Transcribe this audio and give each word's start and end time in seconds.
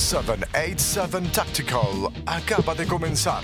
787 0.00 1.28
Tactical 1.30 2.08
acaba 2.24 2.74
de 2.74 2.86
comenzar. 2.86 3.42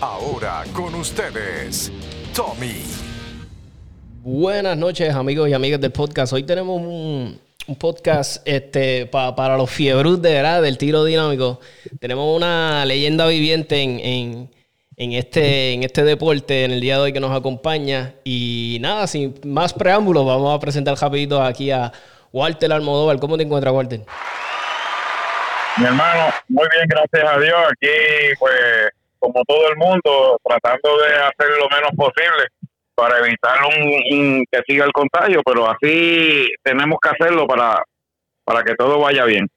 Ahora 0.00 0.64
con 0.72 0.94
ustedes, 0.94 1.92
Tommy. 2.34 2.82
Buenas 4.22 4.78
noches, 4.78 5.14
amigos 5.14 5.50
y 5.50 5.52
amigas 5.52 5.78
del 5.78 5.92
podcast. 5.92 6.32
Hoy 6.32 6.42
tenemos 6.44 6.80
un, 6.80 7.38
podcast 7.78 8.40
este, 8.48 9.04
pa- 9.06 9.36
para 9.36 9.58
los 9.58 9.68
fiebrus 9.70 10.22
de 10.22 10.32
verdad 10.32 10.62
del 10.62 10.78
tiro 10.78 11.04
dinámico. 11.04 11.60
Tenemos 12.00 12.34
una 12.34 12.82
leyenda 12.86 13.26
viviente 13.26 13.82
en, 13.82 14.00
en- 14.00 14.50
en 14.96 15.12
este, 15.12 15.72
en 15.74 15.82
este 15.82 16.02
deporte 16.04 16.64
en 16.64 16.70
el 16.72 16.80
día 16.80 16.96
de 16.96 17.02
hoy 17.02 17.12
que 17.12 17.20
nos 17.20 17.36
acompaña. 17.36 18.14
Y 18.24 18.78
nada, 18.80 19.06
sin 19.06 19.34
más 19.44 19.74
preámbulos, 19.74 20.24
vamos 20.26 20.54
a 20.56 20.58
presentar 20.60 20.96
rapidito 20.98 21.42
aquí 21.42 21.70
a 21.70 21.92
Walter 22.32 22.72
Almodóvar. 22.72 23.18
¿Cómo 23.20 23.36
te 23.36 23.42
encuentras, 23.44 23.72
Walter? 23.74 24.02
Mi 25.78 25.86
hermano, 25.86 26.32
muy 26.48 26.66
bien, 26.74 26.86
gracias 26.88 27.36
a 27.36 27.38
Dios. 27.38 27.56
Aquí, 27.70 28.34
pues, 28.38 28.90
como 29.18 29.42
todo 29.44 29.68
el 29.68 29.76
mundo, 29.76 30.38
tratando 30.42 30.98
de 30.98 31.14
hacer 31.14 31.48
lo 31.58 31.68
menos 31.68 31.90
posible 31.96 32.48
para 32.94 33.18
evitar 33.18 33.58
un, 33.64 34.44
que 34.50 34.60
siga 34.66 34.84
el 34.84 34.92
contagio, 34.92 35.42
pero 35.44 35.70
así 35.70 36.48
tenemos 36.62 36.98
que 37.00 37.08
hacerlo 37.08 37.46
para, 37.46 37.82
para 38.44 38.62
que 38.62 38.74
todo 38.74 38.98
vaya 38.98 39.24
bien. 39.24 39.48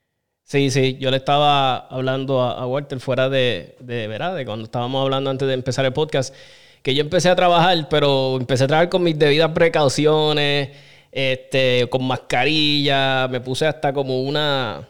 Sí, 0.45 0.69
sí, 0.69 0.97
yo 0.99 1.09
le 1.09 1.17
estaba 1.17 1.77
hablando 1.88 2.41
a, 2.41 2.61
a 2.61 2.67
Walter 2.67 2.99
fuera 2.99 3.30
de, 3.30 3.75
de, 3.80 4.07
¿verdad? 4.07 4.35
De 4.35 4.45
cuando 4.45 4.66
estábamos 4.66 5.03
hablando 5.03 5.30
antes 5.30 5.47
de 5.47 5.53
empezar 5.53 5.85
el 5.85 5.93
podcast, 5.93 6.35
que 6.83 6.93
yo 6.93 7.02
empecé 7.02 7.30
a 7.30 7.35
trabajar, 7.35 7.88
pero 7.89 8.38
empecé 8.38 8.66
a 8.66 8.67
trabajar 8.67 8.89
con 8.89 9.03
mis 9.03 9.17
debidas 9.17 9.52
precauciones, 9.52 10.69
este, 11.11 11.88
con 11.89 12.05
mascarilla, 12.05 13.27
me 13.30 13.39
puse 13.39 13.66
hasta 13.66 13.93
como 13.93 14.21
una, 14.21 14.88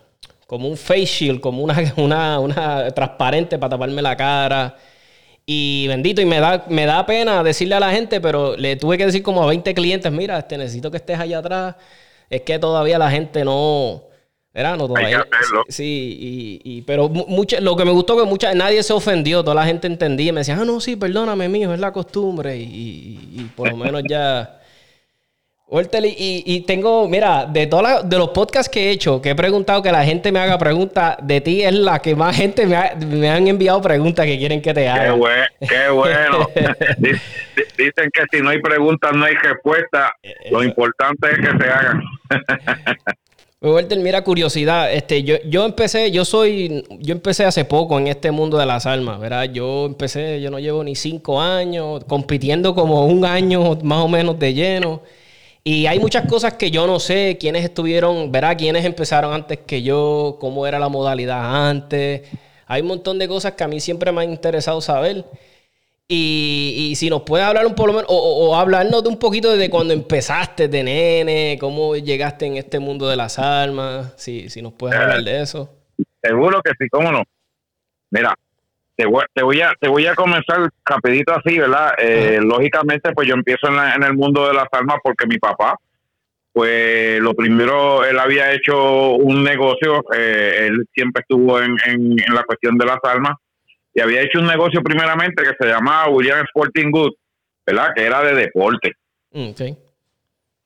como 0.53 0.67
un 0.69 0.77
face 0.77 1.05
shield, 1.07 1.39
como 1.41 1.63
una, 1.63 1.75
una, 1.97 2.39
una 2.39 2.91
transparente 2.91 3.57
para 3.57 3.71
taparme 3.71 4.03
la 4.03 4.15
cara. 4.15 4.75
Y 5.47 5.87
bendito, 5.87 6.21
y 6.21 6.25
me 6.25 6.39
da, 6.39 6.63
me 6.69 6.85
da 6.85 7.03
pena 7.07 7.41
decirle 7.43 7.73
a 7.73 7.79
la 7.79 7.89
gente, 7.91 8.21
pero 8.21 8.55
le 8.55 8.75
tuve 8.75 8.99
que 8.99 9.07
decir 9.07 9.23
como 9.23 9.41
a 9.43 9.47
20 9.47 9.73
clientes, 9.73 10.11
mira, 10.11 10.37
este, 10.37 10.57
necesito 10.59 10.91
que 10.91 10.97
estés 10.97 11.19
allá 11.19 11.39
atrás. 11.39 11.75
Es 12.29 12.41
que 12.41 12.59
todavía 12.59 12.99
la 12.99 13.09
gente 13.09 13.43
no... 13.43 14.03
¿verdad? 14.53 14.77
No, 14.77 14.87
todavía. 14.87 15.17
Sí, 15.69 16.61
y, 16.63 16.77
y- 16.77 16.81
pero 16.83 17.09
mu- 17.09 17.25
mucha, 17.27 17.59
lo 17.59 17.75
que 17.75 17.83
me 17.85 17.91
gustó 17.91 18.15
que 18.15 18.23
mucha, 18.23 18.53
nadie 18.53 18.83
se 18.83 18.93
ofendió, 18.93 19.43
toda 19.43 19.55
la 19.55 19.65
gente 19.65 19.87
entendía 19.87 20.29
y 20.29 20.31
me 20.33 20.41
decía, 20.41 20.55
ah, 20.61 20.65
no, 20.65 20.79
sí, 20.79 20.95
perdóname, 20.95 21.49
mijo, 21.49 21.73
es 21.73 21.79
la 21.79 21.91
costumbre. 21.91 22.55
Y, 22.57 22.61
y- 22.63 23.41
y 23.41 23.43
por 23.55 23.69
lo 23.71 23.75
menos 23.77 24.03
ya... 24.07 24.59
Walter, 25.67 26.05
y, 26.05 26.43
y 26.45 26.61
tengo, 26.61 27.07
mira, 27.07 27.45
de 27.45 27.65
todas 27.65 27.83
las- 28.03 28.09
de 28.09 28.17
los 28.17 28.29
podcasts 28.29 28.69
que 28.71 28.89
he 28.89 28.91
hecho, 28.91 29.21
que 29.21 29.31
he 29.31 29.35
preguntado 29.35 29.81
que 29.81 29.91
la 29.91 30.03
gente 30.05 30.31
me 30.31 30.39
haga 30.39 30.57
preguntas, 30.59 31.15
de 31.23 31.41
ti 31.41 31.63
es 31.63 31.73
la 31.73 31.99
que 31.99 32.15
más 32.15 32.35
gente 32.35 32.67
me, 32.67 32.75
ha- 32.75 32.95
me 32.95 33.27
han 33.29 33.47
enviado 33.47 33.81
preguntas 33.81 34.25
que 34.25 34.37
quieren 34.37 34.61
que 34.61 34.73
te 34.73 34.81
Qué, 34.81 34.87
haga. 34.89 35.15
bue- 35.15 35.47
qué 35.61 35.89
bueno. 35.91 36.47
Di- 36.99 37.11
di- 37.11 37.63
Dicen 37.85 38.11
que 38.13 38.21
si 38.31 38.43
no 38.43 38.49
hay 38.49 38.61
preguntas, 38.61 39.13
no 39.15 39.25
hay 39.25 39.33
respuesta. 39.35 40.13
Lo 40.51 40.63
importante 40.63 41.27
es 41.31 41.37
que 41.39 41.57
se 41.63 41.69
hagan. 41.69 42.03
Walter, 43.61 43.97
mira, 43.99 44.21
curiosidad, 44.23 44.91
este, 44.93 45.23
yo, 45.23 45.37
yo 45.45 45.65
empecé, 45.65 46.11
yo 46.11 46.25
soy, 46.25 46.83
yo 46.99 47.13
empecé 47.13 47.45
hace 47.45 47.63
poco 47.63 47.97
en 47.97 48.07
este 48.07 48.29
mundo 48.29 48.57
de 48.57 48.65
las 48.65 48.85
armas, 48.85 49.19
¿verdad? 49.21 49.45
Yo 49.45 49.85
empecé, 49.85 50.41
yo 50.41 50.51
no 50.51 50.59
llevo 50.59 50.83
ni 50.83 50.95
cinco 50.95 51.41
años, 51.41 52.03
compitiendo 52.03 52.75
como 52.75 53.05
un 53.07 53.23
año 53.23 53.75
más 53.81 53.99
o 54.03 54.07
menos 54.09 54.37
de 54.37 54.53
lleno. 54.53 55.01
Y 55.65 55.85
hay 55.85 55.99
muchas 55.99 56.27
cosas 56.27 56.55
que 56.55 56.71
yo 56.71 56.85
no 56.87 56.99
sé, 56.99 57.37
quiénes 57.39 57.63
estuvieron, 57.63 58.31
¿verdad? 58.31 58.57
Quiénes 58.57 58.83
empezaron 58.83 59.33
antes 59.33 59.59
que 59.59 59.81
yo, 59.81 60.37
cómo 60.39 60.67
era 60.67 60.77
la 60.77 60.89
modalidad 60.89 61.69
antes. 61.69 62.29
Hay 62.67 62.81
un 62.81 62.89
montón 62.89 63.17
de 63.17 63.29
cosas 63.29 63.53
que 63.53 63.63
a 63.63 63.67
mí 63.69 63.79
siempre 63.79 64.11
me 64.11 64.23
han 64.23 64.29
interesado 64.31 64.81
saber. 64.81 65.23
Y, 66.05 66.89
y 66.91 66.95
si 66.95 67.09
nos 67.09 67.21
puedes 67.21 67.47
hablar 67.47 67.65
un 67.65 67.75
por 67.75 67.87
lo 67.87 67.93
menos, 67.93 68.07
o 68.09 68.55
hablarnos 68.57 69.03
de 69.03 69.09
un 69.09 69.17
poquito 69.17 69.55
de 69.55 69.69
cuando 69.69 69.93
empezaste 69.93 70.67
de 70.67 70.83
nene, 70.83 71.57
cómo 71.59 71.95
llegaste 71.95 72.45
en 72.45 72.57
este 72.57 72.79
mundo 72.79 73.07
de 73.07 73.15
las 73.15 73.39
armas, 73.39 74.11
si, 74.17 74.49
si 74.49 74.61
nos 74.61 74.73
puedes 74.73 74.99
hablar 74.99 75.23
de 75.23 75.41
eso. 75.41 75.69
Seguro 76.21 76.61
que 76.61 76.71
sí, 76.77 76.89
cómo 76.89 77.09
no. 77.09 77.23
Mira, 78.11 78.35
te 78.95 79.05
voy, 79.05 79.23
te 79.33 79.43
voy 79.43 79.61
a 79.61 79.73
te 79.79 79.87
voy 79.87 80.05
a 80.07 80.15
comenzar 80.15 80.69
rapidito 80.85 81.33
así, 81.33 81.57
¿verdad? 81.57 81.93
Eh, 81.97 82.39
lógicamente, 82.41 83.11
pues 83.13 83.27
yo 83.27 83.33
empiezo 83.33 83.67
en, 83.67 83.75
la- 83.75 83.95
en 83.95 84.03
el 84.03 84.13
mundo 84.13 84.47
de 84.47 84.53
las 84.53 84.67
armas 84.71 84.97
porque 85.03 85.25
mi 85.27 85.37
papá, 85.37 85.75
pues 86.51 87.19
lo 87.19 87.33
primero, 87.33 88.05
él 88.05 88.19
había 88.19 88.51
hecho 88.53 89.13
un 89.13 89.43
negocio, 89.43 90.03
eh, 90.15 90.67
él 90.67 90.85
siempre 90.93 91.21
estuvo 91.21 91.59
en, 91.59 91.75
en, 91.85 92.11
en 92.19 92.33
la 92.35 92.43
cuestión 92.43 92.77
de 92.77 92.85
las 92.85 92.99
armas 93.03 93.33
y 93.93 94.01
había 94.01 94.21
hecho 94.21 94.39
un 94.39 94.47
negocio 94.47 94.81
primeramente 94.81 95.43
que 95.43 95.53
se 95.59 95.67
llamaba 95.71 96.09
William 96.09 96.43
Sporting 96.45 96.91
Goods, 96.91 97.15
¿verdad? 97.65 97.89
Que 97.95 98.03
era 98.05 98.23
de 98.23 98.35
deporte. 98.35 98.91
Mm. 99.31 99.51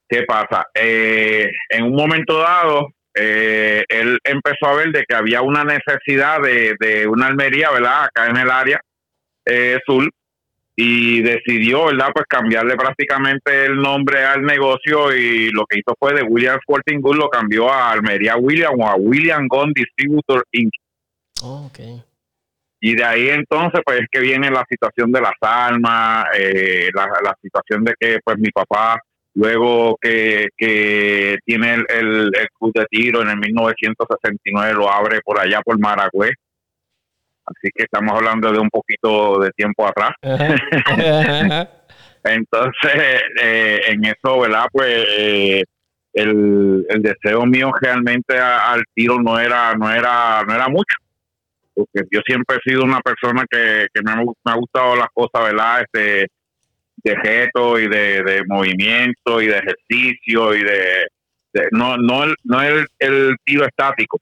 ¿Qué 0.10 0.24
pasa? 0.24 0.66
Eh, 0.74 1.50
en 1.70 1.84
un 1.84 1.94
momento 1.96 2.38
dado, 2.40 2.88
eh, 3.20 3.84
él 3.90 4.20
empezó 4.24 4.68
a 4.68 4.76
ver 4.76 4.92
de 4.92 5.04
que 5.08 5.16
había 5.16 5.42
una 5.42 5.64
necesidad 5.64 6.42
de, 6.42 6.76
de 6.80 7.08
una 7.08 7.28
almería, 7.28 7.72
¿verdad? 7.72 8.06
Acá 8.06 8.28
en 8.28 8.38
el 8.38 8.50
área 8.50 8.80
eh, 9.46 9.80
sur 9.86 10.10
y 10.76 11.24
decidió, 11.24 11.86
¿verdad? 11.86 12.10
Pues 12.14 12.28
cambiarle 12.30 12.76
prácticamente 12.76 13.66
el 13.66 13.78
nombre 13.78 14.24
al 14.24 14.44
negocio 14.44 15.16
y 15.16 15.50
lo 15.50 15.66
que 15.66 15.80
hizo 15.80 15.96
fue 15.98 16.14
de 16.14 16.22
William 16.22 16.60
Sporting 16.60 17.00
Goods 17.00 17.18
lo 17.18 17.30
cambió 17.30 17.72
a 17.72 17.92
Almería 17.92 18.38
William 18.38 18.80
o 18.80 18.88
a 18.88 18.96
William 18.96 19.48
Gun 19.48 19.74
Distributor 19.74 20.46
Inc. 20.52 20.72
Oh, 21.42 21.66
ok. 21.66 21.80
Y 22.80 22.96
de 22.96 23.04
ahí 23.04 23.30
entonces, 23.30 23.82
pues 23.84 24.02
es 24.02 24.08
que 24.12 24.20
viene 24.20 24.52
la 24.52 24.64
situación 24.70 25.12
de 25.12 25.22
las 25.22 25.34
armas, 25.42 26.26
eh, 26.38 26.90
la, 26.94 27.08
la 27.24 27.36
situación 27.42 27.84
de 27.84 27.96
que, 28.00 28.20
pues 28.24 28.38
mi 28.38 28.52
papá, 28.52 29.02
luego 29.38 29.98
que, 30.02 30.48
que 30.58 31.38
tiene 31.46 31.75
el, 31.75 31.86
el, 31.90 32.31
el 32.36 32.48
club 32.59 32.72
de 32.74 32.86
tiro 32.90 33.22
en 33.22 33.30
el 33.30 33.38
1969, 33.38 34.74
lo 34.74 34.92
abre 34.92 35.22
por 35.24 35.40
allá 35.40 35.62
por 35.62 35.80
Maragüez. 35.80 36.34
Así 37.46 37.70
que 37.74 37.84
estamos 37.84 38.14
hablando 38.16 38.52
de 38.52 38.59
un 38.59 38.70
poquito 38.70 39.40
de 39.40 39.52
tiempo 39.52 39.88
atrás. 39.88 40.12
Ajá. 40.22 40.56
Ajá. 40.86 41.70
Entonces, 42.24 43.22
eh, 43.42 43.80
en 43.88 44.03
eso, 44.06 44.40
¿verdad? 44.42 44.66
Pues 44.72 45.06
eh, 45.18 45.64
el, 46.14 46.86
el 46.90 47.02
deseo 47.02 47.46
mío 47.46 47.72
realmente 47.80 48.38
a- 48.38 48.72
al 48.74 48.84
tiro 48.94 49.18
no 49.22 49.40
era, 49.40 49.75
no 49.75 49.90
era, 49.90 50.44
no 50.46 50.54
era 50.56 50.68
mucho. 50.68 50.96
Porque 51.74 52.02
yo 52.12 52.19
siempre 52.25 52.58
he 52.58 52.69
sido 52.69 52.84
una 52.84 53.00
persona 53.02 53.46
que, 53.50 53.86
que 53.94 54.02
me, 54.02 54.16
me 54.16 54.52
ha 54.52 54.56
gustado 54.56 54.96
las 54.96 55.08
cosas, 55.14 55.44
¿verdad? 55.52 55.84
Este, 55.84 56.28
de 56.97 57.16
reto 57.16 57.80
y 57.80 57.88
de, 57.88 58.24
de 58.24 58.44
movimiento 58.47 59.41
y 59.41 59.47
de 59.47 59.58
ejercicio 59.58 60.56
y 60.56 60.63
de, 60.63 61.08
de- 61.53 61.68
no, 61.72 61.97
no 61.97 62.24
el, 62.25 62.35
no 62.44 62.62
el, 62.62 62.85
el 63.00 63.35
tiro 63.44 63.66
estático. 63.66 64.19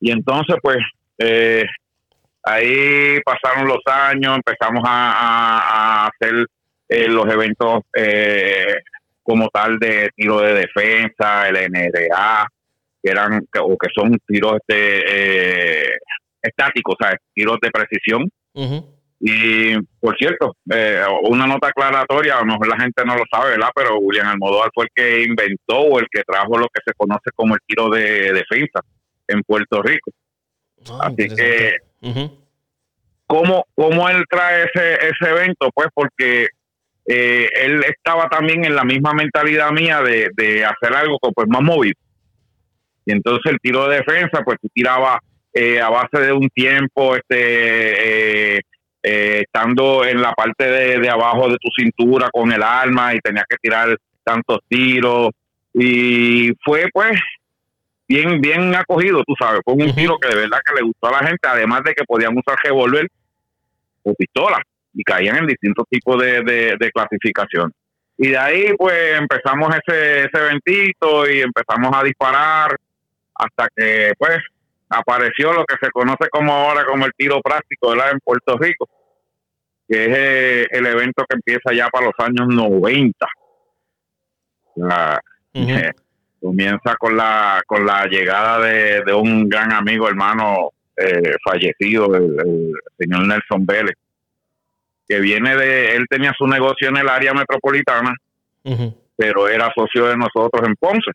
Y 0.00 0.10
entonces, 0.10 0.56
pues, 0.62 0.78
eh, 1.18 1.64
ahí 2.42 3.20
pasaron 3.24 3.68
los 3.68 3.80
años, 3.86 4.36
empezamos 4.36 4.82
a, 4.86 5.12
a- 5.12 6.04
a 6.04 6.06
hacer 6.08 6.46
eh, 6.88 7.08
los 7.08 7.26
eventos 7.32 7.82
eh, 7.94 8.76
como 9.22 9.48
tal 9.48 9.78
de 9.78 10.10
tiro 10.16 10.40
de 10.40 10.54
defensa, 10.54 11.48
el 11.48 11.56
NRA, 11.70 12.46
que 13.02 13.10
eran 13.10 13.46
o 13.60 13.76
que 13.78 13.88
son 13.94 14.18
tiros 14.26 14.56
este, 14.66 15.84
eh, 15.86 15.98
estáticos, 16.42 16.96
o 16.98 17.04
sea, 17.04 17.16
tiros 17.34 17.58
de 17.62 17.70
precisión. 17.70 18.28
Y 19.22 19.76
por 20.00 20.16
cierto, 20.16 20.56
eh, 20.72 21.04
una 21.24 21.46
nota 21.46 21.68
aclaratoria, 21.68 22.38
a 22.38 22.40
lo 22.40 22.46
mejor 22.46 22.68
la 22.68 22.80
gente 22.80 23.04
no 23.04 23.16
lo 23.16 23.24
sabe, 23.30 23.50
¿verdad? 23.50 23.68
Pero 23.74 23.98
William 23.98 24.28
Almodóvar 24.28 24.70
fue 24.74 24.84
el 24.84 24.90
que 24.94 25.22
inventó 25.24 25.78
o 25.78 25.98
el 25.98 26.06
que 26.10 26.22
trajo 26.22 26.56
lo 26.56 26.66
que 26.72 26.80
se 26.84 26.94
conoce 26.94 27.30
como 27.34 27.54
el 27.54 27.60
tiro 27.66 27.90
de 27.90 28.32
defensa 28.32 28.80
en 29.28 29.42
Puerto 29.42 29.82
Rico. 29.82 30.10
Ah, 30.90 31.08
Así 31.08 31.16
que, 31.16 31.24
interesante. 31.24 31.76
Ujú. 32.00 32.40
¿cómo, 33.26 33.66
¿cómo 33.74 34.08
él 34.08 34.24
trae 34.28 34.64
ese, 34.64 34.94
ese 34.94 35.30
evento? 35.30 35.70
Pues 35.74 35.88
porque 35.94 36.48
eh, 37.06 37.48
él 37.62 37.84
estaba 37.84 38.28
también 38.28 38.64
en 38.64 38.74
la 38.74 38.84
misma 38.84 39.12
mentalidad 39.12 39.70
mía 39.70 40.00
de, 40.00 40.30
de 40.34 40.64
hacer 40.64 40.94
algo 40.94 41.18
con, 41.18 41.32
pues, 41.32 41.46
más 41.48 41.62
móvil. 41.62 41.94
Y 43.04 43.12
entonces 43.12 43.52
el 43.52 43.58
tiro 43.60 43.86
de 43.88 43.98
defensa, 43.98 44.42
pues 44.44 44.58
tú 44.60 44.68
tirabas 44.72 45.18
eh, 45.52 45.80
a 45.80 45.90
base 45.90 46.18
de 46.18 46.32
un 46.32 46.48
tiempo, 46.48 47.16
este, 47.16 48.60
eh, 49.02 49.42
estando 49.44 50.04
en 50.04 50.20
la 50.20 50.32
parte 50.32 50.64
de, 50.64 50.98
de 50.98 51.08
abajo 51.08 51.48
de 51.48 51.56
tu 51.56 51.68
cintura 51.76 52.28
con 52.30 52.52
el 52.52 52.62
arma 52.62 53.14
y 53.14 53.20
tenías 53.20 53.46
que 53.48 53.56
tirar 53.56 53.96
tantos 54.24 54.58
tiros. 54.68 55.30
Y 55.72 56.52
fue 56.64 56.88
pues 56.92 57.12
bien, 58.08 58.40
bien 58.40 58.74
acogido, 58.74 59.22
tú 59.24 59.34
sabes. 59.38 59.60
Fue 59.64 59.74
un 59.74 59.94
tiro 59.94 60.18
que 60.18 60.28
de 60.28 60.34
verdad 60.34 60.58
que 60.66 60.74
le 60.74 60.82
gustó 60.82 61.08
a 61.08 61.22
la 61.22 61.28
gente, 61.28 61.48
además 61.48 61.82
de 61.84 61.94
que 61.94 62.04
podían 62.04 62.36
usar 62.36 62.56
revólver 62.62 63.08
o 64.02 64.14
pistola 64.14 64.60
y 64.92 65.04
caían 65.04 65.36
en 65.36 65.46
distintos 65.46 65.86
tipos 65.88 66.20
de, 66.20 66.42
de, 66.42 66.76
de 66.78 66.90
clasificación. 66.90 67.72
Y 68.18 68.28
de 68.28 68.38
ahí 68.38 68.72
pues 68.76 69.18
empezamos 69.18 69.74
ese, 69.76 70.24
ese 70.24 70.38
eventito 70.38 71.30
y 71.30 71.40
empezamos 71.40 71.90
a 71.96 72.02
disparar 72.02 72.76
hasta 73.34 73.68
que 73.74 74.12
pues 74.18 74.38
apareció 74.90 75.52
lo 75.52 75.64
que 75.64 75.76
se 75.80 75.90
conoce 75.90 76.28
como 76.30 76.52
ahora 76.52 76.84
como 76.84 77.06
el 77.06 77.12
tiro 77.16 77.40
práctico 77.40 77.90
¿verdad? 77.90 78.10
en 78.12 78.18
Puerto 78.18 78.58
Rico, 78.58 78.88
que 79.88 80.04
es 80.04 80.16
eh, 80.16 80.66
el 80.72 80.86
evento 80.86 81.24
que 81.28 81.36
empieza 81.36 81.72
ya 81.72 81.88
para 81.88 82.06
los 82.06 82.14
años 82.18 82.48
90. 82.48 83.26
Eh, 85.54 85.90
comienza 86.40 86.96
con 86.96 87.16
la 87.16 87.62
con 87.66 87.86
la 87.86 88.06
llegada 88.06 88.58
de, 88.60 89.12
un 89.12 89.48
gran 89.48 89.72
amigo, 89.72 90.08
hermano 90.08 90.70
eh, 90.96 91.34
fallecido, 91.44 92.14
el, 92.14 92.72
señor 92.98 93.26
Nelson 93.26 93.66
Vélez, 93.66 93.96
que 95.08 95.20
viene 95.20 95.56
de, 95.56 95.96
él 95.96 96.06
tenía 96.08 96.32
su 96.36 96.46
negocio 96.46 96.88
en 96.88 96.96
el 96.98 97.08
área 97.08 97.34
metropolitana, 97.34 98.14
pero 99.16 99.48
era 99.48 99.72
socio 99.74 100.06
de 100.06 100.16
nosotros 100.16 100.66
en 100.66 100.74
Ponce. 100.76 101.10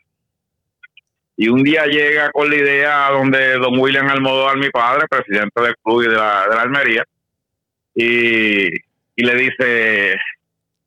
Y 1.38 1.50
un 1.50 1.64
día 1.64 1.86
llega 1.86 2.32
con 2.32 2.50
la 2.50 2.56
idea 2.56 3.10
donde 3.10 3.54
don 3.58 3.78
William 3.80 4.08
Almodóvar, 4.08 4.58
mi 4.58 4.70
padre, 4.70 5.06
presidente 5.10 5.62
del 5.62 5.76
club 5.84 6.04
y 6.04 6.08
de 6.08 6.16
la, 6.16 6.48
de 6.48 6.58
Almería, 6.58 7.04
y, 7.94 8.70
le 9.18 9.36
dice, 9.36 10.18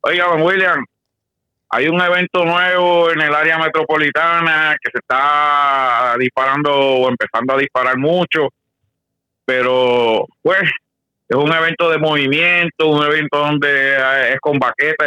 oiga, 0.01 0.25
don 0.25 0.41
William, 0.41 0.85
hay 1.69 1.87
un 1.87 2.01
evento 2.01 2.45
nuevo 2.45 3.11
en 3.11 3.21
el 3.21 3.33
área 3.33 3.59
metropolitana 3.59 4.75
que 4.81 4.91
se 4.91 4.99
está 4.99 6.15
disparando 6.17 6.71
o 6.71 7.09
empezando 7.09 7.53
a 7.53 7.57
disparar 7.57 7.97
mucho, 7.97 8.49
pero 9.45 10.25
pues 10.41 10.61
es 11.27 11.37
un 11.37 11.53
evento 11.53 11.91
de 11.91 11.99
movimiento, 11.99 12.87
un 12.87 13.05
evento 13.05 13.37
donde 13.37 13.97
es 14.33 14.39
con 14.39 14.57
baqueta 14.57 15.05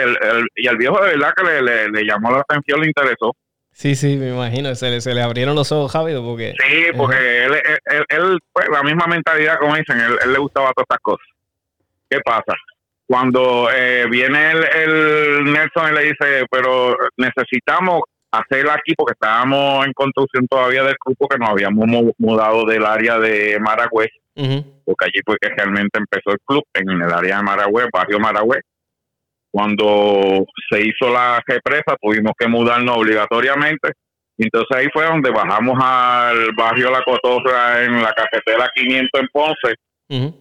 y 0.55 0.69
al 0.69 0.77
viejo 0.77 1.03
de 1.03 1.17
verdad 1.17 1.33
que 1.37 1.43
le, 1.43 1.89
le, 1.91 2.05
llamó 2.05 2.31
la 2.31 2.41
atención, 2.41 2.81
le 2.81 2.87
interesó. 2.87 3.35
Sí, 3.73 3.95
sí, 3.95 4.17
me 4.17 4.29
imagino, 4.29 4.75
se 4.75 4.91
le, 4.91 5.01
se 5.01 5.15
le 5.15 5.23
abrieron 5.23 5.57
los 5.57 5.73
ojos 5.73 5.93
rápido 5.93 6.23
porque... 6.23 6.55
Sí, 6.59 6.85
porque 6.97 7.45
él, 7.45 7.55
él, 8.09 8.39
pues, 8.53 8.69
la 8.71 8.83
misma 8.83 9.07
mentalidad 9.07 9.59
como 9.59 9.75
dicen, 9.75 9.99
él, 9.99 10.19
él 10.25 10.33
le 10.33 10.39
gustaba 10.39 10.73
todas 10.73 10.85
estas 10.89 11.01
cosas. 11.01 11.27
¿Qué 12.09 12.21
pasa? 12.21 12.55
cuando 13.13 13.69
eh, 13.71 14.07
viene 14.09 14.53
el, 14.53 15.45
Nelson 15.45 15.93
y 15.93 15.95
le 15.95 16.03
dice, 16.05 16.47
pero 16.51 16.97
necesitamos 17.19 18.01
hacer 18.31 18.71
aquí 18.71 18.95
porque 18.97 19.13
estábamos 19.13 19.85
en 19.85 19.93
construcción 19.93 20.47
todavía 20.49 20.83
del 20.83 20.97
grupo 21.05 21.29
que 21.29 21.37
nos 21.37 21.51
habíamos 21.51 21.87
mudado 22.17 22.65
del 22.65 22.87
área 22.87 23.19
de 23.19 23.59
Maragüez, 23.61 24.09
porque 24.35 25.05
allí 25.05 25.21
fue 25.27 25.37
que 25.39 25.51
realmente 25.51 25.99
empezó 25.99 26.31
el 26.31 26.39
club, 26.47 26.65
en 26.73 26.89
el 26.89 27.13
área 27.13 27.37
de 27.37 27.43
Maragüez, 27.43 27.89
barrio 27.93 28.19
Maragüez. 28.19 28.63
Cuando 29.53 30.47
se 30.71 30.81
hizo 30.81 31.13
la 31.13 31.43
represa 31.47 31.95
tuvimos 32.01 32.33
que 32.39 32.49
mudarnos 32.49 32.97
obligatoriamente. 32.97 33.93
Entonces 34.39 34.75
ahí 34.75 34.89
fue 34.91 35.05
donde 35.05 35.31
bajamos 35.31 35.79
al 35.79 36.53
barrio 36.57 36.91
La 36.91 37.03
Cotorra 37.03 37.85
en 37.85 38.03
la 38.03 38.13
cafetera 38.15 38.71
500 38.75 39.21
en 39.21 39.29
Ponce. 39.31 40.33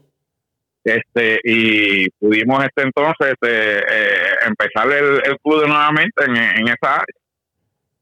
Este 0.83 1.39
y 1.43 2.09
pudimos 2.11 2.63
este 2.63 2.83
entonces 2.83 3.33
este, 3.33 3.79
eh, 3.79 4.35
empezar 4.47 4.89
el, 4.91 5.37
club 5.43 5.67
nuevamente 5.67 6.23
en, 6.25 6.67
esa 6.69 6.95
área. 6.95 7.15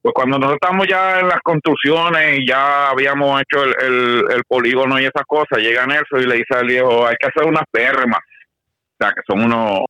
Pues 0.02 0.14
cuando 0.14 0.38
nosotros 0.38 0.60
estamos 0.62 0.88
ya 0.88 1.20
en 1.20 1.28
las 1.28 1.40
construcciones 1.42 2.40
y 2.40 2.48
ya 2.48 2.90
habíamos 2.90 3.42
hecho 3.42 3.66
el, 3.66 4.26
el, 4.32 4.44
polígono 4.48 5.00
y 5.00 5.06
esas 5.06 5.24
cosas 5.28 5.58
llega 5.58 5.88
Nelson 5.88 6.22
y 6.22 6.28
le 6.28 6.36
dice 6.36 6.56
al 6.56 6.68
viejo 6.68 7.06
hay 7.06 7.16
que 7.20 7.28
hacer 7.28 7.50
unas 7.50 7.64
PR 7.70 8.08
más 8.08 8.22
o 8.22 9.04
sea 9.04 9.12
que 9.12 9.22
son 9.28 9.44
unos 9.44 9.82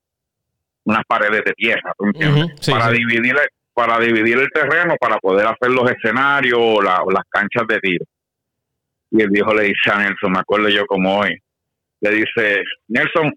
unas 0.90 1.04
paredes 1.08 1.44
de 1.46 1.54
tierra 1.54 1.94
para 2.70 2.92
dividir 2.92 3.36
para 3.74 3.98
dividir 4.00 4.38
el 4.38 4.50
terreno 4.50 4.96
para 5.00 5.18
poder 5.20 5.48
hacer 5.48 5.72
los 5.72 5.90
escenarios 5.90 6.84
las 6.84 7.24
canchas 7.30 7.64
de 7.68 7.80
tiro 7.80 8.06
y 9.12 9.22
el 9.22 9.30
viejo 9.30 9.54
le 9.54 9.64
dice 9.64 9.92
a 9.92 10.00
Nelson 10.00 10.32
me 10.32 10.40
acuerdo 10.40 10.70
yo 10.70 10.86
como 10.86 11.20
hoy 11.20 11.40
le 12.02 12.12
dice, 12.12 12.64
Nelson, 12.88 13.34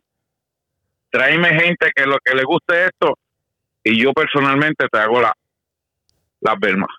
tráeme 1.11 1.49
gente 1.49 1.91
que 1.95 2.07
lo 2.07 2.19
que 2.25 2.35
le 2.35 2.45
guste 2.45 2.85
esto 2.87 3.19
y 3.85 4.01
yo 4.01 4.13
personalmente 4.13 4.87
te 4.91 4.99
hago 4.99 5.21
la, 5.21 5.33
las 6.41 6.59
vermas. 6.61 6.91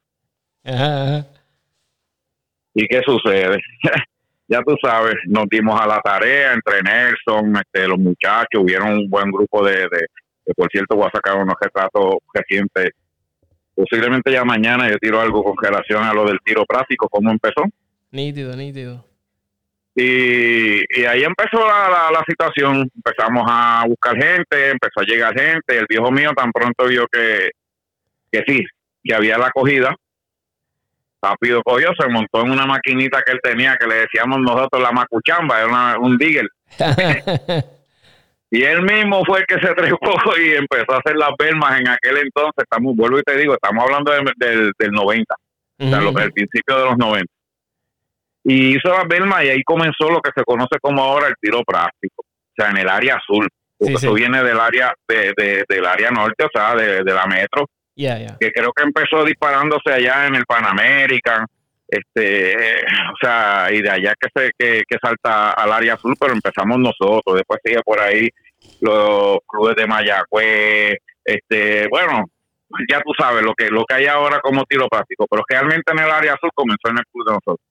¿Y 2.74 2.88
qué 2.88 3.02
sucede? 3.06 3.62
ya 4.48 4.62
tú 4.62 4.76
sabes, 4.82 5.16
nos 5.28 5.46
dimos 5.50 5.80
a 5.80 5.88
la 5.88 6.00
tarea 6.02 6.54
entre 6.54 6.82
Nelson, 6.82 7.56
este, 7.58 7.88
los 7.88 8.00
muchachos, 8.00 8.62
hubieron 8.62 8.94
un 8.94 9.10
buen 9.10 9.32
grupo 9.32 9.66
de, 9.66 9.88
de, 9.88 10.08
por 10.56 10.70
cierto 10.70 10.96
voy 10.96 11.08
a 11.08 11.12
sacar 11.12 11.38
unos 11.38 11.56
retratos 11.60 12.16
recientes. 12.34 12.92
Posiblemente 13.76 14.32
ya 14.32 14.44
mañana 14.44 14.90
yo 14.90 14.98
tiro 14.98 15.20
algo 15.20 15.44
con 15.44 15.56
relación 15.62 16.04
a 16.04 16.14
lo 16.14 16.26
del 16.26 16.40
tiro 16.44 16.66
práctico, 16.66 17.08
cómo 17.10 17.32
empezó. 17.32 17.64
Nítido, 18.12 18.56
nítido. 18.56 19.06
Y, 19.96 21.06
ahí 21.06 21.24
empezó 21.24 21.60
la, 21.68 22.10
la, 22.12 22.24
situación. 22.28 22.90
Empezamos 22.96 23.44
a 23.48 23.84
buscar 23.88 24.14
gente, 24.16 24.72
empezó 24.72 25.02
a 25.02 25.04
llegar 25.04 25.40
gente. 25.40 25.78
El 25.78 25.86
viejo 25.88 26.12
mío 26.12 26.32
tan 26.36 26.52
pronto 26.52 26.86
vio 26.86 27.06
que, 27.12 27.52
que 28.32 28.44
sí, 28.48 28.66
que 29.04 29.14
había 29.14 29.38
la 29.38 29.48
acogida. 29.48 29.96
Rápido 31.22 31.62
cogió, 31.64 31.92
se 31.98 32.10
montó 32.10 32.42
en 32.42 32.52
una 32.52 32.66
maquinita 32.66 33.22
que 33.26 33.32
él 33.32 33.40
tenía, 33.42 33.78
que 33.78 33.88
le 33.88 33.96
decíamos 33.96 34.40
nosotros 34.40 34.82
la 34.82 34.92
macuchamba, 34.92 35.62
era 35.62 35.98
un 35.98 36.18
digger. 36.18 36.50
y 38.54 38.64
él 38.64 38.84
mismo 38.84 39.24
fue 39.26 39.40
el 39.40 39.46
que 39.46 39.60
se 39.66 39.74
trepó 39.74 40.14
y 40.40 40.54
empezó 40.54 40.94
a 40.94 40.98
hacer 40.98 41.16
las 41.16 41.32
vermas 41.38 41.80
en 41.80 41.88
aquel 41.88 42.18
entonces. 42.18 42.64
Estamos, 42.64 42.96
vuelvo 42.96 43.20
y 43.20 43.24
te 43.24 43.38
digo, 43.38 43.54
estamos 43.54 43.84
hablando 43.84 44.12
del, 44.12 44.72
del 44.78 44.92
90, 44.92 45.36
o 45.80 45.90
sea, 45.90 46.24
el 46.24 46.32
principio 46.32 46.78
de 46.78 46.86
los 46.86 46.98
90 46.98 47.34
y 48.44 48.76
hizo 48.76 48.90
la 48.90 49.06
Belma 49.06 49.44
y 49.44 49.50
ahí 49.50 49.64
comenzó 49.64 50.10
lo 50.10 50.22
que 50.22 50.32
se 50.36 50.44
conoce 50.44 50.78
como 50.82 51.02
ahora 51.02 51.28
el 51.28 51.36
tiro 51.40 51.64
práctico, 51.64 52.24
o 52.24 52.54
sea, 52.56 52.72
en 52.72 52.78
el 52.78 52.90
área 52.90 53.16
azul, 53.16 53.48
porque 53.78 53.94
eso 53.94 54.14
viene 54.14 54.44
del 54.44 54.60
área 54.60 54.94
de, 55.08 55.64
del 55.68 55.86
área 55.86 56.12
norte, 56.12 56.44
o 56.44 56.50
sea, 56.54 56.76
de, 56.76 57.04
la 57.04 57.26
metro, 57.26 57.68
que 57.96 58.52
creo 58.52 58.72
que 58.74 58.84
empezó 58.84 59.24
disparándose 59.24 59.92
allá 59.92 60.28
en 60.28 60.36
el 60.36 60.46
Pan 60.46 60.66
American, 60.66 61.46
este, 61.94 62.56
o 63.12 63.18
sea, 63.22 63.68
y 63.72 63.82
de 63.82 63.90
allá 63.90 64.14
que 64.20 64.30
se 64.34 64.52
que, 64.58 64.84
que 64.88 64.98
salta 65.02 65.52
al 65.52 65.72
área 65.72 65.94
azul, 65.94 66.16
pero 66.20 66.34
empezamos 66.34 66.80
nosotros, 66.80 67.36
después 67.36 67.60
sigue 67.64 67.82
por 67.84 68.00
ahí 68.00 68.30
los 68.82 69.38
clubes 69.48 69.76
de 69.76 69.88
Mayagüez, 69.88 70.98
este, 71.26 71.88
bueno, 71.90 72.26
ya 72.90 73.02
tú 73.02 73.12
sabes 73.18 73.44
lo 73.44 73.54
que 73.54 73.70
lo 73.70 73.86
que 73.86 73.96
hay 73.96 74.06
ahora 74.08 74.40
como 74.42 74.66
tiro 74.66 74.88
práctico, 74.88 75.26
pero 75.30 75.44
realmente 75.48 75.92
en 75.92 76.00
el 76.00 76.12
área 76.12 76.34
azul 76.34 76.50
comenzó 76.56 76.90
en 76.90 76.98
el 76.98 77.06
club 77.12 77.26
de 77.26 77.34
nosotros. 77.34 77.68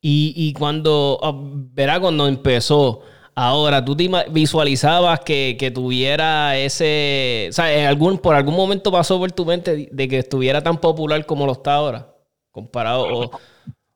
Y, 0.00 0.34
y 0.36 0.52
cuando, 0.52 1.18
ah, 1.22 1.32
verá, 1.34 1.98
cuando 1.98 2.28
empezó, 2.28 3.02
ahora, 3.34 3.84
¿tú 3.84 3.96
te 3.96 4.08
visualizabas 4.30 5.20
que, 5.20 5.72
tuviera 5.74 6.56
ese, 6.56 7.46
o 7.50 7.52
sea, 7.52 7.74
en 7.74 7.86
algún, 7.86 8.18
por 8.18 8.34
algún 8.34 8.54
momento 8.54 8.92
pasó 8.92 9.18
por 9.18 9.32
tu 9.32 9.44
mente 9.44 9.88
de 9.90 10.08
que 10.08 10.18
estuviera 10.18 10.62
tan 10.62 10.78
popular 10.78 11.24
como 11.26 11.46
lo 11.46 11.52
está 11.52 11.74
ahora, 11.74 12.13
comparado 12.54 13.30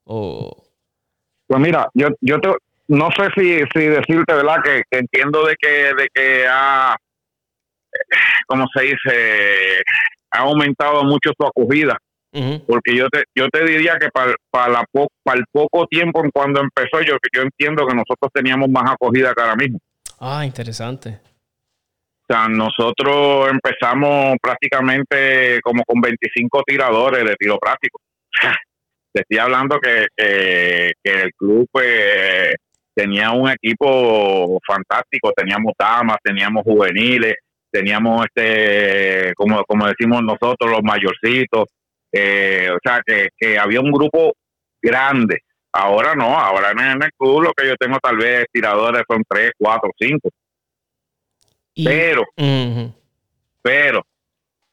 o... 0.05 0.65
Pues 1.47 1.61
mira, 1.61 1.89
yo, 1.95 2.09
yo 2.21 2.39
te, 2.41 2.51
no 2.89 3.09
sé 3.17 3.29
si, 3.35 3.61
si 3.73 3.87
decirte, 3.87 4.35
¿verdad? 4.35 4.57
Que, 4.63 4.83
entiendo 4.91 5.47
de 5.47 5.57
que, 5.59 5.95
de 5.95 6.09
que 6.13 6.47
ha, 6.47 6.95
como 8.47 8.67
se 8.75 8.83
dice, 8.83 9.83
ha 10.31 10.41
aumentado 10.41 11.05
mucho 11.05 11.31
su 11.39 11.47
acogida 11.47 11.97
porque 12.67 12.95
yo 12.95 13.09
te, 13.09 13.25
yo 13.35 13.49
te 13.49 13.65
diría 13.65 13.97
que 13.99 14.11
para, 14.11 14.35
para, 14.51 14.69
la 14.69 14.85
para 15.23 15.39
el 15.39 15.45
poco 15.51 15.87
tiempo 15.87 16.23
en 16.25 16.31
cuando 16.31 16.61
empezó, 16.61 17.01
yo, 17.01 17.17
yo 17.35 17.43
entiendo 17.43 17.87
que 17.87 17.95
nosotros 17.95 18.31
teníamos 18.33 18.69
más 18.69 18.91
acogida 18.91 19.33
que 19.35 19.43
ahora 19.43 19.57
mismo. 19.57 19.79
Ah, 20.21 20.45
interesante. 20.45 21.21
O 22.23 22.35
sea, 22.35 22.49
nosotros 22.49 23.51
empezamos 23.51 24.37
prácticamente 24.43 25.61
como 25.63 25.83
con 25.85 26.01
25 26.01 26.63
tiradores 26.67 27.25
de 27.25 27.35
tiro 27.37 27.59
práctico. 27.59 28.01
Te 29.13 29.23
estoy 29.23 29.39
hablando 29.39 29.81
que, 29.81 30.07
que, 30.17 30.93
el 31.03 31.33
club 31.35 31.67
pues, 31.73 32.55
tenía 32.95 33.31
un 33.31 33.49
equipo 33.51 34.59
fantástico, 34.67 35.33
teníamos 35.35 35.73
damas, 35.79 36.19
teníamos 36.23 36.63
juveniles, 36.63 37.35
teníamos 37.71 38.27
este, 38.27 39.33
como, 39.35 39.65
como 39.65 39.87
decimos 39.87 40.23
nosotros, 40.23 40.71
los 40.71 40.83
mayorcitos, 40.83 41.69
eh, 42.13 42.69
o 42.71 42.79
sea, 42.83 43.01
que, 43.05 43.29
que 43.37 43.59
había 43.59 43.81
un 43.81 43.93
grupo 43.93 44.35
grande. 44.81 45.43
Ahora 45.73 46.15
no, 46.15 46.39
ahora 46.39 46.71
en 46.71 47.03
el 47.03 47.13
club 47.17 47.43
lo 47.43 47.53
que 47.53 47.69
yo 47.69 47.77
tengo 47.77 47.99
tal 48.03 48.17
vez 48.17 48.47
tiradores 48.51 49.03
son 49.09 49.23
tres, 49.29 49.53
cuatro, 49.59 49.91
cinco. 49.99 50.31
pero, 51.75 52.25
pero, 53.63 54.07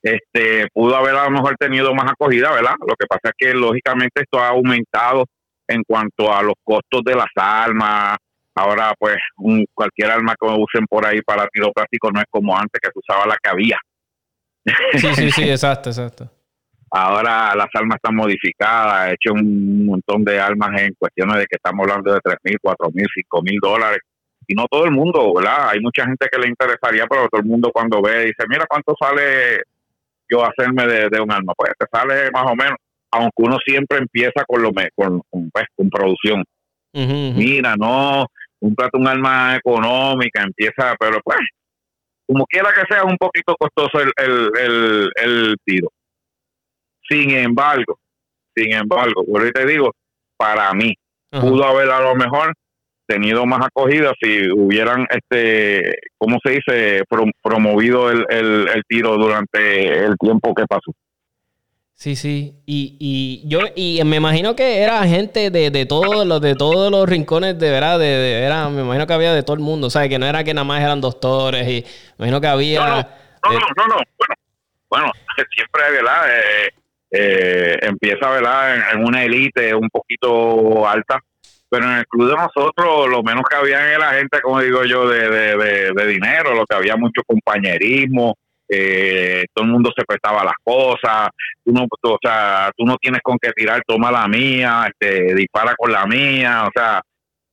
este, 0.05 0.67
pudo 0.71 0.95
haber 0.95 1.15
a 1.15 1.23
lo 1.23 1.31
mejor 1.31 1.55
tenido 1.57 1.93
más 1.95 2.11
acogida, 2.11 2.51
¿verdad? 2.51 2.75
Lo 2.87 2.95
que 2.95 3.07
pasa 3.07 3.29
es 3.29 3.33
que 3.35 3.53
lógicamente 3.55 4.21
esto 4.21 4.39
ha 4.39 4.49
aumentado 4.49 5.25
en 5.67 5.81
cuanto 5.83 6.31
a 6.31 6.43
los 6.43 6.53
costos 6.63 7.01
de 7.03 7.15
las 7.15 7.31
armas. 7.35 8.15
Ahora, 8.53 8.93
pues, 8.99 9.17
un, 9.37 9.65
cualquier 9.73 10.11
arma 10.11 10.35
que 10.39 10.47
usen 10.47 10.85
por 10.87 11.07
ahí 11.07 11.21
para 11.21 11.47
tiro 11.47 11.71
práctico 11.73 12.11
no 12.11 12.19
es 12.19 12.27
como 12.29 12.55
antes 12.55 12.79
que 12.79 12.89
se 12.93 12.99
usaba 12.99 13.25
la 13.25 13.35
que 13.41 13.49
había. 13.49 13.79
Sí, 14.93 15.13
sí, 15.15 15.31
sí, 15.31 15.43
exacto, 15.49 15.89
exacto. 15.89 16.29
ahora 16.91 17.55
las 17.55 17.69
armas 17.73 17.95
están 17.95 18.15
modificadas, 18.15 19.09
he 19.09 19.13
hecho 19.15 19.33
un 19.33 19.87
montón 19.87 20.23
de 20.23 20.39
armas 20.39 20.81
en 20.81 20.93
cuestiones 20.99 21.37
de 21.37 21.45
que 21.47 21.55
estamos 21.55 21.81
hablando 21.81 22.13
de 22.13 22.19
tres 22.23 22.37
mil, 22.43 22.57
cuatro 22.61 22.89
mil, 22.93 23.07
cinco 23.11 23.41
mil 23.41 23.59
dólares. 23.59 23.99
Y 24.47 24.53
no 24.53 24.67
todo 24.69 24.85
el 24.85 24.91
mundo, 24.91 25.33
¿verdad? 25.33 25.69
Hay 25.69 25.79
mucha 25.79 26.05
gente 26.05 26.27
que 26.31 26.37
le 26.37 26.47
interesaría, 26.47 27.07
pero 27.07 27.27
todo 27.27 27.41
el 27.41 27.47
mundo 27.47 27.71
cuando 27.73 27.99
ve 28.03 28.25
dice, 28.25 28.45
mira 28.47 28.67
cuánto 28.69 28.93
sale 28.99 29.63
yo 30.35 30.45
hacerme 30.45 30.85
de, 30.87 31.21
un 31.21 31.31
arma. 31.31 31.53
Pues 31.55 31.71
te 31.77 31.85
sale 31.91 32.29
más 32.31 32.45
o 32.51 32.55
menos, 32.55 32.77
aunque 33.11 33.33
uno 33.37 33.57
siempre 33.65 33.99
empieza 33.99 34.43
con 34.47 34.61
lo 34.61 34.71
con, 34.95 35.21
con, 35.29 35.49
pues, 35.51 35.65
con 35.75 35.89
producción. 35.89 36.43
Mira, 36.93 37.75
no, 37.77 38.25
un 38.61 38.75
plato 38.75 38.97
un 38.97 39.07
arma 39.07 39.57
económica, 39.57 40.43
empieza, 40.43 40.95
pero 40.97 41.19
pues, 41.23 41.39
como 42.25 42.45
quiera 42.45 42.69
que 42.73 42.85
sea, 42.87 43.03
es 43.03 43.05
un 43.05 43.17
poquito 43.17 43.55
costoso 43.59 43.99
el, 44.01 44.11
el, 44.17 44.49
el, 44.59 45.11
el 45.15 45.55
tiro. 45.65 45.89
Sin 47.07 47.31
embargo, 47.31 47.99
sin 48.55 48.73
embargo, 48.73 49.25
por 49.25 49.51
te 49.51 49.65
digo, 49.65 49.91
para 50.37 50.73
mí, 50.73 50.95
pudo 51.29 51.65
haber 51.65 51.91
a 51.91 51.99
lo 51.99 52.15
mejor 52.15 52.53
tenido 53.07 53.45
más 53.45 53.65
acogida 53.65 54.13
si 54.21 54.51
hubieran, 54.51 55.07
este, 55.09 55.97
¿cómo 56.17 56.37
se 56.43 56.51
dice?, 56.51 57.03
promovido 57.41 58.09
el, 58.09 58.25
el, 58.29 58.83
tiro 58.87 59.17
durante 59.17 60.05
el 60.05 60.15
tiempo 60.17 60.53
que 60.53 60.65
pasó. 60.65 60.91
Sí, 61.93 62.15
sí. 62.15 62.61
Y, 62.65 62.97
y 62.99 63.47
yo 63.47 63.59
y 63.73 64.01
me 64.03 64.17
imagino 64.17 64.55
que 64.55 64.79
era 64.79 65.01
gente 65.07 65.49
de, 65.49 65.71
de 65.71 65.85
todos 65.85 66.27
los 66.27 66.41
de 66.41 66.53
todos 66.53 66.91
los 66.91 67.07
rincones 67.07 67.57
de 67.57 67.71
verdad, 67.71 67.97
de, 67.97 68.43
era, 68.43 68.67
me 68.67 68.81
imagino 68.81 69.07
que 69.07 69.13
había 69.13 69.33
de 69.33 69.43
todo 69.43 69.55
el 69.55 69.61
mundo, 69.61 69.89
¿sabes? 69.89 70.09
Que 70.09 70.19
no 70.19 70.25
era 70.25 70.43
que 70.43 70.53
nada 70.53 70.65
más 70.65 70.81
eran 70.81 70.99
doctores 70.99 71.65
y 71.67 71.85
me 72.17 72.27
imagino 72.27 72.41
que 72.41 72.47
había 72.47 72.79
No, 73.45 73.51
no, 73.51 73.59
no, 73.59 73.87
no, 73.87 73.95
Bueno, 74.17 74.35
bueno, 74.89 75.11
siempre, 75.55 75.91
¿verdad? 75.91 76.29
Eh, 76.29 76.69
eh, 77.11 77.79
empieza, 77.83 78.29
¿verdad? 78.29 78.75
En, 78.75 78.99
en 78.99 79.07
una 79.07 79.23
élite 79.23 79.73
un 79.73 79.89
poquito 79.89 80.85
alta 80.85 81.23
pero 81.69 81.85
en 81.85 81.97
el 81.97 82.07
club 82.07 82.29
de 82.29 82.35
nosotros 82.35 83.09
lo 83.09 83.23
menos 83.23 83.43
que 83.49 83.55
había 83.55 83.93
era 83.93 84.13
gente, 84.13 84.41
como 84.41 84.61
digo 84.61 84.83
yo, 84.83 85.07
de, 85.07 85.29
de, 85.29 86.07
dinero, 86.07 86.53
lo 86.53 86.65
que 86.65 86.75
había 86.75 86.95
mucho 86.95 87.21
compañerismo, 87.25 88.35
eh, 88.69 89.45
todo 89.53 89.65
el 89.65 89.71
mundo 89.71 89.91
se 89.95 90.05
prestaba 90.05 90.43
las 90.43 90.55
cosas, 90.63 91.29
tú 91.63 91.71
no, 91.71 91.83
o 91.83 92.17
sea, 92.21 92.71
tú 92.75 92.85
no 92.85 92.97
tienes 92.97 93.21
con 93.21 93.37
qué 93.39 93.51
tirar, 93.51 93.81
toma 93.85 94.11
la 94.11 94.27
mía, 94.27 94.87
este, 94.87 95.35
dispara 95.35 95.73
con 95.77 95.91
la 95.91 96.05
mía, 96.05 96.65
o 96.67 96.71
sea, 96.75 97.01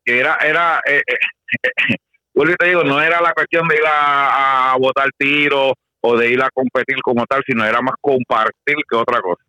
que 0.04 0.18
era, 0.18 0.36
era, 0.36 0.80
eh, 0.86 1.02
eh 1.06 1.96
te 2.58 2.66
digo, 2.66 2.82
no 2.84 3.00
era 3.00 3.20
la 3.20 3.32
cuestión 3.32 3.68
de 3.68 3.76
ir 3.76 3.86
a, 3.86 4.72
a 4.72 4.76
botar 4.78 5.08
tiro 5.18 5.74
o 6.00 6.16
de 6.16 6.30
ir 6.30 6.42
a 6.42 6.50
competir 6.50 6.96
como 7.02 7.24
tal, 7.26 7.42
sino 7.46 7.64
era 7.64 7.80
más 7.80 7.94
compartir 8.00 8.76
que 8.88 8.96
otra 8.96 9.20
cosa. 9.20 9.42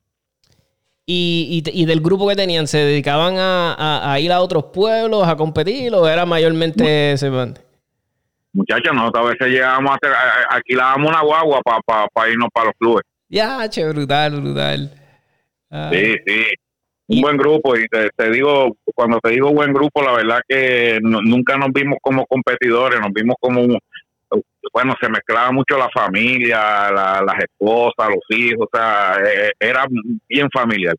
Y, 1.05 1.63
y, 1.73 1.85
del 1.85 1.99
grupo 1.99 2.29
que 2.29 2.35
tenían, 2.35 2.65
¿se 2.65 2.77
dedicaban 2.77 3.35
a, 3.37 4.17
ir 4.21 4.31
a 4.31 4.39
otros 4.39 4.65
pueblos 4.73 5.27
a 5.27 5.35
competir 5.35 5.93
o 5.93 6.07
era 6.07 6.25
mayormente 6.25 7.11
ese 7.11 7.29
Muchachos, 8.53 8.93
nosotros 8.93 9.25
a 9.25 9.29
veces 9.31 9.47
llegábamos 9.47 9.97
a 10.01 10.55
alquilábamos 10.55 11.09
una 11.09 11.21
guagua 11.21 11.59
para 11.61 12.29
irnos 12.29 12.49
para 12.53 12.67
los 12.67 12.75
clubes. 12.79 13.03
Ya, 13.27 13.67
che, 13.67 13.85
brutal, 13.89 14.39
brutal. 14.39 14.91
Sí, 15.91 16.15
sí. 16.25 16.43
Un 17.07 17.21
buen 17.21 17.37
grupo, 17.37 17.75
y 17.75 17.85
te, 17.87 18.29
digo, 18.31 18.77
cuando 18.95 19.19
te 19.19 19.31
digo 19.31 19.51
buen 19.51 19.73
grupo, 19.73 20.01
la 20.01 20.13
verdad 20.13 20.39
que 20.47 20.99
nunca 21.01 21.57
nos 21.57 21.69
vimos 21.73 21.97
como 22.01 22.25
competidores, 22.27 22.99
nos 23.01 23.11
vimos 23.11 23.35
como 23.41 23.77
bueno, 24.71 24.95
se 24.99 25.09
mezclaba 25.09 25.51
mucho 25.51 25.77
la 25.77 25.89
familia, 25.89 26.91
las 26.91 27.39
esposas, 27.39 28.09
los 28.09 28.37
hijos, 28.37 28.67
o 28.71 28.77
sea, 28.77 29.17
eh, 29.23 29.51
era 29.59 29.85
bien 30.27 30.49
familiar. 30.51 30.95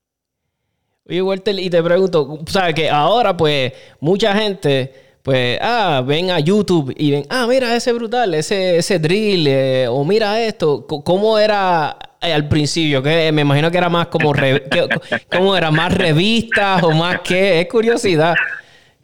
Oye, 1.07 1.21
Walter, 1.21 1.59
y 1.59 1.69
te 1.69 1.83
pregunto, 1.83 2.39
¿sabes 2.47 2.75
que 2.75 2.89
ahora 2.89 3.37
pues 3.37 3.73
mucha 4.01 4.35
gente, 4.35 4.93
pues, 5.23 5.59
ah, 5.61 6.03
ven 6.07 6.31
a 6.31 6.39
YouTube 6.41 6.95
y 6.97 7.11
ven, 7.11 7.25
ah, 7.29 7.47
mira 7.47 7.75
ese 7.77 7.93
brutal, 7.93 8.33
ese, 8.35 8.79
ese 8.79 8.99
drill, 8.99 9.47
eh, 9.47 9.87
o 9.89 10.05
mira 10.05 10.41
esto, 10.41 10.87
¿cómo 10.87 11.39
era 11.39 11.97
eh, 12.23 12.33
al 12.33 12.49
principio? 12.49 13.03
Que 13.03 13.33
me 13.33 13.43
imagino 13.43 13.71
que 13.71 13.77
era 13.77 13.91
más 13.91 14.07
como, 14.07 14.33
¿cómo 15.31 15.57
era? 15.57 15.71
¿Más 15.71 15.93
revistas 15.93 16.83
o 16.83 16.93
más 16.93 17.21
qué? 17.21 17.61
Es 17.61 17.69
curiosidad. 17.69 18.35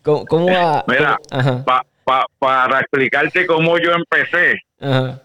¿Cómo, 0.03 0.25
cómo 0.25 0.47
va? 0.47 0.83
Mira, 0.89 1.19
para 2.39 2.81
explicarte 2.81 3.47
cómo 3.47 3.79
yo 3.79 3.93
empecé, 3.93 4.61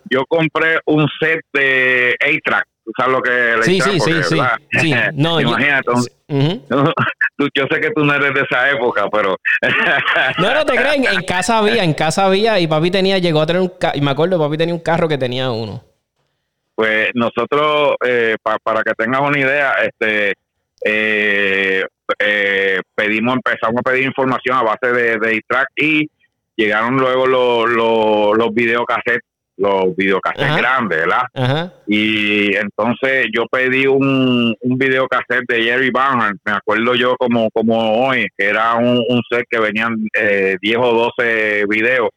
yo 0.09 0.25
compré 0.27 0.79
un 0.85 1.07
set 1.19 1.41
de 1.53 2.15
A-Track. 2.19 2.65
¿Tú 2.85 2.91
sabes 2.95 3.13
lo 3.13 3.21
que 3.21 3.31
le 3.31 3.63
Sí, 3.63 3.81
sí, 3.81 3.99
sí, 3.99 4.13
sí, 4.79 4.93
No, 5.15 5.41
Imagínate. 5.41 5.91
Yo, 7.53 7.65
sé 7.69 7.81
que 7.81 7.91
tú 7.91 8.05
no 8.05 8.13
eres 8.13 8.33
de 8.33 8.41
esa 8.41 8.69
época, 8.69 9.09
pero. 9.11 9.35
no, 10.37 10.53
no 10.53 10.65
te 10.65 10.75
creen. 10.75 11.05
En 11.05 11.23
casa 11.23 11.57
había, 11.57 11.83
en 11.83 11.93
casa 11.93 12.25
había, 12.25 12.59
y 12.59 12.67
papi 12.67 12.91
tenía, 12.91 13.17
llegó 13.17 13.41
a 13.41 13.45
tener 13.45 13.61
un 13.61 13.73
carro, 13.77 13.97
y 13.97 14.01
me 14.01 14.11
acuerdo, 14.11 14.39
papi 14.39 14.57
tenía 14.57 14.73
un 14.73 14.79
carro 14.79 15.07
que 15.07 15.17
tenía 15.17 15.51
uno. 15.51 15.83
Pues 16.75 17.09
nosotros, 17.13 17.95
eh, 18.05 18.37
para 18.41 18.83
que 18.83 18.93
tengas 18.93 19.21
una 19.21 19.39
idea, 19.39 19.73
este. 19.83 20.33
Eh, 20.85 21.83
eh, 22.19 22.81
pedimos, 22.93 23.35
empezamos 23.35 23.79
a 23.79 23.89
pedir 23.89 24.05
información 24.05 24.57
a 24.57 24.63
base 24.63 24.91
de, 24.91 25.17
de 25.17 25.41
track 25.47 25.67
y 25.75 26.07
llegaron 26.55 26.97
luego 26.97 27.27
los, 27.27 27.69
los, 27.69 28.37
los 28.37 28.53
videocassettes, 28.53 29.23
los 29.57 29.95
videocassettes 29.95 30.57
grandes, 30.57 30.99
¿verdad? 30.99 31.71
Y 31.87 32.55
entonces 32.55 33.27
yo 33.33 33.45
pedí 33.49 33.87
un, 33.87 34.55
un 34.59 34.77
videocassette 34.77 35.45
de 35.47 35.63
Jerry 35.63 35.91
Barnard, 35.91 36.35
me 36.43 36.53
acuerdo 36.53 36.95
yo 36.95 37.15
como, 37.17 37.49
como 37.51 38.05
hoy, 38.05 38.27
que 38.37 38.49
era 38.49 38.75
un, 38.75 39.01
set 39.29 39.45
que 39.49 39.59
venían 39.59 39.95
eh, 40.13 40.57
10 40.61 40.77
o 40.77 41.11
12 41.17 41.65
videos, 41.69 42.09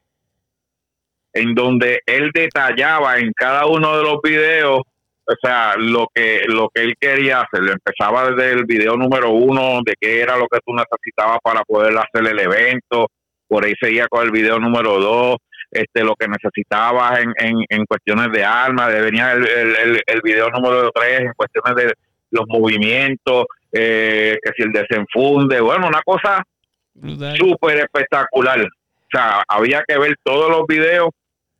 en 1.32 1.54
donde 1.54 2.00
él 2.06 2.30
detallaba 2.34 3.18
en 3.18 3.32
cada 3.32 3.66
uno 3.66 3.96
de 3.96 4.02
los 4.02 4.20
videos 4.22 4.82
o 5.30 5.34
sea, 5.42 5.74
lo 5.76 6.06
que 6.14 6.40
lo 6.46 6.70
que 6.72 6.82
él 6.82 6.94
quería 6.98 7.42
hacer, 7.42 7.68
empezaba 7.68 8.30
desde 8.30 8.52
el 8.52 8.64
video 8.64 8.96
número 8.96 9.30
uno, 9.30 9.80
de 9.84 9.94
qué 10.00 10.22
era 10.22 10.38
lo 10.38 10.46
que 10.48 10.58
tú 10.64 10.72
necesitabas 10.72 11.38
para 11.42 11.62
poder 11.64 11.94
hacer 11.98 12.26
el 12.32 12.38
evento, 12.38 13.08
por 13.48 13.64
ahí 13.64 13.74
seguía 13.80 14.06
con 14.08 14.24
el 14.24 14.30
video 14.30 14.58
número 14.58 15.00
dos, 15.00 15.36
este, 15.70 16.04
lo 16.04 16.14
que 16.14 16.28
necesitabas 16.28 17.20
en, 17.20 17.32
en, 17.36 17.64
en 17.68 17.84
cuestiones 17.86 18.30
de 18.32 18.44
armas, 18.44 18.92
venía 18.92 19.32
el, 19.32 19.46
el, 19.46 20.02
el, 20.06 20.20
video 20.22 20.48
número 20.50 20.90
tres 20.94 21.20
en 21.20 21.32
cuestiones 21.34 21.74
de 21.76 21.94
los 22.30 22.46
movimientos, 22.48 23.46
eh, 23.72 24.38
que 24.42 24.52
si 24.56 24.62
el 24.62 24.72
desenfunde, 24.72 25.60
bueno, 25.60 25.88
una 25.88 26.00
cosa 26.04 26.42
súper 27.36 27.78
espectacular. 27.78 28.60
O 28.60 29.10
sea, 29.10 29.42
había 29.48 29.82
que 29.86 29.98
ver 29.98 30.16
todos 30.22 30.50
los 30.50 30.66
videos 30.66 31.10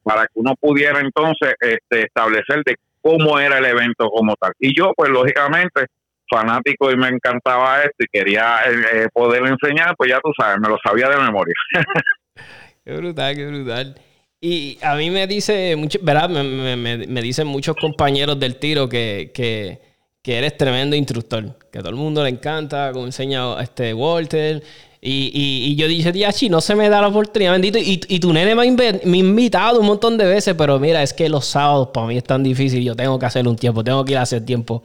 para 0.03 0.23
que 0.23 0.33
uno 0.35 0.55
pudiera 0.59 1.01
entonces 1.01 1.55
este, 1.61 2.07
establecer 2.07 2.63
de 2.65 2.77
cómo 3.01 3.39
era 3.39 3.59
el 3.59 3.67
evento 3.67 4.09
como 4.09 4.35
tal. 4.37 4.53
Y 4.59 4.77
yo, 4.77 4.93
pues 4.97 5.11
lógicamente, 5.11 5.87
fanático 6.31 6.91
y 6.91 6.97
me 6.97 7.09
encantaba 7.09 7.83
esto 7.83 7.97
y 7.99 8.07
quería 8.07 8.61
eh, 8.67 8.75
eh, 8.93 9.09
poder 9.13 9.43
enseñar, 9.47 9.95
pues 9.97 10.11
ya 10.11 10.21
tú 10.23 10.31
sabes, 10.39 10.59
me 10.61 10.69
lo 10.69 10.77
sabía 10.85 11.09
de 11.09 11.17
memoria. 11.17 11.55
qué 12.85 12.93
brutal, 12.97 13.35
qué 13.35 13.47
brutal. 13.47 13.95
Y 14.41 14.79
a 14.83 14.95
mí 14.95 15.11
me 15.11 15.27
dice, 15.27 15.75
mucho, 15.77 15.99
¿verdad? 16.01 16.29
Me, 16.29 16.77
me, 16.77 17.07
me, 17.07 17.23
dicen 17.23 17.47
muchos 17.49 17.75
compañeros 17.77 18.39
del 18.39 18.57
tiro 18.57 18.89
que, 18.89 19.33
que, 19.35 19.81
que, 20.23 20.39
eres 20.39 20.57
tremendo 20.57 20.95
instructor, 20.95 21.57
que 21.73 21.81
todo 21.81 21.91
el 21.91 21.97
mundo 21.97 22.23
le 22.23 22.31
encanta, 22.31 22.93
como 22.93 23.07
enseña 23.07 23.61
este 23.61 23.93
Walter. 23.95 24.63
Y, 25.01 25.31
y, 25.33 25.77
yo 25.77 25.89
dije, 25.89 26.13
Diachi, 26.13 26.49
no 26.49 26.61
se 26.61 26.77
me 26.77 26.89
da 26.89 27.01
la 27.01 27.09
oportunidad, 27.09 27.53
bendito. 27.53 27.79
Y, 27.79 28.01
y 28.09 28.21
tu 28.21 28.33
nene 28.33 28.55
me 28.55 28.63
ha, 28.63 28.73
me 28.73 28.87
ha, 28.87 29.21
invitado 29.21 29.81
un 29.81 29.87
montón 29.87 30.17
de 30.17 30.27
veces, 30.27 30.55
pero 30.57 30.79
mira, 30.79 31.03
es 31.03 31.13
que 31.13 31.29
los 31.29 31.45
sábados 31.45 31.89
para 31.93 32.07
mí 32.07 32.17
es 32.17 32.25
tan 32.25 32.45
difícil. 32.45 32.85
Yo 32.85 32.95
tengo 32.95 33.19
que 33.19 33.27
hacer 33.27 33.47
un 33.49 33.57
tiempo, 33.57 33.83
tengo 33.83 34.05
que 34.05 34.13
ir 34.13 34.19
a 34.19 34.23
hacer 34.23 34.45
tiempo. 34.45 34.85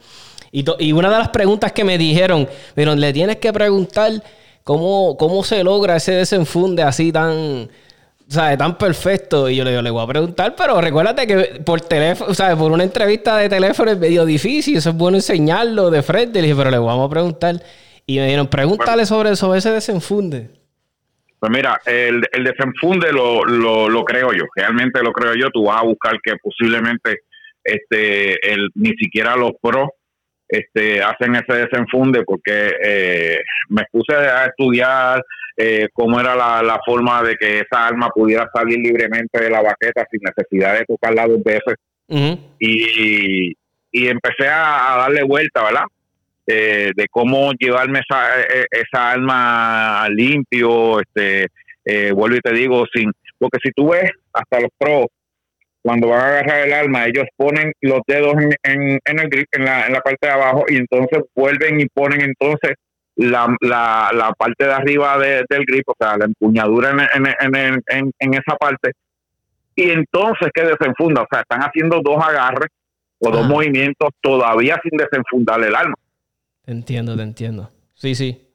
Y, 0.56 0.92
una 0.92 1.10
de 1.10 1.18
las 1.18 1.30
preguntas 1.30 1.72
que 1.72 1.82
me 1.82 1.98
dijeron, 1.98 2.48
le 2.76 3.12
tienes 3.12 3.38
que 3.38 3.52
preguntar 3.52 4.12
cómo, 4.62 5.16
cómo 5.16 5.42
se 5.42 5.64
logra 5.64 5.96
ese 5.96 6.12
desenfunde 6.12 6.84
así 6.84 7.10
tan, 7.10 7.68
¿sabes? 8.28 8.56
Tan 8.56 8.78
perfecto. 8.78 9.50
Y 9.50 9.56
yo 9.56 9.64
le 9.64 9.70
digo, 9.70 9.82
le 9.82 9.90
voy 9.90 10.04
a 10.04 10.06
preguntar, 10.06 10.54
pero 10.56 10.80
recuérdate 10.80 11.26
que 11.26 11.60
por 11.66 11.80
teléfono, 11.80 12.32
¿sabes? 12.34 12.56
Por 12.56 12.70
una 12.70 12.84
entrevista 12.84 13.36
de 13.38 13.48
teléfono 13.48 13.90
es 13.90 13.98
medio 13.98 14.24
difícil, 14.24 14.76
eso 14.76 14.90
es 14.90 14.96
bueno 14.96 15.16
enseñarlo 15.16 15.90
de 15.90 16.04
frente. 16.04 16.40
Le 16.40 16.46
dije, 16.46 16.56
pero 16.56 16.70
le 16.70 16.78
vamos 16.78 17.08
a 17.08 17.10
preguntar. 17.10 17.56
Y 18.06 18.18
me 18.18 18.26
dijeron, 18.26 18.46
pregúntale 18.46 19.06
sobre, 19.06 19.34
sobre 19.34 19.58
ese 19.58 19.72
desenfunde. 19.72 20.50
Pues 21.40 21.50
mira, 21.50 21.80
el, 21.84 22.22
el 22.30 22.44
desenfunde 22.44 23.10
lo, 23.10 23.44
lo, 23.44 23.88
lo, 23.88 24.04
creo 24.04 24.32
yo, 24.32 24.44
realmente 24.54 25.02
lo 25.02 25.12
creo 25.12 25.34
yo. 25.34 25.50
Tú 25.50 25.64
vas 25.64 25.80
a 25.80 25.84
buscar 25.84 26.20
que 26.22 26.36
posiblemente 26.36 27.22
este, 27.64 28.52
el, 28.52 28.68
ni 28.76 28.90
siquiera 28.90 29.34
los 29.34 29.50
pros 29.60 29.88
este, 30.58 31.02
hacen 31.02 31.34
ese 31.34 31.66
desenfunde 31.66 32.22
porque 32.24 32.70
eh, 32.82 33.38
me 33.68 33.82
puse 33.90 34.14
a 34.14 34.46
estudiar 34.46 35.22
eh, 35.56 35.88
cómo 35.92 36.20
era 36.20 36.34
la, 36.34 36.80
forma 36.84 37.22
de 37.22 37.36
que 37.36 37.60
esa 37.60 37.86
arma 37.86 38.08
pudiera 38.08 38.48
salir 38.52 38.78
libremente 38.78 39.40
de 39.40 39.50
la 39.50 39.62
baqueta 39.62 40.06
sin 40.10 40.20
necesidad 40.22 40.78
de 40.78 40.84
tocarla 40.84 41.26
dos 41.26 41.42
veces. 41.42 41.76
y, 42.58 43.52
y 43.92 44.08
empecé 44.08 44.48
a, 44.48 44.96
darle 44.98 45.22
vuelta, 45.22 45.62
¿verdad? 45.62 45.84
eh, 46.46 46.90
de 46.94 47.06
cómo 47.08 47.52
llevarme 47.52 48.00
esa, 48.00 48.40
eh, 48.40 48.66
esa 48.70 49.12
alma 49.12 50.06
limpio, 50.10 51.00
este, 51.00 51.46
eh, 51.84 52.12
vuelvo 52.12 52.36
y 52.36 52.40
te 52.40 52.52
digo, 52.52 52.84
sin, 52.92 53.12
porque 53.38 53.58
si 53.62 53.70
tú 53.72 53.90
ves 53.90 54.10
hasta 54.32 54.60
los 54.60 54.70
pros, 54.76 55.06
cuando 55.84 56.08
van 56.08 56.20
a 56.20 56.28
agarrar 56.28 56.66
el 56.66 56.72
alma, 56.72 57.04
ellos 57.04 57.26
ponen 57.36 57.70
los 57.82 58.00
dedos 58.06 58.34
en, 58.62 58.98
en, 59.04 59.18
el 59.18 59.28
grip, 59.28 59.46
en 59.52 59.66
la, 59.66 59.86
en 59.86 59.92
la 59.92 60.00
parte 60.00 60.26
de 60.26 60.32
abajo, 60.32 60.64
y 60.66 60.76
entonces 60.76 61.24
vuelven 61.36 61.78
y 61.78 61.86
ponen 61.88 62.22
entonces 62.22 62.76
la, 63.16 63.54
la, 63.60 64.10
la 64.14 64.32
parte 64.32 64.64
de 64.64 64.72
arriba 64.72 65.18
del 65.18 65.66
grip, 65.66 65.86
o 65.86 65.94
sea, 66.00 66.16
la 66.16 66.24
empuñadura 66.24 66.90
en, 66.90 67.26
en, 67.26 67.82
en, 67.86 68.12
en, 68.18 68.34
esa 68.34 68.56
parte, 68.56 68.92
y 69.76 69.90
entonces 69.90 70.48
que 70.54 70.62
desenfunda, 70.62 71.20
o 71.20 71.26
sea, 71.30 71.42
están 71.42 71.60
haciendo 71.60 72.00
dos 72.02 72.16
agarres 72.24 72.70
o 73.18 73.30
dos 73.30 73.46
movimientos 73.46 74.08
todavía 74.22 74.80
sin 74.82 74.96
desenfundar 74.96 75.62
el 75.62 75.74
alma. 75.74 75.96
Te 76.64 76.72
entiendo, 76.72 77.14
te 77.14 77.22
entiendo. 77.24 77.70
Sí, 77.92 78.14
sí. 78.14 78.50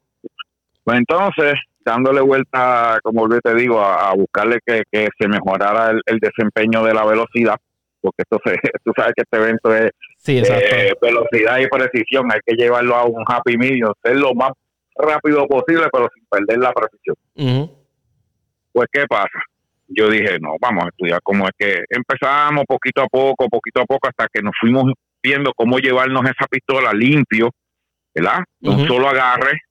Pues 0.84 0.98
entonces, 0.98 1.54
dándole 1.84 2.22
vuelta, 2.22 3.00
como 3.04 3.28
te 3.28 3.56
digo, 3.56 3.82
a, 3.82 4.14
buscarle 4.14 4.60
que, 4.66 4.84
se 4.92 5.28
mejorara 5.28 5.92
el, 6.06 6.20
desempeño 6.20 6.84
de 6.84 6.94
la 6.94 7.06
velocidad, 7.06 7.56
porque 8.02 8.24
esto 8.24 8.40
se, 8.44 8.52
tú 8.84 8.92
sabes 8.96 9.14
que 9.16 9.24
este 9.24 9.38
evento 9.38 9.76
es 9.76 9.92
velocidad 11.02 11.60
y 11.60 11.68
precisión, 11.68 12.32
hay 12.32 12.40
que 12.46 12.56
llevarlo 12.56 12.96
a 12.96 13.06
un 13.06 13.24
happy 13.26 13.58
medium, 13.58 13.94
ser 14.04 14.18
lo 14.18 14.34
más 14.34 14.52
rápido 14.96 15.48
posible, 15.48 15.88
pero 15.92 16.10
sin 16.14 16.26
perder 16.26 16.60
la 16.60 16.74
precisión. 16.74 17.16
Pues, 18.72 18.88
¿qué 18.92 19.06
pasa? 19.08 19.40
Yo 19.88 20.10
dije, 20.10 20.38
no, 20.40 20.56
vamos 20.62 20.86
a 20.86 20.90
estudiar 20.90 21.20
cómo 21.24 21.46
es 21.46 21.52
que 21.58 21.84
empezamos 21.90 22.64
poquito 22.68 23.02
a 23.02 23.08
poco, 23.08 23.48
poquito 23.50 23.82
a 23.82 23.86
poco, 23.86 24.08
hasta 24.08 24.28
que 24.32 24.42
nos 24.42 24.54
fuimos 24.60 24.94
viendo 25.22 25.52
cómo 25.56 25.80
llevarnos 25.80 26.24
esa 26.26 26.46
pistola 26.48 26.94
limpio, 26.94 27.50
¿verdad? 28.14 28.44
Un 28.62 28.88
solo 28.88 29.10
agarre. 29.10 29.62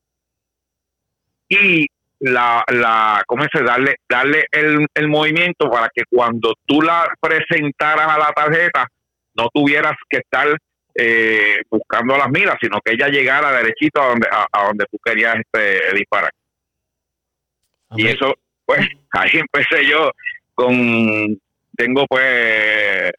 Y 1.48 1.86
la, 2.20 2.64
la 2.68 3.22
¿cómo 3.26 3.44
se 3.52 3.62
darle, 3.62 3.96
darle 4.08 4.46
el, 4.50 4.86
el 4.94 5.08
movimiento 5.08 5.70
para 5.70 5.88
que 5.94 6.02
cuando 6.10 6.54
tú 6.66 6.82
la 6.82 7.06
presentaras 7.20 8.08
a 8.08 8.18
la 8.18 8.32
tarjeta, 8.32 8.86
no 9.34 9.48
tuvieras 9.52 9.94
que 10.08 10.18
estar 10.18 10.48
eh, 10.94 11.62
buscando 11.70 12.16
las 12.16 12.28
miras, 12.28 12.56
sino 12.60 12.80
que 12.84 12.94
ella 12.94 13.08
llegara 13.08 13.52
derechito 13.52 14.02
a 14.02 14.08
donde, 14.08 14.26
a, 14.30 14.64
donde 14.66 14.84
tú 14.90 14.98
querías 15.04 15.36
este, 15.36 15.94
disparar. 15.94 16.32
Y 17.96 18.08
eso, 18.08 18.34
pues, 18.66 18.80
ahí 19.12 19.30
empecé 19.34 19.86
yo 19.86 20.10
con, 20.54 21.38
tengo 21.76 22.04
pues 22.08 23.12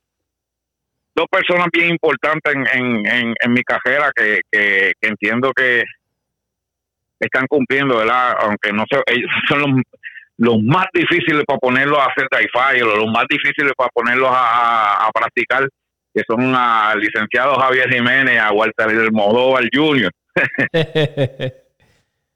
dos 1.16 1.28
personas 1.32 1.68
bien 1.72 1.90
importantes 1.90 2.54
en, 2.54 2.66
en, 3.08 3.34
en, 3.40 3.54
mi 3.54 3.64
carrera 3.64 4.12
que, 4.14 4.42
que, 4.52 4.94
entiendo 5.02 5.52
que 5.54 5.84
están 7.20 7.48
cumpliendo, 7.48 7.98
¿verdad? 7.98 8.36
Aunque 8.40 8.72
no 8.72 8.86
sé, 8.90 9.02
ellos 9.08 9.30
son 9.48 9.62
los, 9.62 9.70
los 10.38 10.64
más 10.64 10.88
difíciles 10.94 11.44
para 11.46 11.60
ponerlos 11.60 12.00
a 12.00 12.06
hacer 12.06 12.28
drive 12.32 12.80
los 12.80 13.12
más 13.12 13.26
difíciles 13.30 13.74
para 13.78 13.90
ponerlos 13.94 14.30
a, 14.32 15.06
a 15.08 15.12
practicar 15.12 15.68
que 16.14 16.24
son 16.28 16.54
al 16.56 17.00
licenciado 17.00 17.56
Javier 17.56 17.90
Jiménez, 17.90 18.40
a 18.40 18.52
Walter 18.52 19.12
Modóvar 19.12 19.64
Jr. 19.72 20.12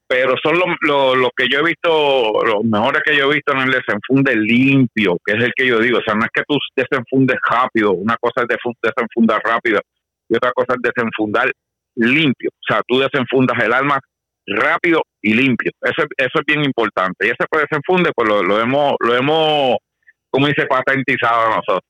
Pero 0.06 0.34
son 0.42 0.58
los 0.58 0.68
lo, 0.82 1.30
que 1.34 1.48
yo 1.50 1.60
he 1.60 1.64
visto, 1.64 2.42
los 2.44 2.62
mejores 2.62 3.02
que 3.04 3.16
yo 3.16 3.30
he 3.30 3.34
visto 3.34 3.52
en 3.52 3.60
el 3.60 3.70
desenfunde 3.70 4.36
limpio, 4.36 5.16
que 5.24 5.32
es 5.32 5.42
el 5.42 5.52
que 5.56 5.66
yo 5.66 5.80
digo. 5.80 5.98
O 5.98 6.02
sea, 6.02 6.14
no 6.14 6.24
es 6.24 6.30
que 6.32 6.42
tú 6.46 6.56
desenfundes 6.76 7.38
rápido, 7.50 7.92
una 7.92 8.16
cosa 8.20 8.42
es 8.42 8.48
desenfundar 8.82 9.40
rápido 9.42 9.80
y 10.28 10.36
otra 10.36 10.52
cosa 10.52 10.74
es 10.74 10.82
desenfundar 10.82 11.50
limpio. 11.96 12.50
O 12.52 12.64
sea, 12.68 12.82
tú 12.86 12.98
desenfundas 13.00 13.58
el 13.62 13.72
alma 13.72 13.98
rápido 14.46 15.02
y 15.22 15.34
limpio. 15.34 15.72
Eso, 15.82 16.06
eso 16.16 16.38
es 16.38 16.46
bien 16.46 16.64
importante. 16.64 17.26
Y 17.26 17.30
ese 17.30 17.44
desenfunde, 17.50 18.10
pues 18.14 18.28
lo, 18.28 18.42
lo 18.42 18.60
hemos, 18.60 18.94
lo 19.00 19.16
hemos, 19.16 19.76
como 20.30 20.46
dice, 20.46 20.66
patentizado 20.66 21.48
nosotros. 21.48 21.82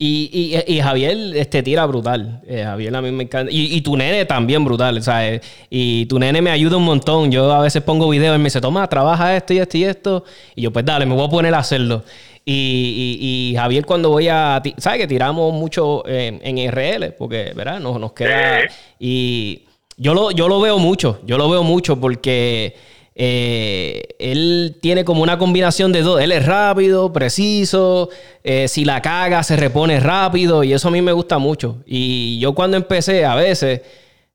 Y, 0.00 0.62
y, 0.68 0.80
Javier 0.80 1.16
este, 1.34 1.60
tira 1.64 1.84
brutal. 1.84 2.40
Eh, 2.46 2.62
Javier 2.62 2.94
a 2.94 3.02
mí 3.02 3.10
me 3.10 3.24
encanta. 3.24 3.50
Y, 3.52 3.80
tu 3.80 3.96
nene 3.96 4.24
también 4.26 4.64
brutal, 4.64 5.02
¿sabes? 5.02 5.40
Y 5.70 6.06
tu 6.06 6.20
nene 6.20 6.40
me 6.40 6.50
ayuda 6.50 6.76
un 6.76 6.84
montón. 6.84 7.32
Yo 7.32 7.50
a 7.52 7.62
veces 7.62 7.82
pongo 7.82 8.08
videos 8.08 8.36
y 8.36 8.38
me 8.38 8.44
dice, 8.44 8.60
toma, 8.60 8.86
trabaja 8.86 9.34
esto 9.36 9.54
y 9.54 9.58
esto 9.58 9.76
y 9.76 9.84
esto. 9.84 10.24
Y 10.54 10.62
yo, 10.62 10.72
pues 10.72 10.84
dale, 10.84 11.04
me 11.04 11.14
voy 11.14 11.26
a 11.26 11.30
poner 11.30 11.52
a 11.52 11.58
hacerlo. 11.58 12.04
Y, 12.44 13.54
Javier 13.56 13.84
cuando 13.84 14.10
voy 14.10 14.28
a... 14.28 14.62
¿Sabes 14.76 15.00
que 15.00 15.08
tiramos 15.08 15.52
mucho 15.52 16.06
en, 16.06 16.40
en 16.44 16.70
RL? 16.70 17.12
Porque, 17.18 17.52
¿verdad? 17.56 17.80
Nos, 17.80 17.98
nos 17.98 18.12
queda... 18.12 18.60
Y 19.00 19.67
yo 19.98 20.14
lo, 20.14 20.30
yo 20.30 20.48
lo 20.48 20.60
veo 20.60 20.78
mucho. 20.78 21.20
Yo 21.24 21.36
lo 21.36 21.50
veo 21.50 21.64
mucho 21.64 22.00
porque 22.00 22.76
eh, 23.16 24.02
él 24.20 24.78
tiene 24.80 25.04
como 25.04 25.22
una 25.22 25.38
combinación 25.38 25.92
de 25.92 26.02
dos. 26.02 26.20
Él 26.20 26.30
es 26.30 26.46
rápido, 26.46 27.12
preciso. 27.12 28.08
Eh, 28.44 28.68
si 28.68 28.84
la 28.84 29.02
caga, 29.02 29.42
se 29.42 29.56
repone 29.56 29.98
rápido. 29.98 30.62
Y 30.62 30.72
eso 30.72 30.88
a 30.88 30.90
mí 30.92 31.02
me 31.02 31.12
gusta 31.12 31.38
mucho. 31.38 31.82
Y 31.84 32.38
yo 32.40 32.54
cuando 32.54 32.76
empecé, 32.76 33.24
a 33.26 33.34
veces, 33.34 33.82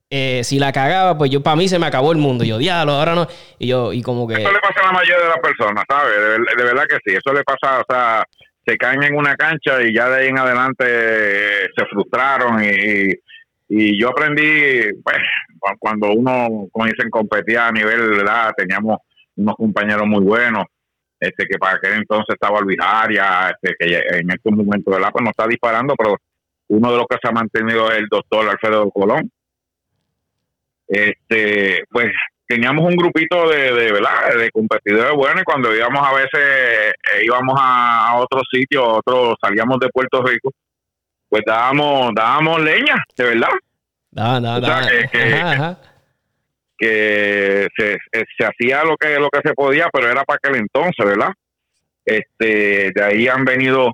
eh, 0.09 0.41
si 0.43 0.59
la 0.59 0.73
cagaba, 0.73 1.17
pues 1.17 1.31
yo 1.31 1.41
para 1.41 1.55
mí 1.55 1.69
se 1.69 1.79
me 1.79 1.85
acabó 1.85 2.11
el 2.11 2.17
mundo. 2.17 2.43
Yo, 2.43 2.57
diablo, 2.57 2.93
ahora 2.93 3.15
no. 3.15 3.27
Y 3.57 3.67
yo, 3.67 3.93
y 3.93 4.01
como 4.01 4.27
que. 4.27 4.35
Eso 4.35 4.51
le 4.51 4.59
pasa 4.59 4.81
a 4.81 4.87
la 4.87 4.91
mayoría 4.91 5.23
de 5.23 5.29
las 5.29 5.39
personas, 5.39 5.85
¿sabes? 5.87 6.13
De, 6.57 6.63
verdad 6.63 6.83
que 6.89 6.97
sí. 7.05 7.15
Eso 7.15 7.33
le 7.33 7.43
pasa, 7.45 7.79
o 7.79 7.85
sea, 7.89 8.25
se 8.65 8.75
caen 8.75 9.01
en 9.03 9.15
una 9.15 9.35
cancha 9.35 9.81
y 9.81 9.95
ya 9.95 10.09
de 10.09 10.23
ahí 10.23 10.27
en 10.27 10.39
adelante 10.39 10.83
se 11.73 11.85
frustraron 11.89 12.61
y 12.65 13.13
y 13.75 13.99
yo 13.99 14.09
aprendí, 14.09 14.81
pues, 15.03 15.17
cuando 15.79 16.11
uno, 16.11 16.67
como 16.71 16.85
dicen, 16.85 17.09
competía 17.09 17.67
a 17.67 17.71
nivel, 17.71 18.09
¿verdad? 18.11 18.51
Teníamos 18.55 18.97
unos 19.35 19.55
compañeros 19.55 20.05
muy 20.07 20.23
buenos, 20.23 20.65
este 21.19 21.45
que 21.45 21.57
para 21.57 21.77
aquel 21.77 21.93
entonces 21.93 22.33
estaba 22.33 22.59
Luis 22.61 22.77
este, 22.77 23.75
que 23.79 24.17
en 24.19 24.29
estos 24.29 24.53
momentos, 24.53 24.93
¿verdad? 24.93 25.09
Pues 25.11 25.23
no 25.23 25.31
está 25.31 25.47
disparando, 25.47 25.95
pero 25.97 26.17
uno 26.67 26.91
de 26.91 26.97
los 26.97 27.05
que 27.07 27.17
se 27.21 27.29
ha 27.29 27.31
mantenido 27.31 27.91
es 27.91 27.99
el 27.99 28.07
doctor 28.07 28.49
Alfredo 28.49 28.89
Colón. 28.91 29.31
Este, 30.87 31.83
pues 31.89 32.11
teníamos 32.45 32.85
un 32.85 32.95
grupito 32.95 33.49
de, 33.49 33.71
de 33.73 33.91
¿verdad? 33.93 34.35
De 34.37 34.51
competidores 34.51 35.13
buenos 35.13 35.41
y 35.41 35.45
cuando 35.45 35.75
íbamos 35.75 36.05
a 36.05 36.13
veces, 36.13 36.33
eh, 36.35 37.23
íbamos 37.23 37.55
a, 37.59 38.09
a 38.09 38.15
otro 38.17 38.41
sitio, 38.51 38.85
otros 38.85 39.35
salíamos 39.41 39.79
de 39.79 39.89
Puerto 39.89 40.21
Rico, 40.23 40.51
pues 41.29 41.43
dábamos, 41.45 42.11
dábamos 42.13 42.61
leña, 42.61 42.95
de 43.17 43.23
verdad. 43.23 43.49
No, 44.15 44.39
no, 44.39 44.59
no. 44.59 44.67
que, 46.77 47.67
se, 47.75 47.97
se, 48.37 48.45
hacía 48.45 48.83
lo 48.83 48.95
que 48.97 49.19
lo 49.19 49.29
que 49.29 49.41
se 49.43 49.53
podía, 49.53 49.89
pero 49.91 50.09
era 50.09 50.23
para 50.23 50.37
aquel 50.37 50.59
entonces, 50.59 51.05
¿verdad? 51.05 51.33
Este, 52.05 52.91
de 52.93 53.03
ahí 53.03 53.27
han 53.27 53.45
venido 53.45 53.93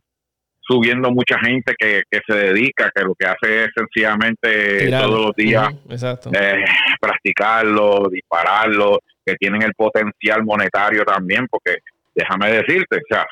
subiendo 0.62 1.10
mucha 1.12 1.39
gente 1.39 1.73
que, 1.77 2.03
que 2.10 2.19
se 2.27 2.36
dedica, 2.36 2.91
que 2.93 3.03
lo 3.03 3.15
que 3.15 3.25
hace 3.25 3.63
es 3.63 3.69
sencillamente 3.75 4.89
todos 4.89 5.25
los 5.27 5.36
días 5.36 5.73
eh, 6.32 6.63
practicarlo, 6.99 8.08
dispararlo, 8.12 8.99
que 9.25 9.36
tienen 9.36 9.63
el 9.63 9.73
potencial 9.73 10.43
monetario 10.43 11.03
también, 11.05 11.47
porque 11.49 11.77
déjame 12.13 12.51
decirte, 12.51 12.97
o 12.97 13.08
sea, 13.10 13.25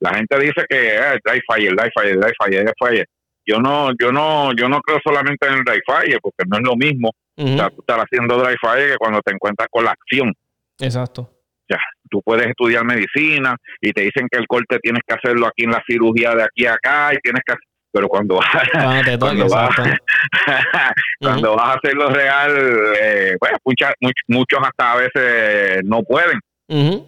la 0.00 0.14
gente 0.14 0.38
dice 0.38 0.64
que 0.68 0.96
eh, 0.96 1.20
fire, 1.24 1.74
fire, 1.76 2.32
fire, 2.38 2.72
fire 2.78 3.06
yo 3.46 3.58
no, 3.58 3.90
yo 4.00 4.12
no, 4.12 4.52
yo 4.54 4.68
no 4.68 4.80
creo 4.80 4.98
solamente 5.04 5.46
en 5.46 5.54
el 5.54 5.64
dry 5.64 5.80
fire, 5.86 6.18
porque 6.20 6.44
no 6.48 6.58
es 6.58 6.62
lo 6.64 6.76
mismo 6.76 7.10
estar 7.36 8.00
haciendo 8.00 8.38
dry 8.38 8.56
fire 8.60 8.92
que 8.92 8.96
cuando 8.98 9.20
te 9.22 9.32
encuentras 9.34 9.68
con 9.70 9.84
la 9.84 9.92
acción. 9.92 10.32
Exacto. 10.78 11.30
Ya, 11.68 11.78
tú 12.10 12.20
puedes 12.22 12.46
estudiar 12.46 12.84
medicina 12.84 13.56
y 13.80 13.92
te 13.92 14.02
dicen 14.02 14.28
que 14.30 14.38
el 14.38 14.46
corte 14.46 14.78
tienes 14.80 15.02
que 15.06 15.14
hacerlo 15.14 15.46
aquí 15.46 15.64
en 15.64 15.70
la 15.70 15.82
cirugía 15.86 16.34
de 16.34 16.44
aquí 16.44 16.66
a 16.66 16.74
acá 16.74 17.10
y 17.14 17.18
tienes 17.18 17.42
que 17.46 17.54
pero 17.92 18.08
cuando, 18.08 18.40
cuando, 19.18 19.48
vas, 19.50 19.70
cuando 21.20 21.54
vas 21.54 21.68
a 21.68 21.72
hacerlo 21.76 22.08
real, 22.08 22.50
eh, 22.98 23.36
bueno, 23.38 23.58
muchos 24.28 24.60
hasta 24.62 24.92
a 24.92 24.96
veces 24.96 25.82
no 25.84 26.02
pueden. 26.02 26.40
Eh, 26.68 27.06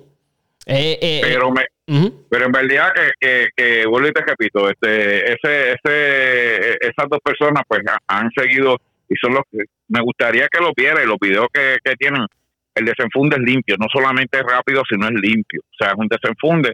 eh, 1.01 1.21
pero 1.23 1.51
me, 1.51 1.65
pero 1.87 2.47
en 2.47 2.53
verdad 2.53 2.93
que, 2.95 3.11
que, 3.21 3.49
que, 3.55 3.87
vuelvo 3.87 4.09
y 4.09 4.13
te 4.13 4.23
repito, 4.23 4.71
este, 4.71 5.33
ese, 5.33 5.73
ese, 5.73 6.79
esas 6.81 7.09
dos 7.11 7.21
personas 7.23 7.63
pues 7.69 7.83
han 8.07 8.31
seguido 8.31 8.79
y 9.09 9.15
son 9.17 9.35
los 9.35 9.43
que 9.51 9.65
me 9.89 10.01
gustaría 10.01 10.49
que 10.49 10.61
lo 10.61 10.73
vieran 10.75 11.07
los 11.07 11.19
videos 11.21 11.49
que, 11.53 11.77
que 11.85 11.95
tienen, 11.97 12.27
el 12.75 12.85
desenfunde 12.85 13.37
es 13.37 13.43
limpio, 13.43 13.77
no 13.79 13.87
solamente 13.93 14.39
es 14.39 14.45
rápido, 14.45 14.83
sino 14.89 15.07
es 15.07 15.13
limpio. 15.13 15.61
O 15.61 15.77
sea, 15.79 15.93
es 15.93 15.95
un 15.97 16.09
desenfunde 16.09 16.73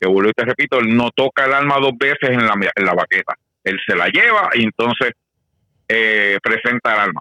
que 0.00 0.08
vuelvo 0.08 0.30
y 0.30 0.32
te 0.32 0.44
repito, 0.44 0.78
él 0.78 0.96
no 0.96 1.10
toca 1.10 1.46
el 1.46 1.54
alma 1.54 1.76
dos 1.80 1.92
veces 1.98 2.30
en 2.30 2.44
la, 2.44 2.54
en 2.74 2.84
la 2.84 2.94
baqueta. 2.94 3.34
Él 3.64 3.78
se 3.86 3.96
la 3.96 4.08
lleva 4.08 4.50
y 4.54 4.64
entonces 4.64 5.12
eh, 5.88 6.38
presenta 6.42 6.94
el 6.94 7.00
alma. 7.00 7.20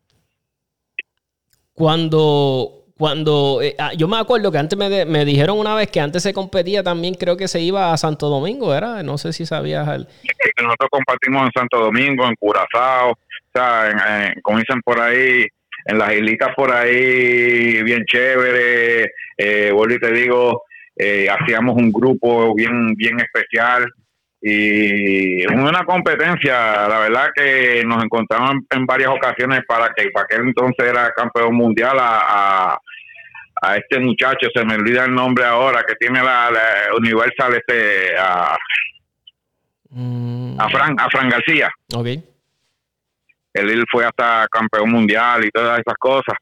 Cuando, 1.73 2.85
cuando 2.97 3.61
eh, 3.61 3.75
ah, 3.77 3.91
yo 3.95 4.07
me 4.07 4.17
acuerdo 4.17 4.51
que 4.51 4.57
antes 4.57 4.77
me, 4.77 5.05
me, 5.05 5.25
dijeron 5.25 5.59
una 5.59 5.75
vez 5.75 5.89
que 5.89 5.99
antes 5.99 6.23
se 6.23 6.33
competía 6.33 6.83
también, 6.83 7.13
creo 7.13 7.37
que 7.37 7.47
se 7.47 7.61
iba 7.61 7.93
a 7.93 7.97
Santo 7.97 8.27
Domingo, 8.29 8.73
¿era? 8.73 9.03
No 9.03 9.17
sé 9.17 9.33
si 9.33 9.45
sabías. 9.45 9.85
Nosotros 9.87 10.89
compartimos 10.89 11.45
en 11.45 11.51
Santo 11.51 11.79
Domingo, 11.79 12.27
en 12.27 12.35
Curazao. 12.35 13.11
O 13.11 13.17
está, 13.45 14.33
como 14.41 14.59
dicen 14.59 14.81
por 14.81 14.99
ahí, 14.99 15.45
en 15.85 15.97
las 15.97 16.13
islitas 16.13 16.53
por 16.55 16.71
ahí, 16.71 17.81
bien 17.83 18.03
chévere. 18.05 19.11
Eh, 19.37 19.71
vuelvo 19.73 19.95
y 19.95 19.99
te 19.99 20.11
digo, 20.11 20.63
eh, 20.95 21.27
hacíamos 21.29 21.75
un 21.75 21.91
grupo 21.91 22.55
bien, 22.55 22.93
bien 22.95 23.19
especial 23.19 23.85
y 24.41 25.45
una 25.47 25.83
competencia, 25.83 26.87
la 26.87 26.99
verdad 26.99 27.29
que 27.35 27.83
nos 27.85 28.03
encontramos 28.03 28.51
en 28.69 28.85
varias 28.85 29.09
ocasiones 29.09 29.61
para 29.67 29.89
que 29.95 30.09
para 30.11 30.25
aquel 30.25 30.47
entonces 30.47 30.87
era 30.87 31.11
campeón 31.13 31.55
mundial 31.55 31.97
a, 31.99 32.79
este 33.75 33.99
muchacho, 33.99 34.47
se 34.53 34.65
me 34.65 34.75
olvida 34.75 35.05
el 35.05 35.13
nombre 35.13 35.45
ahora, 35.45 35.83
que 35.83 35.95
tiene 35.95 36.21
la, 36.23 36.49
Universal 36.97 37.55
este 37.55 38.17
a, 38.17 38.55
mm. 39.89 40.59
a 40.59 40.69
Fran, 40.69 40.95
a 40.99 41.09
Fran 41.09 41.29
García. 41.29 41.69
Okay. 41.93 42.23
Él, 43.53 43.83
fue 43.91 44.05
hasta 44.05 44.47
campeón 44.51 44.91
mundial 44.91 45.45
y 45.45 45.49
todas 45.49 45.79
esas 45.79 45.95
cosas. 45.97 46.35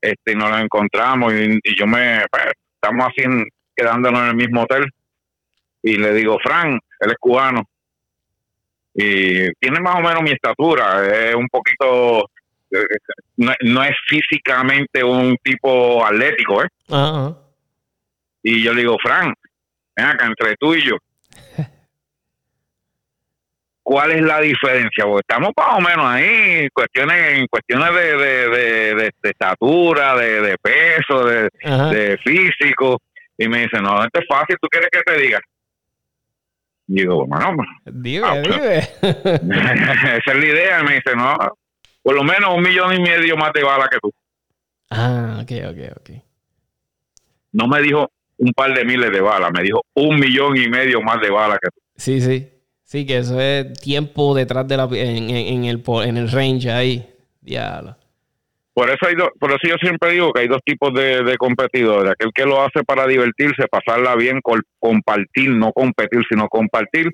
Este, 0.00 0.34
nos 0.34 0.50
lo 0.50 0.58
encontramos 0.58 1.32
y, 1.32 1.58
yo 1.76 1.86
me, 1.86 2.24
pues, 2.30 2.44
estamos 2.74 3.06
así 3.06 3.22
quedándonos 3.74 4.20
en 4.20 4.28
el 4.28 4.34
mismo 4.34 4.62
hotel 4.62 4.84
y 5.82 5.96
le 5.96 6.12
digo, 6.14 6.38
Fran, 6.42 6.72
él 6.72 7.10
es 7.10 7.16
cubano 7.18 7.62
y 8.94 9.50
tiene 9.54 9.80
más 9.80 9.96
o 9.96 10.00
menos 10.00 10.22
mi 10.22 10.30
estatura, 10.30 11.06
es 11.06 11.34
un 11.34 11.48
poquito, 11.48 12.28
no, 13.36 13.84
es 13.84 13.96
físicamente 14.06 15.02
un 15.04 15.36
tipo 15.42 16.04
atlético, 16.04 16.62
¿eh? 16.62 16.68
Y 18.42 18.62
yo 18.62 18.72
le 18.74 18.80
digo, 18.80 18.96
Fran, 19.02 19.32
ven 19.96 20.06
acá, 20.06 20.26
entre 20.26 20.56
tú 20.56 20.74
y 20.74 20.82
yo, 20.82 20.96
¿cuál 23.82 24.12
es 24.12 24.22
la 24.22 24.40
diferencia? 24.40 25.04
Porque 25.04 25.24
estamos 25.28 25.52
más 25.56 25.76
o 25.76 25.80
menos 25.80 26.04
ahí, 26.04 26.68
cuestiones, 26.72 27.38
en 27.38 27.46
cuestiones 27.46 27.94
de, 27.94 28.16
de, 28.96 29.12
estatura, 29.22 30.16
de, 30.16 30.56
peso, 30.60 31.24
de, 31.24 31.48
de 31.62 32.18
físico. 32.18 32.98
Y 33.38 33.48
me 33.48 33.62
dice, 33.62 33.80
no, 33.80 34.04
esto 34.04 34.20
es 34.20 34.26
fácil, 34.28 34.56
¿tú 34.60 34.68
quieres 34.68 34.88
que 34.90 35.02
te 35.02 35.18
diga? 35.18 35.40
Y 36.88 36.94
digo, 36.94 37.26
bueno, 37.26 37.56
dime, 37.86 38.26
ah, 38.26 38.40
dime. 38.42 38.78
esa 40.18 40.32
es 40.32 40.36
la 40.36 40.46
idea. 40.46 40.80
Y 40.80 40.84
me 40.84 40.94
dice, 40.94 41.16
no, 41.16 41.36
por 42.02 42.14
lo 42.14 42.24
menos 42.24 42.54
un 42.54 42.62
millón 42.62 42.94
y 42.94 43.00
medio 43.00 43.36
más 43.36 43.52
de 43.52 43.62
bala 43.62 43.88
que 43.88 43.98
tú. 44.00 44.12
Ah, 44.90 45.40
ok, 45.42 45.52
ok, 45.70 45.96
ok. 45.96 46.10
No 47.52 47.66
me 47.68 47.80
dijo 47.80 48.10
un 48.38 48.52
par 48.52 48.74
de 48.74 48.84
miles 48.84 49.10
de 49.10 49.20
balas, 49.20 49.50
me 49.52 49.62
dijo 49.62 49.82
un 49.94 50.18
millón 50.18 50.56
y 50.56 50.68
medio 50.68 51.00
más 51.00 51.20
de 51.20 51.30
balas 51.30 51.58
que 51.62 51.68
tú. 51.68 51.80
Sí, 51.96 52.20
sí. 52.20 52.48
Sí, 52.84 53.06
que 53.06 53.18
eso 53.18 53.40
es 53.40 53.72
tiempo 53.80 54.34
detrás 54.34 54.68
de 54.68 54.76
la 54.76 54.84
en, 54.84 55.30
en, 55.30 55.64
el 55.64 55.82
en 56.04 56.16
el 56.18 56.30
range 56.30 56.70
ahí. 56.70 57.08
Diablo. 57.40 57.96
Por 58.74 58.88
eso, 58.88 59.06
hay 59.06 59.14
por 59.38 59.50
eso 59.50 59.60
yo 59.68 59.76
siempre 59.76 60.12
digo 60.12 60.32
que 60.32 60.42
hay 60.42 60.48
dos 60.48 60.60
tipos 60.64 60.94
de, 60.94 61.36
competidores. 61.38 62.12
Aquel 62.12 62.32
que 62.34 62.46
lo 62.46 62.62
hace 62.62 62.84
para 62.84 63.06
divertirse, 63.06 63.66
pasarla 63.70 64.14
bien, 64.16 64.40
compartir, 64.78 65.50
no 65.50 65.72
competir, 65.72 66.20
sino 66.28 66.48
compartir. 66.48 67.10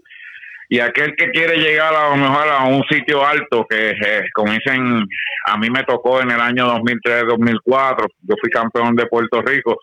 Y 0.69 0.81
aquel 0.81 1.15
que 1.17 1.31
quiere 1.31 1.57
llegar 1.57 1.95
a 1.95 2.11
lo 2.11 2.17
mejor 2.17 2.49
a 2.49 2.65
un 2.65 2.85
sitio 2.91 3.27
alto, 3.27 3.67
que 3.69 3.91
eh, 3.91 4.25
como 4.35 4.53
dicen, 4.53 5.07
a 5.47 5.57
mí 5.57 5.71
me 5.71 5.83
tocó 5.85 6.21
en 6.21 6.31
el 6.31 6.41
año 6.41 6.67
2003-2004, 6.79 8.07
yo 8.23 8.35
fui 8.41 8.51
campeón 8.51 8.95
de 8.95 9.07
Puerto 9.07 9.41
Rico. 9.41 9.79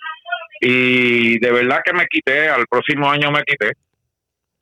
Y 0.62 1.40
de 1.40 1.52
verdad 1.52 1.82
que 1.84 1.94
me 1.94 2.06
quité, 2.06 2.50
al 2.50 2.66
próximo 2.68 3.10
año 3.10 3.32
me 3.32 3.44
quité 3.44 3.74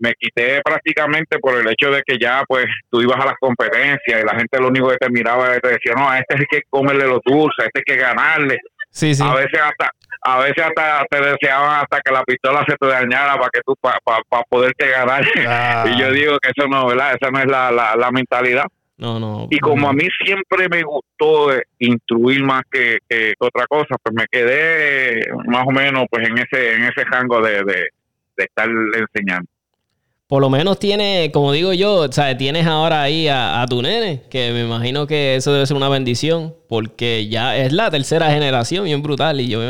me 0.03 0.13
quité 0.15 0.61
prácticamente 0.61 1.39
por 1.39 1.55
el 1.55 1.67
hecho 1.69 1.89
de 1.89 2.03
que 2.05 2.17
ya 2.19 2.43
pues 2.45 2.65
tú 2.89 3.01
ibas 3.01 3.19
a 3.21 3.25
las 3.25 3.35
competencias 3.39 4.21
y 4.21 4.25
la 4.25 4.35
gente 4.35 4.59
lo 4.59 4.67
único 4.67 4.89
que 4.89 4.97
te 4.97 5.09
miraba 5.09 5.55
y 5.55 5.59
te 5.59 5.69
decía, 5.69 5.93
no, 5.95 6.09
a 6.09 6.19
este 6.19 6.35
hay 6.37 6.45
que 6.49 6.61
comerle 6.69 7.07
los 7.07 7.21
dulces, 7.23 7.59
a 7.59 7.67
este 7.67 7.79
hay 7.79 7.95
que 7.95 8.01
ganarle. 8.01 8.57
Sí, 8.89 9.15
sí. 9.15 9.23
A 9.25 9.33
veces 9.33 9.59
hasta 9.61 9.91
a 10.23 10.39
veces 10.39 10.63
hasta 10.65 11.05
te 11.09 11.21
deseaban 11.21 11.81
hasta 11.81 11.99
que 12.01 12.11
la 12.11 12.23
pistola 12.23 12.63
se 12.67 12.75
te 12.75 12.87
dañara 12.87 13.35
para 13.35 13.49
que 13.51 13.61
tú 13.65 13.75
para 13.81 13.99
poderte 14.49 14.89
ganar. 14.89 15.25
Ah. 15.47 15.85
y 15.93 15.99
yo 15.99 16.11
digo 16.11 16.37
que 16.39 16.51
eso 16.55 16.67
no, 16.67 16.87
¿verdad? 16.87 17.15
Esa 17.19 17.29
no 17.31 17.39
es 17.39 17.45
la, 17.45 17.71
la, 17.71 18.11
mentalidad. 18.11 18.65
No, 18.97 19.19
no. 19.19 19.47
Y 19.49 19.59
como 19.59 19.89
a 19.89 19.93
mí 19.93 20.07
siempre 20.23 20.69
me 20.69 20.83
gustó 20.83 21.51
instruir 21.79 22.43
más 22.43 22.61
que, 22.71 22.99
que, 23.09 23.33
otra 23.39 23.65
cosa, 23.67 23.95
pues 24.01 24.15
me 24.15 24.25
quedé 24.31 25.27
más 25.45 25.65
o 25.67 25.71
menos 25.71 26.05
pues 26.09 26.27
en 26.27 26.37
ese 26.37 26.75
en 26.75 26.83
ese 26.83 27.03
rango 27.05 27.41
de, 27.41 27.63
de, 27.63 27.87
de 28.37 28.43
estar 28.43 28.69
enseñando 28.69 29.49
por 30.33 30.41
lo 30.41 30.49
menos 30.49 30.79
tiene, 30.79 31.29
como 31.31 31.51
digo 31.51 31.73
yo, 31.73 31.93
o 31.93 32.11
sea, 32.11 32.35
tienes 32.35 32.65
ahora 32.65 33.03
ahí 33.03 33.27
a, 33.29 33.63
tu 33.69 33.83
nene, 33.83 34.23
que 34.31 34.51
me 34.51 34.63
imagino 34.63 35.05
que 35.05 35.35
eso 35.35 35.53
debe 35.53 35.67
ser 35.67 35.77
una 35.77 35.89
bendición, 35.89 36.55
porque 36.67 37.27
ya 37.27 37.55
es 37.55 37.71
la 37.71 37.91
tercera 37.91 38.31
generación, 38.31 38.85
bien 38.85 39.03
brutal, 39.03 39.39
y 39.41 39.47
yo, 39.47 39.61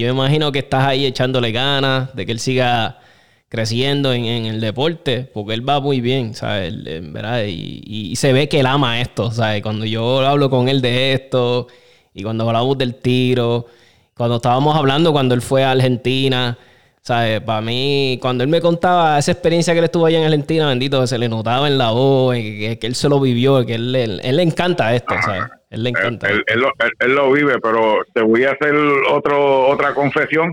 yo 0.00 0.06
me 0.08 0.20
imagino 0.20 0.52
que 0.52 0.60
estás 0.60 0.86
ahí 0.86 1.06
echándole 1.06 1.52
ganas 1.52 2.14
de 2.14 2.26
que 2.26 2.32
él 2.32 2.40
siga 2.40 3.00
creciendo 3.48 4.12
en, 4.12 4.24
el 4.24 4.60
deporte, 4.60 5.22
porque 5.32 5.54
él 5.54 5.68
va 5.68 5.80
muy 5.80 6.00
bien, 6.00 6.34
¿sabes? 6.34 6.74
¿verdad? 7.12 7.44
Y, 7.46 8.14
se 8.16 8.32
ve 8.32 8.48
que 8.48 8.60
él 8.60 8.66
ama 8.66 9.00
esto, 9.00 9.30
¿sabes? 9.30 9.62
Cuando 9.62 9.84
yo 9.84 10.20
hablo 10.20 10.50
con 10.50 10.68
él 10.68 10.80
de 10.82 11.12
esto, 11.14 11.68
y 12.12 12.22
cuando 12.22 12.46
hablamos 12.46 12.76
del 12.78 12.96
tiro, 12.96 13.66
cuando 14.14 14.36
estábamos 14.36 14.74
hablando 14.76 15.12
cuando 15.12 15.34
él 15.34 15.42
fue 15.42 15.64
a 15.64 15.72
Argentina, 15.72 16.58
¿Sabes? 17.06 17.40
Para 17.40 17.60
mí, 17.60 18.18
cuando 18.20 18.42
él 18.42 18.50
me 18.50 18.60
contaba 18.60 19.16
esa 19.16 19.30
experiencia 19.30 19.72
que 19.72 19.78
él 19.78 19.84
estuvo 19.84 20.06
allá 20.06 20.18
en 20.18 20.24
Argentina, 20.24 20.66
bendito, 20.66 21.06
se 21.06 21.18
le 21.18 21.28
notaba 21.28 21.68
en 21.68 21.78
la 21.78 21.92
voz, 21.92 22.34
que, 22.34 22.80
él 22.82 22.94
se 22.96 23.08
lo 23.08 23.20
vivió, 23.20 23.64
que 23.64 23.76
él, 23.76 23.94
él, 23.94 24.36
le 24.36 24.42
encanta 24.42 24.92
esto, 24.92 25.14
¿sabes? 25.22 25.44
Él 25.70 25.84
le 25.84 25.90
encanta. 25.90 26.26
Él, 26.26 26.42
él, 26.48 27.14
lo 27.14 27.30
vive, 27.30 27.60
pero 27.60 27.98
te 28.12 28.22
voy 28.22 28.42
a 28.42 28.50
hacer 28.50 28.74
otro, 29.08 29.68
otra 29.68 29.94
confesión. 29.94 30.52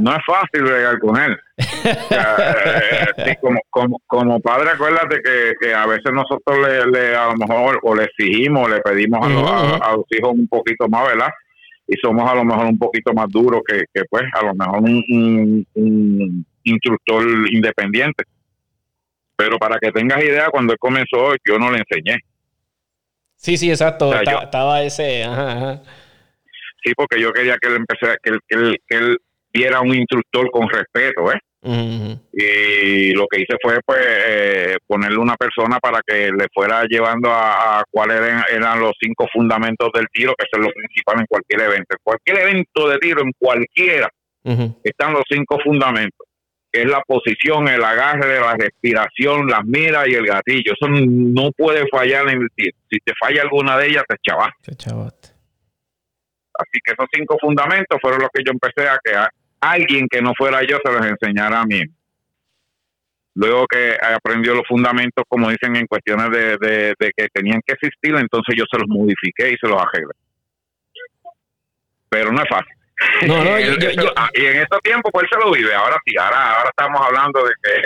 No 0.00 0.16
es 0.16 0.22
fácil 0.26 0.64
llegar 0.64 0.98
con 0.98 1.16
él. 1.16 1.38
Eh, 3.16 3.36
como, 3.40 3.60
como, 3.70 4.00
como, 4.06 4.40
padre, 4.40 4.70
acuérdate 4.70 5.20
que, 5.22 5.52
que 5.60 5.74
a 5.74 5.86
veces 5.86 6.12
nosotros 6.12 6.58
le, 6.90 7.14
a 7.14 7.26
lo 7.26 7.36
mejor 7.36 7.78
o 7.82 7.94
le 7.94 8.04
exigimos, 8.04 8.68
le 8.68 8.80
pedimos 8.80 9.20
a, 9.24 9.76
a 9.76 9.96
los 9.96 10.06
hijos 10.10 10.32
un 10.32 10.48
poquito 10.48 10.88
más, 10.88 11.06
¿verdad? 11.08 11.28
Y 11.86 11.96
somos 11.96 12.30
a 12.30 12.34
lo 12.34 12.44
mejor 12.44 12.66
un 12.66 12.78
poquito 12.78 13.12
más 13.12 13.28
duros 13.28 13.62
que, 13.66 13.84
pues 14.08 14.24
a 14.32 14.44
lo 14.44 14.54
mejor 14.54 14.82
un, 14.82 16.46
instructor 16.62 17.24
independiente. 17.50 18.24
Pero 19.36 19.58
para 19.58 19.78
que 19.78 19.92
tengas 19.92 20.22
idea, 20.22 20.48
cuando 20.48 20.72
él 20.72 20.78
comenzó, 20.78 21.34
yo 21.44 21.58
no 21.58 21.70
le 21.70 21.78
enseñé. 21.78 22.20
Sí, 23.36 23.58
sí, 23.58 23.70
exacto. 23.70 24.12
estaba 24.14 24.82
ese. 24.82 25.24
Sí, 26.82 26.92
porque 26.94 27.20
yo 27.20 27.32
quería 27.32 27.56
que 27.58 27.68
él 27.68 27.76
empezara, 27.76 28.16
que 28.22 28.30
él, 28.30 28.40
que 28.46 28.56
él, 28.56 28.76
que 28.86 28.96
él 28.96 29.18
viera 29.52 29.80
un 29.80 29.94
instructor 29.94 30.50
con 30.50 30.68
respeto, 30.68 31.32
¿eh? 31.32 31.40
Y 31.66 33.12
lo 33.12 33.26
que 33.26 33.40
hice 33.40 33.56
fue 33.62 33.78
pues 33.86 33.98
eh, 34.02 34.76
ponerle 34.86 35.16
una 35.16 35.34
persona 35.34 35.78
para 35.78 36.00
que 36.06 36.30
le 36.30 36.46
fuera 36.52 36.84
llevando 36.84 37.30
a, 37.30 37.82
cuáles 37.90 38.20
eran, 38.52 38.80
los 38.80 38.92
cinco 39.00 39.26
fundamentos 39.32 39.88
del 39.94 40.06
tiro, 40.12 40.34
que 40.36 40.44
es 40.50 40.58
lo 40.58 40.70
principal 40.70 41.20
en 41.20 41.26
cualquier 41.26 41.60
evento. 41.62 41.86
En 41.90 41.98
cualquier 42.02 42.38
evento 42.40 42.88
de 42.88 42.98
tiro, 42.98 43.22
en 43.22 43.32
cualquiera, 43.38 44.10
están 44.82 45.14
los 45.14 45.22
cinco 45.26 45.58
fundamentos, 45.64 46.26
que 46.70 46.82
es 46.82 46.86
la 46.86 47.00
posición, 47.00 47.66
el 47.68 47.82
agarre, 47.82 48.40
la 48.40 48.56
respiración, 48.56 49.46
las 49.46 49.64
miras 49.64 50.06
y 50.08 50.14
el 50.14 50.26
gatillo. 50.26 50.72
Eso 50.78 50.90
no 50.90 51.50
puede 51.56 51.86
fallar 51.88 52.28
en 52.28 52.42
el 52.42 52.48
tiro. 52.54 52.76
Si 52.90 52.98
te 52.98 53.14
falla 53.18 53.40
alguna 53.40 53.78
de 53.78 53.86
ellas, 53.86 54.04
te 54.06 54.16
chavaste. 54.22 54.70
Te 54.70 54.76
chavaste. 54.76 55.28
Así 56.56 56.78
que 56.84 56.92
esos 56.92 57.06
cinco 57.12 57.36
fundamentos 57.40 57.98
fueron 58.02 58.20
los 58.20 58.28
que 58.32 58.42
yo 58.44 58.52
empecé 58.52 58.88
a 58.88 58.98
crear 59.02 59.30
alguien 59.72 60.06
que 60.08 60.20
no 60.20 60.32
fuera 60.36 60.62
yo 60.62 60.78
se 60.84 60.92
los 60.92 61.06
enseñara 61.06 61.60
a 61.60 61.66
mí. 61.66 61.82
Luego 63.36 63.66
que 63.66 63.96
aprendió 64.00 64.54
los 64.54 64.66
fundamentos, 64.66 65.24
como 65.28 65.50
dicen, 65.50 65.74
en 65.76 65.86
cuestiones 65.86 66.30
de, 66.30 66.94
que 66.98 67.28
tenían 67.32 67.60
que 67.66 67.74
existir, 67.74 68.14
entonces 68.14 68.54
yo 68.56 68.64
se 68.70 68.78
los 68.78 68.88
modifiqué 68.88 69.50
y 69.50 69.56
se 69.56 69.66
los 69.66 69.80
arreglé. 69.80 70.12
Pero 72.08 72.30
no 72.30 72.42
es 72.42 72.48
fácil. 72.48 72.72
y 74.34 74.46
en 74.46 74.56
estos 74.60 74.80
tiempos, 74.82 75.10
pues 75.12 75.24
él 75.24 75.30
se 75.32 75.44
lo 75.44 75.52
vive. 75.52 75.74
Ahora 75.74 75.96
sí, 76.06 76.16
ahora, 76.16 76.58
ahora 76.58 76.70
estamos 76.70 77.00
hablando 77.04 77.44
de 77.44 77.52
que 77.60 77.80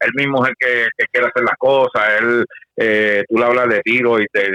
él 0.00 0.10
mismo 0.14 0.44
es 0.44 0.50
el 0.50 0.56
que, 0.58 1.06
quiere 1.10 1.28
hacer 1.28 1.44
las 1.44 1.56
cosas. 1.58 2.20
Él, 2.20 2.44
eh, 2.76 3.24
tú 3.26 3.38
le 3.38 3.44
hablas 3.44 3.68
de 3.70 3.80
tiro 3.80 4.20
y 4.20 4.26
te, 4.26 4.50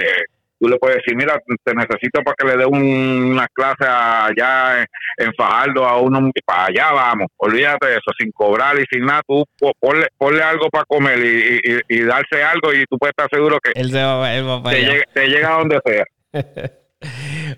tú 0.66 0.70
le 0.70 0.78
puedes 0.80 0.98
decir, 0.98 1.16
mira, 1.16 1.40
te 1.64 1.74
necesito 1.76 2.24
para 2.24 2.36
que 2.36 2.48
le 2.48 2.58
dé 2.58 2.66
una 2.66 3.48
clase 3.50 3.86
allá 3.86 4.82
en, 5.18 5.34
Fajardo 5.38 5.86
a 5.86 6.00
uno, 6.00 6.32
para 6.44 6.66
allá 6.66 6.92
vamos, 6.92 7.28
olvídate 7.38 7.88
de 7.88 7.94
eso, 7.94 8.12
sin 8.18 8.32
cobrar 8.32 8.78
y 8.80 8.86
sin 8.92 9.06
nada, 9.06 9.22
tú 9.28 9.44
ponle, 9.80 10.44
algo 10.44 10.70
para 10.70 10.86
comer 10.86 11.20
y, 11.88 12.00
darse 12.02 12.42
algo 12.44 12.74
y 12.74 12.86
tú 12.86 12.98
puedes 12.98 13.12
estar 13.12 13.30
seguro 13.32 13.60
que 13.62 13.80
él 13.80 13.92
se 13.92 14.04
va, 14.04 14.72
te, 14.72 14.82
llega, 14.82 15.04
te 15.14 15.28
llega 15.28 15.54
a 15.54 15.58
donde 15.60 15.80
sea. 15.86 16.06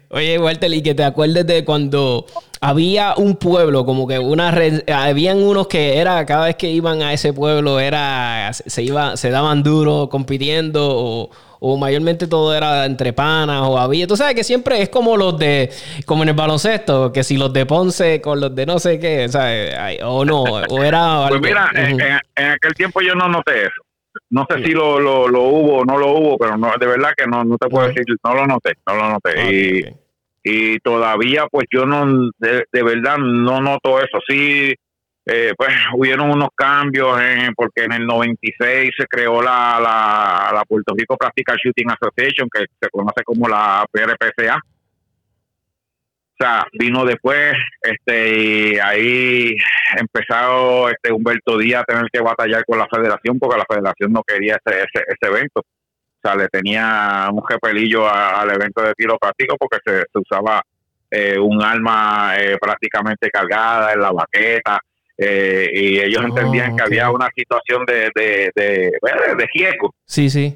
Oye, 0.09 0.37
Walter, 0.39 0.73
y 0.73 0.81
que 0.81 0.95
te 0.95 1.03
acuerdes 1.03 1.45
de 1.45 1.63
cuando 1.63 2.25
había 2.59 3.13
un 3.15 3.35
pueblo, 3.35 3.85
como 3.85 4.07
que 4.07 4.19
una 4.19 4.53
habían 4.93 5.37
unos 5.37 5.67
que 5.67 5.97
era, 5.97 6.25
cada 6.25 6.45
vez 6.45 6.55
que 6.55 6.69
iban 6.69 7.01
a 7.01 7.13
ese 7.13 7.33
pueblo, 7.33 7.79
era, 7.79 8.51
se 8.53 8.83
iba, 8.83 9.15
se 9.15 9.29
daban 9.29 9.63
duro 9.63 10.09
compitiendo, 10.09 10.89
o, 10.89 11.29
o 11.59 11.77
mayormente 11.77 12.27
todo 12.27 12.55
era 12.55 12.85
entre 12.85 13.13
panas 13.13 13.61
o 13.63 13.77
había. 13.77 14.07
Tú 14.07 14.15
sabes 14.15 14.35
que 14.35 14.43
siempre 14.43 14.81
es 14.81 14.89
como 14.89 15.17
los 15.17 15.37
de, 15.37 15.69
como 16.05 16.23
en 16.23 16.29
el 16.29 16.35
baloncesto, 16.35 17.11
que 17.11 17.23
si 17.23 17.37
los 17.37 17.51
de 17.53 17.65
Ponce 17.65 18.21
con 18.21 18.39
los 18.39 18.53
de 18.55 18.65
no 18.65 18.79
sé 18.79 18.99
qué, 18.99 19.27
¿sabes? 19.29 19.75
o 20.03 20.25
no, 20.25 20.43
o 20.43 20.83
era. 20.83 21.27
Pues 21.29 21.41
mira, 21.41 21.69
en, 21.73 22.01
aquel 22.01 22.73
tiempo 22.73 23.01
yo 23.01 23.15
no 23.15 23.27
noté 23.27 23.63
eso. 23.63 23.81
No 24.29 24.45
sé 24.49 24.63
si 24.63 24.71
lo, 24.71 24.99
lo, 24.99 25.27
lo, 25.27 25.43
hubo 25.43 25.77
o 25.77 25.85
no 25.85 25.97
lo 25.97 26.11
hubo, 26.11 26.37
pero 26.37 26.57
no, 26.57 26.71
de 26.79 26.87
verdad 26.87 27.11
que 27.15 27.27
no, 27.27 27.43
no 27.43 27.57
te 27.57 27.67
puedo 27.69 27.87
decir, 27.87 28.03
no 28.23 28.33
lo 28.33 28.47
noté, 28.47 28.73
no 28.87 28.95
lo 28.95 29.09
noté. 29.11 29.53
y, 29.53 29.85
y 30.43 30.79
todavía, 30.79 31.45
pues 31.51 31.67
yo 31.71 31.85
no, 31.85 32.31
de, 32.39 32.65
de 32.71 32.83
verdad 32.83 33.17
no 33.17 33.61
noto 33.61 33.99
eso. 33.99 34.19
Sí 34.27 34.73
eh, 35.27 35.53
pues 35.57 35.69
hubieron 35.95 36.31
unos 36.31 36.49
cambios 36.55 37.19
en, 37.21 37.53
porque 37.53 37.83
en 37.83 37.93
el 37.93 38.05
96 38.05 38.91
se 38.97 39.05
creó 39.07 39.41
la, 39.41 39.79
la, 39.81 40.51
la, 40.53 40.63
Puerto 40.65 40.93
Rico 40.97 41.17
Practical 41.17 41.57
Shooting 41.57 41.91
Association, 41.91 42.49
que 42.51 42.65
se 42.79 42.89
conoce 42.89 43.23
como 43.23 43.47
la 43.47 43.85
PRPCA. 43.91 44.57
O 46.39 46.43
sea, 46.43 46.67
vino 46.73 47.03
después, 47.03 47.55
este, 47.81 48.37
y 48.37 48.77
ahí 48.77 49.55
empezó 49.97 50.87
este 50.87 51.11
Humberto 51.11 51.57
Díaz 51.57 51.81
a 51.81 51.85
tener 51.85 52.05
que 52.13 52.21
batallar 52.21 52.63
con 52.65 52.77
la 52.77 52.87
federación 52.87 53.39
porque 53.39 53.57
la 53.57 53.65
federación 53.67 54.13
no 54.13 54.21
quería 54.21 54.59
ese, 54.63 54.81
ese, 54.81 55.03
ese 55.07 55.33
evento. 55.33 55.61
O 55.61 56.19
sea, 56.21 56.35
le 56.35 56.47
tenía 56.47 57.27
un 57.33 57.43
jepelillo 57.43 58.07
al 58.07 58.51
evento 58.51 58.83
de 58.83 58.93
tiro 58.93 59.17
práctico 59.17 59.55
porque 59.57 59.79
se, 59.83 60.03
usaba 60.13 60.61
eh, 61.09 61.39
un 61.39 61.61
arma 61.63 62.35
eh, 62.37 62.57
prácticamente 62.61 63.31
cargada 63.31 63.93
en 63.93 64.01
la 64.01 64.11
baqueta 64.11 64.79
eh, 65.17 65.69
y 65.73 65.99
ellos 65.99 66.21
oh, 66.23 66.27
entendían 66.27 66.75
que 66.75 66.83
había 66.83 67.09
una 67.09 67.29
situación 67.35 67.85
de, 67.85 68.11
de, 68.15 68.51
de, 68.55 68.91
de 69.37 69.47
riesgo. 69.53 69.93
Sí, 70.05 70.29
sí. 70.29 70.55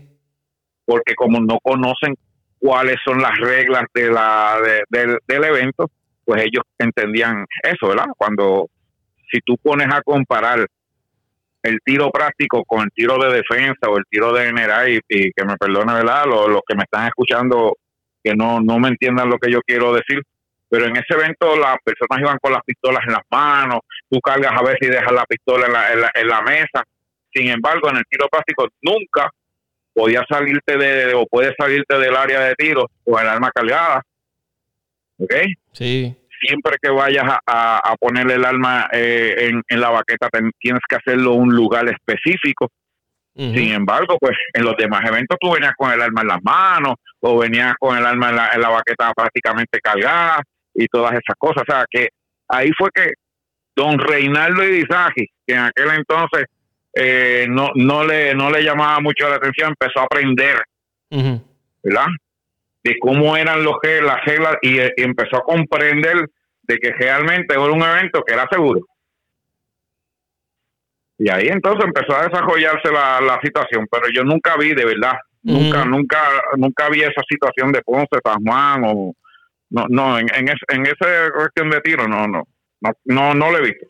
Porque 0.86 1.16
como 1.16 1.40
no 1.40 1.58
conocen 1.62 2.16
cuáles 2.60 2.98
son 3.04 3.22
las 3.22 3.38
reglas 3.40 3.86
de 3.94 4.12
la 4.12 4.58
del 4.90 5.44
evento, 5.44 5.90
pues 6.24 6.44
ellos 6.44 6.64
entendían 6.78 7.46
eso, 7.64 7.88
¿verdad? 7.88 8.06
Cuando 8.18 8.68
si 9.32 9.40
tú 9.40 9.58
pones 9.58 9.88
a 9.92 10.02
comparar 10.02 10.68
el 11.64 11.80
tiro 11.84 12.12
práctico 12.12 12.64
con 12.66 12.82
el 12.82 12.92
tiro 12.92 13.18
de 13.18 13.34
defensa 13.34 13.90
o 13.90 13.98
el 13.98 14.04
tiro 14.10 14.34
de 14.34 14.46
general 14.46 14.90
y, 14.90 15.00
que 15.08 15.46
me 15.46 15.58
perdone, 15.58 15.94
¿verdad? 15.94 16.26
Los, 16.26 16.50
los, 16.50 16.62
que 16.68 16.76
me 16.76 16.84
están 16.84 17.08
escuchando 17.08 17.78
que 18.24 18.36
no, 18.36 18.60
no 18.60 18.80
me 18.80 18.90
entiendan 18.90 19.30
lo 19.30 19.38
que 19.38 19.52
yo 19.52 19.62
quiero 19.66 19.94
decir, 19.94 20.22
pero 20.72 20.86
en 20.86 20.96
ese 20.96 21.14
evento 21.14 21.58
las 21.58 21.76
personas 21.84 22.22
iban 22.22 22.38
con 22.42 22.54
las 22.54 22.64
pistolas 22.64 23.04
en 23.06 23.12
las 23.12 23.24
manos, 23.30 23.82
tú 24.10 24.22
cargas 24.22 24.54
a 24.56 24.64
ver 24.64 24.78
si 24.80 24.88
dejas 24.88 25.12
la 25.12 25.26
pistola 25.26 25.68
en 26.16 26.28
la, 26.30 26.42
mesa. 26.44 26.86
Sin 27.34 27.50
embargo, 27.50 27.90
en 27.90 27.98
el 27.98 28.06
tiro 28.10 28.30
práctico 28.30 28.70
nunca 28.82 29.30
podías 29.94 30.24
salirte 30.30 30.78
de, 30.78 31.14
o 31.14 31.26
puedes 31.26 31.54
salirte 31.60 32.00
del 32.00 32.16
área 32.16 32.40
de 32.40 32.56
tiro 32.56 32.90
con 33.04 33.22
el 33.22 33.28
arma 33.28 33.52
cargada. 33.54 34.02
¿Ok? 35.20 35.34
Sí. 35.74 36.16
Siempre 36.40 36.78
que 36.82 36.90
vayas 36.90 37.26
a, 37.46 37.94
ponerle 38.00 38.36
el 38.36 38.46
arma 38.46 38.88
eh, 38.94 39.52
en, 39.68 39.82
la 39.82 39.90
baqueta, 39.90 40.30
tienes 40.58 40.82
que 40.88 40.96
hacerlo 40.96 41.34
en 41.34 41.42
un 41.42 41.54
lugar 41.54 41.86
específico. 41.90 42.70
Sin 43.36 43.72
embargo, 43.74 44.18
pues 44.20 44.38
en 44.54 44.64
los 44.64 44.76
demás 44.78 45.02
eventos 45.06 45.38
tú 45.40 45.52
venías 45.52 45.74
con 45.78 45.92
el 45.92 46.02
arma 46.02 46.22
en 46.22 46.28
las 46.28 46.44
manos 46.44 46.96
o 47.20 47.38
venías 47.40 47.74
con 47.80 47.98
el 47.98 48.06
arma 48.06 48.30
en 48.30 48.36
la, 48.36 48.50
en 48.54 48.62
la 48.62 48.70
baqueta 48.70 49.12
prácticamente 49.14 49.80
cargada 49.82 50.42
y 50.74 50.88
todas 50.88 51.14
esas 51.14 51.36
cosas. 51.38 51.64
O 51.68 51.72
sea, 51.72 51.86
que 51.90 52.10
ahí 52.48 52.70
fue 52.78 52.90
que 52.94 53.14
don 53.76 53.98
Reinaldo 54.00 54.64
Irizaki, 54.64 55.28
que 55.46 55.54
en 55.54 55.60
aquel 55.60 55.90
entonces 55.96 56.46
eh, 56.94 57.48
no, 57.50 57.70
no, 57.76 58.04
le, 58.04 58.34
no 58.36 58.50
le 58.50 58.64
llamaba 58.64 59.00
mucho 59.00 59.30
la 59.30 59.36
atención, 59.36 59.70
empezó 59.70 60.02
a 60.02 60.04
aprender, 60.04 60.58
¿verdad? 61.84 62.08
De 62.84 62.96
cómo 63.00 63.38
eran 63.38 63.64
los 63.64 63.76
las 63.84 64.26
reglas 64.26 64.58
y, 64.62 64.80
empezó 64.98 65.38
a 65.38 65.44
comprender 65.44 66.26
de 66.64 66.78
que 66.78 66.92
realmente 66.92 67.54
era 67.54 67.64
un 67.64 67.82
evento 67.82 68.24
que 68.26 68.34
era 68.34 68.48
seguro. 68.52 68.82
Y 71.18 71.30
ahí 71.30 71.48
entonces 71.48 71.86
empezó 71.86 72.16
a 72.16 72.28
desarrollarse 72.28 72.92
la, 72.92 73.22
la 73.22 73.40
situación, 73.44 73.88
pero 73.90 74.08
yo 74.14 74.24
nunca 74.24 74.58
vi, 74.58 74.74
de 74.74 74.86
verdad, 74.86 75.18
nunca, 75.44 75.86
nunca, 75.86 76.20
nunca 76.58 76.90
vi 76.90 77.02
esa 77.02 77.22
situación 77.30 77.72
de 77.72 77.82
Ponce, 77.84 78.20
San 78.24 78.44
Juan 78.44 78.84
o, 78.86 79.14
no, 79.72 79.88
no, 79.90 80.20
en, 80.20 80.28
en, 80.36 80.50
en 80.50 80.86
esa 80.86 81.32
cuestión 81.34 81.70
de 81.70 81.82
tiro, 81.82 82.08
no, 82.08 82.28
no, 82.28 82.44
no, 82.82 82.94
no, 83.06 83.34
no 83.34 83.58
he 83.58 83.62
visto. 83.62 83.88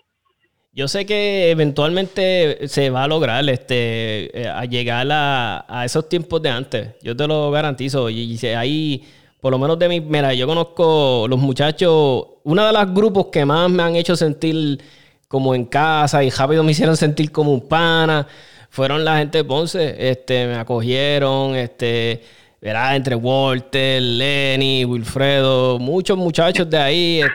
Yo 0.73 0.87
sé 0.87 1.05
que 1.05 1.51
eventualmente 1.51 2.67
se 2.69 2.89
va 2.91 3.03
a 3.03 3.07
lograr 3.07 3.47
este, 3.49 4.41
eh, 4.41 4.47
a 4.47 4.63
llegar 4.65 5.05
a, 5.11 5.65
a, 5.67 5.83
esos 5.83 6.07
tiempos 6.07 6.41
de 6.41 6.49
antes. 6.49 6.89
Yo 7.01 7.13
te 7.17 7.27
lo 7.27 7.51
garantizo. 7.51 8.09
Y, 8.09 8.39
ahí, 8.55 9.05
por 9.41 9.51
lo 9.51 9.59
menos 9.59 9.77
de 9.77 9.89
mi. 9.89 9.99
Mira, 9.99 10.33
yo 10.33 10.47
conozco 10.47 11.25
los 11.27 11.39
muchachos. 11.39 12.25
Uno 12.43 12.65
de 12.65 12.71
los 12.71 12.93
grupos 12.93 13.27
que 13.27 13.43
más 13.43 13.69
me 13.69 13.83
han 13.83 13.97
hecho 13.97 14.15
sentir 14.15 14.81
como 15.27 15.55
en 15.55 15.65
casa 15.65 16.23
y 16.23 16.29
rápido 16.29 16.63
me 16.63 16.71
hicieron 16.71 16.95
sentir 16.95 17.31
como 17.31 17.53
un 17.53 17.67
pana 17.67 18.27
fueron 18.69 19.03
la 19.03 19.17
gente 19.17 19.39
de 19.39 19.43
Ponce. 19.43 19.95
Este, 20.09 20.47
me 20.47 20.55
acogieron. 20.55 21.55
Este 21.55 22.21
¿verdad? 22.62 22.95
Entre 22.95 23.15
Walter, 23.15 24.00
Lenny, 24.00 24.86
Wilfredo, 24.86 25.80
muchos 25.80 26.15
muchachos 26.15 26.69
de 26.69 26.78
ahí. 26.78 27.21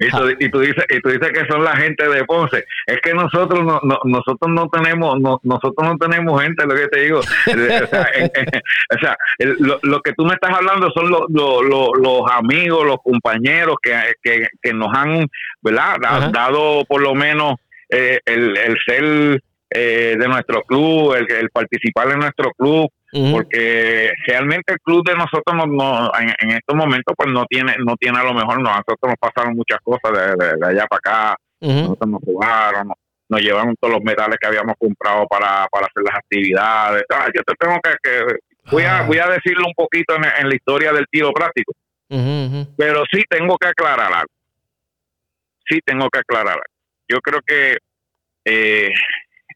Este, 0.00 0.34
y, 0.38 0.50
tú 0.50 0.60
dices, 0.60 0.84
y, 0.88 1.00
tú 1.00 1.10
dices, 1.10 1.30
que 1.30 1.46
son 1.46 1.62
la 1.62 1.76
gente 1.76 2.08
de 2.08 2.24
Ponce. 2.24 2.64
Es 2.86 3.00
que 3.02 3.12
nosotros 3.12 3.62
no, 3.62 3.80
nosotros 4.04 4.50
no 4.50 4.66
tenemos 4.70 5.20
nosotros 5.42 5.74
no 5.82 5.98
tenemos 5.98 6.42
gente, 6.42 6.64
lo 6.64 6.74
que 6.74 6.88
te 6.88 7.00
digo. 7.00 7.18
o 7.20 8.98
sea, 8.98 9.16
lo, 9.38 10.00
que 10.00 10.12
tú 10.14 10.24
me 10.24 10.32
estás 10.32 10.54
hablando 10.54 10.90
son 10.92 11.10
los, 11.10 11.26
los, 11.28 12.22
amigos, 12.32 12.86
los 12.86 12.96
compañeros 13.04 13.76
que, 13.82 14.46
que, 14.62 14.72
nos 14.72 14.88
han, 14.96 15.26
¿verdad? 15.60 15.98
Dado 16.32 16.86
por 16.86 17.02
lo 17.02 17.14
menos 17.14 17.56
eh, 17.90 18.20
el, 18.24 18.56
el 18.56 18.78
ser 18.86 19.42
eh, 19.70 20.16
de 20.18 20.28
nuestro 20.28 20.62
club, 20.62 21.14
el, 21.14 21.30
el 21.30 21.50
participar 21.50 22.10
en 22.10 22.18
nuestro 22.18 22.50
club, 22.52 22.90
porque 23.32 24.10
realmente 24.26 24.72
el 24.72 24.80
club 24.80 25.04
de 25.06 25.14
nosotros 25.14 25.66
no, 25.68 26.10
en, 26.18 26.50
estos 26.50 26.76
momentos 26.76 27.14
pues 27.16 27.32
no 27.32 27.44
tiene 27.46 27.74
no 27.78 27.96
tiene 27.96 28.18
a 28.18 28.24
lo 28.24 28.34
mejor 28.34 28.60
nosotros 28.60 28.98
nos 29.02 29.16
pasaron 29.16 29.56
muchas 29.56 29.78
cosas 29.82 30.36
de, 30.38 30.66
allá 30.66 30.86
para 30.86 30.98
acá. 30.98 31.36
Nosotros 31.60 32.10
nos 32.10 32.20
jugaron 32.22 32.92
nos, 33.28 33.40
llevaron 33.40 33.76
todos 33.80 33.94
los 33.94 34.02
metales 34.02 34.38
que 34.40 34.46
habíamos 34.46 34.74
comprado 34.78 35.26
para, 35.28 35.66
para 35.70 35.86
hacer 35.86 36.02
las 36.04 36.16
actividades. 36.16 37.04
Ah, 37.12 37.28
yo 37.34 37.42
te 37.42 37.54
tengo 37.54 37.78
que, 37.82 38.70
voy 38.72 38.82
a 38.82 38.98
ah. 38.98 39.02
voy 39.02 39.18
a 39.18 39.28
decirlo 39.28 39.66
un 39.66 39.74
poquito 39.74 40.16
en, 40.16 40.48
la 40.48 40.54
historia 40.54 40.92
del 40.92 41.06
tiro 41.10 41.32
práctico. 41.32 41.72
Pero 42.08 43.04
sí 43.12 43.22
tengo 43.28 43.56
que 43.56 43.68
aclarar 43.68 44.12
algo. 44.12 44.32
Sí 45.68 45.78
tengo 45.84 46.08
que 46.10 46.18
aclarar 46.18 46.54
algo. 46.54 46.64
Yo 47.08 47.20
creo 47.20 47.40
que 47.46 47.76
eh, 48.44 48.90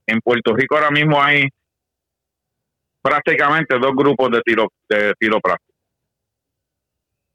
en 0.06 0.20
Puerto 0.20 0.54
Rico 0.54 0.76
ahora 0.76 0.90
mismo 0.90 1.22
hay 1.22 1.48
prácticamente 3.02 3.78
dos 3.78 3.92
grupos 3.94 4.30
de 4.30 4.40
tiro 4.42 4.72
de 4.88 5.14
tiro 5.18 5.40
práctico. 5.40 5.74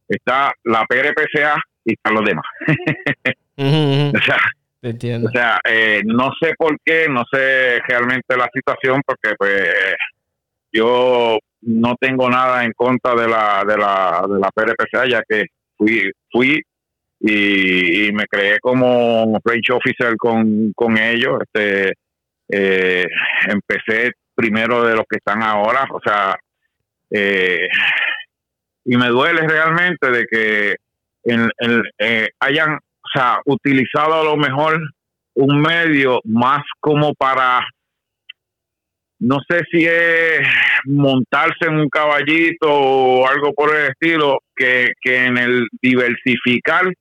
Está 0.07 0.51
la 0.63 0.85
PRPCA 0.85 1.61
y 1.85 1.93
están 1.93 2.13
los 2.15 2.25
demás. 2.25 2.45
O 3.61 4.21
sea, 4.21 4.37
o 4.81 5.29
sea 5.31 5.59
eh, 5.65 6.01
no 6.05 6.31
sé 6.41 6.53
por 6.57 6.77
qué, 6.85 7.09
no 7.09 7.25
sé 7.29 7.81
realmente 7.85 8.37
la 8.37 8.47
situación, 8.53 9.01
porque 9.05 9.35
pues 9.37 9.69
yo 10.71 11.37
no 11.63 11.95
tengo 11.99 12.29
nada 12.29 12.63
en 12.63 12.71
contra 12.71 13.15
de 13.15 13.27
la 13.27 13.65
de 13.67 13.77
la 13.77 14.25
de 14.29 14.39
la 14.39 14.49
PRPCA, 14.49 15.09
ya 15.09 15.21
que 15.27 15.47
fui 15.75 16.09
fui 16.31 16.63
y, 17.19 18.11
me 18.13 18.25
creé 18.27 18.59
como 18.59 19.37
range 19.43 19.73
officer 19.73 20.15
con, 20.17 20.71
con 20.73 20.97
ellos. 20.97 21.39
Este, 21.41 21.93
eh, 22.51 23.05
empecé 23.47 24.13
primero 24.35 24.83
de 24.83 24.95
los 24.95 25.05
que 25.09 25.17
están 25.17 25.43
ahora, 25.43 25.87
o 25.91 25.99
sea, 26.03 26.35
eh, 27.11 27.67
y 28.85 28.97
me 28.97 29.07
duele 29.07 29.47
realmente 29.47 30.09
de 30.09 30.25
que 30.25 30.75
eh, 31.99 32.27
hayan 32.39 32.79
o 33.09 33.09
sea, 33.13 33.39
utilizado 33.45 34.13
a 34.13 34.23
lo 34.23 34.37
mejor 34.37 34.79
un 35.35 35.61
medio 35.61 36.19
más 36.25 36.61
como 36.79 37.13
para, 37.13 37.61
no 39.19 39.39
sé 39.49 39.63
si 39.71 39.85
es 39.85 40.41
montarse 40.85 41.65
en 41.65 41.79
un 41.79 41.89
caballito 41.89 42.67
o 42.67 43.27
algo 43.27 43.53
por 43.53 43.75
el 43.75 43.91
estilo, 43.91 44.39
que, 44.55 44.91
que 45.01 45.25
en 45.25 45.37
el 45.37 45.67
diversificar 45.81 46.91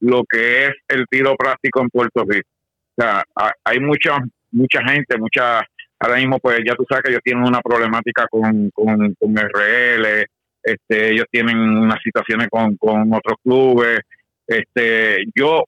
lo 0.00 0.22
que 0.28 0.66
es 0.66 0.72
el 0.88 1.06
tiro 1.10 1.34
práctico 1.36 1.82
en 1.82 1.88
Puerto 1.88 2.24
Rico. 2.26 2.48
O 2.96 3.02
sea, 3.02 3.22
hay 3.64 3.80
mucha, 3.80 4.18
mucha 4.52 4.82
gente, 4.84 5.18
mucha 5.18 5.64
ahora 6.00 6.16
mismo 6.16 6.38
pues 6.38 6.60
ya 6.66 6.74
tú 6.74 6.84
sabes 6.88 7.04
que 7.04 7.10
ellos 7.10 7.22
tienen 7.24 7.44
una 7.44 7.60
problemática 7.60 8.26
con, 8.30 8.70
con, 8.70 9.14
con 9.14 9.36
RL, 9.36 10.26
este, 10.62 11.10
ellos 11.10 11.26
tienen 11.30 11.58
unas 11.58 12.00
situaciones 12.02 12.48
con, 12.50 12.76
con 12.76 13.12
otros 13.12 13.38
clubes, 13.42 14.00
este, 14.46 15.24
yo 15.34 15.64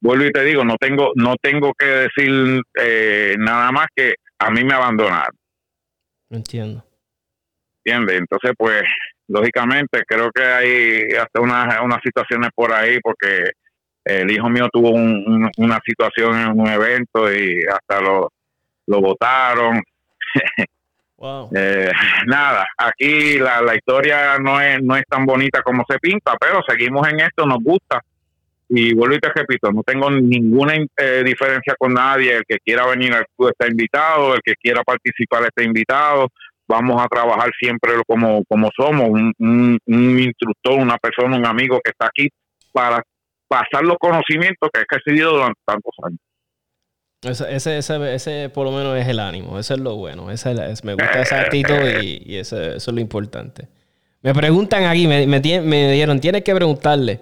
vuelvo 0.00 0.24
y 0.24 0.32
te 0.32 0.44
digo, 0.44 0.64
no 0.64 0.76
tengo, 0.76 1.12
no 1.14 1.36
tengo 1.40 1.72
que 1.74 1.86
decir 1.86 2.60
eh, 2.80 3.36
nada 3.38 3.70
más 3.72 3.86
que 3.94 4.14
a 4.38 4.50
mí 4.50 4.64
me 4.64 4.74
abandonaron. 4.74 5.36
Entiendo. 6.30 6.84
¿entiendes? 7.88 8.18
Entonces, 8.18 8.52
pues, 8.56 8.82
lógicamente, 9.28 10.02
creo 10.06 10.30
que 10.30 10.42
hay 10.42 11.00
hasta 11.18 11.40
unas, 11.40 11.80
unas 11.82 12.00
situaciones 12.02 12.50
por 12.54 12.72
ahí, 12.72 12.98
porque 13.00 13.52
el 14.08 14.30
hijo 14.30 14.48
mío 14.48 14.68
tuvo 14.72 14.90
una 14.90 15.80
situación 15.84 16.38
en 16.38 16.58
un 16.58 16.66
evento 16.66 17.32
y 17.32 17.62
hasta 17.66 18.00
lo, 18.00 18.32
lo 18.86 19.00
votaron. 19.00 19.82
Eh, 21.52 21.90
nada, 22.26 22.64
aquí 22.76 23.40
la, 23.40 23.60
la 23.60 23.74
historia 23.74 24.38
no 24.38 24.60
es, 24.60 24.80
no 24.80 24.94
es 24.94 25.02
tan 25.08 25.26
bonita 25.26 25.62
como 25.62 25.84
se 25.88 25.98
pinta, 25.98 26.34
pero 26.40 26.62
seguimos 26.64 27.08
en 27.08 27.18
esto, 27.18 27.44
nos 27.44 27.58
gusta. 27.58 28.00
Y 28.68 28.94
vuelvo 28.94 29.16
y 29.16 29.18
te 29.18 29.32
repito, 29.34 29.72
no 29.72 29.82
tengo 29.82 30.12
ninguna 30.12 30.74
eh, 30.76 31.22
diferencia 31.24 31.74
con 31.76 31.94
nadie. 31.94 32.36
El 32.36 32.44
que 32.46 32.58
quiera 32.64 32.86
venir 32.86 33.12
al 33.14 33.26
club 33.36 33.48
está 33.48 33.66
invitado, 33.66 34.34
el 34.34 34.42
que 34.44 34.54
quiera 34.54 34.84
participar 34.84 35.42
está 35.42 35.64
invitado. 35.64 36.28
Vamos 36.68 37.02
a 37.02 37.08
trabajar 37.08 37.50
siempre 37.58 37.94
como, 38.06 38.44
como 38.44 38.70
somos, 38.76 39.08
un, 39.08 39.32
un, 39.40 39.78
un 39.86 40.20
instructor, 40.20 40.78
una 40.78 40.98
persona, 40.98 41.36
un 41.36 41.46
amigo 41.46 41.80
que 41.82 41.90
está 41.90 42.06
aquí 42.06 42.28
para 42.70 43.02
pasar 43.48 43.82
los 43.82 43.96
conocimientos 43.98 44.68
que 44.72 44.80
he 44.80 44.84
recibido 44.88 45.32
durante 45.32 45.60
tantos 45.64 45.92
años. 46.04 46.20
Ese, 47.22 47.52
ese, 47.52 47.78
ese, 47.78 48.14
ese, 48.14 48.48
por 48.50 48.64
lo 48.64 48.72
menos 48.72 48.96
es 48.96 49.08
el 49.08 49.18
ánimo, 49.18 49.58
ese 49.58 49.74
es 49.74 49.80
lo 49.80 49.96
bueno, 49.96 50.30
ese 50.30 50.52
es, 50.70 50.84
me 50.84 50.92
gusta 50.92 51.20
esa 51.20 51.40
actitud 51.40 52.00
y, 52.00 52.22
y 52.24 52.36
eso, 52.36 52.60
es 52.60 52.86
lo 52.86 53.00
importante. 53.00 53.66
Me 54.22 54.32
preguntan 54.32 54.84
aquí, 54.84 55.08
me, 55.08 55.26
me, 55.26 55.40
me 55.40 55.92
dieron, 55.92 56.20
tienes 56.20 56.44
que 56.44 56.54
preguntarle. 56.54 57.20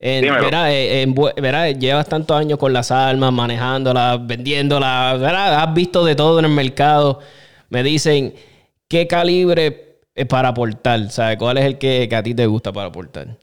En, 0.00 1.14
verá, 1.36 1.70
llevas 1.70 2.08
tantos 2.08 2.36
años 2.38 2.58
con 2.58 2.72
las 2.72 2.92
almas, 2.92 3.32
manejándolas, 3.32 4.24
vendiéndolas, 4.24 5.20
¿verdad? 5.20 5.60
has 5.60 5.74
visto 5.74 6.04
de 6.04 6.14
todo 6.14 6.38
en 6.38 6.44
el 6.44 6.52
mercado. 6.52 7.20
Me 7.68 7.82
dicen, 7.82 8.34
¿qué 8.88 9.08
calibre 9.08 9.98
es 10.14 10.26
para 10.26 10.48
aportar? 10.48 11.10
¿Sabes? 11.10 11.36
¿Cuál 11.38 11.58
es 11.58 11.64
el 11.64 11.78
que, 11.78 12.08
que, 12.08 12.16
a 12.16 12.22
ti 12.22 12.34
te 12.34 12.46
gusta 12.46 12.72
para 12.72 12.88
aportar? 12.88 13.38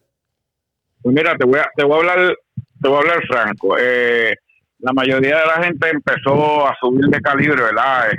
Pues 1.06 1.14
mira, 1.14 1.38
te 1.38 1.46
voy 1.46 1.60
a, 1.60 1.70
te 1.76 1.84
voy 1.84 1.94
a 1.94 1.98
hablar, 1.98 2.38
te 2.82 2.90
voy 2.90 2.98
a 2.98 3.00
hablar 3.02 3.28
franco. 3.28 3.78
Eh, 3.80 4.34
la 4.80 4.92
mayoría 4.92 5.38
de 5.38 5.46
la 5.46 5.64
gente 5.64 5.88
empezó 5.88 6.68
a 6.68 6.76
subir 6.82 7.06
de 7.06 7.22
calibre, 7.22 7.62
¿verdad? 7.62 8.10
Eh, 8.12 8.18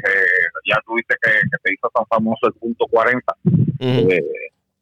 ya 0.70 0.76
tuviste 0.86 1.16
que, 1.20 1.32
que 1.32 1.56
se 1.64 1.74
hizo 1.74 1.90
tan 1.92 2.06
famoso 2.06 2.46
el 2.46 2.52
punto 2.52 2.86
40, 2.88 3.34
eh, 3.80 4.22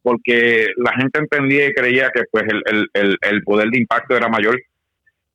porque 0.03 0.67
la 0.77 0.93
gente 0.93 1.17
entendía 1.17 1.65
y 1.65 1.73
creía 1.73 2.11
que 2.13 2.25
pues 2.29 2.43
el, 2.47 2.87
el, 2.93 3.17
el, 3.19 3.43
poder 3.43 3.69
de 3.69 3.79
impacto 3.79 4.15
era 4.15 4.29
mayor 4.29 4.61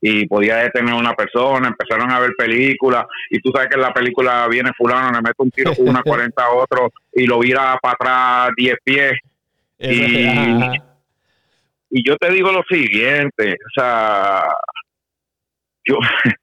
y 0.01 0.29
podía 0.29 0.59
detener 0.59 0.95
a 0.95 0.99
una 0.99 1.15
persona, 1.15 1.67
empezaron 1.67 2.13
a 2.13 2.21
ver 2.21 2.31
películas 2.39 3.05
y 3.31 3.41
tú 3.41 3.51
sabes 3.53 3.69
que 3.69 3.75
en 3.75 3.83
la 3.83 3.93
película 3.93 4.47
viene 4.47 4.71
fulano, 4.79 5.11
le 5.11 5.23
mete 5.23 5.35
un 5.39 5.51
tiro 5.51 5.73
una 5.79 6.03
40 6.05 6.41
a 6.41 6.55
otro 6.55 6.93
y 7.15 7.27
lo 7.27 7.41
vira 7.41 7.77
para 7.83 7.95
atrás 7.95 8.51
10 8.57 8.77
pies. 8.85 9.13
Y, 9.81 10.89
y 11.90 12.09
yo 12.09 12.16
te 12.16 12.31
digo 12.31 12.53
lo 12.53 12.62
siguiente, 12.70 13.55
o 13.55 13.81
sea, 13.81 14.44
yo, 15.85 15.96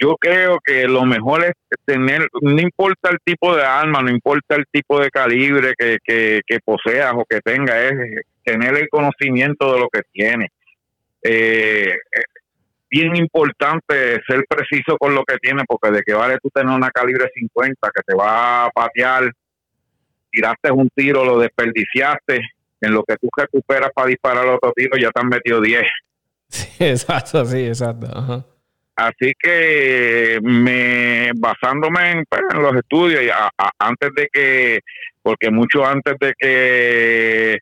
yo 0.00 0.16
creo 0.16 0.58
que 0.64 0.88
lo 0.88 1.04
mejor 1.04 1.44
es 1.44 1.52
tener, 1.84 2.26
no 2.42 2.60
importa 2.60 3.10
el 3.10 3.18
tipo 3.24 3.54
de 3.54 3.64
arma, 3.64 4.02
no 4.02 4.10
importa 4.10 4.56
el 4.56 4.64
tipo 4.70 5.00
de 5.00 5.10
calibre 5.10 5.74
que, 5.78 5.98
que, 6.04 6.58
poseas 6.64 7.12
o 7.14 7.24
que 7.28 7.40
tengas, 7.40 7.76
es 7.76 8.24
tener 8.42 8.76
el 8.76 8.88
conocimiento 8.88 9.72
de 9.72 9.80
lo 9.80 9.88
que 9.88 10.02
tienes. 10.12 10.48
Eh, 11.22 11.94
bien 12.90 13.14
importante 13.14 14.20
ser 14.26 14.44
preciso 14.48 14.96
con 14.98 15.14
lo 15.14 15.22
que 15.24 15.36
tienes, 15.36 15.64
porque 15.68 15.92
de 15.92 16.02
que 16.02 16.14
vale 16.14 16.38
tú 16.42 16.50
tener 16.50 16.74
una 16.74 16.90
calibre 16.90 17.30
50 17.32 17.90
que 17.94 18.02
te 18.04 18.14
va 18.14 18.64
a 18.64 18.70
patear, 18.70 19.30
tiraste 20.32 20.72
un 20.72 20.88
tiro, 20.94 21.24
lo 21.24 21.38
desperdiciaste, 21.38 22.40
en 22.80 22.94
lo 22.94 23.02
que 23.04 23.16
tú 23.16 23.28
recuperas 23.36 23.90
para 23.94 24.08
disparar 24.08 24.46
otro 24.46 24.72
tiro 24.74 24.96
ya 24.96 25.10
te 25.10 25.20
han 25.20 25.28
metido 25.28 25.60
10. 25.60 25.82
exacto, 26.78 27.44
sí, 27.44 27.66
exacto. 27.66 28.44
Así 28.96 29.32
que 29.38 30.38
me 30.42 31.30
basándome 31.36 32.22
pues, 32.28 32.42
en, 32.52 32.62
los 32.62 32.76
estudios, 32.76 33.22
y 33.22 33.30
antes 33.78 34.10
de 34.14 34.28
que, 34.30 34.80
porque 35.22 35.50
mucho 35.50 35.86
antes 35.86 36.16
de 36.20 36.34
que 36.38 37.58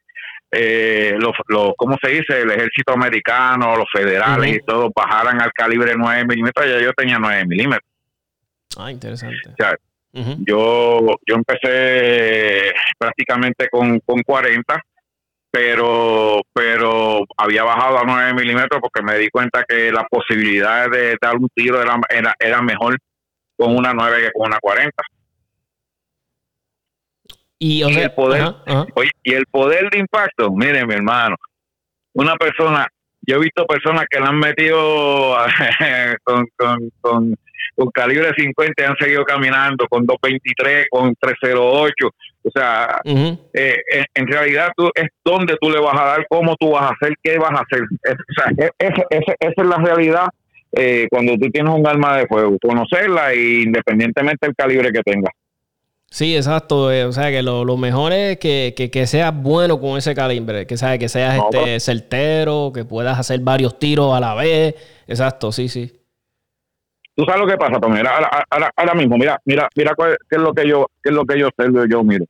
eh, 0.50 1.14
los, 1.18 1.32
los, 1.48 1.74
¿cómo 1.76 1.96
se 2.02 2.10
dice? 2.10 2.40
El 2.40 2.50
ejército 2.50 2.92
americano, 2.92 3.76
los 3.76 3.86
federales 3.92 4.56
y 4.56 4.60
todo 4.60 4.90
bajaran 4.94 5.40
al 5.40 5.52
calibre 5.52 5.92
9 5.96 6.24
milímetros, 6.24 6.66
ya 6.66 6.80
yo 6.80 6.92
tenía 6.94 7.18
9 7.18 7.44
milímetros. 7.46 7.88
Ah, 8.76 8.90
interesante. 8.90 9.38
yo, 10.12 11.00
yo 11.26 11.34
empecé 11.34 12.72
prácticamente 12.98 13.68
con, 13.68 14.00
con 14.00 14.22
40 14.22 14.82
pero 15.50 16.42
pero 16.52 17.24
había 17.36 17.64
bajado 17.64 17.98
a 17.98 18.04
9 18.04 18.34
milímetros 18.34 18.80
porque 18.80 19.02
me 19.02 19.18
di 19.18 19.30
cuenta 19.30 19.64
que 19.66 19.90
la 19.90 20.04
posibilidad 20.04 20.90
de 20.90 21.16
dar 21.20 21.36
un 21.36 21.48
tiro 21.54 21.80
era, 21.80 21.98
era, 22.38 22.62
mejor 22.62 22.98
con 23.56 23.76
una 23.76 23.92
9 23.92 24.22
que 24.22 24.32
con 24.32 24.48
una 24.48 24.58
40. 24.60 25.02
Y, 27.60 27.82
el 27.82 28.12
poder 28.12 28.54
y 29.24 29.34
el 29.34 29.46
poder 29.46 29.90
de 29.90 29.98
impacto, 29.98 30.52
miren 30.52 30.86
mi 30.86 30.94
hermano, 30.94 31.36
una 32.12 32.36
persona, 32.36 32.86
yo 33.28 33.36
he 33.36 33.40
visto 33.40 33.66
personas 33.66 34.06
que 34.10 34.18
la 34.18 34.28
han 34.28 34.38
metido 34.38 35.36
con, 36.24 36.46
con, 36.56 36.90
con, 37.00 37.36
con 37.76 37.90
calibre 37.90 38.32
50 38.36 38.82
y 38.82 38.84
han 38.86 38.96
seguido 38.96 39.24
caminando 39.24 39.86
con 39.86 40.06
223, 40.06 40.86
con 40.90 41.14
308 41.14 42.08
o 42.48 42.50
sea, 42.50 43.00
eh, 43.04 43.76
en, 44.14 44.26
realidad 44.26 44.70
tú, 44.76 44.90
es 44.94 45.08
donde 45.24 45.56
tú 45.60 45.70
le 45.70 45.80
vas 45.80 46.00
a 46.00 46.04
dar, 46.04 46.26
cómo 46.28 46.56
tú 46.56 46.70
vas 46.70 46.84
a 46.84 46.94
hacer, 46.94 47.14
qué 47.22 47.38
vas 47.38 47.52
a 47.52 47.62
hacer. 47.62 47.82
o 47.82 48.32
sea, 48.34 48.66
e, 48.66 48.86
esa, 49.10 49.34
es 49.38 49.66
la 49.66 49.76
realidad 49.76 50.26
eh, 50.72 51.08
cuando 51.10 51.36
tú 51.36 51.50
tienes 51.50 51.72
un 51.74 51.86
arma 51.86 52.16
de 52.16 52.26
fuego, 52.26 52.56
conocerla 52.62 53.32
e 53.32 53.62
independientemente 53.62 54.46
del 54.46 54.56
calibre 54.56 54.92
que 54.92 55.02
tenga. 55.02 55.30
Sí, 56.10 56.34
exacto. 56.36 56.90
Eh, 56.90 57.04
o 57.04 57.12
sea, 57.12 57.30
que 57.30 57.42
lo, 57.42 57.76
mejor 57.76 58.12
es 58.12 58.38
que, 58.38 58.74
que, 58.74 59.06
seas 59.06 59.34
bueno 59.34 59.78
con 59.80 59.98
ese 59.98 60.14
calibre, 60.14 60.66
que, 60.66 60.76
sea, 60.76 60.98
que 60.98 61.08
seas 61.08 61.38
este, 61.38 61.80
certero, 61.80 62.72
que 62.72 62.84
puedas 62.84 63.18
hacer 63.18 63.40
varios 63.40 63.78
tiros 63.78 64.14
a 64.14 64.20
la 64.20 64.34
vez. 64.34 64.74
Exacto, 65.06 65.52
sí, 65.52 65.68
sí. 65.68 65.92
Tú 67.14 67.24
sabes 67.24 67.40
lo 67.40 67.46
que 67.48 67.56
pasa, 67.56 67.80
Tommy. 67.80 67.98
Ahora, 67.98 68.72
ahora, 68.76 68.94
mismo, 68.94 69.18
mira, 69.18 69.40
mira, 69.44 69.68
mira 69.74 69.92
qué 69.98 70.36
es 70.36 70.40
lo 70.40 70.54
que 70.54 70.68
yo, 70.68 70.86
qué 71.02 71.10
es 71.10 71.14
lo 71.14 71.24
que 71.24 71.38
yo 71.38 71.48
observo, 71.48 71.84
yo 71.84 72.04
miro. 72.04 72.24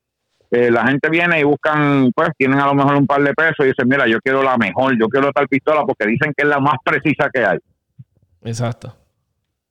Eh, 0.51 0.71
la 0.71 0.87
gente 0.87 1.11
viene 1.11 1.39
y 1.39 1.43
buscan, 1.43 2.11
pues, 2.13 2.31
tienen 2.39 2.59
a 2.59 2.67
lo 2.67 2.75
mejor 2.75 2.95
un 2.95 3.07
par 3.07 3.23
de 3.23 3.35
pesos 3.35 3.61
y 3.61 3.65
dicen, 3.67 3.87
mira, 3.87 4.09
yo 4.09 4.19
quiero 4.21 4.43
la 4.43 4.57
mejor, 4.57 4.99
yo 4.99 5.09
quiero 5.09 5.31
tal 5.31 5.47
pistola 5.47 5.83
porque 5.85 6.07
dicen 6.07 6.33
que 6.35 6.43
es 6.43 6.49
la 6.49 6.59
más 6.59 6.77
precisa 6.83 7.29
que 7.31 7.45
hay. 7.45 7.59
Exacto. 8.45 8.97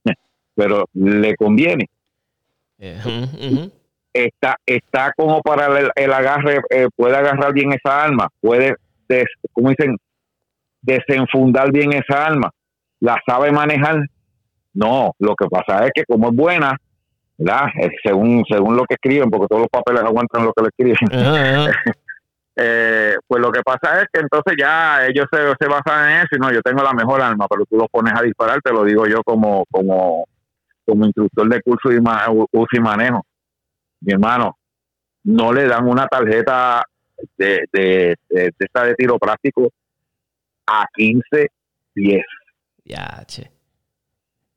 Pero 0.55 0.85
le 0.93 1.35
conviene. 1.35 1.89
Eh, 2.77 3.71
está, 4.25 4.57
está 4.65 5.13
como 5.15 5.41
para 5.41 5.67
el, 5.95 6.13
agarre, 6.13 6.61
eh, 6.69 6.87
puede 6.95 7.15
agarrar 7.15 7.53
bien 7.53 7.71
esa 7.73 8.03
arma, 8.03 8.27
puede, 8.41 8.75
como 9.53 9.69
dicen, 9.69 9.97
desenfundar 10.81 11.71
bien 11.71 11.93
esa 11.93 12.25
arma, 12.25 12.51
la 12.99 13.17
sabe 13.25 13.51
manejar 13.51 14.01
no, 14.77 15.11
lo 15.17 15.35
que 15.35 15.47
pasa 15.47 15.85
es 15.85 15.91
que 15.93 16.03
como 16.05 16.29
es 16.29 16.35
buena, 16.35 16.77
¿verdad? 17.35 17.65
Según, 18.03 18.43
según 18.47 18.77
lo 18.77 18.83
que 18.83 18.93
escriben, 18.93 19.29
porque 19.31 19.47
todos 19.47 19.63
los 19.63 19.69
papeles 19.69 20.03
aguantan 20.03 20.45
lo 20.45 20.53
que 20.53 20.63
le 20.63 20.69
escriben. 20.69 20.97
Eh, 22.59 23.15
pues 23.27 23.39
lo 23.39 23.51
que 23.51 23.61
pasa 23.61 24.01
es 24.01 24.07
que 24.11 24.19
entonces 24.19 24.55
ya 24.57 25.05
ellos 25.05 25.27
se, 25.31 25.37
se, 25.59 25.69
basan 25.69 26.09
en 26.09 26.17
eso 26.17 26.29
y 26.31 26.39
no, 26.39 26.51
yo 26.51 26.59
tengo 26.63 26.81
la 26.81 26.91
mejor 26.91 27.21
arma, 27.21 27.45
pero 27.47 27.65
tú 27.69 27.77
lo 27.77 27.87
pones 27.87 28.13
a 28.17 28.23
disparar, 28.23 28.59
te 28.63 28.73
lo 28.73 28.83
digo 28.83 29.05
yo 29.05 29.21
como, 29.23 29.63
como, 29.69 30.25
como 30.83 31.05
instructor 31.05 31.47
de 31.49 31.61
curso 31.61 31.91
y 31.91 31.99
uso 31.99 32.67
y 32.71 32.79
manejo. 32.79 33.23
Mi 34.01 34.13
hermano, 34.13 34.57
no 35.23 35.53
le 35.53 35.67
dan 35.67 35.87
una 35.87 36.07
tarjeta 36.07 36.83
de, 37.37 37.65
de, 37.71 38.15
de, 38.29 38.53
esta 38.59 38.85
de 38.85 38.95
tiro 38.95 39.17
práctico 39.17 39.69
a 40.67 40.85
15 40.95 41.47
10. 41.95 42.23
Ya, 42.85 43.23
che. 43.25 43.51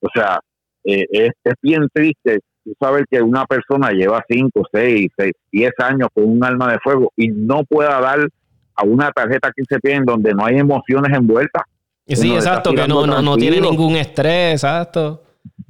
O 0.00 0.08
sea, 0.14 0.40
eh, 0.84 1.06
es, 1.10 1.32
bien 1.62 1.88
triste 1.92 2.40
tú 2.64 2.74
sabes 2.78 3.04
que 3.10 3.22
una 3.22 3.46
persona 3.46 3.90
lleva 3.90 4.22
5, 4.28 4.62
6, 4.70 5.08
6, 5.16 5.32
10 5.50 5.70
años 5.78 6.08
con 6.12 6.24
un 6.24 6.44
arma 6.44 6.70
de 6.72 6.78
fuego 6.78 7.12
y 7.16 7.28
no 7.28 7.64
pueda 7.64 7.98
dar 8.00 8.28
a 8.74 8.84
una 8.84 9.10
tarjeta 9.10 9.50
15 9.50 9.80
pies 9.80 9.98
en 9.98 10.04
donde 10.04 10.32
no 10.34 10.44
hay 10.44 10.58
emociones 10.58 11.16
envueltas. 11.16 11.62
Sí, 12.06 12.34
exacto, 12.34 12.72
que 12.72 12.86
no, 12.86 13.06
no, 13.06 13.36
tiene 13.36 13.60
ningún 13.60 13.96
estrés, 13.96 14.54
exacto. 14.54 15.22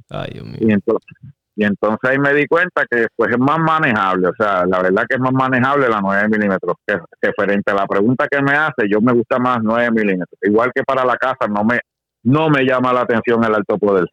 Ay, 0.09 0.31
Dios 0.33 0.45
mío. 0.45 0.57
Y 0.59 0.71
entonces, 0.71 1.17
y 1.55 1.65
entonces 1.65 2.09
ahí 2.09 2.17
me 2.17 2.33
di 2.33 2.47
cuenta 2.47 2.85
que 2.89 3.01
después 3.01 3.31
es 3.31 3.39
más 3.39 3.59
manejable, 3.59 4.29
o 4.29 4.33
sea, 4.37 4.65
la 4.65 4.81
verdad 4.81 5.03
que 5.07 5.15
es 5.15 5.19
más 5.21 5.33
manejable 5.33 5.89
la 5.89 5.99
9 6.01 6.29
milímetros. 6.29 6.75
Que, 6.85 6.97
referente 7.21 7.71
a 7.71 7.75
la 7.75 7.85
pregunta 7.85 8.27
que 8.29 8.41
me 8.41 8.53
hace, 8.53 8.87
yo 8.89 9.01
me 9.01 9.13
gusta 9.13 9.37
más 9.37 9.59
9 9.61 9.91
milímetros. 9.91 10.39
Igual 10.41 10.71
que 10.73 10.83
para 10.83 11.03
la 11.03 11.17
casa, 11.17 11.47
no 11.49 11.63
me, 11.63 11.79
no 12.23 12.49
me 12.49 12.63
llama 12.63 12.93
la 12.93 13.01
atención 13.01 13.43
el 13.43 13.53
alto 13.53 13.77
poder. 13.77 14.05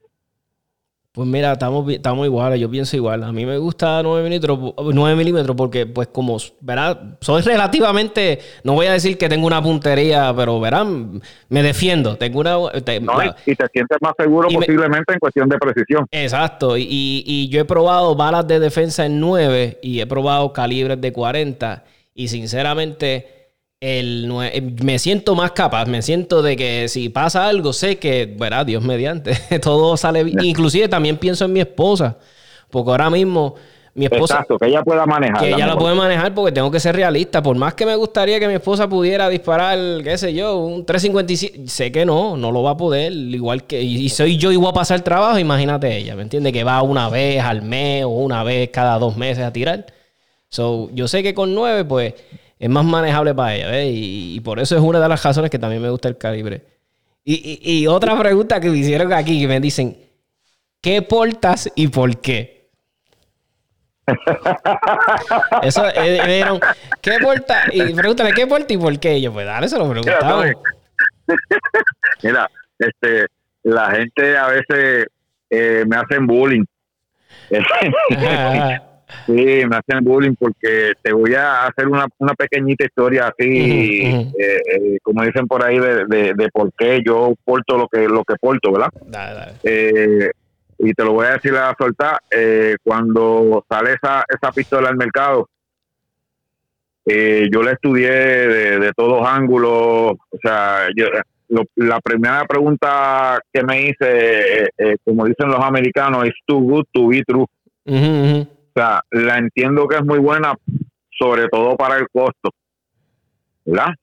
Pues 1.19 1.27
mira, 1.27 1.55
estamos, 1.55 1.91
estamos 1.91 2.25
iguales, 2.27 2.61
yo 2.61 2.71
pienso 2.71 2.95
igual. 2.95 3.25
A 3.25 3.33
mí 3.33 3.45
me 3.45 3.59
gusta 3.59 4.01
9 4.05 4.23
milímetros, 4.23 4.73
9 4.95 5.17
milímetros 5.17 5.57
porque, 5.57 5.85
pues, 5.85 6.07
como, 6.07 6.37
verá, 6.61 7.17
soy 7.21 7.43
relativamente, 7.43 8.39
no 8.63 8.75
voy 8.75 8.87
a 8.87 8.93
decir 8.93 9.19
que 9.19 9.29
tengo 9.29 9.49
una 9.49 9.61
puntería, 9.61 10.33
pero 10.37 10.61
verán, 10.61 11.21
me 11.49 11.65
defiendo. 11.65 12.17
Tengo 12.17 12.39
una. 12.39 12.57
y, 12.77 12.83
te 13.57 13.67
sientes 13.73 13.99
más 14.01 14.13
seguro 14.17 14.49
posiblemente 14.49 15.13
en 15.13 15.19
cuestión 15.19 15.49
de 15.49 15.59
precisión. 15.59 16.07
Exacto, 16.13 16.77
y, 16.77 16.87
y, 16.89 17.49
yo 17.49 17.63
he 17.63 17.65
probado 17.65 18.15
balas 18.15 18.47
de 18.47 18.61
defensa 18.61 19.05
en 19.05 19.19
9 19.19 19.81
y 19.83 19.99
he 19.99 20.07
probado 20.07 20.53
calibres 20.53 21.01
de 21.01 21.13
40, 21.13 21.83
y 22.15 22.29
sinceramente 22.29 23.38
el, 23.81 24.31
eh, 24.43 24.61
me 24.83 24.99
siento 24.99 25.35
más 25.35 25.53
capaz, 25.53 25.87
me 25.87 26.03
siento 26.03 26.43
de 26.43 26.57
que 26.57 26.89
si 26.89 27.09
pasa 27.09 27.47
algo, 27.47 27.73
sé 27.73 27.99
que, 27.99 28.27
verá, 28.39 28.65
Dios 28.65 28.83
mediante, 28.83 29.37
todo 29.63 29.97
sale 29.97 30.25
bien. 30.25 30.43
Inclusive 30.45 30.89
también 30.89 31.17
pienso 31.17 31.45
en 31.45 31.53
mi 31.53 31.61
esposa, 31.61 32.19
porque 32.71 32.91
ahora 32.91 33.09
mismo 33.09 33.55
mi 33.95 34.07
esposa... 34.07 34.35
Exacto, 34.35 34.59
que 34.59 34.67
ella 34.67 34.83
pueda 34.83 35.07
manejar. 35.07 35.41
Que 35.41 35.51
ella 35.51 35.67
la 35.67 35.77
puede 35.77 35.95
manejar 35.95 36.35
porque 36.35 36.53
tengo 36.53 36.71
que 36.71 36.79
ser 36.79 36.95
realista. 36.95 37.43
Por 37.43 37.57
más 37.57 37.75
que 37.75 37.85
me 37.85 37.97
gustaría 37.97 38.39
que 38.39 38.47
mi 38.47 38.55
esposa 38.55 38.89
pudiera 38.89 39.29
disparar, 39.29 39.77
qué 40.05 40.17
sé 40.17 40.33
yo, 40.33 40.57
un 40.57 40.85
357, 40.85 41.69
sé 41.69 41.91
que 41.91 42.05
no, 42.05 42.37
no 42.37 42.53
lo 42.53 42.63
va 42.63 42.73
a 42.73 42.77
poder. 42.77 43.13
Igual 43.13 43.65
que, 43.65 43.83
y 43.83 44.09
soy 44.09 44.37
yo 44.37 44.53
y 44.53 44.57
voy 44.57 44.69
a 44.69 44.73
pasar 44.73 45.01
trabajo, 45.01 45.39
imagínate 45.39 45.97
ella, 45.97 46.15
¿me 46.15 46.23
entiende? 46.23 46.53
Que 46.53 46.63
va 46.63 46.83
una 46.83 47.09
vez 47.09 47.43
al 47.43 47.63
mes 47.63 48.05
o 48.05 48.09
una 48.09 48.45
vez 48.45 48.71
cada 48.71 48.99
dos 48.99 49.17
meses 49.17 49.45
a 49.45 49.53
tirar. 49.53 49.87
So, 50.49 50.91
yo 50.93 51.09
sé 51.09 51.23
que 51.23 51.35
con 51.35 51.55
nueve, 51.55 51.85
pues 51.85 52.15
es 52.59 52.69
más 52.69 52.85
manejable 52.85 53.35
para 53.35 53.55
ella, 53.55 53.83
Y, 53.85 54.41
por 54.41 54.59
eso 54.59 54.77
es 54.77 54.83
una 54.83 55.01
de 55.01 55.09
las 55.09 55.23
razones 55.23 55.51
que 55.51 55.59
también 55.59 55.81
me 55.81 55.91
gusta 55.91 56.09
el 56.09 56.19
calibre. 56.19 56.63
Y, 57.25 57.87
otra 57.87 58.19
pregunta 58.19 58.61
que 58.61 58.71
me 58.71 58.79
hicieron 58.79 59.13
aquí, 59.13 59.41
que 59.41 59.49
me 59.49 59.61
dicen, 59.61 59.97
¿qué 60.81 61.03
portas 61.03 61.71
y 61.75 61.89
por 61.89 62.21
qué? 62.21 62.71
Eso, 65.63 65.85
eh, 65.95 66.43
¿qué 67.03 67.19
porta? 67.21 67.65
Y 67.71 67.93
pregúntale, 67.93 68.33
¿qué 68.33 68.47
porta 68.47 68.73
y 68.73 68.79
por 68.79 68.99
qué? 68.99 69.19
Y 69.19 69.23
yo, 69.23 69.33
pues 69.35 69.45
dale, 69.45 69.69
se 69.69 69.79
lo 69.79 69.91
preguntaba. 69.91 70.47
Mira, 72.23 72.51
este, 72.79 73.27
la 73.65 73.91
gente 73.91 74.39
a 74.39 74.47
veces 74.49 75.09
eh, 75.51 75.85
me 75.87 75.97
hacen 75.97 76.27
bullying. 76.27 76.65
Sí, 79.27 79.63
me 79.67 79.77
hacen 79.77 80.05
bullying 80.05 80.35
porque 80.39 80.93
te 81.03 81.13
voy 81.13 81.35
a 81.35 81.67
hacer 81.67 81.89
una, 81.89 82.07
una 82.19 82.35
pequeñita 82.35 82.85
historia 82.85 83.29
así, 83.29 84.03
eh, 84.05 84.33
eh, 84.39 84.99
como 85.03 85.23
dicen 85.23 85.47
por 85.47 85.65
ahí, 85.65 85.79
de, 85.79 86.35
de, 86.35 86.49
por 86.53 86.73
qué 86.75 87.01
yo 87.05 87.35
porto 87.45 87.77
lo 87.77 87.89
que 87.89 88.07
lo 88.07 88.25
que 88.25 88.35
porto, 88.41 88.73
¿verdad? 88.73 88.91
Eh, 89.63 90.31
y 90.79 90.93
te 90.93 91.05
lo 91.05 91.13
voy 91.13 91.27
a 91.27 91.33
decir 91.33 91.55
a 91.57 91.75
soltar, 91.79 92.21
cuando 92.83 93.65
sale 93.69 93.95
esa, 93.95 94.25
esa 94.29 94.53
pistola 94.53 94.89
al 94.89 94.97
mercado, 94.97 95.49
yo 97.05 97.63
la 97.63 97.73
estudié 97.73 98.11
de, 98.11 98.93
todos 98.95 99.27
ángulos, 99.27 100.13
o 100.31 100.39
sea, 100.41 100.89
yo, 100.95 101.07
la 101.77 102.01
primera 102.01 102.45
pregunta 102.45 103.41
que 103.53 103.63
me 103.65 103.89
hice, 103.89 104.69
como 105.05 105.25
dicen 105.25 105.49
los 105.49 105.65
americanos, 105.65 106.27
es 106.27 106.35
too 106.47 106.61
good 106.61 106.85
to 106.93 107.09
be 107.09 107.23
true 107.25 107.47
sea, 108.81 109.03
la 109.11 109.39
entiendo 109.39 109.87
que 109.89 109.97
es 109.97 110.05
muy 110.05 110.19
buena, 110.19 110.55
sobre 111.19 111.49
todo 111.49 111.77
para 111.77 111.97
el 111.97 112.07
costo, 112.11 112.51
¿verdad? 113.65 113.95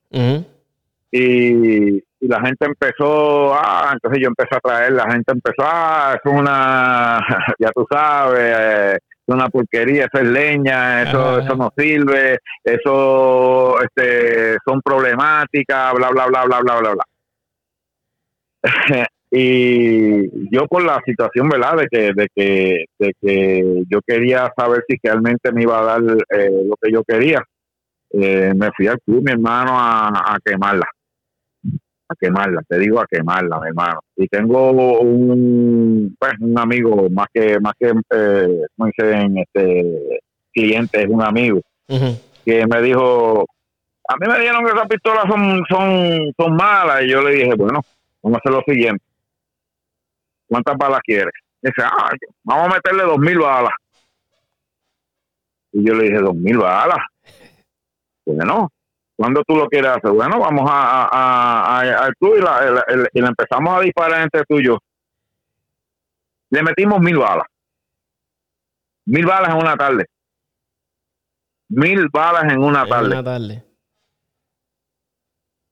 y, 1.12 2.02
la 2.20 2.40
gente 2.40 2.66
empezó, 2.66 3.54
ah, 3.54 3.90
entonces 3.92 4.20
yo 4.20 4.28
empecé 4.28 4.56
a 4.56 4.60
traer, 4.60 4.92
la 4.92 5.08
gente 5.12 5.32
empezó, 5.32 5.62
ah, 5.62 6.16
es 6.16 6.32
una, 6.32 7.20
ya 7.58 7.70
tú 7.72 7.86
sabes, 7.88 8.96
es 8.96 9.34
una 9.34 9.48
porquería, 9.48 10.06
eso 10.06 10.22
es 10.24 10.28
leña, 10.28 11.02
eso, 11.02 11.38
eso 11.38 11.54
no 11.54 11.72
sirve, 11.76 12.38
eso 12.64 13.80
este, 13.80 14.56
son 14.66 14.80
problemáticas, 14.80 15.92
bla, 15.94 16.08
bla, 16.10 16.26
bla, 16.26 16.44
bla, 16.46 16.60
bla, 16.60 16.80
bla, 16.80 16.94
bla. 16.94 17.04
Y 19.30 20.50
yo 20.54 20.66
por 20.68 20.84
la 20.84 21.00
situación, 21.04 21.48
¿verdad? 21.48 21.76
De 21.78 21.88
que, 21.88 22.12
de 22.14 22.28
que, 22.34 22.84
de 22.98 23.12
que 23.20 23.82
yo 23.88 24.00
quería 24.06 24.52
saber 24.56 24.84
si 24.88 24.96
realmente 25.02 25.52
me 25.52 25.62
iba 25.62 25.80
a 25.80 25.84
dar 25.84 26.02
eh, 26.30 26.50
lo 26.64 26.76
que 26.80 26.92
yo 26.92 27.02
quería, 27.02 27.42
eh, 28.12 28.52
me 28.54 28.70
fui 28.76 28.86
al 28.86 29.00
club, 29.00 29.24
mi 29.24 29.32
hermano, 29.32 29.72
a, 29.74 30.38
quemarla. 30.44 30.86
A 32.08 32.14
quemarla, 32.14 32.62
te 32.68 32.78
digo 32.78 33.00
a 33.00 33.06
quemarla, 33.10 33.58
mi 33.60 33.68
hermano. 33.68 33.98
Y 34.14 34.28
tengo 34.28 34.70
un, 35.00 36.16
pues, 36.18 36.34
un 36.40 36.56
amigo, 36.56 37.08
más 37.10 37.26
que, 37.34 37.58
más 37.58 37.72
que, 37.78 37.88
eh, 37.88 38.62
como 38.76 38.90
dicen, 38.96 39.38
este, 39.38 40.20
cliente, 40.52 41.02
es 41.02 41.08
un 41.08 41.22
amigo, 41.22 41.60
que 42.44 42.64
me 42.66 42.80
dijo, 42.80 43.44
a 44.08 44.16
mí 44.18 44.26
me 44.28 44.38
dijeron 44.38 44.64
que 44.64 44.70
esas 44.70 44.86
pistolas 44.86 45.24
son, 45.28 45.64
son, 45.68 46.32
son 46.38 46.54
malas. 46.54 47.02
Y 47.02 47.10
yo 47.10 47.22
le 47.22 47.34
dije, 47.34 47.54
bueno, 47.56 47.80
vamos 48.22 48.36
a 48.36 48.38
hacer 48.38 48.52
lo 48.52 48.62
siguiente 48.62 49.02
¿cuántas 50.48 50.76
balas 50.76 51.00
quieres? 51.04 51.32
dice, 51.62 51.82
ah, 51.82 52.10
vamos 52.44 52.66
a 52.66 52.74
meterle 52.76 53.02
dos 53.04 53.18
mil 53.18 53.38
balas. 53.38 53.72
Y 55.72 55.86
yo 55.86 55.94
le 55.94 56.04
dije, 56.04 56.18
dos 56.18 56.34
mil 56.34 56.58
balas. 56.58 56.98
Bueno, 58.24 58.70
¿cuándo 59.16 59.42
tú 59.46 59.56
lo 59.56 59.68
quieres 59.68 59.90
hacer? 59.90 60.10
Bueno, 60.10 60.38
vamos 60.38 60.68
a, 60.70 61.80
al 61.80 62.14
club 62.16 62.36
y 62.38 62.40
la, 62.40 63.08
y 63.12 63.20
la 63.20 63.28
empezamos 63.28 63.76
a 63.76 63.80
disparar 63.80 64.22
entre 64.22 64.44
tú 64.44 64.58
y 64.58 64.66
yo. 64.66 64.78
Le 66.50 66.62
metimos 66.62 67.00
mil 67.00 67.18
balas. 67.18 67.46
Mil 69.06 69.26
balas 69.26 69.50
en 69.50 69.56
una 69.56 69.76
tarde. 69.76 70.06
Mil 71.68 72.08
balas 72.12 72.52
en 72.52 72.62
una 72.62 72.86
tarde. 72.86 73.06
Una 73.06 73.24
tarde. 73.24 73.64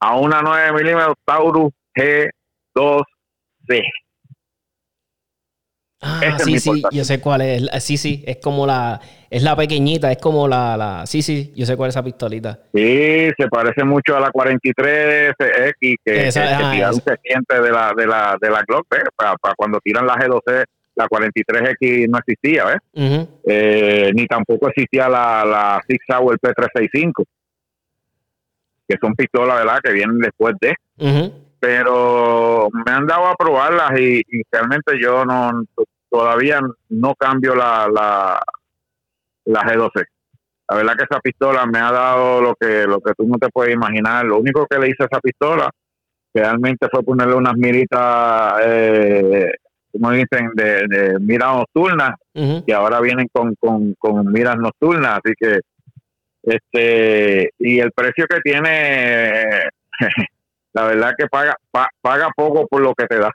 A 0.01 0.17
una 0.17 0.43
9 0.43 0.73
milímetros 0.73 1.17
Taurus 1.25 1.73
G2C. 1.95 3.83
Ah, 6.07 6.39
sí, 6.39 6.59
sí, 6.59 6.83
yo 6.93 7.05
sé 7.05 7.21
cuál 7.21 7.41
es. 7.41 7.67
Sí, 7.83 7.97
sí, 7.97 8.23
es 8.27 8.37
como 8.37 8.67
la, 8.67 9.01
es 9.31 9.43
la 9.43 9.57
pequeñita, 9.57 10.13
es 10.13 10.19
como 10.19 10.47
la, 10.47 10.77
la, 10.77 11.07
sí, 11.07 11.23
sí, 11.23 11.53
yo 11.57 11.65
sé 11.65 11.77
cuál 11.77 11.89
es 11.89 11.95
esa 11.95 12.05
pistolita. 12.05 12.61
Sí, 12.75 13.31
se 13.37 13.49
parece 13.49 13.85
mucho 13.85 14.17
a 14.17 14.21
la 14.21 14.31
43X 14.31 15.75
que, 15.81 15.97
que, 16.05 16.33
se 16.33 16.43
siente 17.23 17.61
de 17.61 17.71
la, 17.71 17.95
de 17.97 18.07
la, 18.07 18.37
de 18.41 18.51
la 18.51 18.63
Glock, 18.67 18.87
Para, 19.17 19.35
cuando 19.57 19.81
tiran 19.81 20.07
la 20.07 20.17
G12, 20.17 20.65
la 20.97 21.07
43X 21.07 22.09
no 22.09 22.19
existía, 22.19 22.65
¿ves? 22.67 23.33
Eh, 23.45 24.13
ni 24.15 24.27
tampoco 24.27 24.69
existía 24.69 25.09
la, 25.09 25.45
la 25.45 25.83
Six 25.89 26.05
Hour 26.11 26.39
P365, 26.39 27.25
que 28.87 28.97
son 29.01 29.15
pistolas, 29.15 29.57
¿verdad? 29.57 29.79
Que 29.83 29.93
vienen 29.93 30.19
después 30.19 30.55
de 30.61 30.75
pero 31.65 32.69
me 32.71 32.93
han 32.93 33.07
dado 33.07 33.27
a 33.27 33.37
probarlas 33.37 33.99
y, 33.99 34.23
realmente 34.53 35.01
yo 35.01 35.25
no 35.25 35.65
todavía 36.15 36.61
no 36.91 37.15
cambio 37.17 37.57
la, 37.57 37.89
la, 37.93 38.41
la 39.47 39.63
G12. 39.63 40.05
La 40.71 40.77
verdad 40.77 40.95
que 40.97 41.05
esa 41.11 41.21
pistola 41.21 41.67
me 41.67 41.81
ha 41.81 41.91
dado 41.91 42.41
lo 42.41 42.55
que 42.55 42.87
lo 42.87 43.01
que 43.01 43.13
tú 43.15 43.27
no 43.27 43.37
te 43.37 43.49
puedes 43.49 43.75
imaginar. 43.75 44.25
Lo 44.25 44.39
único 44.39 44.65
que 44.67 44.79
le 44.79 44.91
hice 44.91 45.03
a 45.03 45.07
esa 45.07 45.21
pistola 45.21 45.69
realmente 46.33 46.87
fue 46.91 47.03
ponerle 47.03 47.35
unas 47.35 47.55
miritas, 47.55 48.61
eh, 48.65 49.51
como 49.93 50.13
dicen, 50.13 50.51
de, 50.55 50.87
de 50.87 51.19
miras 51.19 51.57
nocturnas, 51.57 52.13
y 52.33 52.73
ahora 52.73 53.01
vienen 53.01 53.29
con, 53.33 53.55
con, 53.57 53.95
con 53.95 54.31
miras 54.33 54.57
nocturnas. 54.57 55.21
Así 55.23 55.35
que, 55.39 55.61
este, 56.45 57.51
y 57.59 57.81
el 57.81 57.91
precio 57.91 58.27
que 58.29 58.41
tiene 58.41 59.45
la 60.75 60.85
verdad 60.85 61.13
que 61.19 61.27
paga, 61.27 61.57
paga 62.01 62.29
poco 62.37 62.69
por 62.69 62.83
lo 62.83 62.95
que 62.95 63.07
te 63.07 63.19
da. 63.19 63.33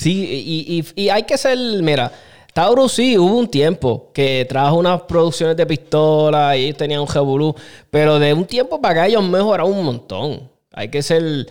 Sí, 0.00 0.82
y, 0.96 1.02
y, 1.02 1.10
hay 1.10 1.24
que 1.24 1.36
ser, 1.36 1.58
mira, 1.58 2.10
Taurus 2.54 2.92
sí, 2.92 3.18
hubo 3.18 3.36
un 3.36 3.48
tiempo 3.48 4.10
que 4.14 4.46
trajo 4.48 4.78
unas 4.78 5.02
producciones 5.02 5.58
de 5.58 5.66
pistola 5.66 6.56
y 6.56 6.72
tenían 6.72 7.02
un 7.02 7.06
Revolú, 7.06 7.54
pero 7.90 8.18
de 8.18 8.32
un 8.32 8.46
tiempo 8.46 8.80
para 8.80 8.92
acá 9.02 9.06
ellos 9.08 9.22
mejoraron 9.22 9.70
un 9.70 9.84
montón. 9.84 10.48
Hay 10.72 10.88
que 10.88 11.02
ser, 11.02 11.46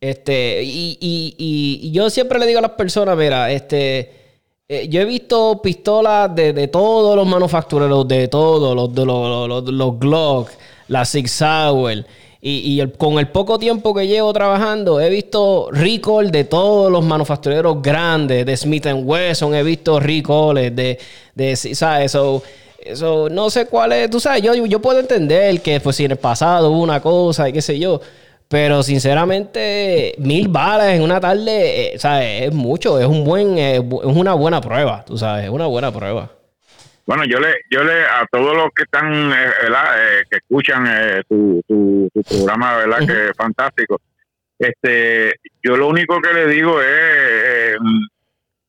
este, 0.00 0.62
y, 0.62 0.96
y, 1.00 1.90
yo 1.90 2.08
siempre 2.08 2.38
le 2.38 2.46
digo 2.46 2.60
a 2.60 2.62
las 2.62 2.70
personas, 2.72 3.18
mira, 3.18 3.50
este, 3.50 4.12
eh, 4.68 4.86
yo 4.88 5.00
he 5.00 5.04
visto 5.04 5.60
pistolas 5.60 6.32
de, 6.32 6.52
de, 6.52 6.68
todos 6.68 7.16
los 7.16 7.26
manufactureros, 7.26 8.06
de 8.06 8.28
todos, 8.28 8.76
los, 8.76 8.94
de 8.94 9.04
los, 9.04 9.48
los, 9.48 9.64
los 9.72 9.98
Glock, 9.98 10.50
la 10.86 11.04
Six 11.04 11.32
Sauer. 11.32 12.06
Y, 12.40 12.80
con 12.98 13.18
el 13.18 13.28
poco 13.28 13.58
tiempo 13.58 13.92
que 13.92 14.06
llevo 14.06 14.32
trabajando, 14.32 15.00
he 15.00 15.10
visto 15.10 15.70
recall 15.72 16.30
de 16.30 16.44
todos 16.44 16.90
los 16.90 17.04
manufactureros 17.04 17.82
grandes, 17.82 18.46
de 18.46 18.56
Smith 18.56 18.86
Wesson, 18.86 19.54
he 19.56 19.62
visto 19.64 19.98
recalls 19.98 20.54
de, 20.54 20.98
de, 21.34 21.56
¿sabes? 21.56 22.06
Eso, 22.06 22.42
eso, 22.78 23.28
no 23.28 23.50
sé 23.50 23.66
cuál 23.66 23.92
es, 23.92 24.08
tú 24.08 24.20
sabes, 24.20 24.42
yo, 24.42 24.54
yo 24.54 24.80
puedo 24.80 25.00
entender 25.00 25.60
que 25.62 25.80
pues 25.80 25.96
si 25.96 26.04
en 26.04 26.12
el 26.12 26.16
pasado 26.16 26.70
hubo 26.70 26.80
una 26.80 27.02
cosa 27.02 27.48
y 27.48 27.52
qué 27.52 27.60
sé 27.60 27.76
yo, 27.78 28.00
Pero 28.48 28.82
sinceramente, 28.82 30.14
mil 30.18 30.48
balas 30.48 30.94
en 30.94 31.02
una 31.02 31.20
tarde, 31.20 31.94
eh, 31.94 31.98
¿sabes? 31.98 32.44
Es 32.44 32.54
mucho, 32.54 32.98
es 32.98 33.06
un 33.06 33.24
buen, 33.24 33.58
eh, 33.58 33.76
es 33.76 33.82
una 34.16 34.34
buena 34.34 34.60
prueba, 34.60 35.04
tú 35.04 35.18
sabes, 35.18 35.44
es 35.44 35.50
una 35.50 35.66
buena 35.66 35.92
prueba. 35.92 36.37
Bueno, 37.08 37.24
yo 37.24 37.40
le, 37.40 37.54
yo 37.70 37.82
le, 37.82 38.04
a 38.04 38.26
todos 38.30 38.54
los 38.54 38.68
que 38.76 38.82
están, 38.82 39.32
eh, 39.32 39.50
¿verdad? 39.62 39.96
que 40.30 40.36
escuchan 40.36 40.84
tu, 41.28 41.62
tu, 41.66 42.10
programa, 42.28 42.76
¿verdad? 42.76 42.98
Que 42.98 43.30
es 43.30 43.36
fantástico. 43.36 43.98
Este, 44.58 45.40
yo 45.62 45.76
lo 45.76 45.88
único 45.88 46.20
que 46.20 46.34
le 46.34 46.46
digo 46.48 46.82
es, 46.82 47.78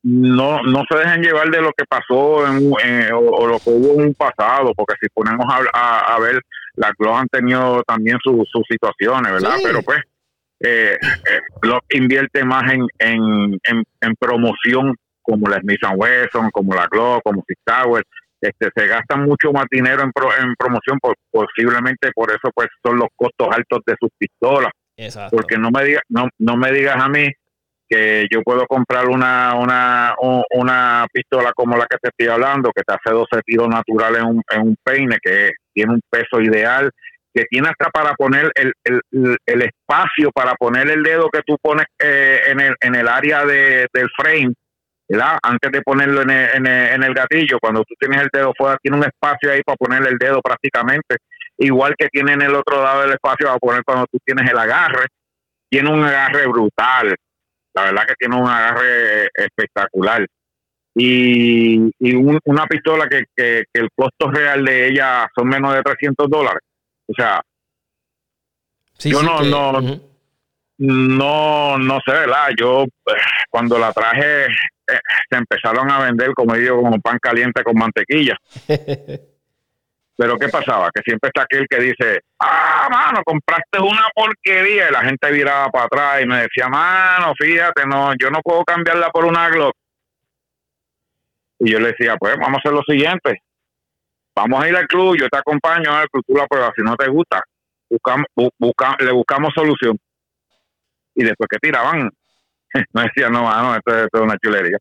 no, 0.03 0.63
no 0.63 0.83
se 0.89 0.97
dejen 0.97 1.21
llevar 1.21 1.49
de 1.49 1.61
lo 1.61 1.73
que 1.73 1.83
pasó 1.85 2.47
en, 2.47 2.71
o, 3.13 3.45
lo 3.45 3.59
que 3.59 3.71
hubo 3.71 3.95
en 3.95 4.07
un 4.07 4.13
pasado, 4.13 4.73
porque 4.73 4.95
si 5.01 5.09
ponemos 5.09 5.45
a, 5.73 6.15
a 6.15 6.19
ver 6.19 6.41
las 6.79 6.93
clubes 6.93 7.17
han 7.17 7.27
tenido 7.27 7.83
también 7.83 8.17
sus 8.23 8.47
situaciones, 8.69 9.33
¿verdad? 9.33 9.57
Pero 9.61 9.81
pues 9.81 9.99
eh, 10.61 10.97
eh, 11.01 11.39
lo 11.61 11.81
invierte 11.89 12.43
más 12.45 12.71
en, 12.71 12.87
en, 12.99 13.59
en, 14.01 14.15
promoción 14.15 14.95
como 15.21 15.47
la 15.49 15.59
Smith 15.59 15.81
Wesson, 15.95 16.49
como 16.51 16.73
la 16.73 16.87
Glock, 16.87 17.21
como 17.23 17.43
Six 17.47 17.59
Tower. 17.65 18.03
Este, 18.41 18.69
se 18.73 18.87
gasta 18.87 19.17
mucho 19.17 19.51
más 19.51 19.65
dinero 19.69 20.01
en, 20.01 20.11
en 20.41 20.55
promoción, 20.55 20.97
posiblemente 21.31 22.11
por 22.13 22.29
eso 22.29 22.51
pues 22.53 22.67
son 22.83 22.97
los 22.97 23.09
costos 23.15 23.47
altos 23.51 23.79
de 23.85 23.95
sus 23.99 24.09
pistolas. 24.17 24.71
Exacto. 24.95 25.35
Porque 25.35 25.57
no 25.57 25.71
me 25.71 25.83
digas 25.83 26.03
no, 26.09 26.27
no 26.39 26.57
me 26.57 26.71
digas 26.71 26.97
a 27.01 27.07
mí 27.07 27.29
que 27.89 28.27
yo 28.31 28.41
puedo 28.43 28.67
comprar 28.67 29.07
una, 29.07 29.55
una, 29.55 30.13
una 30.51 31.07
pistola 31.11 31.51
como 31.55 31.75
la 31.75 31.87
que 31.87 31.97
te 31.99 32.09
estoy 32.09 32.27
hablando, 32.27 32.71
que 32.73 32.83
te 32.83 32.93
hace 32.93 33.13
12 33.13 33.41
tiros 33.43 33.67
naturales 33.67 34.21
en 34.21 34.27
un, 34.27 34.41
en 34.51 34.61
un 34.61 34.75
peine, 34.83 35.17
que 35.21 35.51
tiene 35.73 35.93
un 35.93 36.01
peso 36.07 36.39
ideal, 36.39 36.91
que 37.33 37.45
tiene 37.49 37.69
hasta 37.69 37.89
para 37.89 38.13
poner 38.13 38.51
el, 38.55 38.73
el, 38.83 39.37
el 39.45 39.61
espacio 39.61 40.31
para 40.31 40.53
poner 40.55 40.89
el 40.89 41.01
dedo 41.01 41.29
que 41.29 41.41
tú 41.45 41.57
pones 41.61 41.85
eh, 41.99 42.41
en, 42.47 42.59
el, 42.59 42.75
en 42.81 42.95
el 42.95 43.07
área 43.07 43.45
de, 43.45 43.87
del 43.91 44.09
frame, 44.15 44.53
¿verdad? 45.09 45.39
Antes 45.41 45.71
de 45.71 45.81
ponerlo 45.81 46.21
en 46.21 46.29
el, 46.29 46.67
en, 46.67 47.03
el, 47.03 47.13
gatillo, 47.13 47.57
cuando 47.59 47.83
tú 47.83 47.95
tienes 47.99 48.21
el 48.21 48.29
dedo 48.31 48.53
fuera, 48.55 48.77
tiene 48.81 48.97
un 48.97 49.03
espacio 49.03 49.51
ahí 49.51 49.61
para 49.63 49.75
poner 49.75 50.07
el 50.07 50.17
dedo 50.17 50.39
prácticamente, 50.41 51.17
igual 51.57 51.95
que 51.97 52.07
tiene 52.09 52.33
en 52.33 52.43
el 52.43 52.53
otro 52.53 52.81
lado 52.83 53.01
del 53.01 53.13
espacio 53.13 53.47
para 53.47 53.57
poner 53.57 53.83
cuando 53.83 54.05
tú 54.11 54.19
tienes 54.23 54.49
el 54.49 54.57
agarre, 54.57 55.07
tiene 55.67 55.89
un 55.89 56.03
agarre 56.03 56.45
brutal, 56.47 57.15
la 57.73 57.83
verdad 57.83 58.05
que 58.07 58.15
tiene 58.19 58.35
un 58.35 58.47
agarre 58.47 59.29
espectacular. 59.33 60.25
Y, 60.95 61.91
y 61.99 62.15
una 62.15 62.65
pistola 62.67 63.07
que, 63.07 63.23
que, 63.35 63.63
el 63.73 63.89
costo 63.95 64.29
real 64.31 64.65
de 64.65 64.89
ella 64.89 65.27
son 65.35 65.47
menos 65.47 65.73
de 65.73 65.81
300 65.81 66.29
dólares. 66.29 66.61
O 67.07 67.13
sea, 67.13 67.41
yo 68.99 69.23
no, 69.23 69.41
no, 69.41 69.79
no, 70.77 71.77
no 71.77 71.99
sé, 72.05 72.11
¿verdad? 72.11 72.49
Yo 72.57 72.83
eh, 72.83 73.13
cuando 73.49 73.79
la 73.79 73.93
traje 73.93 74.45
eh, 74.45 74.49
se 75.29 75.37
empezaron 75.37 75.91
a 75.91 75.99
vender, 75.99 76.33
como 76.33 76.55
digo, 76.55 76.81
como 76.81 76.99
pan 76.99 77.19
caliente 77.19 77.63
con 77.63 77.77
mantequilla. 77.77 78.37
Pero 80.19 80.37
¿qué 80.37 80.49
pasaba? 80.49 80.89
Que 80.93 81.01
siempre 81.01 81.29
está 81.29 81.43
aquel 81.43 81.65
que 81.69 81.79
dice, 81.79 82.19
ah, 82.41 82.89
mano, 82.91 83.21
compraste 83.23 83.79
una 83.79 84.05
porquería 84.13 84.89
y 84.89 84.91
la 84.91 85.01
gente 85.05 85.31
viraba 85.31 85.69
para 85.69 85.85
atrás 85.85 86.21
y 86.21 86.25
me 86.25 86.41
decía, 86.41 86.67
mano, 86.67 87.33
fíjate, 87.39 87.85
no, 87.85 88.11
yo 88.19 88.29
no 88.29 88.41
puedo 88.41 88.65
cambiarla 88.65 89.11
por 89.11 89.23
una 89.23 89.47
Glock. 89.47 89.73
Y 91.59 91.71
yo 91.71 91.79
le 91.79 91.91
decía, 91.91 92.17
pues 92.17 92.35
vamos 92.35 92.57
a 92.57 92.59
hacer 92.59 92.73
lo 92.73 92.83
siguiente, 92.83 93.43
vamos 94.35 94.61
a 94.61 94.67
ir 94.67 94.75
al 94.75 94.87
club, 94.87 95.17
yo 95.17 95.29
te 95.29 95.37
acompaño 95.37 95.95
al 95.95 96.09
club, 96.09 96.25
tú 96.27 96.35
la 96.35 96.47
pruebas, 96.47 96.71
si 96.75 96.83
no 96.83 96.97
te 96.97 97.07
gusta, 97.07 97.41
buscamos, 97.89 98.27
le 98.99 99.11
buscamos 99.13 99.53
solución. 99.55 99.97
Y 101.15 101.23
después 101.23 101.47
que 101.49 101.59
tiraban, 101.59 102.11
me 102.93 103.03
decían, 103.03 103.31
no, 103.31 103.43
mano, 103.43 103.75
esto 103.75 103.91
es 103.91 104.21
una 104.21 104.37
chulería. 104.37 104.77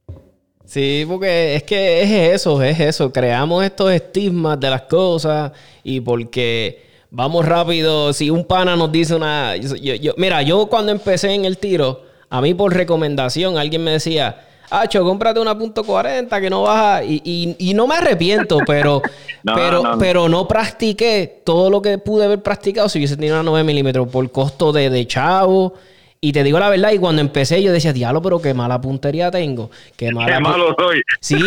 Sí, 0.68 1.06
porque 1.08 1.56
es 1.56 1.62
que 1.62 2.02
es 2.02 2.34
eso, 2.34 2.62
es 2.62 2.78
eso. 2.78 3.10
Creamos 3.10 3.64
estos 3.64 3.90
estigmas 3.90 4.60
de 4.60 4.68
las 4.68 4.82
cosas 4.82 5.50
y 5.82 5.98
porque 6.00 6.84
vamos 7.10 7.46
rápido. 7.46 8.12
Si 8.12 8.28
un 8.28 8.44
pana 8.44 8.76
nos 8.76 8.92
dice 8.92 9.14
una. 9.14 9.56
Yo, 9.56 10.12
mira, 10.18 10.42
yo 10.42 10.66
cuando 10.66 10.92
empecé 10.92 11.32
en 11.32 11.46
el 11.46 11.56
tiro, 11.56 12.02
a 12.28 12.42
mí 12.42 12.52
por 12.52 12.74
recomendación 12.74 13.56
alguien 13.56 13.82
me 13.82 13.92
decía. 13.92 14.44
Acho, 14.70 15.02
cómprate 15.02 15.40
una 15.40 15.56
punto 15.56 15.82
.40 15.82 16.38
que 16.38 16.50
no 16.50 16.64
baja. 16.64 17.02
Y, 17.02 17.56
y, 17.58 17.72
no 17.72 17.86
me 17.86 17.94
arrepiento, 17.94 18.58
pero, 18.66 19.00
pero, 19.42 19.82
no. 19.82 19.98
pero 19.98 20.28
no 20.28 20.46
practiqué 20.46 21.40
todo 21.42 21.70
lo 21.70 21.80
que 21.80 21.96
pude 21.96 22.26
haber 22.26 22.42
practicado 22.42 22.90
si 22.90 22.98
hubiese 22.98 23.16
tenido 23.16 23.40
una 23.40 23.50
9 23.50 23.64
milímetros 23.64 24.08
por 24.08 24.30
costo 24.30 24.70
de, 24.70 24.90
de 24.90 25.06
chavo 25.06 25.72
y 26.20 26.32
te 26.32 26.42
digo 26.42 26.58
la 26.58 26.68
verdad, 26.68 26.90
y 26.90 26.98
cuando 26.98 27.20
empecé 27.20 27.62
yo 27.62 27.72
decía, 27.72 27.92
diablo, 27.92 28.20
pero 28.20 28.42
qué 28.42 28.52
mala 28.52 28.80
puntería 28.80 29.30
tengo. 29.30 29.70
Qué, 29.96 30.10
mala 30.10 30.40
malo 30.40 30.74
soy. 30.76 31.00
Sí, 31.20 31.38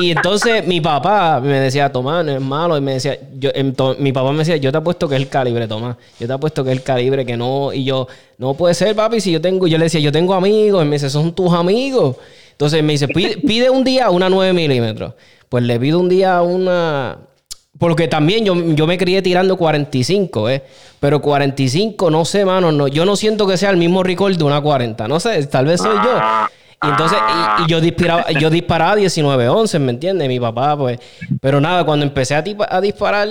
y, 0.00 0.10
entonces 0.10 0.66
mi 0.66 0.82
papá 0.82 1.40
me 1.40 1.60
decía, 1.60 1.90
Tomás, 1.90 2.22
no 2.24 2.32
es 2.32 2.40
malo. 2.40 2.76
Y 2.76 2.82
me 2.82 2.92
decía, 2.92 3.18
yo, 3.38 3.50
mi 3.98 4.12
papá 4.12 4.32
me 4.32 4.38
decía, 4.38 4.58
yo 4.58 4.70
te 4.70 4.78
apuesto 4.78 5.08
que 5.08 5.14
es 5.14 5.22
el 5.22 5.28
calibre, 5.28 5.66
Tomás. 5.66 5.96
Yo 6.20 6.26
te 6.26 6.32
apuesto 6.32 6.62
que 6.62 6.72
es 6.72 6.76
el 6.76 6.82
calibre, 6.82 7.24
que 7.24 7.38
no. 7.38 7.72
Y 7.72 7.84
yo, 7.84 8.06
no 8.36 8.52
puede 8.52 8.74
ser, 8.74 8.94
papi, 8.94 9.20
si 9.20 9.32
yo 9.32 9.40
tengo, 9.40 9.66
yo 9.66 9.78
le 9.78 9.84
decía, 9.84 10.00
yo 10.00 10.12
tengo 10.12 10.34
amigos. 10.34 10.84
Y 10.84 10.86
me 10.86 10.96
dice, 10.96 11.08
son 11.08 11.34
tus 11.34 11.52
amigos. 11.54 12.16
Entonces 12.52 12.82
me 12.82 12.92
dice, 12.92 13.08
pide, 13.08 13.38
pide 13.38 13.70
un 13.70 13.82
día 13.82 14.10
una 14.10 14.28
9 14.28 14.52
milímetros. 14.52 15.14
Pues 15.48 15.64
le 15.64 15.80
pido 15.80 16.00
un 16.00 16.10
día 16.10 16.42
una, 16.42 17.16
porque 17.78 18.08
también 18.08 18.44
yo, 18.44 18.54
yo, 18.74 18.86
me 18.86 18.96
crié 18.96 19.22
tirando 19.22 19.56
45, 19.56 20.50
¿eh? 20.50 20.62
Pero 21.00 21.20
45, 21.20 22.10
no 22.10 22.24
sé, 22.24 22.44
mano, 22.44 22.72
no, 22.72 22.88
yo 22.88 23.04
no 23.04 23.16
siento 23.16 23.46
que 23.46 23.56
sea 23.56 23.70
el 23.70 23.76
mismo 23.76 24.02
record 24.02 24.36
de 24.36 24.44
una 24.44 24.60
40. 24.60 25.08
No 25.08 25.20
sé, 25.20 25.46
tal 25.46 25.66
vez 25.66 25.80
soy 25.80 25.96
yo. 25.96 26.18
Y 26.82 26.88
entonces, 26.88 27.18
y, 27.64 27.70
yo 27.70 27.80
disparaba, 27.80 28.30
yo 28.32 28.50
disparaba 28.50 28.96
19, 28.96 29.48
11, 29.48 29.78
¿me 29.78 29.92
entiendes? 29.92 30.28
Mi 30.28 30.38
papá, 30.40 30.76
pues. 30.76 30.98
Pero 31.40 31.60
nada, 31.60 31.84
cuando 31.84 32.04
empecé 32.04 32.34
a, 32.34 32.42
disparar 32.42 33.28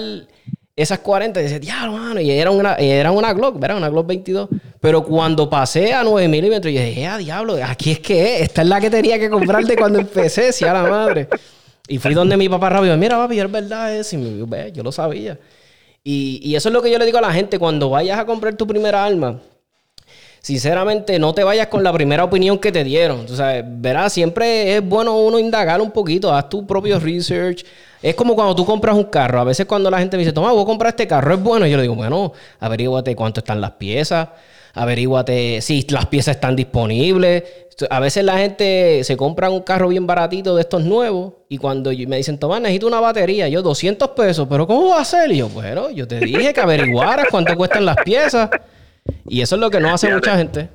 esas 0.75 0.99
40, 0.99 1.39
decía, 1.39 1.59
diablo, 1.59 1.93
mano, 1.93 2.19
y 2.19 2.31
era 2.31 2.51
una, 2.51 2.75
era 2.75 3.11
una 3.11 3.33
Glock, 3.33 3.59
¿verdad? 3.59 3.77
Una 3.77 3.89
Glock 3.89 4.07
22. 4.07 4.49
Pero 4.79 5.03
cuando 5.03 5.49
pasé 5.49 5.93
a 5.93 6.03
9 6.03 6.27
milímetros, 6.27 6.73
yo 6.73 6.81
dije, 6.81 7.07
ah, 7.07 7.17
diablo, 7.17 7.57
aquí 7.63 7.91
es 7.91 7.99
que 7.99 8.35
es. 8.35 8.41
Esta 8.43 8.61
es 8.61 8.67
la 8.67 8.81
que 8.81 8.89
tenía 8.89 9.17
que 9.17 9.29
comprarte 9.29 9.75
cuando 9.75 9.99
empecé, 9.99 10.51
si 10.51 10.65
a 10.65 10.73
la 10.73 10.83
madre. 10.83 11.27
Y 11.87 11.99
fui 11.99 12.13
donde 12.13 12.35
mi 12.37 12.49
papá 12.49 12.69
rápido, 12.69 12.97
mira 12.97 13.17
papi, 13.17 13.39
es 13.39 13.51
verdad 13.51 13.95
eso. 13.95 14.15
Y 14.15 14.19
me 14.19 14.71
yo 14.71 14.83
lo 14.83 14.91
sabía. 14.91 15.37
Y, 16.03 16.39
y, 16.43 16.55
eso 16.55 16.69
es 16.69 16.73
lo 16.73 16.81
que 16.81 16.91
yo 16.91 16.99
le 16.99 17.05
digo 17.05 17.17
a 17.17 17.21
la 17.21 17.33
gente, 17.33 17.57
cuando 17.57 17.89
vayas 17.89 18.19
a 18.19 18.25
comprar 18.25 18.55
tu 18.55 18.67
primera 18.67 19.03
arma, 19.03 19.39
sinceramente 20.45 21.17
no 21.17 21.33
te 21.33 21.43
vayas 21.43 21.65
con 21.65 21.83
la 21.83 21.91
primera 21.91 22.23
opinión 22.23 22.59
que 22.59 22.71
te 22.71 22.83
dieron. 22.83 23.25
O 23.25 23.35
sea, 23.35 23.63
verás, 23.65 24.13
siempre 24.13 24.75
es 24.75 24.87
bueno 24.87 25.17
uno 25.17 25.39
indagar 25.39 25.81
un 25.81 25.89
poquito, 25.89 26.31
haz 26.31 26.47
tu 26.49 26.67
propio 26.67 26.99
research. 26.99 27.65
Es 27.99 28.13
como 28.13 28.35
cuando 28.35 28.55
tú 28.55 28.63
compras 28.63 28.95
un 28.95 29.05
carro. 29.05 29.39
A 29.39 29.43
veces 29.43 29.65
cuando 29.65 29.89
la 29.89 29.97
gente 29.97 30.15
me 30.15 30.21
dice, 30.21 30.31
toma, 30.31 30.51
voy 30.51 30.61
a 30.61 30.65
comprar 30.65 30.91
este 30.91 31.07
carro, 31.07 31.33
es 31.33 31.41
bueno. 31.41 31.65
Yo 31.65 31.77
le 31.77 31.81
digo, 31.81 31.95
bueno, 31.95 32.31
averíguate 32.59 33.15
cuánto 33.15 33.39
están 33.39 33.59
las 33.59 33.71
piezas, 33.71 34.29
averíguate 34.75 35.61
si 35.61 35.81
las 35.89 36.05
piezas 36.05 36.35
están 36.35 36.55
disponibles. 36.55 37.43
A 37.89 37.99
veces 37.99 38.23
la 38.23 38.37
gente 38.37 39.03
se 39.03 39.17
compra 39.17 39.49
un 39.49 39.61
carro 39.61 39.89
bien 39.89 40.07
baratito 40.07 40.55
de 40.55 40.61
estos 40.61 40.83
nuevos 40.83 41.33
y 41.49 41.57
cuando 41.57 41.91
me 41.91 42.17
dicen, 42.17 42.39
toma, 42.39 42.59
necesito 42.59 42.87
una 42.87 43.01
batería, 43.01 43.49
yo 43.49 43.61
200 43.61 44.09
pesos, 44.09 44.47
pero 44.49 44.65
¿cómo 44.65 44.89
va 44.89 45.01
a 45.01 45.05
ser? 45.05 45.31
Y 45.31 45.37
yo, 45.37 45.49
bueno, 45.49 45.91
yo 45.91 46.07
te 46.07 46.19
dije 46.19 46.53
que 46.53 46.61
averiguaras 46.61 47.27
cuánto 47.29 47.55
cuestan 47.55 47.85
las 47.85 47.97
piezas. 47.97 48.49
Y 49.25 49.41
eso 49.41 49.55
es 49.55 49.61
lo 49.61 49.69
que 49.69 49.79
no 49.79 49.93
hace 49.93 50.11
mucha 50.11 50.37
gente. 50.37 50.69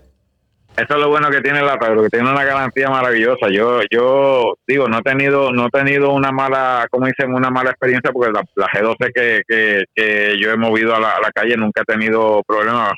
Eso 0.76 0.94
es 0.94 1.01
lo 1.01 1.09
bueno 1.09 1.30
que 1.30 1.40
tiene 1.40 1.62
la 1.62 1.78
pero 1.78 2.03
que 2.03 2.09
tiene 2.09 2.30
una 2.30 2.44
garantía 2.44 2.88
maravillosa. 2.88 3.48
Yo 3.51 3.80
yo 3.90 4.55
digo, 4.66 4.88
no 4.88 4.98
he 4.98 5.03
tenido 5.03 5.53
no 5.53 5.66
he 5.66 5.70
tenido 5.70 6.12
una 6.12 6.30
mala, 6.30 6.86
como 6.90 7.07
dicen, 7.07 7.34
una 7.34 7.51
mala 7.51 7.70
experiencia 7.70 8.12
porque 8.12 8.32
la, 8.32 8.66
G12 8.68 9.12
que, 9.12 9.42
que, 9.46 9.84
que, 9.94 10.38
yo 10.38 10.51
he 10.51 10.57
movido 10.57 10.94
a 10.94 11.01
la, 11.01 11.11
a 11.16 11.20
la 11.20 11.32
calle 11.32 11.57
nunca 11.57 11.82
he 11.82 11.84
tenido 11.84 12.42
problemas 12.46 12.92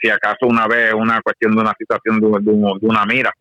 si 0.00 0.10
acaso 0.10 0.46
una 0.46 0.66
vez 0.66 0.92
una 0.94 1.20
cuestión 1.22 1.54
de 1.54 1.60
una 1.60 1.74
situación 1.78 2.20
de, 2.20 2.86
una 2.86 3.04
mira. 3.06 3.32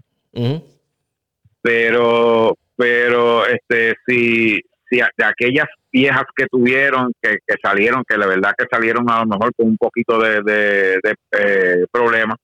Pero, 1.61 2.57
pero 2.75 3.45
este, 3.45 3.95
si, 4.05 4.59
si 4.89 4.97
de 4.97 5.25
aquellas 5.25 5.67
viejas 5.91 6.25
que 6.35 6.47
tuvieron, 6.47 7.11
que, 7.21 7.37
salieron, 7.61 8.03
que 8.07 8.17
la 8.17 8.27
verdad 8.27 8.53
que 8.57 8.65
salieron 8.71 9.09
a 9.09 9.19
lo 9.19 9.25
mejor 9.25 9.53
con 9.55 9.67
un 9.67 9.77
poquito 9.77 10.19
de, 10.19 10.41
de, 10.41 11.15
eh, 11.31 11.85
problemas, 11.91 12.37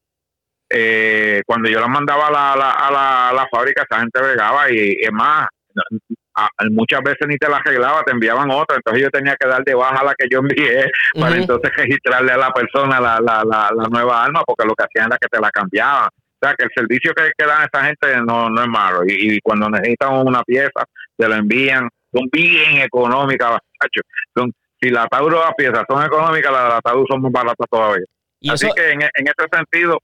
eh, 0.69 1.41
cuando 1.45 1.69
yo 1.69 1.79
las 1.79 1.89
mandaba 1.89 2.27
a 2.27 2.31
la, 2.31 2.51
a 2.51 2.91
la, 2.91 3.29
a 3.29 3.33
la 3.33 3.47
fábrica, 3.49 3.83
esa 3.89 4.01
gente 4.01 4.21
regaba 4.21 4.69
y 4.69 4.97
es 5.01 5.11
más, 5.11 5.47
muchas 6.71 7.01
veces 7.01 7.27
ni 7.27 7.38
te 7.38 7.49
la 7.49 7.57
arreglaba, 7.57 8.03
te 8.03 8.11
enviaban 8.11 8.49
otra, 8.51 8.77
entonces 8.77 9.03
yo 9.03 9.09
tenía 9.09 9.35
que 9.35 9.47
dar 9.47 9.63
de 9.63 9.73
baja 9.73 10.03
la 10.03 10.13
que 10.15 10.27
yo 10.29 10.39
envié 10.39 10.89
para 11.19 11.35
entonces 11.35 11.71
registrarle 11.75 12.31
a 12.31 12.38
la 12.38 12.51
persona 12.51 12.99
la, 12.99 13.19
la, 13.19 13.43
la, 13.43 13.88
nueva 13.89 14.23
arma, 14.23 14.43
porque 14.45 14.67
lo 14.67 14.75
que 14.75 14.85
hacían 14.85 15.07
era 15.07 15.17
que 15.19 15.27
te 15.27 15.39
la 15.39 15.49
cambiaban. 15.49 16.09
O 16.09 16.45
sea, 16.45 16.53
que 16.53 16.65
el 16.65 16.69
servicio 16.75 17.13
que, 17.15 17.31
que 17.35 17.45
dan 17.45 17.67
esa 17.71 17.85
gente 17.85 18.21
no, 18.25 18.49
no 18.49 18.61
es 18.61 18.67
malo. 18.67 19.01
Y, 19.07 19.39
cuando 19.41 19.69
necesitan 19.69 20.13
una 20.13 20.43
pieza, 20.43 20.83
te 21.17 21.27
la 21.27 21.38
envían. 21.38 21.89
Son 22.13 22.27
bien 22.31 22.77
económicas, 22.77 23.57
Son, 24.35 24.53
si 24.79 24.89
la 24.89 25.07
Tauro 25.07 25.39
las 25.39 25.55
piezas 25.55 25.83
son 25.89 26.05
económicas, 26.05 26.51
las 26.51 26.63
de 26.63 26.69
la 26.69 26.81
Tauro 26.81 27.05
son 27.09 27.21
más 27.23 27.31
baratas 27.31 27.65
todavía. 27.69 28.05
Así 28.49 28.67
que 28.75 28.91
en, 28.91 29.01
en 29.01 29.27
ese 29.27 29.47
sentido 29.51 29.99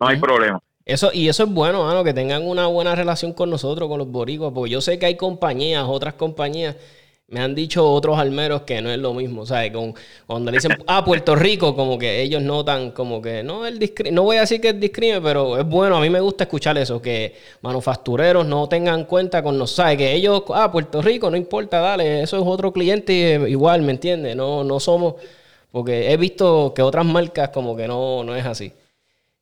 no 0.00 0.08
hay 0.08 0.18
problema. 0.18 0.58
Eso, 0.88 1.10
y 1.12 1.28
eso 1.28 1.44
es 1.44 1.50
bueno, 1.50 1.84
mano, 1.84 2.02
que 2.02 2.14
tengan 2.14 2.46
una 2.46 2.66
buena 2.66 2.94
relación 2.94 3.34
con 3.34 3.50
nosotros, 3.50 3.90
con 3.90 3.98
los 3.98 4.10
boricuas, 4.10 4.52
porque 4.54 4.70
yo 4.70 4.80
sé 4.80 4.98
que 4.98 5.04
hay 5.04 5.16
compañías, 5.16 5.84
otras 5.86 6.14
compañías, 6.14 6.76
me 7.28 7.40
han 7.40 7.54
dicho 7.54 7.86
otros 7.92 8.18
almeros 8.18 8.62
que 8.62 8.80
no 8.80 8.90
es 8.90 8.98
lo 8.98 9.12
mismo, 9.12 9.44
¿sabes? 9.44 9.70
Con, 9.70 9.94
cuando 10.26 10.50
le 10.50 10.56
dicen, 10.56 10.78
ah, 10.86 11.04
Puerto 11.04 11.36
Rico, 11.36 11.76
como 11.76 11.98
que 11.98 12.22
ellos 12.22 12.42
notan, 12.42 12.92
como 12.92 13.20
que 13.20 13.42
no 13.42 13.66
el 13.66 13.78
no 14.12 14.22
voy 14.22 14.38
a 14.38 14.40
decir 14.40 14.62
que 14.62 14.70
es 14.70 14.80
discrimen, 14.80 15.22
pero 15.22 15.58
es 15.58 15.66
bueno, 15.68 15.98
a 15.98 16.00
mí 16.00 16.08
me 16.08 16.20
gusta 16.20 16.44
escuchar 16.44 16.78
eso, 16.78 17.02
que 17.02 17.34
manufactureros 17.60 18.46
no 18.46 18.66
tengan 18.66 19.04
cuenta 19.04 19.42
con 19.42 19.58
nosotros, 19.58 19.76
¿sabes? 19.76 19.98
Que 19.98 20.14
ellos, 20.14 20.42
ah, 20.54 20.72
Puerto 20.72 21.02
Rico, 21.02 21.30
no 21.30 21.36
importa, 21.36 21.80
dale, 21.80 22.22
eso 22.22 22.38
es 22.38 22.44
otro 22.46 22.72
cliente 22.72 23.38
igual, 23.48 23.82
¿me 23.82 23.92
entiendes? 23.92 24.34
No, 24.34 24.64
no 24.64 24.80
somos, 24.80 25.16
porque 25.70 26.10
he 26.12 26.16
visto 26.16 26.72
que 26.74 26.80
otras 26.80 27.04
marcas 27.04 27.50
como 27.50 27.76
que 27.76 27.86
no, 27.86 28.24
no 28.24 28.34
es 28.34 28.46
así. 28.46 28.72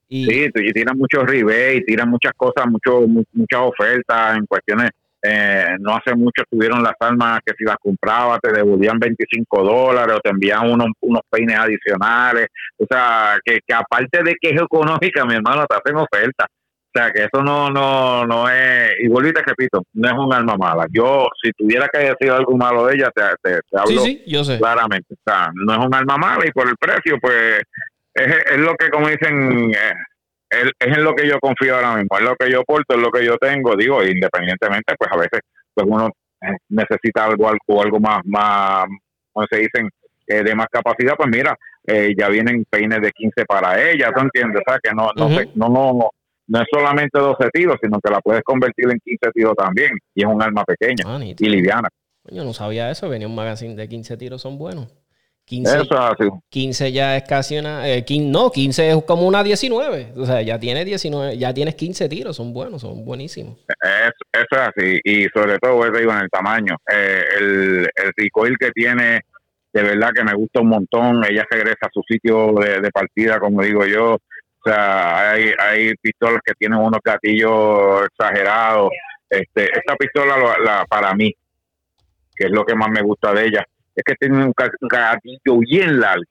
Y, 0.09 0.25
sí, 0.27 0.51
y 0.55 0.73
tiran 0.73 0.97
muchos 0.97 1.25
rebates, 1.25 1.85
tiran 1.87 2.09
muchas 2.09 2.33
cosas, 2.37 2.67
mucho, 2.69 3.07
muchas 3.33 3.61
ofertas 3.61 4.37
en 4.37 4.47
cuestiones. 4.47 4.91
Eh, 5.23 5.77
no 5.81 5.97
hace 5.97 6.15
mucho 6.15 6.45
tuvieron 6.49 6.83
las 6.85 6.95
armas 7.01 7.41
que 7.45 7.55
si 7.59 7.65
las 7.65 7.77
comprabas 7.79 8.39
te 8.41 8.53
devolvían 8.53 8.99
25 8.99 9.65
dólares 9.65 10.17
o 10.17 10.21
te 10.21 10.31
envían 10.31 10.71
unos, 10.71 10.89
unos 11.01 11.23
peines 11.29 11.59
adicionales. 11.59 12.47
O 12.79 12.87
sea, 12.89 13.39
que, 13.45 13.59
que 13.67 13.75
aparte 13.75 14.23
de 14.23 14.37
que 14.41 14.51
es 14.51 14.63
económica, 14.63 15.25
mi 15.25 15.35
hermano, 15.35 15.67
te 15.67 15.77
hacen 15.77 15.97
ofertas. 15.97 16.47
O 16.49 16.99
sea, 16.99 17.11
que 17.11 17.25
eso 17.25 17.43
no, 17.43 17.69
no, 17.69 18.25
no 18.25 18.49
es, 18.49 18.91
y 19.03 19.09
vuelvo 19.09 19.29
y 19.29 19.33
te 19.33 19.43
repito, 19.43 19.83
no 19.93 20.09
es 20.09 20.15
un 20.15 20.33
alma 20.33 20.57
mala. 20.57 20.87
Yo, 20.91 21.27
si 21.43 21.51
tuviera 21.53 21.89
que 21.93 21.99
decir 21.99 22.31
algo 22.31 22.57
malo 22.57 22.87
de 22.87 22.95
ella, 22.95 23.11
te, 23.15 23.23
te, 23.43 23.61
hablo 23.77 24.03
yo 24.27 24.45
sé. 24.45 24.57
claramente. 24.57 25.13
O 25.13 25.31
sea, 25.31 25.51
no 25.55 25.75
es 25.75 25.87
un 25.87 25.95
alma 25.95 26.17
mala 26.17 26.47
y 26.47 26.53
por 26.53 26.67
el 26.67 26.77
precio, 26.79 27.19
pues 27.21 27.61
es, 28.17 28.59
lo 28.59 28.75
que, 28.75 28.91
como 28.91 29.09
dicen, 29.09 29.73
eh, 29.73 29.93
es, 30.51 30.71
en 30.81 31.05
lo 31.05 31.14
que 31.14 31.29
yo 31.29 31.39
confío 31.39 31.77
ahora 31.77 31.97
mismo, 31.97 32.19
es 32.19 32.25
lo 32.25 32.35
que 32.37 32.51
yo 32.51 32.64
porto, 32.64 32.95
es 32.95 33.01
lo 33.01 33.11
que 33.11 33.25
yo 33.25 33.37
tengo, 33.37 33.77
digo, 33.77 34.03
independientemente, 34.03 34.95
pues 34.99 35.11
a 35.12 35.17
veces 35.17 35.41
pues 35.75 35.87
uno 35.89 36.11
eh, 36.41 36.57
necesita 36.71 37.27
algo, 37.27 37.49
algo, 37.49 37.83
algo 37.83 38.01
más, 38.01 38.21
más, 38.25 38.87
como 39.33 39.47
se 39.51 39.59
dicen, 39.59 39.91
eh, 40.27 40.43
de 40.43 40.55
más 40.55 40.67
capacidad, 40.71 41.14
pues 41.17 41.29
mira, 41.31 41.57
ya 41.87 42.29
vienen 42.29 42.64
peines 42.69 43.01
de 43.01 43.12
15 43.12 43.45
para 43.45 43.81
ella, 43.81 44.11
¿tú 44.12 44.21
entiendes? 44.21 44.61
O 44.67 44.71
sea, 44.71 44.81
que 44.83 44.91
no, 44.93 45.11
no, 45.14 45.29
no, 45.55 45.69
no, 45.69 46.11
no, 46.49 46.61
es 46.61 46.67
solamente 46.69 47.17
12 47.17 47.49
tiros, 47.53 47.77
sino 47.81 48.01
que 48.01 48.11
la 48.11 48.21
puedes 48.21 48.43
convertir 48.43 48.87
en 48.91 48.99
15 48.99 49.31
tiros 49.33 49.55
también, 49.55 49.93
y 50.12 50.23
es 50.23 50.27
un 50.27 50.43
arma 50.43 50.64
pequeña 50.64 51.05
ah, 51.07 51.21
y 51.23 51.49
liviana. 51.49 51.89
Yo 52.25 52.43
no 52.43 52.53
sabía 52.53 52.91
eso, 52.91 53.09
venía 53.09 53.29
un 53.29 53.37
magazine 53.37 53.77
de 53.77 53.89
15 53.89 54.17
tiros, 54.17 54.43
son 54.43 54.59
buenos. 54.59 55.06
15, 55.47 56.91
ya 56.91 57.17
es 57.17 57.23
casi 57.23 57.57
una. 57.57 57.89
Eh, 57.89 58.05
no, 58.21 58.51
15 58.51 58.91
es 58.91 59.05
como 59.05 59.29
una 59.29 59.45
19. 59.45 60.15
O 60.17 60.27
sea, 60.27 60.43
ya 60.43 60.59
tienes 60.59 60.85
19, 60.85 61.39
ya 61.39 61.55
tienes 61.55 61.77
15 61.77 62.09
tiros, 62.09 62.37
son 62.37 62.53
buenos, 62.53 62.83
son 62.83 63.05
buenísimos. 63.05 63.57
eso 63.71 64.17
es 64.33 64.59
así, 64.59 65.01
y 65.05 65.27
sobre 65.29 65.59
todo, 65.61 65.77
pues, 65.77 65.93
digo, 65.93 66.11
en 66.11 66.19
el 66.19 66.31
tamaño. 66.31 66.77
Eh, 66.93 67.23
el, 67.39 67.89
el 67.95 68.13
recoil 68.17 68.57
que 68.59 68.73
tiene, 68.73 69.21
de 69.73 69.83
verdad 69.83 70.11
que 70.13 70.25
me 70.25 70.35
gusta 70.35 70.63
un 70.63 70.69
montón. 70.69 71.25
Ella 71.25 71.47
regresa 71.49 71.87
a 71.87 71.91
su 71.93 72.03
sitio 72.09 72.53
de, 72.55 72.91
partida, 72.91 73.39
como 73.39 73.63
digo 73.63 73.87
yo. 73.87 74.15
O 74.15 74.69
sea, 74.69 75.31
hay, 75.31 75.53
hay 75.61 75.95
pistolas 75.95 76.41
que 76.45 76.55
tienen 76.55 76.81
unos 76.81 77.01
gatillos 77.05 78.05
exagerados. 78.05 78.91
Este, 79.31 79.65
esta 79.65 79.95
pistola, 79.95 80.57
la, 80.59 80.85
para 80.87 81.15
mí, 81.15 81.33
que 82.35 82.47
es 82.47 82.51
lo 82.51 82.65
que 82.65 82.75
más 82.75 82.91
me 82.91 83.03
gusta 83.03 83.33
de 83.33 83.47
ella 83.47 83.65
es 83.97 84.05
que 84.05 84.15
tiene 84.15 84.45
un 84.45 84.53
gatillo 84.57 85.59
bien 85.59 86.01
largo. 86.01 86.25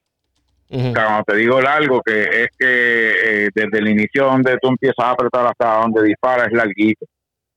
cuando 0.68 1.24
te 1.26 1.36
digo 1.36 1.60
largo, 1.60 2.02
que 2.02 2.22
es 2.22 2.48
que 2.58 3.46
eh, 3.46 3.48
desde 3.54 3.78
el 3.78 3.88
inicio 3.88 4.24
donde 4.24 4.56
tú 4.60 4.68
empiezas 4.68 5.04
a 5.04 5.10
apretar 5.10 5.46
hasta 5.46 5.80
donde 5.80 6.02
dispara 6.04 6.44
es 6.46 6.52
larguito. 6.52 7.06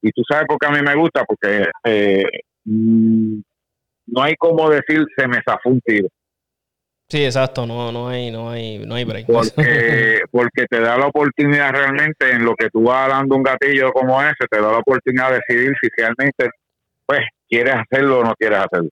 Y 0.02 0.10
tú 0.12 0.22
sabes 0.28 0.46
por 0.46 0.58
qué 0.58 0.66
a 0.66 0.70
mí 0.70 0.82
me 0.82 0.94
gusta, 0.94 1.24
porque 1.24 1.68
eh, 1.84 2.24
mm, 2.64 3.40
no 4.06 4.22
hay 4.22 4.34
como 4.36 4.70
decir 4.70 5.04
se 5.16 5.28
me 5.28 5.40
zafó 5.44 5.70
un 5.70 5.80
tiro. 5.80 6.08
Sí, 7.10 7.24
exacto, 7.24 7.66
no, 7.66 7.90
no 7.90 8.08
hay, 8.08 8.30
no 8.30 8.50
hay, 8.50 8.78
no 8.78 8.94
hay 8.94 9.04
break. 9.04 9.26
Porque, 9.26 10.20
porque 10.30 10.66
te 10.70 10.80
da 10.80 10.96
la 10.96 11.06
oportunidad 11.06 11.72
realmente 11.72 12.30
en 12.30 12.44
lo 12.44 12.54
que 12.54 12.70
tú 12.70 12.84
vas 12.84 13.08
dando 13.08 13.34
un 13.34 13.42
gatillo 13.42 13.92
como 13.92 14.22
ese, 14.22 14.46
te 14.48 14.60
da 14.60 14.70
la 14.70 14.78
oportunidad 14.78 15.30
de 15.30 15.40
decidir 15.46 15.74
si 15.82 15.88
realmente, 15.96 16.50
pues, 17.04 17.22
quieres 17.48 17.74
hacerlo 17.74 18.20
o 18.20 18.24
no 18.24 18.34
quieres 18.38 18.60
hacerlo. 18.60 18.90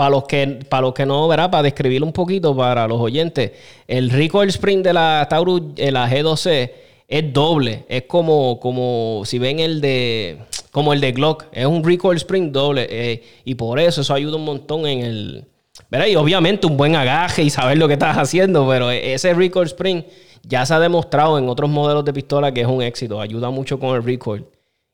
Para 0.00 0.12
los 0.12 0.24
que, 0.24 0.46
para 0.66 0.80
los 0.80 0.94
que 0.94 1.04
no, 1.04 1.28
¿verdad? 1.28 1.50
Para 1.50 1.64
describirlo 1.64 2.06
un 2.06 2.14
poquito 2.14 2.56
para 2.56 2.88
los 2.88 2.98
oyentes, 2.98 3.52
el 3.86 4.08
recoil 4.08 4.48
spring 4.48 4.82
de 4.82 4.94
la 4.94 5.26
Taurus, 5.28 5.60
eh, 5.76 5.92
la 5.92 6.08
G12, 6.10 6.70
es 7.06 7.32
doble. 7.34 7.84
Es 7.86 8.04
como, 8.04 8.58
como 8.60 9.20
si 9.26 9.38
ven 9.38 9.60
el 9.60 9.82
de, 9.82 10.38
como 10.70 10.94
el 10.94 11.02
de 11.02 11.12
Glock. 11.12 11.44
Es 11.52 11.66
un 11.66 11.84
recoil 11.84 12.16
spring 12.16 12.50
doble. 12.50 12.86
Eh, 12.88 13.22
y 13.44 13.56
por 13.56 13.78
eso 13.78 14.00
eso 14.00 14.14
ayuda 14.14 14.36
un 14.36 14.46
montón 14.46 14.86
en 14.86 15.00
el, 15.00 15.44
¿verdad? 15.90 16.06
Y 16.06 16.16
obviamente 16.16 16.66
un 16.66 16.78
buen 16.78 16.96
agaje 16.96 17.42
y 17.42 17.50
saber 17.50 17.76
lo 17.76 17.86
que 17.86 17.92
estás 17.92 18.16
haciendo, 18.16 18.66
pero 18.66 18.90
ese 18.90 19.34
recoil 19.34 19.66
spring 19.66 20.02
ya 20.44 20.64
se 20.64 20.72
ha 20.72 20.80
demostrado 20.80 21.38
en 21.38 21.46
otros 21.46 21.68
modelos 21.68 22.06
de 22.06 22.14
pistola 22.14 22.54
que 22.54 22.62
es 22.62 22.66
un 22.66 22.80
éxito. 22.80 23.20
Ayuda 23.20 23.50
mucho 23.50 23.78
con 23.78 23.94
el 23.94 24.02
recoil. 24.02 24.46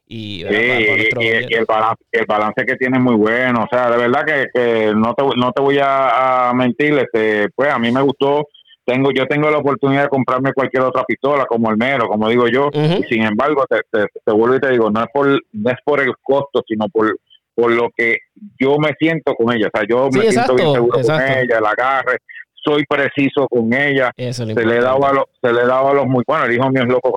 Y, 0.09 0.44
el, 0.44 1.64
balance, 1.66 2.64
que 2.64 2.76
tiene 2.76 2.98
es 2.98 3.02
muy 3.02 3.16
bueno. 3.16 3.64
O 3.64 3.68
sea, 3.68 3.90
de 3.90 3.96
verdad 3.96 4.24
que, 4.24 4.92
no, 4.94 5.14
te, 5.14 5.24
no 5.36 5.52
te 5.52 5.62
voy 5.62 5.78
a, 5.82 6.52
mentir. 6.54 6.98
Este, 6.98 7.48
pues 7.54 7.70
a 7.70 7.78
mí 7.78 7.90
me 7.90 8.02
gustó. 8.02 8.46
Tengo, 8.84 9.11
yo 9.11 9.26
tengo 9.26 9.50
la 9.50 9.59
oportunidad 9.59 10.04
de 10.04 10.09
comprarme 10.09 10.52
cualquier 10.52 10.84
otra 10.84 11.02
pistola, 11.02 11.44
como 11.46 11.70
el 11.70 11.76
mero, 11.76 12.07
como 12.07 12.28
digo 12.28 12.46
yo. 12.46 12.70
Y 12.72 13.02
sin 13.04 13.22
embargo, 13.22 13.64
te, 13.68 13.80
te, 13.90 14.32
vuelvo 14.32 14.57
y 14.57 14.61
te 14.61 14.70
digo, 14.70 14.90
no 14.90 15.00
es 15.00 15.09
por, 15.12 15.26
no 15.26 15.70
es 15.70 15.78
por 15.84 16.00
el 16.00 16.12
costo, 16.22 16.62
sino 16.68 16.88
por, 16.88 17.18
por 17.52 17.72
lo 17.72 17.88
que 17.96 18.18
yo 18.61 18.78
me 18.78 18.94
siento 18.96 19.34
con 19.34 19.52
ella. 19.52 19.68
O 19.74 19.76
sea, 19.76 19.86
yo 19.88 20.09
me 20.12 20.30
siento 20.30 20.54
bien 20.54 20.72
seguro 20.72 21.02
con 21.02 21.20
ella, 21.20 21.59
el 21.59 21.66
agarre, 21.66 22.18
soy 22.54 22.84
preciso 22.84 23.48
con 23.48 23.72
ella. 23.72 24.12
se 24.16 24.44
le 24.46 24.80
daba 24.80 25.09
a 25.09 25.12
los, 25.14 25.24
se 25.42 25.52
le 25.52 25.66
daba 25.66 25.90
a 25.90 25.94
los 25.94 26.07
muy 26.07 26.22
bueno, 26.26 26.44
el 26.44 26.54
hijo 26.54 26.70
mío 26.70 26.82
es 26.82 26.88
loco 26.88 27.12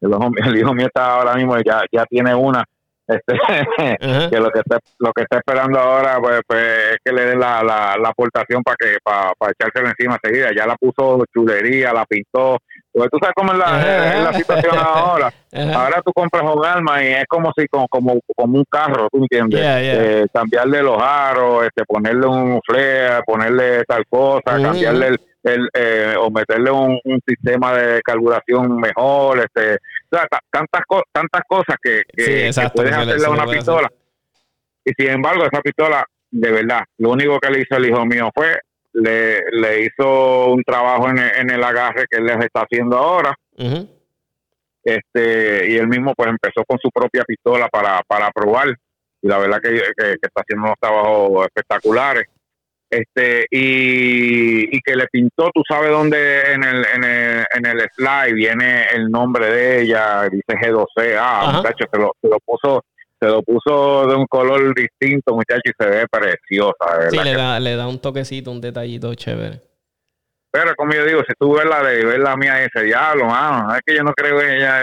el 0.00 0.56
hijo, 0.56 0.74
mío 0.74 0.86
está 0.86 1.14
ahora 1.14 1.34
mismo, 1.34 1.56
ya, 1.58 1.82
ya 1.92 2.04
tiene 2.06 2.34
una, 2.34 2.64
este, 3.10 3.34
que 4.30 4.38
lo 4.38 4.50
que 4.50 4.60
está, 4.60 4.78
lo 4.98 5.12
que 5.12 5.22
está 5.22 5.38
esperando 5.38 5.78
ahora 5.80 6.18
pues, 6.20 6.40
pues 6.46 6.64
es 6.92 6.98
que 7.04 7.12
le 7.12 7.26
den 7.26 7.40
la, 7.40 7.62
la, 7.62 7.96
la 8.00 8.08
aportación 8.10 8.62
para 8.62 8.76
que 8.78 8.98
para, 9.02 9.32
para 9.36 9.52
echársela 9.52 9.90
encima 9.90 10.16
seguida 10.22 10.50
ya 10.56 10.66
la 10.66 10.76
puso 10.76 11.24
chulería 11.34 11.92
la 11.92 12.04
pintó. 12.06 12.58
Pues 12.92 13.08
tú 13.10 13.18
sabes 13.20 13.34
cómo 13.36 13.52
es 13.52 13.58
la, 13.58 14.22
la 14.22 14.32
situación 14.32 14.76
ahora. 14.78 15.32
Ahora 15.74 16.02
tú 16.04 16.12
compras 16.12 16.42
un 16.42 16.64
arma 16.64 17.02
y 17.02 17.08
es 17.08 17.24
como 17.28 17.52
si 17.56 17.66
como 17.66 17.88
como, 17.88 18.20
un 18.36 18.64
carro 18.70 19.08
tú 19.10 19.18
entiendes 19.18 19.60
eh, 19.62 20.26
cambiarle 20.32 20.82
los 20.82 21.00
aros 21.00 21.64
este 21.64 21.84
ponerle 21.84 22.26
un 22.26 22.60
flare 22.64 23.22
ponerle 23.26 23.84
tal 23.84 24.04
cosa 24.08 24.42
cambiarle 24.44 25.08
el 25.08 25.20
el, 25.42 25.68
eh, 25.74 26.14
o 26.18 26.30
meterle 26.30 26.70
un, 26.70 27.00
sistema 27.26 27.74
de 27.74 28.00
carburación 28.02 28.76
mejor, 28.76 29.38
este, 29.38 29.78
tantas, 30.10 30.82
tantas 31.12 31.42
cosas 31.48 31.76
que, 31.82 32.02
que, 32.12 32.50
puedes 32.74 32.92
hacerle 32.92 33.26
a 33.26 33.30
una 33.30 33.46
pistola. 33.46 33.90
Y 34.84 34.92
sin 34.96 35.10
embargo, 35.10 35.44
esa 35.44 35.60
pistola, 35.60 36.04
de 36.30 36.50
verdad, 36.50 36.80
lo 36.98 37.10
único 37.10 37.38
que 37.38 37.50
le 37.50 37.60
hizo 37.60 37.76
el 37.76 37.86
hijo 37.86 38.04
mío 38.06 38.30
fue, 38.34 38.58
le, 38.92 39.40
le 39.52 39.84
hizo 39.84 40.52
un 40.52 40.62
trabajo 40.64 41.08
en 41.08 41.18
el, 41.18 41.30
en 41.36 41.50
el 41.50 41.62
agarre 41.62 42.06
que 42.10 42.18
él 42.18 42.26
les 42.26 42.38
está 42.40 42.62
haciendo 42.62 42.96
ahora. 42.96 43.34
este 44.82 45.70
Y 45.70 45.76
él 45.76 45.88
mismo 45.88 46.14
pues 46.14 46.30
empezó 46.30 46.64
con 46.66 46.78
su 46.78 46.90
propia 46.90 47.24
pistola 47.24 47.68
para, 47.68 48.02
para 48.06 48.30
probar. 48.30 48.68
Y 49.22 49.28
la 49.28 49.38
verdad 49.38 49.60
que, 49.60 49.70
que 49.70 50.18
está 50.22 50.40
haciendo 50.40 50.64
unos 50.64 50.78
trabajos 50.80 51.46
espectaculares 51.46 52.26
este 52.90 53.46
y, 53.50 54.80
que 54.80 54.96
le 54.96 55.06
pintó, 55.06 55.50
tú 55.54 55.62
sabes 55.68 55.90
dónde 55.90 56.52
en 56.52 56.64
el, 56.64 56.84
en 56.94 57.04
el, 57.04 57.44
en 57.54 57.66
el 57.66 57.88
slide 57.96 58.34
viene 58.34 58.84
el 58.94 59.10
nombre 59.10 59.46
de 59.46 59.82
ella, 59.82 60.28
dice 60.30 60.44
G12, 60.46 61.16
ah, 61.18 61.52
muchacho, 61.56 61.84
se 61.92 61.98
lo, 61.98 62.12
se 62.20 62.28
lo 62.28 62.38
puso 62.40 62.84
se 63.20 63.28
lo 63.28 63.42
puso 63.42 64.06
de 64.06 64.14
un 64.14 64.26
color 64.26 64.74
distinto, 64.74 65.34
muchacho, 65.34 65.60
y 65.66 65.72
se 65.78 65.90
ve 65.90 66.06
preciosa. 66.10 67.10
Sí, 67.10 67.18
le 67.22 67.34
da, 67.34 67.60
le 67.60 67.76
da 67.76 67.86
un 67.86 68.00
toquecito, 68.00 68.50
un 68.50 68.62
detallito 68.62 69.14
chévere. 69.14 69.60
Pero 70.52 70.74
como 70.74 70.92
yo 70.92 71.04
digo, 71.04 71.22
si 71.26 71.32
tú 71.38 71.54
ves 71.54 71.64
la 71.64 71.82
de 71.82 72.04
ver 72.04 72.18
la 72.18 72.36
mía 72.36 72.64
ese 72.64 72.84
diablo, 72.84 73.26
mano, 73.26 73.72
es 73.74 73.82
que 73.86 73.94
yo 73.94 74.02
no 74.02 74.12
creo 74.12 74.40
en 74.40 74.50
ella. 74.50 74.82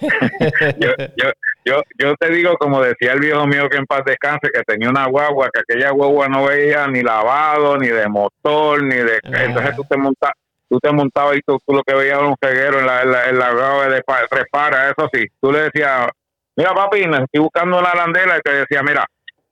yo, 0.78 0.90
yo, 1.16 1.32
yo, 1.66 1.82
yo 1.98 2.14
te 2.16 2.30
digo, 2.30 2.56
como 2.56 2.80
decía 2.82 3.12
el 3.12 3.20
viejo 3.20 3.46
mío 3.46 3.68
que 3.68 3.76
en 3.76 3.86
paz 3.86 4.04
descanse, 4.06 4.48
que 4.52 4.62
tenía 4.62 4.88
una 4.88 5.06
guagua, 5.06 5.50
que 5.52 5.60
aquella 5.60 5.90
guagua 5.90 6.28
no 6.28 6.46
veía 6.46 6.86
ni 6.86 7.02
lavado, 7.02 7.76
ni 7.76 7.88
de 7.88 8.08
motor, 8.08 8.82
ni 8.82 8.96
de... 8.96 9.20
Entonces 9.22 9.76
tú 9.76 9.84
te 9.84 9.96
montas 9.98 10.32
tú 10.70 10.80
te 10.80 10.90
montabas 10.90 11.36
y 11.36 11.40
tú, 11.42 11.58
lo 11.68 11.82
que 11.82 11.94
veías 11.94 12.16
era 12.16 12.26
un 12.26 12.36
ceguero 12.42 12.78
en 12.78 12.86
la, 12.86 13.02
en 13.02 13.38
la, 13.38 13.52
guagua 13.52 13.88
de 13.88 14.02
tres 14.30 14.44
paras, 14.50 14.94
eso 14.96 15.06
sí. 15.12 15.26
Tú 15.38 15.52
le 15.52 15.64
decías, 15.64 16.08
mira 16.56 16.72
papi, 16.72 17.00
estoy 17.00 17.40
buscando 17.40 17.78
una 17.78 17.90
arandela 17.90 18.38
y 18.38 18.40
te 18.40 18.54
decía, 18.54 18.82
mira, 18.82 19.04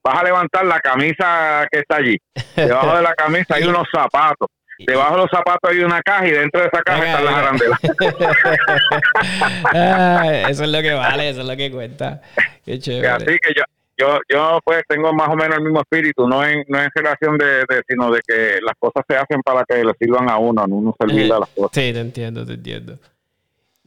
vas 0.03 0.19
a 0.19 0.25
levantar 0.25 0.65
la 0.65 0.81
camisa 0.81 1.67
que 1.71 1.81
está 1.81 1.97
allí. 1.97 2.17
Debajo 2.57 2.97
de 2.97 3.03
la 3.03 3.13
camisa 3.13 3.57
hay 3.57 3.65
unos 3.65 3.87
zapatos 3.93 4.49
debajo 4.87 5.15
de 5.15 5.21
los 5.23 5.31
zapatos 5.31 5.71
hay 5.71 5.79
una 5.81 6.01
caja 6.03 6.27
y 6.27 6.31
dentro 6.31 6.61
de 6.61 6.69
esa 6.69 6.83
caja 6.83 7.07
están 7.07 7.25
las 7.25 7.35
arandelas. 7.35 7.79
eso 10.51 10.65
es 10.65 10.71
lo 10.71 10.83
que 10.83 10.93
vale, 10.93 11.29
eso 11.29 11.41
es 11.41 11.47
lo 11.47 11.57
que 11.57 11.71
cuenta. 11.71 12.21
Qué 12.65 12.79
chévere. 12.79 13.09
Así 13.09 13.27
que 13.27 13.55
yo, 13.57 13.63
yo, 13.99 14.19
yo 14.29 14.61
pues 14.65 14.83
tengo 14.89 15.13
más 15.13 15.29
o 15.29 15.37
menos 15.37 15.59
el 15.59 15.65
mismo 15.65 15.81
espíritu, 15.81 16.27
no 16.27 16.45
en, 16.45 16.65
no 16.69 16.81
en 16.81 16.91
relación 16.95 17.37
de, 17.37 17.65
sino 17.89 18.11
de 18.11 18.21
que 18.27 18.59
las 18.63 18.75
cosas 18.79 19.05
se 19.09 19.17
hacen 19.17 19.43
para 19.43 19.65
que 19.65 19.85
le 19.85 19.93
sirvan 19.99 20.31
a 20.31 20.39
uno, 20.39 20.67
no 20.67 20.77
uno 20.77 20.97
servirle 20.99 21.35
a 21.35 21.41
las 21.41 21.51
cosas. 21.51 21.73
Sí, 21.75 21.93
te 21.93 22.01
entiendo, 22.01 22.47
te 22.47 22.55
entiendo. 22.55 22.99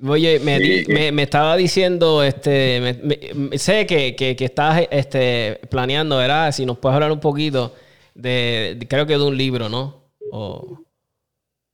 Oye, 0.06 0.40
me, 0.40 1.12
me, 1.12 1.24
estaba 1.24 1.56
diciendo, 1.56 2.24
este, 2.24 3.00
sé 3.58 3.86
que, 3.86 4.16
que, 4.16 4.36
que, 4.36 4.46
estás 4.46 4.88
este, 4.92 5.62
planeando, 5.70 6.18
¿verdad? 6.18 6.52
Si 6.52 6.66
nos 6.66 6.78
puedes 6.78 6.96
hablar 6.96 7.12
un 7.12 7.20
poquito 7.20 7.74
de, 8.14 8.86
creo 8.90 9.06
que 9.06 9.14
de 9.14 9.24
un 9.24 9.38
libro, 9.38 9.70
¿no? 9.70 10.03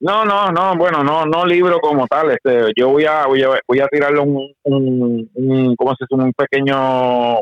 No, 0.02 0.24
no, 0.24 0.52
no, 0.52 0.78
bueno, 0.78 1.04
no, 1.04 1.26
no 1.26 1.46
libro 1.46 1.80
como 1.80 2.08
tal. 2.08 2.32
Este, 2.32 2.72
yo 2.76 2.90
voy 2.90 3.06
a, 3.06 3.26
voy 3.26 3.44
a, 3.44 3.60
voy 3.68 3.80
a 3.80 3.88
tirarle 3.88 4.20
un, 4.20 4.54
un, 4.64 5.30
un 5.34 5.76
¿cómo 5.76 5.94
se 5.96 6.06
dice? 6.10 6.24
Un 6.24 6.34
pequeño 6.34 7.40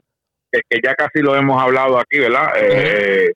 que, 0.51 0.79
ya 0.83 0.95
casi 0.95 1.19
lo 1.19 1.35
hemos 1.35 1.61
hablado 1.61 1.99
aquí, 1.99 2.19
¿verdad? 2.19 2.49
Eh, 2.59 3.31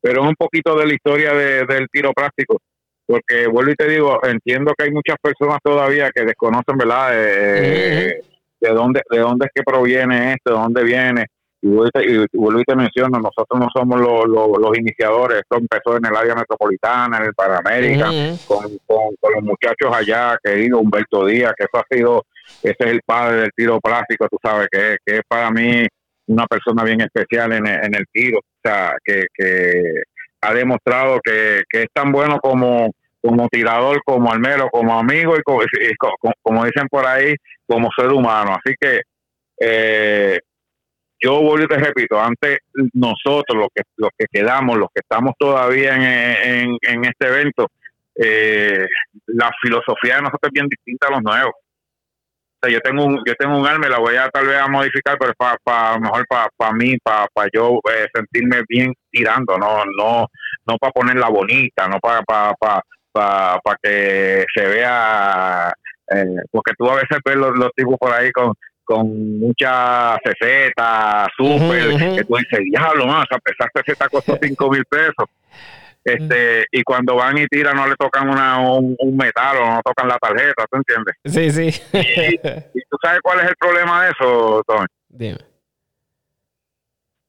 pero 0.00 0.22
es 0.22 0.28
un 0.28 0.34
poquito 0.34 0.76
de 0.76 0.86
la 0.86 0.94
historia 0.94 1.34
del 1.34 1.88
tiro 1.90 2.12
práctico 2.12 2.58
porque 3.06 3.46
vuelvo 3.46 3.72
y 3.72 3.74
te 3.74 3.88
digo, 3.88 4.18
entiendo 4.24 4.72
que 4.76 4.84
hay 4.84 4.90
muchas 4.90 5.16
personas 5.20 5.58
todavía 5.62 6.10
que 6.10 6.24
desconocen, 6.24 6.76
¿verdad? 6.78 7.10
Eh, 7.12 8.20
de 8.60 8.70
dónde 8.70 9.02
de 9.10 9.18
dónde 9.18 9.46
es 9.46 9.52
que 9.54 9.62
proviene 9.62 10.32
esto, 10.32 10.54
de 10.54 10.58
dónde 10.58 10.84
viene. 10.84 11.26
Y 11.66 11.68
vuelvo 12.36 12.60
y 12.60 12.64
te, 12.64 12.76
menciono, 12.76 13.18
nosotros 13.18 13.58
no 13.58 13.68
somos 13.74 13.98
los 13.98 14.78
iniciadores, 14.78 15.38
esto 15.38 15.56
empezó 15.56 15.96
en 15.96 16.04
el 16.04 16.14
área 16.14 16.34
metropolitana, 16.34 17.16
en 17.16 17.24
el 17.24 17.34
Panamérica, 17.34 18.10
con, 18.46 18.64
con, 18.86 19.32
los 19.34 19.42
muchachos 19.42 19.90
allá, 19.90 20.36
querido 20.44 20.78
Humberto 20.78 21.24
Díaz, 21.24 21.54
que 21.56 21.64
eso 21.64 21.78
ha 21.82 21.94
sido, 21.94 22.26
ese 22.62 22.76
es 22.78 22.86
el 22.86 23.00
padre 23.06 23.40
del 23.40 23.50
tiro 23.56 23.80
plástico, 23.80 24.28
tú 24.30 24.36
sabes, 24.42 24.68
que, 24.70 24.98
que 25.06 25.16
es 25.16 25.22
para 25.26 25.50
mí 25.50 25.86
una 26.26 26.46
persona 26.46 26.84
bien 26.84 27.00
especial 27.00 27.54
en, 27.54 27.66
en 27.66 27.94
el 27.94 28.04
tiro, 28.12 28.40
o 28.40 28.60
sea, 28.62 28.94
que, 29.02 29.24
que 29.32 30.02
ha 30.44 30.52
demostrado 30.52 31.20
que, 31.24 31.62
es 31.70 31.86
tan 31.94 32.12
bueno 32.12 32.38
como, 32.40 32.90
como 33.22 33.48
tirador, 33.48 34.02
como 34.04 34.30
almero, 34.30 34.68
como 34.70 34.98
amigo 34.98 35.34
y 35.36 35.42
como, 35.42 36.64
dicen 36.64 36.88
por 36.90 37.06
ahí, 37.06 37.34
como 37.66 37.88
ser 37.96 38.12
humano. 38.12 38.54
Así 38.54 38.74
que 38.78 39.00
eh, 39.58 40.38
yo 41.24 41.40
vuelvo 41.40 41.64
y 41.64 41.68
te 41.68 41.78
repito, 41.78 42.20
antes 42.20 42.58
nosotros, 42.92 43.56
los 43.56 43.68
que, 43.74 43.82
los 43.96 44.10
que 44.18 44.26
quedamos, 44.30 44.76
los 44.76 44.88
que 44.94 45.00
estamos 45.00 45.32
todavía 45.38 45.94
en, 45.94 46.76
en, 46.82 47.04
este 47.04 47.28
evento, 47.28 47.68
eh, 48.14 48.86
la 49.26 49.50
filosofía 49.62 50.16
de 50.16 50.22
nosotros 50.22 50.42
es 50.42 50.52
bien 50.52 50.68
distinta 50.68 51.08
a 51.08 51.12
los 51.12 51.22
nuevos. 51.22 51.54
Yo 52.70 52.80
tengo 52.80 53.04
un 53.04 53.22
yo 53.26 53.34
tengo 53.34 53.58
un 53.58 53.66
arma 53.66 53.86
y 53.86 53.90
la 53.90 53.98
voy 53.98 54.16
a 54.16 54.28
tal 54.30 54.46
vez 54.46 54.56
a 54.56 54.68
modificar 54.68 55.18
pero 55.18 55.34
para 55.36 55.58
pa, 55.62 55.98
mejor 55.98 56.26
para 56.26 56.48
pa 56.56 56.72
mí 56.72 56.96
para 57.02 57.26
pa 57.34 57.44
yo 57.52 57.78
eh, 57.92 58.06
sentirme 58.14 58.62
bien 58.66 58.90
tirando 59.10 59.58
no 59.58 59.84
no 59.84 60.26
no 60.66 60.78
para 60.78 60.92
ponerla 60.92 61.28
bonita 61.28 61.86
no 61.88 61.98
para 62.00 62.22
para 62.22 62.54
para 63.12 63.60
pa, 63.62 63.76
que 63.82 64.46
se 64.54 64.66
vea 64.66 65.74
eh, 66.10 66.36
porque 66.50 66.72
tú 66.78 66.88
a 66.88 66.94
veces 66.94 67.18
ves 67.22 67.36
los, 67.36 67.70
tipos 67.76 67.98
por 67.98 68.12
ahí 68.14 68.32
con 68.32 68.54
con 68.84 69.38
mucha 69.38 70.16
ceseta, 70.24 71.26
súper, 71.36 71.96
que 72.16 72.24
tú 72.24 72.36
dices, 72.36 72.60
diablo, 72.70 73.06
más, 73.06 73.26
a 73.30 73.38
pesar 73.38 73.70
de 73.74 73.82
ceseta 73.84 74.08
costó 74.08 74.38
cinco 74.42 74.70
mil 74.70 74.84
pesos 74.84 75.28
este 76.04 76.66
y 76.70 76.82
cuando 76.82 77.16
van 77.16 77.38
y 77.38 77.46
tiran 77.46 77.76
no 77.76 77.86
le 77.86 77.96
tocan 77.96 78.28
una, 78.28 78.60
un, 78.60 78.96
metal 79.16 79.56
o 79.56 79.66
no 79.66 79.80
tocan 79.82 80.08
la 80.08 80.18
tarjeta, 80.18 80.66
¿tú 80.70 80.76
entiendes? 80.76 81.16
Sí, 81.24 81.50
sí. 81.50 81.82
y, 82.74 82.80
tú 82.90 82.96
sabes 83.02 83.20
cuál 83.22 83.40
es 83.40 83.48
el 83.48 83.56
problema 83.56 84.04
de 84.04 84.10
eso, 84.10 84.62
Tony. 84.66 84.86
Dime. 85.08 85.38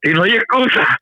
Y 0.04 0.10
no 0.10 0.24
hay 0.24 0.36
excusa. 0.36 1.00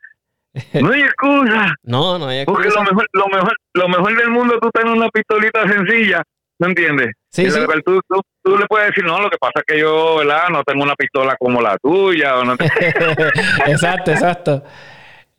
No 0.74 0.92
hay 0.92 1.02
excusa. 1.02 1.74
no, 1.84 2.20
no 2.20 2.28
hay 2.28 2.40
excusa. 2.42 2.62
Porque 2.62 2.70
lo 2.70 2.84
mejor, 2.84 3.08
lo 3.14 3.28
mejor, 3.28 3.58
lo 3.74 3.88
mejor 3.90 4.18
del 4.18 4.30
mundo 4.30 4.60
tú 4.62 4.70
tienes 4.72 4.94
una 4.94 5.10
pistolita 5.10 5.68
sencilla, 5.68 6.22
¿me 6.60 6.68
entiendes? 6.68 7.12
Sí, 7.30 7.50
sí. 7.50 7.60
Tú, 7.86 8.00
tú, 8.08 8.22
tú, 8.44 8.58
le 8.58 8.66
puedes 8.68 8.90
decir, 8.90 9.04
no, 9.04 9.20
lo 9.20 9.30
que 9.30 9.38
pasa 9.38 9.54
es 9.60 9.64
que 9.66 9.80
yo, 9.80 10.18
¿verdad? 10.18 10.50
No 10.52 10.64
tengo 10.64 10.84
una 10.84 10.96
pistola 10.96 11.36
como 11.40 11.62
la 11.62 11.78
tuya. 11.82 12.38
O 12.38 12.46
no 12.46 12.54
exacto, 13.66 14.12
exacto. 14.12 14.64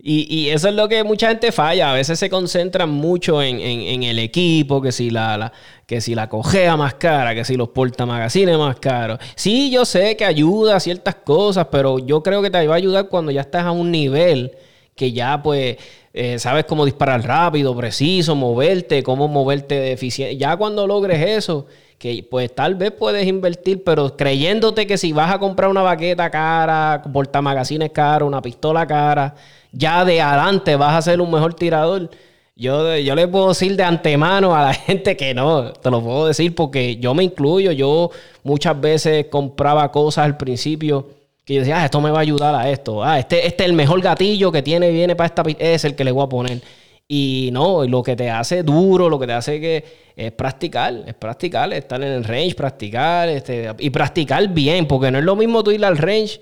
Y, 0.06 0.50
eso 0.50 0.68
es 0.68 0.74
lo 0.74 0.86
que 0.86 1.02
mucha 1.02 1.28
gente 1.28 1.50
falla. 1.50 1.90
A 1.90 1.94
veces 1.94 2.18
se 2.18 2.28
concentran 2.28 2.90
mucho 2.90 3.40
en, 3.40 4.02
el 4.02 4.18
equipo, 4.18 4.82
que 4.82 4.92
si 4.92 5.08
la, 5.08 5.50
que 5.86 6.02
si 6.02 6.14
la 6.14 6.28
cojea 6.28 6.76
más 6.76 6.94
cara, 6.94 7.34
que 7.34 7.44
si 7.44 7.56
los 7.56 7.70
portamagazines 7.70 8.58
más 8.58 8.76
caros. 8.80 9.18
Sí, 9.34 9.70
yo 9.70 9.86
sé 9.86 10.14
que 10.18 10.26
ayuda 10.26 10.76
a 10.76 10.80
ciertas 10.80 11.14
cosas, 11.14 11.68
pero 11.72 12.00
yo 12.00 12.22
creo 12.22 12.42
que 12.42 12.50
te 12.50 12.66
va 12.66 12.74
a 12.74 12.76
ayudar 12.76 13.08
cuando 13.08 13.32
ya 13.32 13.40
estás 13.40 13.64
a 13.64 13.70
un 13.70 13.90
nivel 13.90 14.52
que 14.94 15.12
ya 15.12 15.42
pues 15.42 15.78
eh, 16.16 16.38
sabes 16.38 16.64
cómo 16.64 16.84
disparar 16.84 17.26
rápido, 17.26 17.74
preciso, 17.76 18.36
moverte, 18.36 19.02
cómo 19.02 19.26
moverte 19.26 19.90
eficiente. 19.90 20.36
Ya 20.36 20.56
cuando 20.56 20.86
logres 20.86 21.20
eso, 21.20 21.66
que 21.98 22.24
pues 22.30 22.54
tal 22.54 22.76
vez 22.76 22.92
puedes 22.92 23.26
invertir, 23.26 23.82
pero 23.82 24.16
creyéndote 24.16 24.86
que 24.86 24.96
si 24.96 25.12
vas 25.12 25.34
a 25.34 25.40
comprar 25.40 25.68
una 25.70 25.82
baqueta 25.82 26.30
cara, 26.30 27.02
portamagazines 27.12 27.90
caro, 27.90 28.28
una 28.28 28.40
pistola 28.40 28.86
cara, 28.86 29.34
ya 29.72 30.04
de 30.04 30.20
adelante 30.20 30.76
vas 30.76 30.94
a 30.94 31.02
ser 31.02 31.20
un 31.20 31.32
mejor 31.32 31.54
tirador. 31.54 32.08
Yo, 32.54 32.96
yo 32.96 33.16
le 33.16 33.26
puedo 33.26 33.48
decir 33.48 33.74
de 33.74 33.82
antemano 33.82 34.54
a 34.54 34.62
la 34.66 34.74
gente 34.74 35.16
que 35.16 35.34
no, 35.34 35.72
te 35.72 35.90
lo 35.90 36.00
puedo 36.00 36.28
decir 36.28 36.54
porque 36.54 36.96
yo 36.98 37.12
me 37.14 37.24
incluyo. 37.24 37.72
Yo 37.72 38.10
muchas 38.44 38.80
veces 38.80 39.26
compraba 39.26 39.90
cosas 39.90 40.26
al 40.26 40.36
principio 40.36 41.08
que 41.45 41.55
yo 41.55 41.61
decía, 41.61 41.80
ah, 41.80 41.84
esto 41.84 42.01
me 42.01 42.11
va 42.11 42.18
a 42.18 42.22
ayudar 42.22 42.55
a 42.55 42.70
esto. 42.70 43.05
Ah, 43.05 43.18
este, 43.18 43.47
este 43.47 43.64
es 43.64 43.70
el 43.70 43.76
mejor 43.76 44.01
gatillo 44.01 44.51
que 44.51 44.62
tiene, 44.62 44.90
viene 44.90 45.14
para 45.14 45.26
esta, 45.26 45.42
es 45.59 45.84
el 45.84 45.95
que 45.95 46.05
le 46.05 46.12
voy 46.12 46.24
a 46.24 46.28
poner. 46.28 46.62
Y 47.07 47.51
no, 47.53 47.84
lo 47.84 48.03
que 48.03 48.16
te 48.16 48.30
hace 48.30 48.62
duro, 48.62 49.11
lo 49.11 49.18
que 49.18 49.26
te 49.26 49.34
hace 49.34 49.61
que 49.61 49.84
es 50.16 50.32
practicar, 50.32 51.03
es 51.07 51.14
practicar, 51.14 51.72
estar 51.72 52.03
en 52.03 52.12
el 52.12 52.24
range, 52.24 52.55
practicar, 52.55 53.28
este, 53.28 53.70
y 53.78 53.90
practicar 53.90 54.49
bien, 54.49 54.86
porque 54.86 55.11
no 55.11 55.18
es 55.18 55.24
lo 55.24 55.36
mismo 55.36 55.62
tú 55.62 55.70
ir 55.70 55.84
al 55.84 55.99
range 55.99 56.40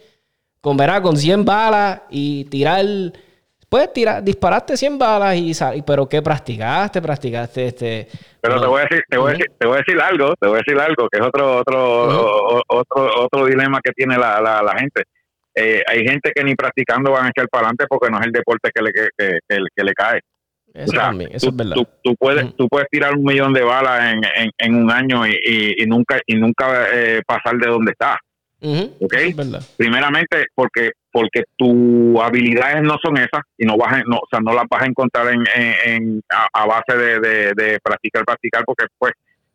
con, 0.61 0.77
con 0.77 1.17
100 1.17 1.45
balas 1.45 2.03
y 2.11 2.45
tirar. 2.45 2.87
Puedes 3.73 3.91
tirar, 3.91 4.23
disparaste 4.23 4.77
100 4.77 4.99
balas 4.99 5.35
y 5.35 5.81
pero 5.81 6.07
¿qué 6.07 6.21
practicaste? 6.21 7.01
Practicaste 7.01 7.67
este. 7.69 8.09
Pero 8.39 8.61
te 8.61 8.67
voy 8.67 8.81
a 8.81 8.83
decir, 8.83 9.03
te 9.09 9.17
voy 9.17 9.31
a 9.31 9.33
decir, 9.33 9.47
te 9.59 9.67
voy 9.67 9.75
a 9.77 9.79
decir 9.79 9.99
algo, 9.99 10.35
te 10.39 10.47
voy 10.47 10.57
a 10.57 10.59
decir 10.59 10.79
algo, 10.79 11.09
que 11.09 11.19
es 11.19 11.27
otro, 11.27 11.57
otro, 11.57 12.63
otro, 12.69 13.25
otro 13.25 13.47
dilema 13.47 13.81
que 13.83 13.93
tiene 13.93 14.19
la, 14.19 14.43
la, 14.43 14.79
gente. 14.79 15.05
Eh, 15.55 15.83
hay 15.87 16.05
gente 16.05 16.33
que 16.35 16.45
ni 16.45 16.55
practicando 16.55 17.13
van 17.13 17.25
a 17.25 17.29
echar 17.31 17.49
para 17.49 17.69
adelante 17.69 17.87
porque 17.89 18.11
no 18.11 18.21
es 18.21 18.27
el 18.27 18.33
deporte 18.33 18.71
que 18.75 18.83
le, 18.83 18.93
que, 18.93 19.39
que, 19.49 19.85
le 19.85 19.93
cae. 19.95 20.21
Eso, 20.75 20.93
también, 20.93 21.31
eso 21.33 21.49
es 21.49 21.57
verdad. 21.57 21.77
Tú, 22.03 22.15
puedes, 22.17 22.55
tú 22.55 22.69
puedes 22.69 22.89
tirar 22.91 23.15
un 23.15 23.25
millón 23.25 23.55
de 23.55 23.63
balas 23.63 24.13
en, 24.13 24.51
en, 24.59 24.75
un 24.75 24.91
año 24.91 25.27
y, 25.27 25.77
y, 25.79 25.87
nunca 25.87 26.21
y 26.27 26.35
nunca 26.35 26.89
eh, 26.93 27.23
pasar 27.27 27.57
de 27.57 27.71
donde 27.71 27.93
estás. 27.93 28.19
Primeramente 29.79 30.45
porque 30.55 30.91
porque 31.13 31.45
tus 31.57 32.21
habilidades 32.21 32.83
no 32.83 32.97
son 33.03 33.19
esas 33.19 33.43
y 33.59 33.67
no 33.67 33.77
vas 33.77 33.93
a, 33.93 34.03
no, 34.05 34.17
o 34.17 34.27
sea, 34.31 34.41
no 34.41 34.55
las 34.55 34.65
vas 34.69 34.83
a 34.83 34.87
encontrar 34.87 35.33
en, 35.33 35.45
en, 35.85 36.23
a, 36.31 36.67
base 36.67 36.97
de, 36.97 37.53
de, 37.55 37.79
practicar, 37.83 38.25
practicar, 38.25 38.65
porque 38.65 38.87
pues, 38.99 39.13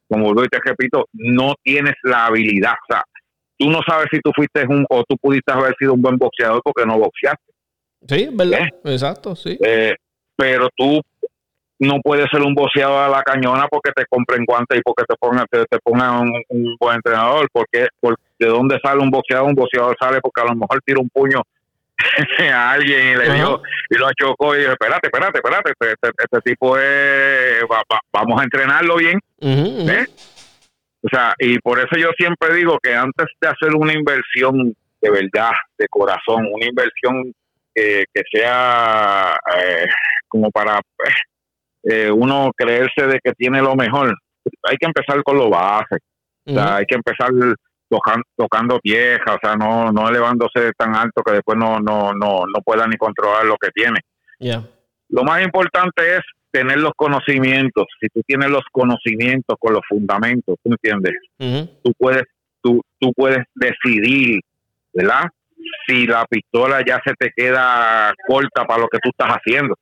como 0.08 0.26
vuelvo 0.26 0.46
y 0.46 0.48
te 0.48 0.60
repito, 0.64 1.06
no 1.14 1.56
tienes 1.64 1.96
la 2.04 2.28
habilidad. 2.28 2.74
O 2.74 2.94
sea, 2.94 3.04
tú 3.58 3.70
no 3.70 3.80
sabes 3.86 4.08
si 4.12 4.20
tú 4.20 4.32
fuiste 4.36 4.66
un, 4.68 4.86
o 4.90 5.04
tú 5.04 5.18
pudiste 5.18 5.52
haber 5.52 5.76
sido 5.78 5.94
un 5.94 6.02
buen 6.02 6.18
boxeador 6.18 6.62
porque 6.64 6.86
no 6.86 7.00
boxeaste. 7.00 7.54
Sí, 8.08 8.30
¿verdad? 8.32 8.62
¿Eh? 8.62 8.94
Exacto, 8.94 9.36
sí. 9.36 9.58
Eh, 9.60 9.96
pero 10.36 10.70
tú 10.76 11.02
no 11.80 12.00
puede 12.02 12.28
ser 12.30 12.42
un 12.42 12.56
boceado 12.56 13.00
a 13.00 13.08
la 13.08 13.22
cañona 13.24 13.68
porque 13.68 13.92
te 13.92 14.06
compren 14.08 14.46
guantes 14.46 14.80
y 14.80 14.82
porque 14.82 15.04
te 15.08 15.16
pongan 15.16 15.46
te, 15.50 15.80
pongan 15.84 16.30
un, 16.50 16.76
buen 16.80 16.96
entrenador 16.96 17.48
porque, 17.52 17.88
de 18.40 18.48
dónde 18.48 18.80
sale 18.84 19.02
un 19.02 19.12
boxeador 19.12 19.48
un 19.48 19.56
boxeador 19.56 19.96
sale 20.00 20.20
porque 20.22 20.42
a 20.42 20.46
lo 20.46 20.56
mejor 20.56 20.82
tira 20.84 21.00
un 21.00 21.10
puño 21.10 21.42
a 22.52 22.72
alguien 22.72 23.08
y 23.08 23.16
le 23.16 23.34
dio 23.34 23.62
y 23.90 23.96
lo 23.96 24.10
chocó 24.14 24.56
y 24.56 24.60
dijo 24.60 24.72
espérate 24.72 25.08
espérate 25.08 25.38
espérate 25.38 25.72
este, 25.72 25.94
este, 25.94 26.10
este 26.18 26.42
tipo 26.42 26.78
es 26.78 27.62
vamos 28.12 28.40
a 28.40 28.44
entrenarlo 28.44 28.96
bien 28.96 29.20
¿eh? 29.40 30.06
o 31.04 31.10
sea 31.10 31.34
y 31.40 31.60
por 31.60 31.80
eso 31.80 31.96
yo 31.98 32.10
siempre 32.18 32.54
digo 32.56 32.80
que 32.82 32.96
antes 32.96 33.28
de 33.40 33.48
hacer 33.48 33.76
una 33.76 33.94
inversión 33.94 34.76
de 35.02 35.12
verdad 35.12 35.52
de 35.78 35.88
corazón 35.88 36.48
una 36.52 36.66
inversión 36.66 37.34
que, 37.74 38.06
que 38.12 38.22
sea 38.32 39.38
eh, 39.58 39.88
como 40.28 40.50
para 40.52 40.80
pues, 40.96 41.14
eh, 41.90 42.12
uno 42.12 42.52
creerse 42.56 43.08
de 43.08 43.20
que 43.24 43.34
tiene 43.34 43.62
lo 43.62 43.76
mejor, 43.76 44.14
hay 44.64 44.78
que 44.78 44.86
empezar 44.86 45.24
con 45.24 45.38
lo 45.38 45.50
base. 45.50 45.98
O 46.46 46.54
sea, 46.54 46.78
hay 46.78 46.86
que 46.86 46.96
empezar 46.96 47.30
tocando, 47.90 48.24
tocando 48.38 48.80
vieja, 48.82 49.36
o 49.36 49.38
sea, 49.42 49.56
no, 49.56 49.92
no 49.92 50.08
elevándose 50.08 50.72
tan 50.78 50.96
alto 50.96 51.22
que 51.22 51.34
después 51.34 51.58
no, 51.58 51.80
no, 51.80 52.14
no, 52.14 52.44
no 52.46 52.62
pueda 52.64 52.88
ni 52.88 52.96
controlar 52.96 53.46
lo 53.46 53.58
que 53.58 53.70
tiene. 53.72 54.00
Lo 55.10 55.24
más 55.24 55.44
importante 55.44 56.16
es 56.16 56.22
tener 56.52 56.78
los 56.80 56.94
conocimientos, 56.96 57.86
si 58.00 58.08
tú 58.08 58.22
tienes 58.26 58.50
los 58.50 58.64
conocimientos 58.72 59.58
con 59.60 59.74
los 59.74 59.82
fundamentos, 59.88 60.56
¿tú 60.64 60.72
entiendes? 60.72 61.14
Tú 61.84 61.94
puedes 61.98 62.24
tú, 62.62 62.82
tú 63.00 63.12
puedes 63.14 63.46
decidir, 63.56 64.40
¿verdad? 64.94 65.26
Si 65.86 66.08
la 66.08 66.26
pistola 66.26 66.82
ya 66.86 67.00
se 67.06 67.14
te 67.14 67.32
queda 67.36 68.14
corta 68.28 68.66
para 68.66 68.82
lo 68.82 68.88
que 68.88 69.00
tú 69.00 69.10
estás 69.10 69.38
haciendo. 69.38 69.76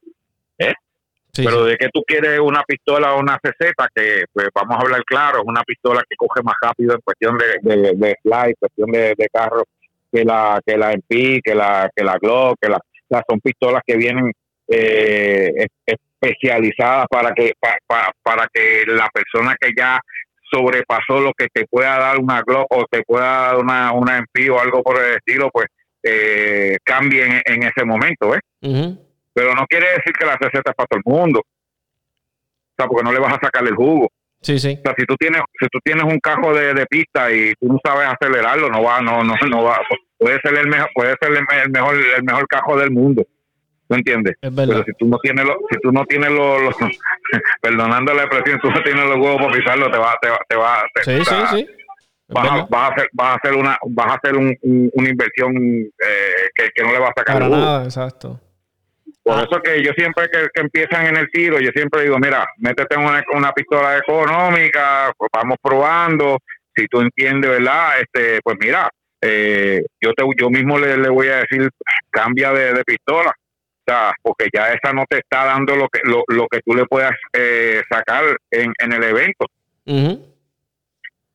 Pero 1.35 1.65
de 1.65 1.77
que 1.77 1.89
tú 1.93 2.03
quieres 2.05 2.39
una 2.39 2.63
pistola 2.63 3.13
o 3.13 3.19
una 3.19 3.37
CZ, 3.37 3.73
que 3.93 4.25
pues 4.31 4.47
vamos 4.53 4.77
a 4.77 4.81
hablar 4.81 5.03
claro, 5.03 5.39
es 5.39 5.45
una 5.45 5.63
pistola 5.63 6.01
que 6.09 6.15
coge 6.15 6.41
más 6.43 6.55
rápido 6.61 6.93
en 6.93 7.01
cuestión 7.01 7.37
de, 7.37 7.59
de, 7.61 7.93
de 7.93 8.15
cuestión 8.59 8.91
de, 8.91 9.27
carro, 9.31 9.63
que 10.11 10.23
la 10.23 10.61
que 10.65 10.77
la 10.77 10.93
MP, 10.93 11.41
que 11.43 11.55
la 11.55 11.89
que 11.95 12.03
la 12.03 12.17
Glock, 12.17 12.57
que 12.61 12.69
la, 12.69 12.79
son 13.27 13.39
pistolas 13.41 13.81
que 13.85 13.97
vienen 13.97 14.31
eh, 14.67 15.67
especializadas 15.85 17.07
para 17.09 17.33
que 17.33 17.53
para 17.59 18.47
que 18.53 18.83
la 18.87 19.09
persona 19.09 19.55
que 19.59 19.71
ya 19.77 19.99
sobrepasó 20.51 21.19
lo 21.19 21.33
que 21.33 21.47
te 21.51 21.65
pueda 21.65 21.97
dar 21.97 22.17
una 22.17 22.41
Glock 22.41 22.67
o 22.69 22.85
te 22.89 23.03
pueda 23.03 23.25
dar 23.25 23.57
una, 23.57 23.91
una 23.91 24.17
MP 24.17 24.49
o 24.49 24.59
algo 24.59 24.81
por 24.83 25.03
el 25.03 25.15
estilo, 25.15 25.49
pues 25.51 25.67
eh, 26.03 26.77
cambie 26.83 27.41
en, 27.45 27.63
ese 27.63 27.83
momento, 27.83 28.35
¿eh? 28.35 28.39
Pero 29.35 29.53
no 29.53 29.67
quiere 29.67 29.87
decir 29.89 30.13
que 30.17 30.25
la 30.25 30.37
receta 30.37 30.71
es 30.71 30.75
para 30.75 30.87
todo 30.87 31.01
el 31.05 31.11
mundo. 31.13 31.39
O 31.41 32.75
sea, 32.77 32.87
porque 32.87 33.03
no 33.03 33.11
le 33.11 33.19
vas 33.19 33.33
a 33.33 33.45
sacar 33.45 33.67
el 33.67 33.75
jugo. 33.75 34.09
Sí, 34.41 34.57
sí. 34.59 34.77
O 34.79 34.81
sea, 34.81 34.95
si 34.97 35.05
tú 35.05 35.15
tienes, 35.17 35.41
si 35.59 35.67
tú 35.67 35.79
tienes 35.83 36.05
un 36.05 36.19
cajo 36.19 36.53
de, 36.53 36.85
pista 36.87 37.31
y 37.31 37.53
tú 37.59 37.67
no 37.67 37.79
sabes 37.83 38.07
acelerarlo, 38.07 38.69
no 38.69 38.81
va, 38.81 39.01
no, 39.01 39.23
no, 39.23 39.35
no 39.49 39.63
va. 39.63 39.81
Puede 40.17 40.39
ser 40.41 40.57
el 40.57 40.67
mejor, 40.67 40.89
puede 40.93 41.15
ser 41.21 41.33
el 41.33 41.69
mejor, 41.69 41.95
el 41.95 42.23
mejor 42.23 42.47
cajo 42.47 42.77
del 42.77 42.91
mundo. 42.91 43.23
¿tú 43.87 43.95
entiendes? 43.95 44.35
Pero 44.41 44.83
si 44.83 44.93
tú 44.97 45.07
no 45.07 45.17
tienes 45.19 45.45
los, 45.45 45.57
si 45.69 45.79
tú 45.79 45.91
no 45.91 46.05
tienes 46.05 46.31
los, 46.31 46.75
perdonando 47.61 48.13
la 48.13 48.23
expresión, 48.23 48.59
tú 48.61 48.69
no 48.71 48.81
tienes 48.83 49.03
los 49.03 49.17
huevos 49.17 49.37
para 49.37 49.57
pisarlo, 49.57 49.91
te 49.91 49.97
va, 49.97 50.17
te 50.21 50.29
va, 50.29 50.39
te 50.47 50.55
va, 50.55 50.83
sí, 51.03 51.25
sí, 51.25 51.35
sí. 51.51 51.67
Vas 52.27 52.49
a, 52.49 52.65
vas 52.67 52.81
a, 52.81 52.87
hacer, 52.87 53.09
vas 53.13 53.27
a 53.27 53.35
hacer 53.35 53.53
una, 53.53 53.77
vas 53.87 54.07
a 54.07 54.13
hacer 54.15 54.35
un, 54.35 54.57
una 54.93 55.09
inversión 55.09 55.55
eh, 55.55 56.49
que, 56.55 56.69
que, 56.73 56.83
no 56.83 56.91
le 56.91 56.97
va 56.97 57.09
a 57.09 57.13
sacar 57.15 57.35
Para 57.35 57.49
nada, 57.49 57.83
exacto. 57.83 58.41
Por 59.25 59.39
ah. 59.39 59.47
eso 59.49 59.59
que 59.59 59.83
yo 59.83 59.91
siempre 59.97 60.29
que, 60.29 60.49
que, 60.53 60.61
empiezan 60.61 61.07
en 61.07 61.17
el 61.17 61.31
tiro, 61.31 61.59
yo 61.59 61.71
siempre 61.71 62.03
digo, 62.03 62.19
mira, 62.19 62.45
métete 62.57 62.95
una, 62.95 63.23
una 63.33 63.51
pistola 63.53 63.97
económica, 63.97 65.11
pues 65.17 65.31
vamos 65.33 65.57
probando, 65.59 66.37
si 66.75 66.85
tú 66.85 67.01
entiendes, 67.01 67.49
¿verdad? 67.49 68.01
Este, 68.01 68.39
pues 68.43 68.55
mira, 68.59 68.87
eh, 69.19 69.81
yo 69.99 70.13
te, 70.13 70.23
yo 70.37 70.51
mismo 70.51 70.77
le, 70.77 70.97
le 70.97 71.09
voy 71.09 71.29
a 71.29 71.37
decir, 71.37 71.67
cambia 72.11 72.53
de, 72.53 72.73
de 72.73 72.83
pistola, 72.83 73.33
porque 74.21 74.47
ya 74.53 74.71
esa 74.71 74.93
no 74.93 75.05
te 75.09 75.17
está 75.17 75.45
dando 75.45 75.75
lo 75.75 75.87
que 75.89 76.01
lo, 76.03 76.23
lo 76.27 76.47
que 76.47 76.59
tú 76.63 76.75
le 76.75 76.85
puedas 76.85 77.13
eh, 77.33 77.81
sacar 77.89 78.23
en, 78.51 78.73
en 78.77 78.93
el 78.93 79.03
evento. 79.05 79.47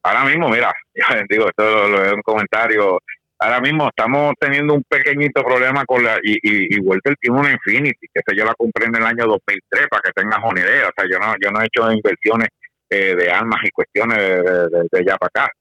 Ahora 0.05 0.24
mismo, 0.26 0.49
mira, 0.49 0.72
digo, 1.28 1.49
esto 1.49 1.88
lo, 1.88 2.05
es 2.05 2.12
un 2.12 2.22
comentario. 2.22 3.01
Ahora 3.43 3.61
mismo 3.61 3.88
estamos 3.88 4.34
teniendo 4.38 4.74
un 4.74 4.82
pequeñito 4.82 5.43
problema 5.43 5.86
con 5.86 6.05
la. 6.05 6.18
Y, 6.22 6.34
y, 6.43 6.76
y 6.76 6.80
Walter 6.80 7.16
tiene 7.18 7.41
una 7.41 7.51
Infinity, 7.51 8.07
que 8.12 8.20
se 8.26 8.36
yo 8.36 8.45
la 8.45 8.55
compré 8.55 8.84
en 8.84 8.97
el 8.97 9.03
año 9.03 9.24
2003, 9.26 9.88
para 9.88 10.03
que 10.03 10.12
tengas 10.12 10.41
una 10.45 10.61
idea. 10.61 10.88
O 10.88 10.93
sea, 10.95 11.07
yo 11.11 11.18
no, 11.18 11.34
yo 11.43 11.51
no 11.51 11.62
he 11.62 11.66
hecho 11.66 11.91
inversiones 11.91 12.49
eh, 12.91 13.14
de 13.16 13.30
armas 13.30 13.61
y 13.64 13.70
cuestiones 13.70 14.18
de, 14.18 14.88
de, 14.91 14.99
allá 14.99 15.16
para 15.16 15.28
acá. 15.28 15.53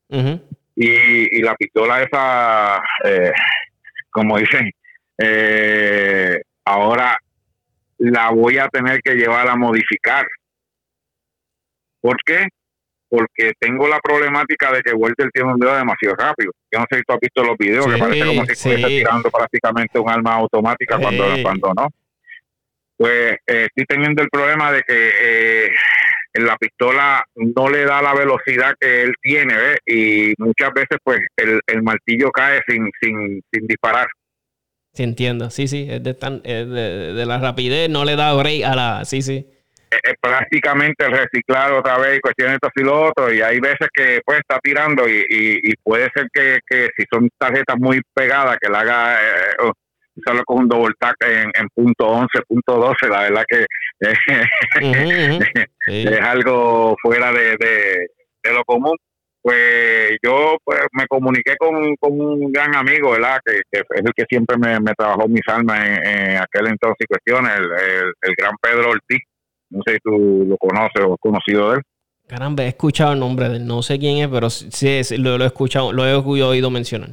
y, 0.75 1.37
y 1.37 1.41
la 1.41 1.55
pistola 1.55 2.01
esa, 2.01 2.81
eh, 3.05 3.31
como 4.09 4.37
dicen, 4.37 4.69
eh, 5.17 6.41
ahora 6.65 7.17
la 7.99 8.29
voy 8.31 8.57
a 8.57 8.67
tener 8.67 9.01
que 9.01 9.15
llevar 9.15 9.47
a 9.47 9.55
modificar. 9.55 10.25
¿Por 12.01 12.17
qué? 12.25 12.47
Porque 13.09 13.53
tengo 13.59 13.87
la 13.87 13.99
problemática 13.99 14.71
de 14.71 14.81
que 14.81 14.93
Walter 14.93 15.29
tiene 15.33 15.51
un 15.51 15.59
dedo 15.59 15.75
demasiado 15.75 16.15
rápido. 16.15 16.51
Yo 16.71 16.79
no 16.79 16.85
sé 16.89 16.97
si 16.97 17.03
tú 17.03 17.13
has 17.13 17.19
visto 17.19 17.43
los 17.43 17.57
videos, 17.57 17.87
que 17.87 17.97
parece 17.97 18.25
como 18.25 18.45
si 18.45 18.51
estuviese 18.51 18.87
tirando 18.87 19.31
prácticamente 19.31 19.99
un 19.99 20.09
arma 20.09 20.35
automática 20.35 20.99
cuando, 20.99 21.25
cuando 21.41 21.73
no. 21.75 21.87
Pues 22.97 23.37
eh, 23.47 23.67
estoy 23.67 23.85
teniendo 23.85 24.21
el 24.21 24.29
problema 24.29 24.71
de 24.71 24.83
que 24.83 25.11
eh, 25.21 25.71
la 26.33 26.57
pistola 26.57 27.23
no 27.35 27.69
le 27.69 27.85
da 27.85 28.01
la 28.01 28.13
velocidad 28.13 28.73
que 28.79 29.03
él 29.03 29.13
tiene, 29.21 29.55
¿ves? 29.55 29.77
Y 29.85 30.33
muchas 30.37 30.71
veces, 30.73 30.97
pues, 31.03 31.19
el, 31.37 31.61
el 31.65 31.81
martillo 31.81 32.29
cae 32.29 32.61
sin, 32.67 32.89
sin, 33.01 33.41
sin 33.51 33.67
disparar. 33.67 34.07
Sí, 34.93 35.03
entiendo. 35.03 35.49
Sí, 35.49 35.67
sí, 35.67 35.87
es 35.89 36.03
de, 36.03 36.13
tan, 36.13 36.41
de, 36.41 37.23
la 37.25 37.39
rapidez, 37.39 37.89
no 37.89 38.05
le 38.05 38.15
da 38.15 38.33
break 38.33 38.63
a 38.63 38.75
la... 38.75 39.05
Sí, 39.05 39.21
sí. 39.21 39.47
Prácticamente 40.21 41.05
el 41.05 41.11
reciclar 41.11 41.71
otra 41.73 41.97
vez, 41.97 42.19
cuestiones 42.21 42.53
de 42.53 42.67
estos 42.67 42.71
y 42.75 42.85
lo 42.85 43.07
otro, 43.07 43.33
y 43.33 43.41
hay 43.41 43.59
veces 43.59 43.87
que 43.93 44.21
pues 44.25 44.39
está 44.39 44.59
tirando 44.59 45.07
y, 45.07 45.25
y, 45.29 45.73
puede 45.83 46.09
ser 46.13 46.27
que, 46.33 46.59
que, 46.67 46.89
si 46.95 47.05
son 47.11 47.29
tarjetas 47.37 47.77
muy 47.79 48.01
pegadas, 48.13 48.57
que 48.61 48.69
la 48.69 48.81
haga... 48.81 49.15
Eh, 49.15 49.71
solo 50.25 50.43
con 50.43 50.59
un 50.59 50.67
double 50.67 50.95
tap 50.99 51.15
en, 51.21 51.49
en 51.53 51.69
punto 51.73 52.05
11, 52.05 52.27
punto 52.45 52.75
12, 52.75 53.07
la 53.07 53.21
verdad 53.21 53.45
que 53.47 53.65
es 55.87 56.21
algo 56.21 56.95
fuera 57.01 57.31
de, 57.31 57.55
de, 57.57 58.53
lo 58.53 58.63
común 58.65 58.97
pues 59.41 60.17
yo 60.21 60.57
pues, 60.63 60.79
me 60.91 61.07
comuniqué 61.07 61.55
con, 61.57 61.75
un 62.01 62.51
gran 62.51 62.75
amigo, 62.75 63.11
¿verdad? 63.11 63.39
Que, 63.45 63.61
es 63.71 63.83
el 63.89 64.13
que 64.13 64.25
siempre 64.29 64.57
me, 64.57 64.93
trabajó 64.97 65.27
mis 65.27 65.47
almas 65.47 65.79
en, 65.85 66.37
aquel 66.37 66.67
entonces 66.67 66.97
y 66.99 67.05
cuestiones, 67.05 67.53
el, 67.57 68.35
gran 68.37 68.55
Pedro 68.61 68.91
Ortiz. 68.91 69.21
No 69.69 69.81
sé 69.85 69.93
si 69.93 69.99
tú 69.99 70.45
lo 70.47 70.57
conoces 70.57 71.03
o 71.05 71.13
has 71.13 71.19
conocido 71.19 71.71
de 71.71 71.77
él. 71.77 71.81
Caramba, 72.27 72.63
he 72.63 72.67
escuchado 72.67 73.13
el 73.13 73.19
nombre 73.19 73.49
de 73.49 73.57
él. 73.57 73.65
No 73.65 73.81
sé 73.81 73.97
quién 73.97 74.17
es, 74.17 74.27
pero 74.27 74.49
sí, 74.49 75.01
lo, 75.17 75.35
he 75.35 75.45
escuchado, 75.45 75.91
lo 75.91 76.05
he 76.05 76.13
oído 76.13 76.69
mencionar. 76.69 77.09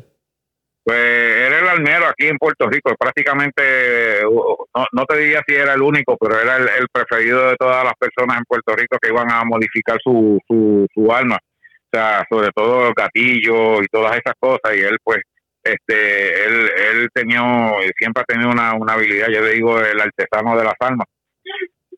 Pues 0.84 0.98
era 0.98 1.58
el 1.58 1.68
almero 1.68 2.06
aquí 2.06 2.28
en 2.28 2.36
Puerto 2.38 2.68
Rico. 2.68 2.94
Prácticamente, 2.98 4.22
no, 4.22 5.04
te 5.06 5.16
diría 5.18 5.42
si 5.46 5.54
era 5.54 5.74
el 5.74 5.82
único, 5.82 6.16
pero 6.16 6.38
era 6.40 6.56
el, 6.56 6.86
preferido 6.92 7.48
de 7.48 7.56
todas 7.56 7.82
las 7.82 7.94
personas 7.94 8.38
en 8.38 8.44
Puerto 8.44 8.74
Rico 8.76 8.98
que 9.00 9.08
iban 9.08 9.30
a 9.30 9.42
modificar 9.44 9.98
su, 10.02 10.38
su, 10.46 10.86
su 10.94 11.12
alma 11.12 11.38
sobre 12.30 12.50
todo 12.54 12.92
gatillos 12.94 13.82
y 13.82 13.86
todas 13.86 14.16
esas 14.16 14.34
cosas, 14.38 14.76
y 14.76 14.80
él 14.80 14.98
pues 15.02 15.18
este 15.62 16.46
él, 16.46 16.70
él 16.92 17.08
tenía 17.12 17.42
siempre 17.98 18.22
ha 18.22 18.24
tenido 18.24 18.50
una, 18.50 18.70
habilidad 18.70 19.28
yo 19.28 19.40
le 19.40 19.52
digo 19.52 19.80
el 19.80 20.00
artesano 20.00 20.56
de 20.56 20.64
las 20.64 20.74
almas 20.80 21.06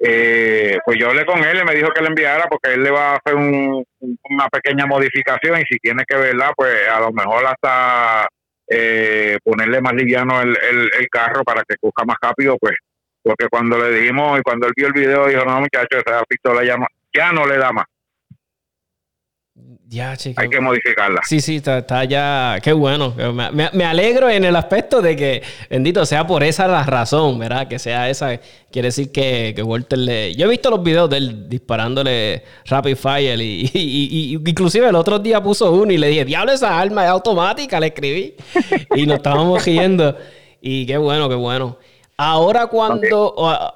eh, 0.01 0.79
pues 0.85 0.97
yo 0.99 1.09
hablé 1.09 1.27
con 1.27 1.43
él 1.43 1.59
y 1.61 1.65
me 1.65 1.75
dijo 1.75 1.91
que 1.91 2.01
le 2.01 2.09
enviara 2.09 2.47
porque 2.49 2.75
él 2.75 2.85
le 2.85 2.91
va 2.91 3.13
a 3.13 3.17
hacer 3.17 3.35
una 3.35 4.49
pequeña 4.49 4.87
modificación 4.87 5.61
y 5.61 5.65
si 5.65 5.79
tiene 5.79 6.05
que 6.07 6.17
verla 6.17 6.53
pues 6.57 6.89
a 6.89 7.01
lo 7.01 7.13
mejor 7.13 7.47
hasta 7.47 8.29
eh, 8.69 9.39
ponerle 9.43 9.81
más 9.81 9.95
liviano 9.95 10.41
el, 10.41 10.57
el, 10.71 11.09
carro 11.11 11.43
para 11.43 11.63
que 11.67 11.77
coja 11.81 12.05
más 12.07 12.17
rápido 12.21 12.57
pues. 12.59 12.77
Porque 13.23 13.49
cuando 13.49 13.77
le 13.79 13.99
dijimos 13.99 14.39
y 14.39 14.43
cuando 14.43 14.69
él 14.69 14.73
vio 14.77 14.87
el 14.87 14.93
video 14.93 15.27
dijo 15.27 15.45
no 15.45 15.61
muchacho 15.61 15.99
esa 15.99 16.23
pistola 16.25 16.65
ya 16.65 16.77
ya 17.13 17.33
no 17.33 17.47
le 17.47 17.57
da 17.57 17.73
más 17.73 17.87
ya, 19.91 20.15
Hay 20.37 20.51
que 20.51 20.61
modificarla. 20.61 21.23
Sí, 21.25 21.41
sí, 21.41 21.63
está, 21.65 22.05
ya. 22.05 22.59
Qué 22.63 22.75
bueno. 22.75 23.15
Me, 23.73 23.85
alegro 23.87 24.29
en 24.29 24.45
el 24.45 24.55
aspecto 24.55 25.01
de 25.01 25.17
que, 25.17 25.43
bendito 25.71 26.05
sea 26.05 26.27
por 26.27 26.45
esa 26.45 26.69
la 26.69 26.85
razón, 26.85 27.39
¿verdad? 27.39 27.69
Que 27.69 27.79
sea 27.79 28.11
esa. 28.11 28.39
Quiere 28.71 28.89
decir 28.89 29.11
que, 29.11 29.55
que 29.57 29.63
Walter 29.63 29.99
le. 29.99 30.35
Yo 30.35 30.45
he 30.45 30.51
visto 30.51 30.69
los 30.69 30.83
videos 30.83 31.09
de 31.09 31.17
él 31.17 31.49
disparándole 31.49 32.43
Rapid 32.67 32.97
Fire 32.97 33.41
y, 33.41 33.71
y, 33.73 34.35
inclusive 34.35 34.87
el 34.91 34.95
otro 34.95 35.19
día 35.19 35.43
puso 35.43 35.73
uno 35.73 35.91
y 35.91 35.97
le 35.97 36.09
dije, 36.09 36.27
diablo, 36.27 36.53
esa 36.53 36.79
arma 36.79 37.05
es 37.05 37.11
automática, 37.11 37.81
le 37.81 37.87
escribí. 37.87 38.35
y 38.95 39.07
nos 39.07 39.17
estábamos 39.17 39.65
riendo. 39.65 40.15
Y 40.61 40.85
qué 40.85 40.99
bueno, 40.99 41.31
qué 41.31 41.35
bueno. 41.35 41.79
Ahora 42.21 42.67
cuando, 42.67 43.33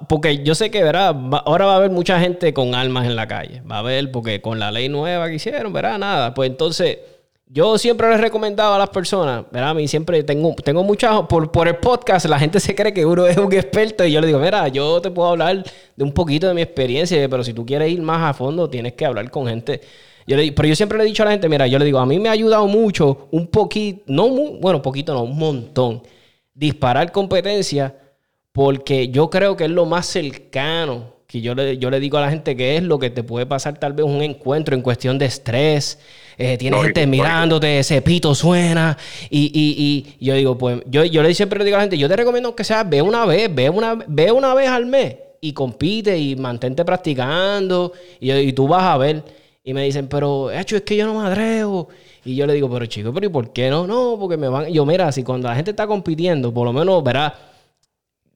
porque 0.08 0.42
yo 0.42 0.56
sé 0.56 0.68
que, 0.68 0.82
¿verdad? 0.82 1.14
ahora 1.44 1.64
va 1.64 1.74
a 1.74 1.76
haber 1.76 1.92
mucha 1.92 2.18
gente 2.18 2.52
con 2.52 2.74
armas 2.74 3.06
en 3.06 3.14
la 3.14 3.28
calle. 3.28 3.62
Va 3.70 3.76
a 3.76 3.78
haber, 3.78 4.10
porque 4.10 4.42
con 4.42 4.58
la 4.58 4.72
ley 4.72 4.88
nueva 4.88 5.28
que 5.28 5.36
hicieron, 5.36 5.72
¿verdad? 5.72 5.96
Nada. 5.96 6.34
Pues 6.34 6.50
entonces, 6.50 6.98
yo 7.46 7.78
siempre 7.78 8.08
les 8.08 8.18
he 8.18 8.22
recomendado 8.22 8.74
a 8.74 8.78
las 8.80 8.88
personas, 8.88 9.44
¿verdad? 9.52 9.70
A 9.70 9.74
mí 9.74 9.86
siempre 9.86 10.24
tengo, 10.24 10.56
tengo 10.56 10.82
muchas, 10.82 11.22
por, 11.28 11.52
por 11.52 11.68
el 11.68 11.76
podcast, 11.76 12.26
la 12.26 12.36
gente 12.36 12.58
se 12.58 12.74
cree 12.74 12.92
que 12.92 13.06
uno 13.06 13.26
es 13.26 13.36
un 13.36 13.52
experto 13.52 14.04
y 14.04 14.10
yo 14.10 14.20
le 14.20 14.26
digo, 14.26 14.40
mira, 14.40 14.66
yo 14.66 15.00
te 15.00 15.12
puedo 15.12 15.28
hablar 15.28 15.62
de 15.94 16.02
un 16.02 16.10
poquito 16.10 16.48
de 16.48 16.54
mi 16.54 16.62
experiencia, 16.62 17.28
pero 17.28 17.44
si 17.44 17.54
tú 17.54 17.64
quieres 17.64 17.92
ir 17.92 18.02
más 18.02 18.28
a 18.28 18.34
fondo, 18.34 18.68
tienes 18.68 18.94
que 18.94 19.06
hablar 19.06 19.30
con 19.30 19.46
gente. 19.46 19.80
Yo 20.26 20.36
le, 20.36 20.50
pero 20.50 20.66
yo 20.66 20.74
siempre 20.74 20.98
le 20.98 21.04
he 21.04 21.06
dicho 21.06 21.22
a 21.22 21.26
la 21.26 21.32
gente, 21.32 21.48
mira, 21.48 21.68
yo 21.68 21.78
le 21.78 21.84
digo, 21.84 22.00
a 22.00 22.06
mí 22.06 22.18
me 22.18 22.28
ha 22.28 22.32
ayudado 22.32 22.66
mucho, 22.66 23.28
un 23.30 23.46
poquito, 23.46 24.02
no, 24.08 24.28
muy, 24.30 24.58
bueno, 24.60 24.82
poquito 24.82 25.14
no, 25.14 25.22
un 25.22 25.38
montón, 25.38 26.02
disparar 26.54 27.12
competencia 27.12 28.01
porque 28.52 29.08
yo 29.08 29.30
creo 29.30 29.56
que 29.56 29.64
es 29.64 29.70
lo 29.70 29.86
más 29.86 30.06
cercano 30.06 31.12
que 31.32 31.40
yo 31.40 31.54
le, 31.54 31.78
yo 31.78 31.88
le 31.88 31.98
digo 31.98 32.18
a 32.18 32.20
la 32.20 32.28
gente 32.28 32.54
que 32.54 32.76
es 32.76 32.82
lo 32.82 32.98
que 32.98 33.08
te 33.08 33.22
puede 33.22 33.46
pasar 33.46 33.78
tal 33.78 33.94
vez 33.94 34.04
un 34.04 34.20
encuentro 34.20 34.76
en 34.76 34.82
cuestión 34.82 35.18
de 35.18 35.24
estrés. 35.24 35.98
Eh, 36.36 36.58
tienes 36.58 36.82
gente 36.82 37.06
mirándote, 37.06 37.78
ese 37.78 38.02
pito 38.02 38.34
suena. 38.34 38.98
Y, 39.30 39.46
y, 39.46 40.14
y 40.20 40.26
yo 40.26 40.34
digo, 40.34 40.58
pues, 40.58 40.82
yo, 40.84 41.04
yo 41.06 41.22
le 41.22 41.32
siempre 41.34 41.58
le 41.58 41.64
digo 41.64 41.76
a 41.76 41.78
la 41.78 41.84
gente, 41.84 41.96
yo 41.96 42.06
te 42.06 42.16
recomiendo 42.16 42.54
que 42.54 42.64
sea, 42.64 42.84
ve 42.84 43.00
una 43.00 43.24
vez, 43.24 43.52
ve 43.54 43.70
una, 43.70 43.94
ve 44.06 44.30
una 44.30 44.52
vez 44.52 44.68
al 44.68 44.84
mes. 44.84 45.16
y 45.40 45.54
compite 45.54 46.18
y 46.18 46.36
mantente 46.36 46.84
practicando 46.84 47.92
y, 48.20 48.52
tú 48.52 48.68
vas 48.68 48.82
a 48.82 48.98
ver. 48.98 49.24
Y 49.64 49.72
me 49.72 49.84
dicen, 49.84 50.08
pero, 50.08 50.50
hecho, 50.50 50.76
es 50.76 50.82
que 50.82 50.96
yo 50.96 51.06
no 51.06 51.14
madreo. 51.14 51.88
Y 52.26 52.36
yo 52.36 52.46
le 52.46 52.52
digo, 52.52 52.68
pero 52.70 52.84
chico, 52.84 53.10
pero 53.14 53.26
¿y 53.26 53.30
por 53.30 53.54
qué 53.54 53.70
no? 53.70 53.86
No, 53.86 54.18
porque 54.20 54.36
me 54.36 54.48
van. 54.48 54.66
Yo, 54.70 54.84
mira, 54.84 55.10
si 55.12 55.22
cuando 55.22 55.48
la 55.48 55.54
gente 55.54 55.70
está 55.70 55.86
compitiendo, 55.86 56.52
por 56.52 56.66
lo 56.66 56.74
menos, 56.74 57.02
verás, 57.02 57.32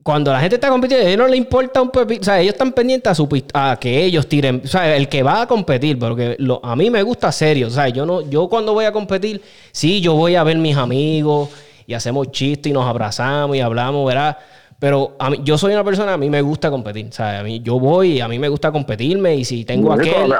cuando 0.06 0.32
la 0.32 0.38
gente 0.38 0.54
está 0.54 0.68
compitiendo, 0.68 1.04
a 1.04 1.08
ellos 1.08 1.18
no 1.18 1.26
le 1.26 1.36
importa 1.36 1.82
un 1.82 1.90
pepito. 1.90 2.20
O 2.20 2.24
sea, 2.26 2.40
ellos 2.40 2.52
están 2.52 2.70
pendientes 2.70 3.10
a, 3.10 3.14
su, 3.16 3.28
a 3.52 3.76
que 3.76 4.04
ellos 4.04 4.28
tiren. 4.28 4.62
O 4.64 4.68
sea, 4.68 4.94
el 4.94 5.08
que 5.08 5.24
va 5.24 5.42
a 5.42 5.48
competir, 5.48 5.98
porque 5.98 6.36
lo, 6.38 6.64
a 6.64 6.76
mí 6.76 6.90
me 6.90 7.02
gusta 7.02 7.32
serio. 7.32 7.66
O 7.66 7.70
sea, 7.70 7.88
yo, 7.88 8.06
no, 8.06 8.20
yo 8.20 8.48
cuando 8.48 8.72
voy 8.72 8.84
a 8.84 8.92
competir, 8.92 9.42
sí, 9.72 10.00
yo 10.00 10.14
voy 10.14 10.36
a 10.36 10.44
ver 10.44 10.58
mis 10.58 10.76
amigos 10.76 11.48
y 11.88 11.94
hacemos 11.94 12.30
chistes 12.30 12.70
y 12.70 12.72
nos 12.72 12.86
abrazamos 12.86 13.56
y 13.56 13.60
hablamos, 13.60 14.06
¿verdad? 14.06 14.38
Pero 14.78 15.16
a 15.18 15.28
mí, 15.28 15.40
yo 15.42 15.58
soy 15.58 15.72
una 15.72 15.82
persona, 15.82 16.12
a 16.12 16.16
mí 16.16 16.30
me 16.30 16.40
gusta 16.40 16.70
competir. 16.70 17.08
O 17.08 17.12
sea, 17.12 17.40
a 17.40 17.42
mí, 17.42 17.58
yo 17.58 17.80
voy 17.80 18.12
y 18.12 18.20
a 18.20 18.28
mí 18.28 18.38
me 18.38 18.48
gusta 18.48 18.70
competirme 18.70 19.34
y 19.34 19.44
si 19.44 19.64
tengo 19.64 19.92
aquel... 19.92 20.32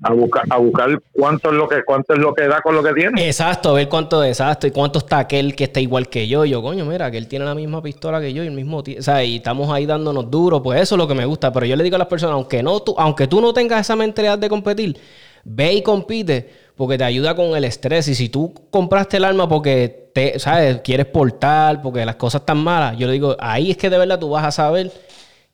A, 0.00 0.12
buscar, 0.12 0.44
a 0.50 0.56
buscar 0.56 1.00
cuánto 1.12 1.50
es 1.50 1.54
lo 1.54 1.68
que 1.68 1.84
cuánto 1.84 2.14
es 2.14 2.18
lo 2.18 2.34
que 2.34 2.48
da 2.48 2.60
con 2.60 2.74
lo 2.74 2.82
que 2.82 2.92
tiene. 2.92 3.26
Exacto, 3.26 3.70
a 3.70 3.72
ver 3.74 3.88
cuánto 3.88 4.24
exacto 4.24 4.66
y 4.66 4.70
cuánto 4.70 4.98
está 4.98 5.18
aquel 5.18 5.54
que 5.54 5.64
está 5.64 5.80
igual 5.80 6.08
que 6.08 6.26
yo. 6.26 6.44
Yo, 6.44 6.60
coño, 6.62 6.84
mira, 6.84 7.10
que 7.10 7.18
él 7.18 7.28
tiene 7.28 7.44
la 7.44 7.54
misma 7.54 7.82
pistola 7.82 8.20
que 8.20 8.32
yo 8.32 8.42
y 8.42 8.48
el 8.48 8.52
mismo, 8.52 8.78
o 8.78 9.02
sea, 9.02 9.22
y 9.22 9.36
estamos 9.36 9.70
ahí 9.70 9.86
dándonos 9.86 10.28
duro, 10.30 10.62
pues 10.62 10.80
eso 10.80 10.96
es 10.96 10.98
lo 10.98 11.06
que 11.06 11.14
me 11.14 11.24
gusta, 11.24 11.52
pero 11.52 11.66
yo 11.66 11.76
le 11.76 11.84
digo 11.84 11.96
a 11.96 11.98
las 12.00 12.08
personas, 12.08 12.34
aunque 12.34 12.62
no 12.62 12.80
tú, 12.80 12.94
aunque 12.98 13.28
tú 13.28 13.40
no 13.40 13.52
tengas 13.52 13.82
esa 13.82 13.94
mentalidad 13.94 14.38
de 14.38 14.48
competir, 14.48 14.98
ve 15.44 15.74
y 15.74 15.82
compite 15.82 16.50
porque 16.76 16.98
te 16.98 17.04
ayuda 17.04 17.36
con 17.36 17.54
el 17.56 17.64
estrés 17.64 18.08
y 18.08 18.14
si 18.14 18.28
tú 18.28 18.52
compraste 18.70 19.18
el 19.18 19.24
arma 19.24 19.48
porque 19.48 20.10
te, 20.12 20.38
sabes, 20.38 20.80
quieres 20.82 21.06
portar, 21.06 21.80
porque 21.82 22.04
las 22.04 22.16
cosas 22.16 22.40
están 22.40 22.58
malas, 22.58 22.96
yo 22.98 23.06
le 23.06 23.12
digo, 23.12 23.36
ahí 23.38 23.70
es 23.70 23.76
que 23.76 23.90
de 23.90 23.98
verdad 23.98 24.18
tú 24.18 24.30
vas 24.30 24.44
a 24.44 24.50
saber 24.50 24.90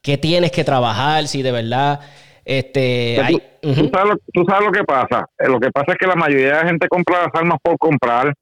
qué 0.01 0.17
tienes 0.17 0.53
que 0.53 0.65
trabajar, 0.65 1.27
si 1.29 1.43
de 1.43 1.53
verdad 1.53 2.01
este, 2.49 3.21
tú, 3.61 3.75
sabes 3.91 4.65
lo, 4.65 4.73
que 4.73 4.83
pasa. 4.83 5.27
Eh, 5.39 5.49
lo 5.49 5.61
que 5.61 5.71
pasa 5.71 5.93
es 5.93 5.99
que 5.99 6.07
la 6.07 6.15
mayoría 6.15 6.47
de 6.47 6.63
la 6.63 6.67
gente 6.67 6.89
compra 6.89 7.25
las 7.27 7.35
armas 7.35 7.59
por 7.63 7.77
comprar. 7.77 8.33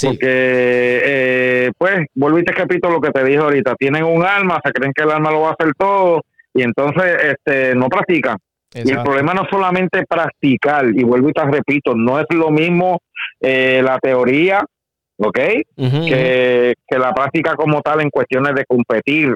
Porque, 0.00 0.20
eh, 0.22 1.72
pues, 1.76 2.06
vuelvo 2.14 2.38
y 2.38 2.44
te 2.44 2.52
repito 2.52 2.88
lo 2.88 3.00
que 3.00 3.10
te 3.10 3.24
dije 3.24 3.38
ahorita. 3.38 3.74
Tienen 3.74 4.04
un 4.04 4.24
arma, 4.24 4.60
se 4.64 4.70
creen 4.70 4.92
que 4.94 5.02
el 5.02 5.10
arma 5.10 5.32
lo 5.32 5.40
va 5.40 5.48
a 5.48 5.56
hacer 5.58 5.74
todo 5.76 6.22
y 6.54 6.62
entonces 6.62 7.16
este, 7.20 7.74
no 7.74 7.88
practican. 7.88 8.36
Y 8.72 8.92
el 8.92 9.02
problema 9.02 9.34
no 9.34 9.42
es 9.42 9.48
solamente 9.50 10.04
practicar, 10.06 10.84
y 10.94 11.02
vuelvo 11.02 11.30
y 11.30 11.32
te 11.32 11.42
repito, 11.42 11.96
no 11.96 12.20
es 12.20 12.26
lo 12.30 12.50
mismo 12.50 13.00
eh, 13.40 13.80
la 13.82 13.98
teoría, 13.98 14.64
¿ok? 15.16 15.38
que, 15.76 16.74
que 16.86 16.98
la 16.98 17.12
práctica 17.12 17.56
como 17.56 17.82
tal 17.82 18.02
en 18.02 18.10
cuestiones 18.10 18.54
de 18.54 18.64
competir. 18.66 19.34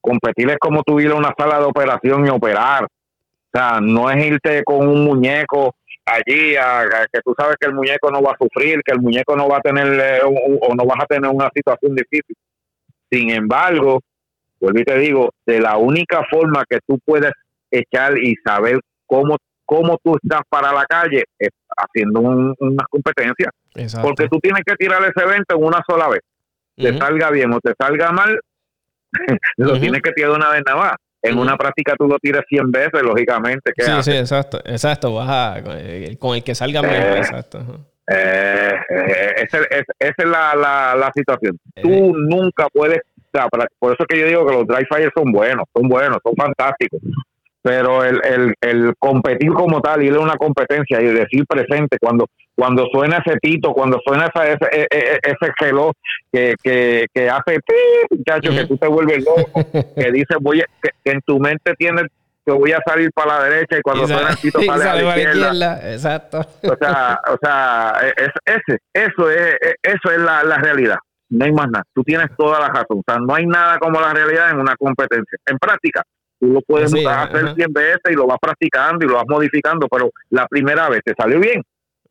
Competir 0.00 0.50
es 0.50 0.58
como 0.58 0.82
tu 0.82 0.98
ir 0.98 1.12
a 1.12 1.14
una 1.14 1.32
sala 1.38 1.58
de 1.58 1.64
operación 1.66 2.26
y 2.26 2.30
operar. 2.30 2.88
O 3.52 3.58
sea, 3.58 3.80
no 3.80 4.10
es 4.10 4.24
irte 4.24 4.62
con 4.64 4.88
un 4.88 5.04
muñeco 5.04 5.74
allí 6.06 6.56
a, 6.56 7.06
que 7.12 7.20
tú 7.20 7.34
sabes 7.36 7.56
que 7.60 7.68
el 7.68 7.74
muñeco 7.74 8.10
no 8.10 8.22
va 8.22 8.32
a 8.32 8.38
sufrir, 8.38 8.80
que 8.82 8.92
el 8.92 9.00
muñeco 9.00 9.36
no 9.36 9.48
va 9.48 9.58
a 9.58 9.60
tener 9.60 9.86
eh, 10.00 10.20
o 10.24 10.74
no 10.74 10.84
vas 10.84 11.02
a 11.02 11.06
tener 11.06 11.30
una 11.30 11.50
situación 11.54 11.94
difícil. 11.94 12.36
Sin 13.10 13.30
embargo, 13.30 14.00
vuelvo 14.58 14.78
y 14.78 14.84
te 14.84 14.98
digo, 14.98 15.30
de 15.44 15.60
la 15.60 15.76
única 15.76 16.24
forma 16.30 16.64
que 16.68 16.78
tú 16.86 16.98
puedes 17.04 17.32
echar 17.70 18.16
y 18.18 18.34
saber 18.44 18.80
cómo 19.06 19.36
cómo 19.72 19.98
tú 20.02 20.16
estás 20.22 20.42
para 20.50 20.72
la 20.72 20.84
calle 20.84 21.24
es 21.38 21.50
haciendo 21.76 22.20
una 22.20 22.84
competencia. 22.90 23.50
Porque 24.02 24.28
tú 24.28 24.38
tienes 24.38 24.62
que 24.66 24.74
tirar 24.76 25.02
ese 25.02 25.24
evento 25.24 25.56
en 25.56 25.64
una 25.64 25.80
sola 25.88 26.08
vez. 26.08 26.20
Te 26.76 26.96
salga 26.98 27.30
bien 27.30 27.52
o 27.52 27.60
te 27.60 27.72
salga 27.78 28.12
mal, 28.12 28.38
lo 29.56 29.78
tienes 29.78 30.02
que 30.02 30.12
tirar 30.12 30.32
una 30.32 30.50
vez 30.50 30.62
nada 30.66 30.78
más. 30.78 30.92
En 31.22 31.38
una 31.38 31.56
práctica 31.56 31.94
tú 31.96 32.08
lo 32.08 32.18
tiras 32.18 32.42
100 32.48 32.70
veces, 32.70 33.02
lógicamente. 33.02 33.72
sí, 33.76 33.92
sí, 34.02 34.12
exacto. 34.12 34.60
Exacto. 34.64 35.14
Vas 35.14 35.62
con 36.18 36.34
el 36.34 36.42
que 36.42 36.54
salga 36.54 36.82
mejor, 36.82 36.96
eh, 36.96 37.18
exacto. 37.18 37.58
Eh, 38.08 38.74
eh, 38.90 39.34
esa, 39.36 39.58
es, 39.98 40.14
la, 40.18 40.54
la, 40.56 40.96
la 40.96 41.10
situación. 41.14 41.56
Tú 41.80 42.14
nunca 42.16 42.66
puedes. 42.72 43.00
por 43.78 43.92
eso 43.92 44.02
es 44.02 44.06
que 44.08 44.18
yo 44.18 44.26
digo 44.26 44.46
que 44.46 44.52
los 44.52 44.66
dry 44.66 44.84
fires 44.86 45.10
son 45.16 45.30
buenos, 45.30 45.64
son 45.74 45.88
buenos, 45.88 46.18
son 46.24 46.34
fantásticos 46.34 47.00
pero 47.62 48.04
el, 48.04 48.20
el, 48.24 48.54
el 48.60 48.94
competir 48.98 49.52
como 49.52 49.80
tal, 49.80 50.02
ir 50.02 50.14
a 50.14 50.20
una 50.20 50.34
competencia 50.34 51.00
y 51.00 51.06
decir 51.06 51.46
presente 51.46 51.96
cuando 52.00 52.26
cuando 52.54 52.86
suena 52.92 53.22
ese 53.24 53.38
pito, 53.38 53.72
cuando 53.72 54.00
suena 54.04 54.26
ese, 54.26 54.52
ese, 54.52 54.86
ese, 54.90 55.20
ese 55.22 55.52
reloj 55.58 55.92
que, 56.30 56.54
que, 56.62 57.06
que 57.12 57.30
hace 57.30 57.58
muchacho, 58.10 58.50
que 58.50 58.66
tú 58.66 58.76
te 58.76 58.86
vuelves 58.86 59.24
loco, 59.24 59.64
que 59.96 60.12
dice 60.12 60.36
voy 60.40 60.62
que, 60.82 61.10
en 61.10 61.20
tu 61.22 61.38
mente 61.38 61.74
tienes 61.74 62.06
que 62.44 62.52
voy 62.52 62.72
a 62.72 62.80
salir 62.84 63.10
para 63.12 63.38
la 63.38 63.44
derecha 63.44 63.78
y 63.78 63.82
cuando 63.82 64.06
suena 64.06 64.30
el 64.30 64.36
pito 64.36 64.60
sale, 64.66 64.84
a 64.84 64.94
la 64.94 65.18
izquierda. 65.18 65.92
Exacto. 65.92 66.40
O 66.40 66.76
sea, 66.76 67.20
o 67.28 67.36
sea, 67.40 67.94
es, 68.16 68.30
ese, 68.44 68.78
eso 68.92 69.30
es, 69.30 69.56
eso 69.82 70.10
es 70.10 70.18
la, 70.18 70.42
la 70.42 70.58
realidad. 70.58 70.96
No 71.30 71.44
hay 71.44 71.52
más 71.52 71.70
nada. 71.70 71.84
Tú 71.94 72.02
tienes 72.02 72.26
toda 72.36 72.58
la 72.58 72.68
razón. 72.68 72.98
O 72.98 73.02
sea, 73.06 73.18
no 73.18 73.34
hay 73.34 73.46
nada 73.46 73.78
como 73.78 74.00
la 74.00 74.12
realidad 74.12 74.50
en 74.50 74.58
una 74.58 74.74
competencia. 74.76 75.38
En 75.46 75.56
práctica, 75.56 76.02
Tú 76.42 76.48
lo 76.48 76.60
puedes 76.62 76.92
hacer 76.92 77.54
100 77.54 77.72
veces 77.72 78.00
y 78.10 78.14
lo 78.14 78.26
vas 78.26 78.38
practicando 78.42 79.04
y 79.04 79.08
lo 79.08 79.14
vas 79.14 79.26
modificando, 79.28 79.86
pero 79.86 80.10
la 80.30 80.48
primera 80.48 80.88
vez 80.88 81.00
te 81.04 81.14
salió 81.16 81.38
bien. 81.38 81.62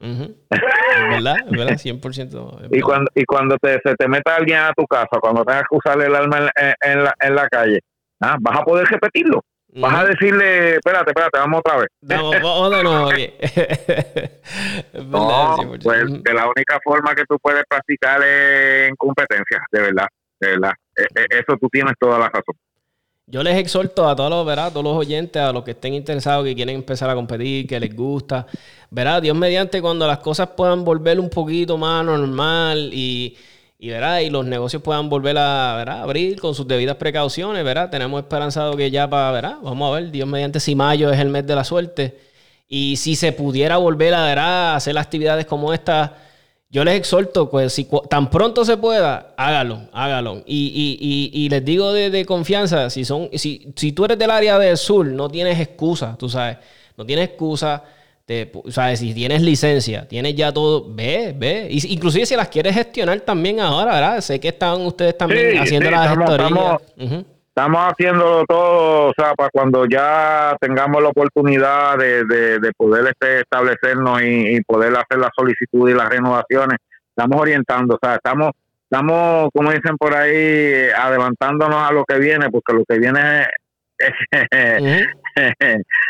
¿Verdad? 0.49 1.37
¿Verdad? 1.49 1.77
100%. 1.77 2.67
y 2.71 2.81
cuando, 2.81 3.11
y 3.13 3.23
cuando 3.25 3.57
te, 3.57 3.79
se 3.83 3.95
te 3.95 4.07
meta 4.07 4.35
alguien 4.35 4.59
a 4.59 4.73
tu 4.75 4.85
casa, 4.85 5.19
cuando 5.19 5.43
tengas 5.45 5.63
que 5.69 5.77
usar 5.77 6.01
el 6.01 6.15
alma 6.15 6.49
en, 6.81 7.03
la, 7.03 7.13
en 7.19 7.35
la 7.35 7.47
calle, 7.47 7.79
¿ah? 8.21 8.37
vas 8.39 8.59
a 8.59 8.63
poder 8.63 8.87
repetirlo. 8.87 9.43
Vas 9.73 9.99
a 9.99 10.05
decirle, 10.05 10.75
espérate, 10.75 11.11
espérate, 11.11 11.39
vamos 11.39 11.61
otra 11.63 11.77
vez. 11.77 11.87
No, 12.01 13.09
aquí. 13.09 13.31
no, 15.05 15.55
pues 15.81 16.23
de 16.23 16.33
la 16.33 16.45
única 16.45 16.79
forma 16.83 17.15
que 17.15 17.23
tú 17.25 17.37
puedes 17.41 17.63
practicar 17.69 18.21
es 18.21 18.89
en 18.89 18.95
competencia, 18.97 19.63
de 19.71 19.81
verdad, 19.81 20.07
de 20.41 20.47
verdad. 20.49 20.73
E, 20.97 21.03
e, 21.03 21.39
eso 21.39 21.57
tú 21.59 21.69
tienes 21.69 21.93
toda 21.97 22.19
la 22.19 22.25
razón. 22.25 22.55
Yo 23.31 23.41
les 23.43 23.57
exhorto 23.57 24.09
a 24.09 24.13
todos 24.13 24.29
los, 24.29 24.45
¿verdad? 24.45 24.73
todos 24.73 24.83
los 24.83 24.97
oyentes, 24.97 25.41
a 25.41 25.53
los 25.53 25.63
que 25.63 25.71
estén 25.71 25.93
interesados, 25.93 26.43
que 26.43 26.53
quieren 26.53 26.75
empezar 26.75 27.09
a 27.09 27.15
competir, 27.15 27.65
que 27.65 27.79
les 27.79 27.95
gusta. 27.95 28.45
Verá, 28.89 29.21
Dios 29.21 29.37
mediante 29.37 29.81
cuando 29.81 30.05
las 30.05 30.17
cosas 30.17 30.49
puedan 30.49 30.83
volver 30.83 31.17
un 31.17 31.29
poquito 31.29 31.77
más 31.77 32.03
normal 32.03 32.89
y, 32.91 33.37
y, 33.79 33.87
¿verdad? 33.87 34.19
y 34.19 34.29
los 34.29 34.45
negocios 34.45 34.81
puedan 34.81 35.07
volver 35.07 35.37
a 35.37 35.75
¿verdad? 35.77 36.01
abrir 36.01 36.41
con 36.41 36.53
sus 36.53 36.67
debidas 36.67 36.97
precauciones, 36.97 37.63
¿verdad? 37.63 37.89
Tenemos 37.89 38.21
esperanzado 38.21 38.75
que 38.75 38.91
ya 38.91 39.09
para, 39.09 39.31
¿verdad? 39.31 39.55
Vamos 39.63 39.89
a 39.89 40.01
ver, 40.01 40.11
Dios 40.11 40.27
mediante 40.27 40.59
si 40.59 40.75
mayo 40.75 41.09
es 41.09 41.17
el 41.17 41.29
mes 41.29 41.47
de 41.47 41.55
la 41.55 41.63
suerte. 41.63 42.19
Y 42.67 42.97
si 42.97 43.15
se 43.15 43.31
pudiera 43.31 43.77
volver 43.77 44.13
a, 44.13 44.75
hacer 44.75 44.97
actividades 44.97 45.45
como 45.45 45.73
esta 45.73 46.17
yo 46.71 46.85
les 46.85 46.95
exhorto, 46.95 47.49
pues 47.49 47.73
si 47.73 47.85
tan 48.09 48.29
pronto 48.29 48.63
se 48.63 48.77
pueda, 48.77 49.33
hágalo, 49.35 49.81
hágalo. 49.91 50.41
Y, 50.45 51.47
les 51.49 51.65
digo 51.65 51.91
de, 51.91 52.25
confianza, 52.25 52.89
si 52.89 53.03
son, 53.03 53.29
si, 53.33 53.73
si 53.75 53.91
tú 53.91 54.05
eres 54.05 54.17
del 54.17 54.31
área 54.31 54.57
del 54.57 54.77
sur, 54.77 55.05
no 55.05 55.29
tienes 55.29 55.59
excusa, 55.59 56.15
tú 56.17 56.29
sabes, 56.29 56.57
no 56.95 57.05
tienes 57.05 57.29
excusa. 57.29 57.83
Te, 58.25 58.49
sabes, 58.69 58.99
si 58.99 59.13
tienes 59.13 59.41
licencia, 59.41 60.07
tienes 60.07 60.35
ya 60.35 60.53
todo, 60.53 60.85
ve, 60.93 61.35
ve. 61.37 61.67
Y, 61.69 61.93
inclusive 61.93 62.25
si 62.25 62.37
las 62.37 62.47
quieres 62.47 62.73
gestionar 62.73 63.19
también 63.19 63.59
ahora, 63.59 63.93
¿verdad? 63.93 64.21
Sé 64.21 64.39
que 64.39 64.47
están 64.47 64.79
ustedes 64.81 65.17
también 65.17 65.57
haciendo 65.57 65.91
las 65.91 66.15
gestorías. 66.15 66.51
Estamos 66.97 67.25
haciéndolo 67.55 68.45
todo, 68.45 69.09
o 69.09 69.13
sea, 69.15 69.33
para 69.33 69.49
cuando 69.49 69.85
ya 69.85 70.55
tengamos 70.59 71.01
la 71.01 71.09
oportunidad 71.09 71.97
de, 71.97 72.23
de, 72.25 72.71
poder 72.77 73.07
este, 73.07 73.41
establecernos 73.41 74.21
y, 74.23 74.61
poder 74.61 74.95
hacer 74.95 75.19
la 75.19 75.29
solicitud 75.35 75.89
y 75.89 75.93
las 75.93 76.09
renovaciones, 76.09 76.77
estamos 77.09 77.41
orientando, 77.41 77.95
o 77.95 77.99
sea, 78.01 78.15
estamos, 78.15 78.51
estamos, 78.83 79.49
como 79.53 79.71
dicen 79.71 79.97
por 79.97 80.15
ahí, 80.15 80.89
adelantándonos 80.95 81.89
a 81.89 81.91
lo 81.91 82.05
que 82.05 82.19
viene, 82.19 82.49
porque 82.49 82.73
lo 82.73 82.85
que 82.85 82.99
viene, 82.99 83.47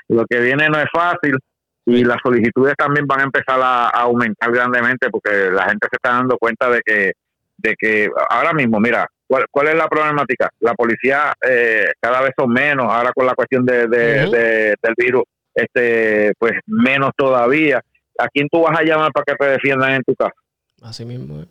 lo 0.08 0.26
que 0.26 0.40
viene 0.40 0.70
no 0.70 0.80
es 0.80 0.88
fácil 0.94 1.38
y 1.86 2.04
las 2.04 2.18
solicitudes 2.24 2.76
también 2.78 3.08
van 3.08 3.22
a 3.22 3.24
empezar 3.24 3.60
a, 3.62 3.88
aumentar 3.90 4.52
grandemente 4.52 5.10
porque 5.10 5.50
la 5.52 5.64
gente 5.66 5.88
se 5.90 5.96
está 5.96 6.12
dando 6.12 6.38
cuenta 6.38 6.70
de 6.70 6.82
que, 6.86 7.14
de 7.58 7.76
que 7.78 8.10
ahora 8.30 8.54
mismo, 8.54 8.80
mira, 8.80 9.08
¿Cuál, 9.50 9.68
es 9.68 9.76
la 9.76 9.88
problemática? 9.88 10.50
La 10.60 10.74
policía 10.74 11.34
eh, 11.48 11.86
cada 12.00 12.22
vez 12.22 12.32
son 12.38 12.52
menos, 12.52 12.92
ahora 12.92 13.14
con 13.14 13.26
la 13.26 13.34
cuestión 13.34 13.66
de, 13.66 13.88
del 13.88 14.94
virus, 14.98 15.24
este 15.54 16.34
pues 16.38 16.54
menos 16.66 17.12
todavía. 17.16 17.82
¿A 18.20 18.28
quién 18.28 18.48
tú 18.50 18.62
vas 18.62 18.78
a 18.78 18.84
llamar 18.84 19.12
para 19.12 19.24
que 19.24 19.36
te 19.36 19.46
defiendan 19.52 19.94
en 19.94 20.04
tu 20.04 20.14
casa? 20.16 20.34
Así 20.82 21.06
mismo. 21.06 21.46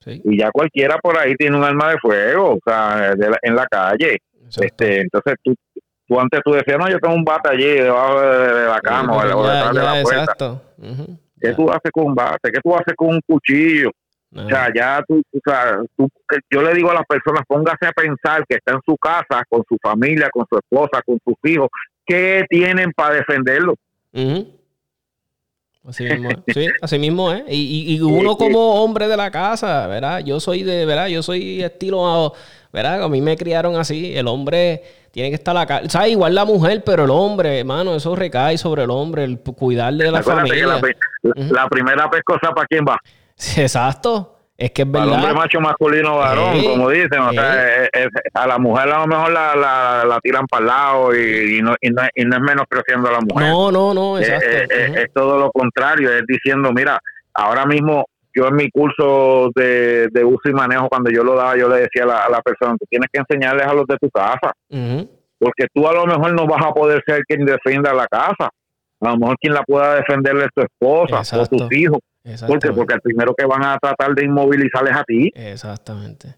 ¿Sí? 0.00 0.22
Y 0.24 0.38
ya 0.38 0.50
cualquiera 0.50 0.96
por 0.98 1.18
ahí 1.18 1.34
tiene 1.34 1.56
un 1.56 1.64
arma 1.64 1.90
de 1.90 1.98
fuego, 1.98 2.54
o 2.54 2.58
sea, 2.64 3.12
en 3.42 3.54
la 3.54 3.66
calle. 3.66 4.18
Este, 4.58 5.00
entonces 5.00 5.34
tú, 5.42 5.54
tú 6.06 6.20
antes 6.20 6.40
tú 6.44 6.52
decías, 6.52 6.78
no, 6.78 6.88
yo 6.88 6.98
tengo 6.98 7.14
un 7.14 7.24
bate 7.24 7.50
allí 7.50 7.64
debajo 7.64 8.20
de, 8.20 8.66
la 8.66 8.80
cama 8.80 9.16
o, 9.16 9.22
detrás 9.22 9.74
de 9.74 9.82
la 9.82 10.02
puerta. 10.02 10.22
Exacto. 10.22 10.62
¿Qué 11.38 11.52
tú 11.52 11.70
haces 11.70 11.90
con 11.92 12.06
un 12.06 12.14
bate? 12.14 12.50
¿Qué 12.50 12.60
tú 12.62 12.74
haces 12.74 12.94
con 12.96 13.08
un 13.08 13.20
cuchillo? 13.26 13.90
O 14.36 14.48
sea, 14.48 14.68
ya 14.74 15.02
tú, 15.06 15.22
o 15.32 15.40
sea, 15.44 15.78
tú, 15.96 16.08
yo 16.50 16.62
le 16.62 16.74
digo 16.74 16.90
a 16.90 16.94
las 16.94 17.06
personas, 17.06 17.42
póngase 17.46 17.86
a 17.86 17.92
pensar 17.92 18.44
que 18.46 18.56
está 18.56 18.72
en 18.72 18.80
su 18.84 18.96
casa, 18.96 19.42
con 19.48 19.64
su 19.68 19.76
familia, 19.82 20.28
con 20.30 20.46
su 20.48 20.56
esposa, 20.56 21.02
con 21.04 21.18
sus 21.24 21.36
hijos, 21.44 21.68
¿qué 22.04 22.44
tienen 22.48 22.92
para 22.92 23.14
defenderlo? 23.14 23.74
Así 25.88 26.04
mismo, 26.04 26.30
sí, 26.48 26.66
así 26.82 26.98
mismo 26.98 27.32
es. 27.32 27.44
Y, 27.48 27.94
y, 27.94 28.00
uno 28.00 28.36
como 28.36 28.82
hombre 28.82 29.06
de 29.08 29.16
la 29.16 29.30
casa, 29.30 29.86
¿verdad? 29.86 30.20
Yo 30.24 30.40
soy 30.40 30.62
de, 30.62 30.84
¿verdad? 30.84 31.06
Yo 31.06 31.22
soy 31.22 31.62
estilo, 31.62 32.32
¿verdad? 32.72 33.04
A 33.04 33.08
mí 33.08 33.20
me 33.20 33.36
criaron 33.36 33.76
así. 33.76 34.16
El 34.16 34.26
hombre 34.26 34.82
tiene 35.12 35.30
que 35.30 35.36
estar 35.36 35.56
acá. 35.56 35.82
O 35.84 35.88
sea, 35.88 36.08
igual 36.08 36.34
la 36.34 36.44
mujer, 36.44 36.82
pero 36.84 37.04
el 37.04 37.10
hombre, 37.10 37.60
hermano, 37.60 37.94
eso 37.94 38.16
recae 38.16 38.58
sobre 38.58 38.82
el 38.82 38.90
hombre, 38.90 39.24
el 39.24 39.38
cuidarle 39.38 40.04
de 40.04 40.10
la 40.10 40.22
familia. 40.22 40.80
La, 41.22 41.68
primera 41.68 42.10
pescosa, 42.10 42.52
¿para 42.52 42.66
quién 42.66 42.84
va? 42.86 42.98
Exacto. 43.56 44.32
Es 44.58 44.70
que 44.70 44.82
es 44.82 44.90
verdad. 44.90 45.08
Para 45.08 45.20
hombre 45.20 45.34
macho 45.34 45.60
masculino 45.60 46.16
varón, 46.16 46.64
como 46.64 46.88
dicen. 46.88 47.20
O 47.20 47.32
sea, 47.32 47.88
a 48.32 48.46
la 48.46 48.58
mujer 48.58 48.88
a 48.88 49.00
lo 49.00 49.06
mejor 49.06 49.30
la, 49.32 49.54
la, 49.54 50.18
tiran 50.22 50.46
para 50.46 50.60
el 50.60 50.66
lado 50.66 51.14
y, 51.14 51.60
no, 51.60 51.74
y, 51.80 51.90
no, 51.90 52.02
y 52.14 52.24
no 52.24 52.36
es 52.36 52.42
menospreciando 52.42 53.08
a 53.08 53.12
la 53.12 53.20
mujer. 53.20 53.48
No, 53.48 53.70
no, 53.70 53.92
no, 53.92 54.18
exacto. 54.18 54.46
Es, 54.48 55.12
todo 55.12 55.38
lo 55.38 55.50
contrario, 55.50 56.10
es 56.10 56.22
diciendo, 56.26 56.72
mira, 56.72 56.98
ahora 57.34 57.66
mismo 57.66 58.06
yo 58.34 58.48
en 58.48 58.56
mi 58.56 58.70
curso 58.70 59.50
de, 59.54 60.08
de 60.10 60.24
uso 60.24 60.48
y 60.48 60.52
manejo, 60.52 60.88
cuando 60.88 61.10
yo 61.10 61.22
lo 61.22 61.34
daba, 61.34 61.56
yo 61.56 61.68
le 61.68 61.80
decía 61.80 62.04
a 62.04 62.06
la, 62.06 62.24
a 62.24 62.30
la 62.30 62.40
persona, 62.40 62.76
tú 62.78 62.86
tienes 62.88 63.08
que 63.12 63.20
enseñarles 63.20 63.66
a 63.66 63.74
los 63.74 63.86
de 63.86 63.96
tu 63.98 64.08
casa. 64.10 64.52
Porque 65.38 65.66
tú 65.74 65.86
a 65.86 65.92
lo 65.92 66.06
mejor 66.06 66.32
no 66.32 66.46
vas 66.46 66.64
a 66.64 66.72
poder 66.72 67.02
ser 67.06 67.22
quien 67.24 67.44
defienda 67.44 67.92
la 67.92 68.06
casa. 68.06 68.48
A 69.00 69.10
lo 69.10 69.18
mejor 69.18 69.36
quien 69.38 69.52
la 69.52 69.62
pueda 69.64 69.96
defenderle 69.96 70.46
es 70.46 70.50
tu 70.54 70.62
esposa 70.62 71.20
o 71.38 71.46
tus 71.46 71.70
hijos 71.72 71.98
porque 72.46 72.72
Porque 72.72 72.94
el 72.94 73.00
primero 73.00 73.34
que 73.34 73.46
van 73.46 73.64
a 73.64 73.78
tratar 73.78 74.14
de 74.14 74.24
inmovilizar 74.24 74.86
es 74.88 74.96
a 74.96 75.04
ti. 75.04 75.32
Exactamente. 75.34 76.34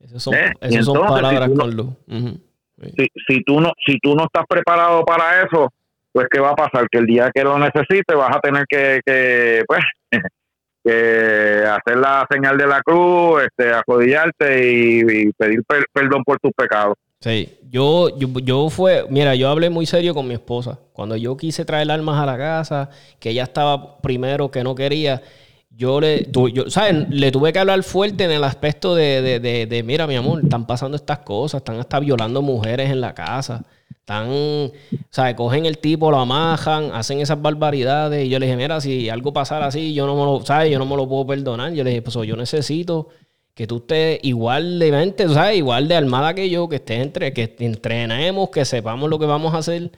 Esas 0.00 0.22
son, 0.22 0.34
¿Eh? 0.34 0.52
palabras 0.60 1.50
con 1.56 1.74
luz. 1.74 1.94
si, 3.26 3.42
tú 3.44 3.60
no, 3.60 3.72
si 3.86 3.98
tú 4.00 4.14
no 4.14 4.24
estás 4.24 4.44
preparado 4.48 5.04
para 5.04 5.42
eso, 5.42 5.72
pues 6.12 6.26
¿qué 6.30 6.40
va 6.40 6.50
a 6.50 6.56
pasar? 6.56 6.88
Que 6.90 6.98
el 6.98 7.06
día 7.06 7.30
que 7.34 7.42
lo 7.42 7.58
necesites 7.58 8.16
vas 8.16 8.36
a 8.36 8.40
tener 8.40 8.66
que, 8.68 9.00
que 9.04 9.64
pues, 9.66 9.80
que 10.84 11.64
hacer 11.66 11.96
la 11.96 12.26
señal 12.30 12.58
de 12.58 12.66
la 12.66 12.82
cruz, 12.82 13.42
este, 13.44 13.72
acodillarte 13.72 14.70
y, 14.70 15.32
pedir 15.32 15.62
perdón 15.92 16.22
por 16.24 16.38
tus 16.38 16.52
pecados. 16.52 16.96
Sí, 17.24 17.56
yo, 17.70 18.18
yo, 18.18 18.28
yo 18.40 18.68
fue, 18.68 19.06
mira, 19.08 19.34
yo 19.34 19.48
hablé 19.48 19.70
muy 19.70 19.86
serio 19.86 20.12
con 20.12 20.28
mi 20.28 20.34
esposa. 20.34 20.78
Cuando 20.92 21.16
yo 21.16 21.38
quise 21.38 21.64
traer 21.64 21.90
armas 21.90 22.20
a 22.20 22.26
la 22.26 22.36
casa, 22.36 22.90
que 23.18 23.30
ella 23.30 23.44
estaba 23.44 23.96
primero 24.02 24.50
que 24.50 24.62
no 24.62 24.74
quería, 24.74 25.22
yo 25.70 26.02
le, 26.02 26.28
yo, 26.52 26.68
¿saben? 26.68 27.06
le 27.08 27.32
tuve 27.32 27.50
que 27.54 27.60
hablar 27.60 27.82
fuerte 27.82 28.24
en 28.24 28.30
el 28.30 28.44
aspecto 28.44 28.94
de, 28.94 29.22
de, 29.22 29.40
de, 29.40 29.64
de, 29.64 29.82
mira, 29.82 30.06
mi 30.06 30.16
amor, 30.16 30.42
están 30.44 30.66
pasando 30.66 30.96
estas 30.96 31.20
cosas, 31.20 31.62
están 31.62 31.80
hasta 31.80 31.98
violando 31.98 32.42
mujeres 32.42 32.90
en 32.90 33.00
la 33.00 33.14
casa. 33.14 33.64
Están, 33.88 34.70
¿sabes? 35.08 35.34
Cogen 35.34 35.64
el 35.64 35.78
tipo, 35.78 36.10
lo 36.10 36.18
amajan, 36.18 36.90
hacen 36.92 37.20
esas 37.22 37.40
barbaridades. 37.40 38.26
Y 38.26 38.28
yo 38.28 38.38
le 38.38 38.44
dije, 38.44 38.58
mira, 38.58 38.82
si 38.82 39.08
algo 39.08 39.32
pasara 39.32 39.64
así, 39.64 39.94
yo 39.94 40.06
no 40.06 40.14
me 40.14 40.24
lo, 40.24 40.44
¿sabes? 40.44 40.70
Yo 40.70 40.78
no 40.78 40.84
me 40.84 40.94
lo 40.94 41.08
puedo 41.08 41.26
perdonar. 41.26 41.72
Yo 41.72 41.84
le 41.84 41.88
dije, 41.88 42.02
pues 42.02 42.14
yo 42.26 42.36
necesito 42.36 43.08
que 43.54 43.66
tú 43.66 43.76
estés 43.78 44.18
igual 44.22 44.78
de 44.78 44.90
mente, 44.90 45.28
¿sabes? 45.28 45.56
Igual 45.58 45.86
de 45.88 45.94
armada 45.94 46.34
que 46.34 46.50
yo, 46.50 46.68
que 46.68 46.76
estés 46.76 47.00
entre, 47.00 47.32
que 47.32 47.54
entrenemos, 47.60 48.50
que 48.50 48.64
sepamos 48.64 49.08
lo 49.08 49.18
que 49.18 49.26
vamos 49.26 49.54
a 49.54 49.58
hacer. 49.58 49.90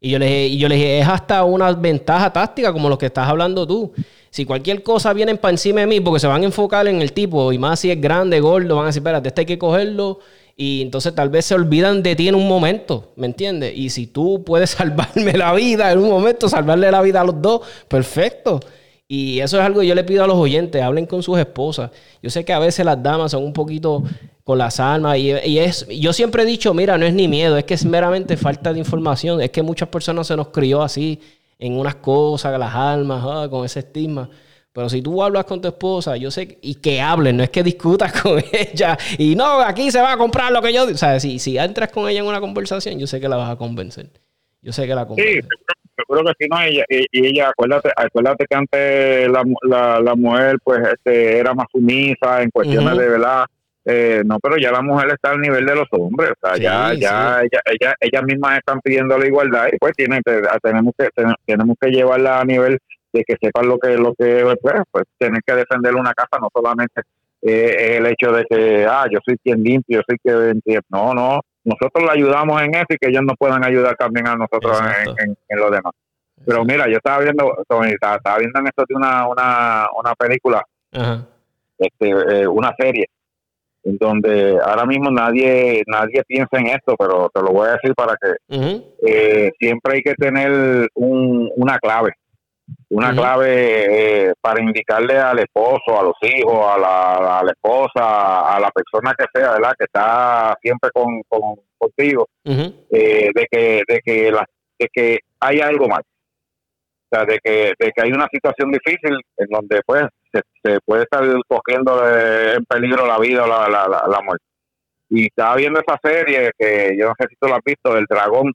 Y 0.00 0.10
yo 0.10 0.18
le 0.18 0.26
dije, 0.26 0.46
y 0.48 0.58
yo 0.58 0.68
le 0.68 0.74
dije, 0.74 0.98
es 0.98 1.08
hasta 1.08 1.44
una 1.44 1.72
ventaja 1.72 2.32
táctica 2.32 2.72
como 2.72 2.88
lo 2.88 2.98
que 2.98 3.06
estás 3.06 3.28
hablando 3.28 3.66
tú. 3.66 3.92
Si 4.30 4.44
cualquier 4.44 4.82
cosa 4.82 5.12
viene 5.12 5.36
para 5.36 5.52
encima 5.52 5.80
de 5.80 5.86
mí, 5.86 6.00
porque 6.00 6.20
se 6.20 6.26
van 6.26 6.42
a 6.42 6.44
enfocar 6.44 6.88
en 6.88 7.00
el 7.00 7.12
tipo, 7.12 7.52
y 7.52 7.58
más 7.58 7.80
si 7.80 7.90
es 7.90 8.00
grande, 8.00 8.40
gordo, 8.40 8.76
van 8.76 8.84
a 8.84 8.86
decir, 8.88 9.00
espérate, 9.00 9.28
este 9.28 9.42
hay 9.42 9.46
que 9.46 9.58
cogerlo. 9.58 10.18
Y 10.56 10.82
entonces 10.82 11.14
tal 11.14 11.30
vez 11.30 11.46
se 11.46 11.54
olvidan 11.54 12.02
de 12.02 12.14
ti 12.16 12.28
en 12.28 12.34
un 12.34 12.46
momento, 12.46 13.12
¿me 13.16 13.26
entiendes? 13.26 13.76
Y 13.76 13.90
si 13.90 14.06
tú 14.08 14.42
puedes 14.44 14.70
salvarme 14.78 15.32
la 15.34 15.52
vida 15.52 15.92
en 15.92 15.98
un 15.98 16.08
momento, 16.08 16.48
salvarle 16.48 16.90
la 16.90 17.00
vida 17.00 17.20
a 17.20 17.24
los 17.24 17.40
dos, 17.40 17.62
perfecto. 17.88 18.60
Y 19.06 19.40
eso 19.40 19.58
es 19.58 19.64
algo 19.64 19.80
que 19.80 19.86
yo 19.86 19.94
le 19.94 20.04
pido 20.04 20.24
a 20.24 20.26
los 20.26 20.36
oyentes, 20.36 20.82
hablen 20.82 21.06
con 21.06 21.22
sus 21.22 21.38
esposas. 21.38 21.90
Yo 22.22 22.30
sé 22.30 22.44
que 22.44 22.52
a 22.52 22.58
veces 22.58 22.86
las 22.86 23.02
damas 23.02 23.32
son 23.32 23.44
un 23.44 23.52
poquito 23.52 24.02
con 24.44 24.58
las 24.58 24.80
almas 24.80 25.18
y, 25.18 25.58
es, 25.58 25.86
yo 25.88 26.12
siempre 26.12 26.42
he 26.42 26.46
dicho, 26.46 26.72
mira, 26.74 26.96
no 26.98 27.06
es 27.06 27.14
ni 27.14 27.28
miedo, 27.28 27.56
es 27.56 27.64
que 27.64 27.74
es 27.74 27.84
meramente 27.84 28.36
falta 28.36 28.72
de 28.72 28.78
información, 28.78 29.40
es 29.40 29.50
que 29.50 29.62
muchas 29.62 29.88
personas 29.88 30.26
se 30.26 30.36
nos 30.36 30.48
crió 30.48 30.82
así 30.82 31.20
en 31.58 31.78
unas 31.78 31.96
cosas, 31.96 32.58
las 32.58 32.74
almas, 32.74 33.22
ah, 33.26 33.48
con 33.50 33.64
ese 33.64 33.80
estigma. 33.80 34.28
Pero 34.72 34.88
si 34.88 35.00
tú 35.02 35.22
hablas 35.22 35.44
con 35.44 35.60
tu 35.60 35.68
esposa, 35.68 36.16
yo 36.16 36.30
sé, 36.30 36.58
y 36.60 36.74
que 36.76 37.00
hablen, 37.00 37.36
no 37.36 37.44
es 37.44 37.50
que 37.50 37.62
discutas 37.62 38.12
con 38.22 38.42
ella 38.52 38.98
y 39.18 39.36
no, 39.36 39.60
aquí 39.60 39.90
se 39.90 40.00
va 40.00 40.12
a 40.12 40.16
comprar 40.16 40.50
lo 40.50 40.60
que 40.60 40.72
yo 40.72 40.84
digo. 40.86 40.96
O 40.96 40.98
sea, 40.98 41.20
si, 41.20 41.38
si 41.38 41.56
entras 41.58 41.90
con 41.90 42.08
ella 42.08 42.20
en 42.20 42.26
una 42.26 42.40
conversación, 42.40 42.98
yo 42.98 43.06
sé 43.06 43.20
que 43.20 43.28
la 43.28 43.36
vas 43.36 43.50
a 43.50 43.56
convencer. 43.56 44.10
Yo 44.64 44.72
sé 44.72 44.86
que 44.86 44.94
la 44.94 45.06
convences. 45.06 45.46
Seguro 45.96 46.24
que 46.24 46.32
si 46.40 46.48
no, 46.48 46.60
ella, 46.60 46.84
y, 46.88 47.26
ella, 47.26 47.50
acuérdate, 47.50 47.90
acuérdate 47.94 48.46
que 48.48 48.56
antes 48.56 49.28
la, 49.28 49.44
la, 49.62 50.00
la 50.00 50.14
mujer 50.16 50.56
pues 50.64 50.80
este, 50.88 51.38
era 51.38 51.54
más 51.54 51.66
sumisa 51.70 52.42
en 52.42 52.50
cuestiones 52.50 52.96
de 52.96 53.08
verdad. 53.08 53.44
Eh, 53.86 54.22
no, 54.24 54.38
pero 54.40 54.56
ya 54.56 54.72
la 54.72 54.80
mujer 54.80 55.10
está 55.12 55.32
al 55.32 55.40
nivel 55.40 55.66
de 55.66 55.74
los 55.74 55.86
hombres, 55.90 56.30
o 56.30 56.48
sea, 56.48 56.56
ya, 56.56 56.94
ya, 56.94 57.42
ella, 57.42 57.60
ella, 57.66 57.94
ellas 58.00 58.22
mismas 58.24 58.56
están 58.56 58.80
pidiendo 58.80 59.18
la 59.18 59.26
igualdad 59.26 59.66
y 59.70 59.76
pues 59.76 59.92
tienen, 59.94 60.22
tenemos 60.62 60.94
que 60.96 61.08
tenemos 61.44 61.76
que 61.78 61.90
llevarla 61.90 62.40
a 62.40 62.44
nivel 62.46 62.78
de 63.12 63.24
que 63.24 63.36
sepan 63.38 63.68
lo 63.68 63.78
que 63.78 63.98
lo 63.98 64.14
que 64.14 64.56
pues, 64.62 64.82
pues 64.90 65.04
tienen 65.18 65.42
que 65.46 65.54
defender 65.54 65.94
una 65.96 66.14
casa 66.14 66.38
no 66.40 66.48
solamente 66.50 67.02
eh, 67.42 67.98
el 67.98 68.06
hecho 68.06 68.32
de 68.32 68.46
que 68.48 68.86
ah 68.88 69.04
yo 69.12 69.18
soy 69.22 69.36
quien 69.44 69.62
limpio, 69.62 69.98
yo 69.98 70.02
soy 70.08 70.16
quien 70.18 70.62
no, 70.88 71.12
no, 71.12 71.40
nosotros 71.64 72.04
le 72.04 72.10
ayudamos 72.10 72.60
en 72.62 72.74
eso 72.74 72.86
y 72.90 72.98
que 72.98 73.08
ellos 73.08 73.22
nos 73.22 73.36
puedan 73.38 73.64
ayudar 73.64 73.96
también 73.96 74.28
a 74.28 74.36
nosotros 74.36 74.78
en, 75.18 75.36
en, 75.48 75.58
lo 75.58 75.70
demás. 75.70 75.92
Pero 76.44 76.64
mira, 76.64 76.86
yo 76.88 76.98
estaba 76.98 77.22
viendo, 77.22 77.56
estaba, 77.58 78.38
viendo 78.38 78.58
en 78.60 78.66
esto 78.66 78.84
de 78.86 78.94
una, 78.94 79.26
una, 79.26 79.86
una 79.98 80.14
película, 80.14 80.62
este, 81.78 82.10
eh, 82.10 82.46
una 82.46 82.74
serie, 82.78 83.08
en 83.84 83.96
donde 83.98 84.58
ahora 84.64 84.84
mismo 84.84 85.10
nadie 85.10 85.82
nadie 85.86 86.22
piensa 86.26 86.58
en 86.58 86.68
esto, 86.68 86.96
pero 86.98 87.30
te 87.32 87.40
lo 87.40 87.48
voy 87.48 87.68
a 87.68 87.72
decir 87.72 87.94
para 87.94 88.16
que 88.16 88.34
eh, 89.06 89.52
siempre 89.58 89.96
hay 89.96 90.02
que 90.02 90.14
tener 90.14 90.88
un, 90.94 91.50
una 91.56 91.78
clave, 91.78 92.12
una 92.90 93.12
clave 93.12 94.28
eh, 94.28 94.32
para 94.40 94.62
indicarle 94.62 95.18
al 95.18 95.38
esposo, 95.40 95.98
a 95.98 96.02
los 96.02 96.14
hijos, 96.22 96.66
a 96.66 96.78
la, 96.78 97.38
a 97.40 97.44
la, 97.44 97.50
esposa, 97.50 98.54
a 98.54 98.60
la 98.60 98.70
persona 98.70 99.14
que 99.18 99.26
sea, 99.34 99.52
¿verdad? 99.52 99.74
Que 99.78 99.84
está 99.84 100.56
siempre 100.62 100.90
con, 100.92 101.22
contigo, 101.76 102.28
eh, 102.44 103.30
de 103.34 103.46
que 103.50 103.82
de 103.86 104.00
que 104.04 104.30
la, 104.30 104.46
de 104.78 104.88
que 104.92 105.18
hay 105.40 105.60
algo 105.60 105.88
mal, 105.88 106.02
o 106.02 107.16
sea, 107.16 107.24
de 107.24 107.38
que 107.42 107.74
de 107.78 107.92
que 107.92 108.02
hay 108.02 108.12
una 108.12 108.28
situación 108.32 108.70
difícil 108.70 109.18
en 109.36 109.46
donde 109.48 109.82
pues 109.84 110.06
se, 110.32 110.78
puede 110.84 111.02
estar 111.02 111.22
cogiendo 111.46 112.08
en 112.08 112.64
peligro 112.64 113.06
la 113.06 113.18
vida 113.18 113.44
o 113.44 113.46
la, 113.46 113.68
la, 113.68 113.86
la, 113.86 114.20
muerte. 114.22 114.44
Y 115.10 115.26
estaba 115.26 115.56
viendo 115.56 115.80
esa 115.80 115.98
serie 116.02 116.50
que 116.58 116.96
yo 116.98 117.06
no 117.06 117.14
sé 117.18 117.26
si 117.28 117.36
tú 117.36 117.46
la 117.46 117.56
has 117.56 117.64
visto, 117.64 117.96
El 117.96 118.06
Dragón 118.06 118.52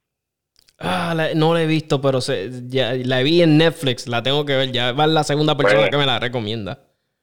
Ah, 0.82 1.14
no 1.36 1.52
la 1.52 1.62
he 1.62 1.66
visto, 1.66 2.00
pero 2.00 2.22
se, 2.22 2.48
ya, 2.66 2.94
la 2.94 3.20
vi 3.20 3.42
en 3.42 3.58
Netflix, 3.58 4.08
la 4.08 4.22
tengo 4.22 4.46
que 4.46 4.56
ver. 4.56 4.72
Ya 4.72 4.92
va 4.92 5.06
la 5.06 5.24
segunda 5.24 5.54
persona 5.54 5.82
pues, 5.82 5.90
que 5.90 5.96
me 5.98 6.06
la 6.06 6.18
recomienda. 6.18 6.78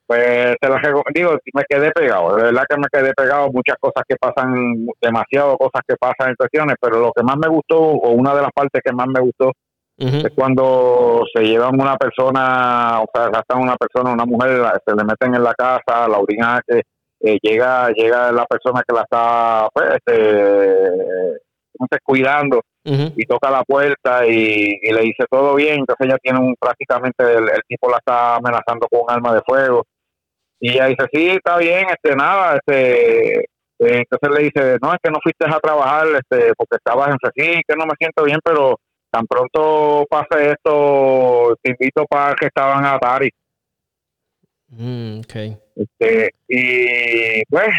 Pues 0.06 0.56
te 0.62 0.70
la 0.70 0.80
digo, 1.14 1.38
me 1.54 1.64
quedé 1.68 1.92
pegado, 1.92 2.36
de 2.36 2.44
verdad 2.44 2.64
que 2.70 2.78
me 2.78 2.88
quedé 2.92 3.14
pegado. 3.14 3.52
Muchas 3.52 3.78
cosas 3.80 4.04
que 4.08 4.16
pasan, 4.16 4.86
demasiado 5.02 5.58
cosas 5.58 5.82
que 5.88 5.96
pasan 5.98 6.30
en 6.30 6.36
cuestiones, 6.36 6.76
pero 6.80 7.00
lo 7.00 7.12
que 7.12 7.24
más 7.24 7.36
me 7.38 7.48
gustó, 7.48 7.80
o 7.80 8.12
una 8.12 8.36
de 8.36 8.44
las 8.44 8.52
partes 8.54 8.82
que 8.86 8.94
más 8.94 9.08
me 9.08 9.22
gustó, 9.22 9.52
es 9.98 10.32
cuando 10.36 11.24
se 11.34 11.44
llevan 11.44 11.82
una 11.82 11.98
persona, 11.98 13.02
o 13.02 13.10
sea, 13.12 13.30
gastan 13.30 13.64
una 13.64 13.76
persona, 13.76 14.14
una 14.14 14.26
mujer, 14.26 14.62
se 14.86 14.96
le 14.96 15.04
meten 15.04 15.34
en 15.34 15.44
la 15.44 15.56
casa, 15.56 16.08
la 16.08 16.20
orina 16.20 16.62
que 16.66 16.84
eh, 17.22 17.40
llega, 17.42 17.90
llega 17.90 18.32
la 18.32 18.46
persona 18.46 18.84
que 18.88 18.94
la 18.94 19.02
está, 19.02 19.68
pues, 19.74 19.96
este, 19.96 21.40
cuidando 22.04 22.62
y 22.88 23.26
toca 23.26 23.52
la 23.52 23.64
puerta 23.64 24.26
y, 24.26 24.80
le 24.82 25.02
dice 25.02 25.26
todo 25.30 25.56
bien, 25.56 25.80
entonces 25.80 26.08
ella 26.08 26.18
tiene 26.22 26.40
un 26.40 26.56
prácticamente 26.60 27.24
el, 27.24 27.50
tipo 27.68 27.90
la 27.90 27.98
está 27.98 28.36
amenazando 28.36 28.88
con 28.90 29.02
un 29.02 29.12
arma 29.12 29.34
de 29.34 29.42
fuego. 29.46 29.86
Y 30.60 30.72
ella 30.72 30.88
dice 30.88 31.06
sí 31.14 31.28
está 31.30 31.58
bien 31.58 31.86
este 31.90 32.16
nada 32.16 32.56
este 32.56 33.40
eh, 33.42 33.46
entonces 33.80 34.30
le 34.32 34.44
dice 34.46 34.78
no 34.82 34.92
es 34.92 35.00
que 35.04 35.12
no 35.12 35.20
fuiste 35.22 35.46
a 35.46 35.60
trabajar 35.60 36.08
este 36.08 36.52
porque 36.58 36.78
estabas 36.78 37.10
en 37.10 37.18
sí 37.36 37.62
que 37.68 37.76
no 37.76 37.86
me 37.86 37.94
siento 38.00 38.24
bien 38.24 38.40
pero 38.44 38.80
tan 39.12 39.28
pronto 39.28 40.04
pase 40.10 40.54
esto 40.54 41.56
te 41.62 41.72
invito 41.72 42.06
para 42.10 42.34
que 42.34 42.48
estaban 42.48 42.84
a 42.86 42.96
Atari 42.96 43.30
mm, 44.70 45.20
okay. 45.20 45.56
este 45.76 46.32
y 46.48 47.44
pues 47.52 47.70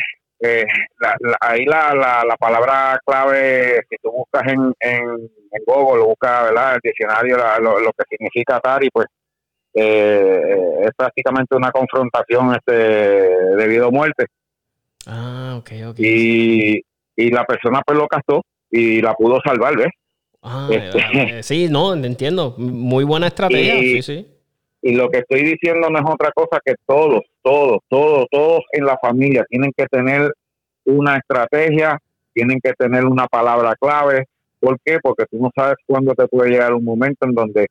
eh, 0.41 0.65
la, 1.01 1.17
ahí 1.41 1.65
la, 1.65 1.95
la, 1.95 2.37
palabra 2.37 3.01
clave, 3.05 3.85
si 3.91 3.97
tú 4.03 4.13
buscas 4.13 4.47
en, 4.47 4.73
en, 4.81 5.29
Google, 5.67 6.05
buscas 6.05 6.45
¿verdad? 6.45 6.75
el 6.75 6.81
diccionario 6.83 7.37
lo, 7.61 7.93
que 7.93 8.05
significa 8.09 8.57
Atari, 8.57 8.89
pues 8.91 9.07
es 9.75 10.91
prácticamente 10.97 11.55
una 11.55 11.71
confrontación 11.71 12.55
este 12.55 12.73
debido 12.73 13.89
a 13.89 13.91
muerte. 13.91 14.27
Ah, 15.07 15.57
ok, 15.59 15.71
ok. 15.91 15.99
Y, 15.99 16.83
y 17.17 17.31
la 17.31 17.45
persona 17.45 17.83
pues 17.85 17.99
lo 17.99 18.07
castó 18.07 18.43
y 18.71 19.01
la 19.01 19.15
pudo 19.15 19.41
salvar, 19.45 19.77
¿ves? 19.77 19.91
Ah, 20.43 20.69
este, 20.71 21.43
sí, 21.43 21.69
no, 21.69 21.95
entiendo. 21.95 22.55
Muy 22.59 23.05
buena 23.05 23.27
estrategia, 23.29 23.75
sí, 23.75 24.03
sí. 24.03 24.27
Y 24.83 24.95
lo 24.95 25.09
que 25.11 25.19
estoy 25.19 25.43
diciendo 25.43 25.91
no 25.91 25.99
es 25.99 26.05
otra 26.07 26.31
cosa 26.33 26.61
que 26.65 26.75
todos, 26.87 27.23
todos, 27.43 27.79
todos, 27.89 28.27
todos 28.31 28.61
en 28.73 28.85
la 28.85 28.97
familia 28.99 29.45
tienen 29.49 29.73
que 29.77 29.87
tener 29.87 30.33
una 30.85 31.17
estrategia, 31.17 31.99
tienen 32.33 32.61
que 32.63 32.73
tener 32.75 33.05
una 33.05 33.27
palabra 33.27 33.75
clave. 33.81 34.27
¿Por 34.61 34.79
qué? 34.85 34.99
Porque 35.03 35.25
tú 35.31 35.39
no 35.41 35.51
sabes 35.55 35.77
cuándo 35.87 36.15
te 36.15 36.27
puede 36.29 36.51
llegar 36.51 36.75
un 36.75 36.85
momento 36.85 37.27
en 37.27 37.35
donde 37.35 37.67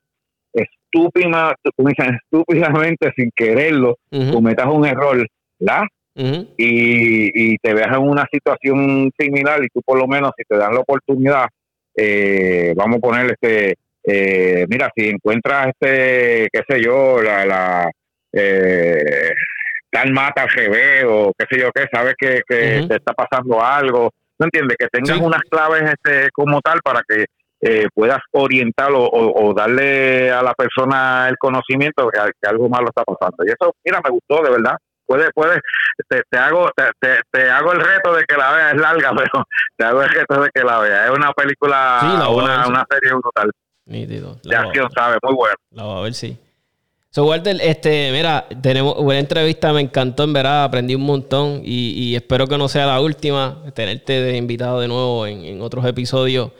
estúpida, 0.52 1.54
estúpidamente, 2.22 3.12
sin 3.16 3.30
quererlo, 3.34 3.96
cometas 4.10 4.66
un 4.66 4.86
error, 4.86 5.26
¿verdad? 5.58 5.84
y, 6.14 7.52
y, 7.52 7.58
te 7.58 7.74
veas 7.74 7.96
en 7.96 8.02
una 8.02 8.26
situación 8.32 9.12
similar 9.16 9.62
y 9.62 9.68
tú 9.68 9.80
por 9.82 9.98
lo 9.98 10.08
menos 10.08 10.32
si 10.36 10.42
te 10.42 10.56
dan 10.56 10.74
la 10.74 10.80
oportunidad, 10.80 11.46
eh, 11.94 12.74
vamos 12.76 12.96
a 12.96 13.00
poner 13.00 13.30
este, 13.30 13.76
eh, 14.10 14.64
mira, 14.70 14.90
si 14.96 15.10
encuentras 15.10 15.66
este, 15.68 16.48
qué 16.50 16.62
sé 16.66 16.80
yo, 16.82 17.20
la, 17.20 17.44
la 17.44 17.90
eh, 18.32 19.34
tal 19.90 20.12
mata 20.12 20.46
GB 20.46 21.06
o 21.06 21.32
qué 21.36 21.44
sé 21.50 21.60
yo 21.60 21.70
qué, 21.74 21.86
sabes 21.92 22.14
que, 22.18 22.40
que 22.48 22.86
te 22.88 22.96
está 22.96 23.12
pasando 23.12 23.62
algo, 23.62 24.10
¿no 24.38 24.46
entiendes? 24.46 24.78
Que 24.78 24.88
tengas 24.88 25.20
unas 25.20 25.42
claves 25.42 25.82
este, 25.82 26.30
como 26.30 26.62
tal 26.62 26.80
para 26.82 27.02
que 27.06 27.26
eh, 27.60 27.86
puedas 27.92 28.20
orientar 28.32 28.90
o, 28.94 29.52
darle 29.54 30.30
a 30.30 30.42
la 30.42 30.54
persona 30.54 31.28
el 31.28 31.36
conocimiento 31.36 32.06
de 32.06 32.32
que, 32.40 32.48
algo 32.48 32.70
malo 32.70 32.88
está 32.88 33.04
pasando. 33.04 33.44
Y 33.44 33.50
eso, 33.50 33.74
mira, 33.84 34.00
me 34.02 34.10
gustó 34.10 34.42
de 34.42 34.52
verdad. 34.52 34.76
Puede, 35.04 35.30
puede, 35.32 35.60
te, 36.08 36.22
te 36.30 36.38
hago, 36.38 36.70
te, 36.74 37.20
te, 37.30 37.50
hago 37.50 37.72
el 37.72 37.80
reto 37.80 38.14
de 38.14 38.24
que 38.24 38.36
la 38.36 38.52
veas, 38.52 38.74
es 38.74 38.80
larga, 38.80 39.10
pero 39.16 39.44
te 39.76 39.84
hago 39.84 40.02
el 40.02 40.08
reto 40.08 40.40
de 40.40 40.50
que 40.54 40.64
la 40.64 40.78
veas. 40.78 41.10
Es 41.10 41.16
una 41.16 41.32
película, 41.32 42.00
una, 42.30 42.68
una 42.68 42.86
serie 42.88 43.12
brutal. 43.12 43.50
Nítido. 43.88 44.38
De 44.44 44.54
acción, 44.54 44.88
sabe, 44.94 45.18
muy 45.22 45.34
bueno. 45.34 45.54
La 45.72 45.84
va 45.84 45.98
a 45.98 46.02
ver, 46.02 46.14
sí. 46.14 46.38
So, 47.10 47.24
Walter, 47.24 47.56
este, 47.60 48.12
mira, 48.12 48.46
tenemos 48.62 49.02
buena 49.02 49.18
entrevista, 49.18 49.72
me 49.72 49.80
encantó, 49.80 50.24
en 50.24 50.34
verdad, 50.34 50.64
aprendí 50.64 50.94
un 50.94 51.04
montón 51.04 51.62
y, 51.64 51.92
y 51.96 52.14
espero 52.14 52.46
que 52.46 52.58
no 52.58 52.68
sea 52.68 52.86
la 52.86 53.00
última, 53.00 53.64
tenerte 53.74 54.20
de 54.20 54.36
invitado 54.36 54.80
de 54.80 54.88
nuevo 54.88 55.26
en, 55.26 55.44
en 55.44 55.62
otros 55.62 55.84
episodios 55.86 56.52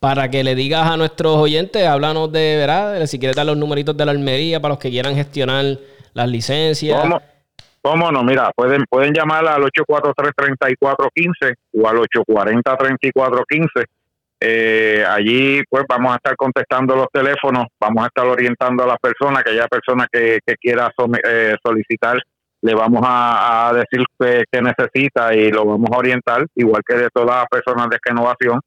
para 0.00 0.30
que 0.30 0.42
le 0.42 0.54
digas 0.54 0.90
a 0.90 0.96
nuestros 0.96 1.36
oyentes, 1.36 1.86
háblanos 1.86 2.32
de, 2.32 2.56
¿verdad? 2.56 3.06
Si 3.06 3.18
quieres 3.18 3.36
dar 3.36 3.44
los 3.44 3.58
numeritos 3.58 3.94
de 3.94 4.06
la 4.06 4.12
Almería 4.12 4.58
para 4.58 4.72
los 4.72 4.78
que 4.78 4.88
quieran 4.88 5.14
gestionar 5.14 5.78
las 6.14 6.28
licencias. 6.28 6.98
¿Cómo? 7.02 7.20
¿Cómo 7.82 8.10
no? 8.10 8.22
Mira, 8.24 8.50
pueden, 8.54 8.84
pueden 8.88 9.12
llamar 9.12 9.46
al 9.46 9.62
843-3415 9.62 11.54
o 11.74 11.88
al 11.88 11.98
840-3415. 11.98 13.84
Eh, 14.42 15.04
allí 15.06 15.62
pues 15.68 15.84
vamos 15.86 16.12
a 16.12 16.16
estar 16.16 16.34
contestando 16.34 16.96
los 16.96 17.08
teléfonos, 17.12 17.66
vamos 17.78 18.04
a 18.04 18.06
estar 18.06 18.26
orientando 18.26 18.84
a 18.84 18.86
las 18.86 18.98
personas, 18.98 19.44
que 19.44 19.50
haya 19.50 19.68
persona 19.68 20.06
que, 20.10 20.40
quiera 20.58 20.90
eh, 21.24 21.56
solicitar, 21.62 22.18
le 22.62 22.74
vamos 22.74 23.02
a, 23.04 23.72
decir 23.74 24.06
que, 24.18 24.62
necesita 24.62 25.34
y 25.34 25.50
lo 25.50 25.66
vamos 25.66 25.90
a 25.92 25.98
orientar, 25.98 26.46
igual 26.54 26.82
que 26.86 26.94
de 26.96 27.08
todas 27.12 27.42
las 27.42 27.46
personas 27.48 27.90
de 27.90 27.98
renovación. 28.02 28.60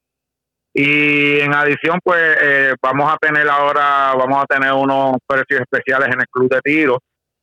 Y 0.72 1.40
en 1.40 1.54
adición, 1.54 1.98
pues 2.02 2.20
eh, 2.40 2.74
vamos 2.80 3.12
a 3.12 3.16
tener 3.18 3.48
ahora, 3.48 4.12
vamos 4.16 4.42
a 4.42 4.46
tener 4.46 4.72
unos 4.72 5.16
precios 5.26 5.60
especiales 5.60 6.08
en 6.12 6.20
el 6.20 6.26
club 6.28 6.50
de 6.50 6.60
tiro. 6.60 6.98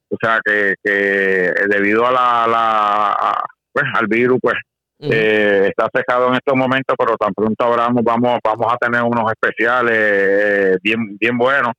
O 0.10 0.18
sea 0.22 0.40
que, 0.44 0.76
que 0.84 1.54
debido 1.70 2.06
a 2.06 2.12
la 2.12 3.42
pues, 3.72 3.86
al 3.94 4.08
virus, 4.08 4.38
pues 4.42 4.56
eh, 5.02 5.68
está 5.70 5.90
cejado 5.94 6.28
en 6.28 6.36
estos 6.36 6.56
momentos, 6.56 6.96
pero 6.98 7.18
tan 7.18 7.34
pronto 7.34 7.66
abramos, 7.66 8.04
vamos, 8.04 8.40
vamos 8.44 8.72
a 8.72 8.78
tener 8.78 9.02
unos 9.02 9.32
especiales 9.32 9.98
eh, 9.98 10.78
bien, 10.84 11.18
bien 11.20 11.38
buenos, 11.38 11.74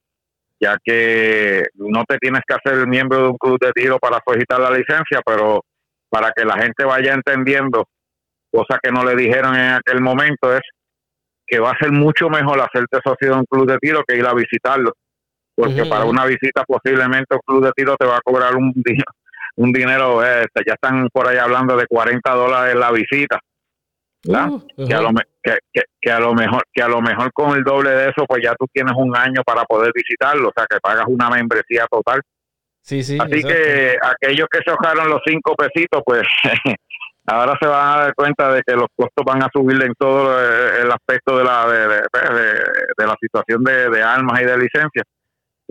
ya 0.61 0.77
que 0.83 1.65
no 1.75 2.05
te 2.05 2.19
tienes 2.19 2.43
que 2.47 2.55
hacer 2.55 2.87
miembro 2.87 3.19
de 3.19 3.29
un 3.29 3.39
club 3.39 3.59
de 3.61 3.73
tiro 3.73 3.99
para 3.99 4.19
solicitar 4.27 4.61
la 4.61 4.71
licencia, 4.71 5.21
pero 5.25 5.63
para 6.09 6.33
que 6.33 6.45
la 6.45 6.59
gente 6.59 6.85
vaya 6.85 7.15
entendiendo, 7.15 7.87
cosa 8.51 8.79
que 8.83 8.91
no 8.91 9.05
le 9.05 9.17
dijeron 9.17 9.55
en 9.55 9.75
aquel 9.75 10.01
momento, 10.01 10.55
es 10.55 10.63
que 11.47 11.59
va 11.59 11.71
a 11.71 11.79
ser 11.79 11.93
mucho 11.93 12.29
mejor 12.29 12.61
hacerte 12.61 12.99
socio 13.05 13.31
de 13.31 13.35
un 13.35 13.45
club 13.45 13.71
de 13.71 13.79
tiro 13.79 14.03
que 14.07 14.17
ir 14.17 14.27
a 14.27 14.35
visitarlo. 14.35 14.93
Porque 15.55 15.85
para 15.85 16.07
una 16.07 16.25
visita 16.25 16.65
posiblemente 16.65 17.35
un 17.35 17.41
club 17.45 17.65
de 17.65 17.73
tiro 17.73 17.95
te 17.97 18.07
va 18.07 18.17
a 18.17 18.23
cobrar 18.25 18.57
un, 18.57 18.73
un 19.57 19.73
dinero, 19.73 20.25
este, 20.25 20.63
ya 20.67 20.75
están 20.75 21.09
por 21.13 21.29
ahí 21.29 21.37
hablando 21.37 21.77
de 21.77 21.87
40 21.87 22.35
dólares 22.35 22.75
la 22.75 22.91
visita. 22.91 23.41
Uh, 24.25 24.61
que, 24.87 24.95
a 24.95 25.01
lo, 25.01 25.11
que, 26.01 26.13
a 26.13 26.21
lo 26.21 26.33
mejor 26.33 26.63
que 26.73 26.81
a 26.81 26.87
lo 26.87 27.03
mejor 27.03 27.33
con 27.33 27.57
el 27.57 27.65
doble 27.65 27.91
de 27.91 28.05
eso 28.05 28.25
pues 28.29 28.41
ya 28.41 28.55
tú 28.55 28.67
tienes 28.73 28.93
un 28.97 29.17
año 29.17 29.43
para 29.45 29.65
poder 29.65 29.91
visitarlo 29.93 30.51
o 30.51 30.53
sea 30.57 30.65
que 30.71 30.79
pagas 30.79 31.07
una 31.09 31.29
membresía 31.29 31.89
total. 31.91 32.21
Sí 32.83 33.03
sí 33.03 33.19
así 33.21 33.43
que 33.43 33.97
aquellos 34.01 34.47
que 34.49 34.61
se 34.65 34.71
ahorraron 34.71 35.11
los 35.11 35.23
cinco 35.27 35.57
pesitos 35.57 36.03
pues 36.07 36.23
ahora 37.27 37.59
se 37.61 37.67
van 37.67 37.89
a 37.89 38.01
dar 38.03 38.15
cuenta 38.15 38.53
de 38.53 38.63
que 38.65 38.75
los 38.75 38.87
costos 38.95 39.25
van 39.25 39.43
a 39.43 39.49
subir 39.53 39.83
en 39.83 39.95
todo 39.99 40.39
el 40.41 40.91
aspecto 40.93 41.39
de 41.39 41.45
la 41.45 41.67
de, 41.69 42.03
pues, 42.11 43.09
la 43.09 43.17
situación 43.21 43.65
de, 43.65 44.03
armas 44.03 44.41
y 44.41 44.45
de 44.45 44.57
licencias 44.57 45.05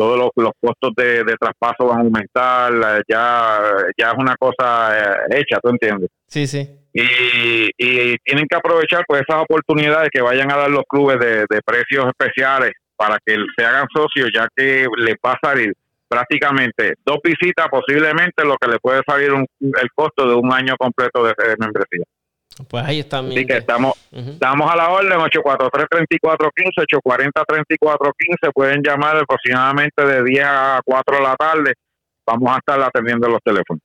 todos 0.01 0.31
los, 0.35 0.51
costos 0.59 0.91
de, 0.97 1.23
traspaso 1.39 1.85
van 1.85 1.99
a 1.99 2.01
aumentar 2.01 3.03
ya 3.07 3.59
ya 3.95 4.11
es 4.11 4.17
una 4.17 4.35
cosa 4.35 4.97
eh, 4.97 5.37
hecha 5.37 5.59
tú 5.61 5.69
entiendes 5.69 6.09
sí 6.25 6.47
sí 6.47 6.67
y, 6.91 7.69
y 7.77 8.17
tienen 8.23 8.47
que 8.49 8.57
aprovechar 8.57 9.03
pues 9.07 9.21
esas 9.21 9.43
oportunidades 9.43 10.09
que 10.11 10.21
vayan 10.21 10.51
a 10.51 10.57
dar 10.57 10.71
los 10.71 10.83
clubes 10.89 11.19
de, 11.19 11.45
de 11.47 11.61
precios 11.63 12.07
especiales 12.07 12.71
para 12.95 13.17
que 13.23 13.35
se 13.55 13.63
hagan 13.63 13.85
socios 13.93 14.29
ya 14.33 14.47
que 14.55 14.87
les 14.97 15.15
va 15.23 15.33
a 15.33 15.39
salir 15.47 15.73
prácticamente 16.11 16.95
dos 17.05 17.19
visitas, 17.23 17.67
posiblemente 17.69 18.43
lo 18.43 18.57
que 18.57 18.69
le 18.69 18.79
puede 18.79 19.01
salir 19.07 19.29
el 19.29 19.89
costo 19.95 20.27
de 20.27 20.35
un 20.35 20.51
año 20.51 20.75
completo 20.77 21.23
de, 21.23 21.33
membresía. 21.57 22.03
Pues 22.67 22.83
ahí 22.85 22.99
está. 22.99 23.19
Así 23.19 23.45
que 23.45 23.57
estamos, 23.57 23.93
estamos 24.11 24.71
a 24.71 24.75
la 24.75 24.89
orden, 24.89 25.19
843-3415, 25.19 26.85
840-3415, 27.05 28.51
pueden 28.53 28.81
llamar 28.83 29.17
aproximadamente 29.17 30.05
de 30.05 30.23
10 30.23 30.45
a 30.45 30.81
4 30.85 31.17
de 31.17 31.23
la 31.23 31.35
tarde, 31.35 31.73
vamos 32.25 32.53
a 32.53 32.57
estar 32.57 32.81
atendiendo 32.81 33.27
los 33.27 33.39
teléfonos. 33.43 33.81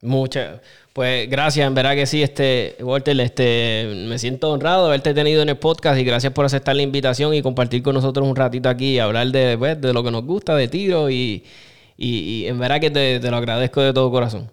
Muchas, 0.00 0.60
pues 0.92 1.28
gracias, 1.28 1.66
en 1.66 1.74
verdad 1.74 1.96
que 1.96 2.06
sí, 2.06 2.22
este, 2.22 2.76
Walter, 2.80 3.18
este, 3.20 4.06
me 4.08 4.16
siento 4.18 4.52
honrado 4.52 4.82
de 4.82 4.88
haberte 4.90 5.12
tenido 5.12 5.42
en 5.42 5.48
el 5.48 5.58
podcast 5.58 5.98
y 5.98 6.04
gracias 6.04 6.32
por 6.32 6.44
aceptar 6.44 6.76
la 6.76 6.82
invitación 6.82 7.34
y 7.34 7.42
compartir 7.42 7.82
con 7.82 7.94
nosotros 7.94 8.24
un 8.26 8.36
ratito 8.36 8.68
aquí 8.68 8.94
y 8.94 8.98
hablar 9.00 9.26
de, 9.28 9.58
pues, 9.58 9.80
de 9.80 9.92
lo 9.92 10.04
que 10.04 10.12
nos 10.12 10.24
gusta, 10.24 10.54
de 10.54 10.68
tiro 10.68 11.10
y, 11.10 11.44
y, 11.96 12.46
en 12.46 12.60
verdad 12.60 12.80
que 12.80 12.90
te, 12.90 13.20
lo 13.28 13.36
agradezco 13.36 13.80
de 13.80 13.92
todo 13.92 14.08
corazón. 14.12 14.48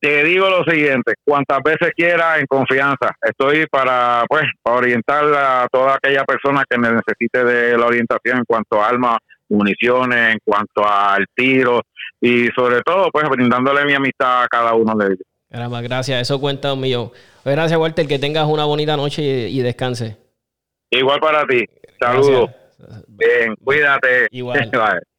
Te 0.00 0.24
digo 0.24 0.48
lo 0.48 0.64
siguiente, 0.64 1.12
cuantas 1.22 1.62
veces 1.62 1.92
quiera 1.94 2.38
en 2.38 2.46
confianza, 2.46 3.14
estoy 3.20 3.66
para 3.66 4.24
pues 4.26 4.44
para 4.62 4.76
orientar 4.78 5.24
a 5.34 5.68
toda 5.70 5.96
aquella 5.96 6.24
persona 6.24 6.64
que 6.68 6.78
necesite 6.78 7.44
de 7.44 7.76
la 7.76 7.84
orientación 7.84 8.38
en 8.38 8.44
cuanto 8.44 8.82
a 8.82 8.88
armas, 8.88 9.18
municiones, 9.50 10.32
en 10.32 10.38
cuanto 10.42 10.88
al 10.88 11.26
tiro 11.34 11.82
y 12.18 12.48
sobre 12.56 12.80
todo 12.80 13.10
pues 13.12 13.28
brindándole 13.28 13.84
mi 13.84 13.92
amistad 13.92 14.44
a 14.44 14.48
cada 14.48 14.72
uno 14.72 14.94
de 14.96 15.06
ellos. 15.06 15.26
Caramba, 15.50 15.82
gracias, 15.82 16.22
eso 16.22 16.40
cuenta 16.40 16.72
un 16.72 16.80
millón. 16.80 17.10
Pues 17.42 17.54
gracias 17.54 17.78
Walter, 17.78 18.06
que 18.06 18.18
tengas 18.18 18.46
una 18.46 18.64
bonita 18.64 18.96
noche 18.96 19.22
y, 19.22 19.60
descanse. 19.60 20.16
Igual 20.90 21.20
para 21.20 21.46
ti, 21.46 21.66
saludos. 22.00 22.50
Bien, 23.06 23.54
cuídate. 23.62 24.28
Igual. 24.30 24.70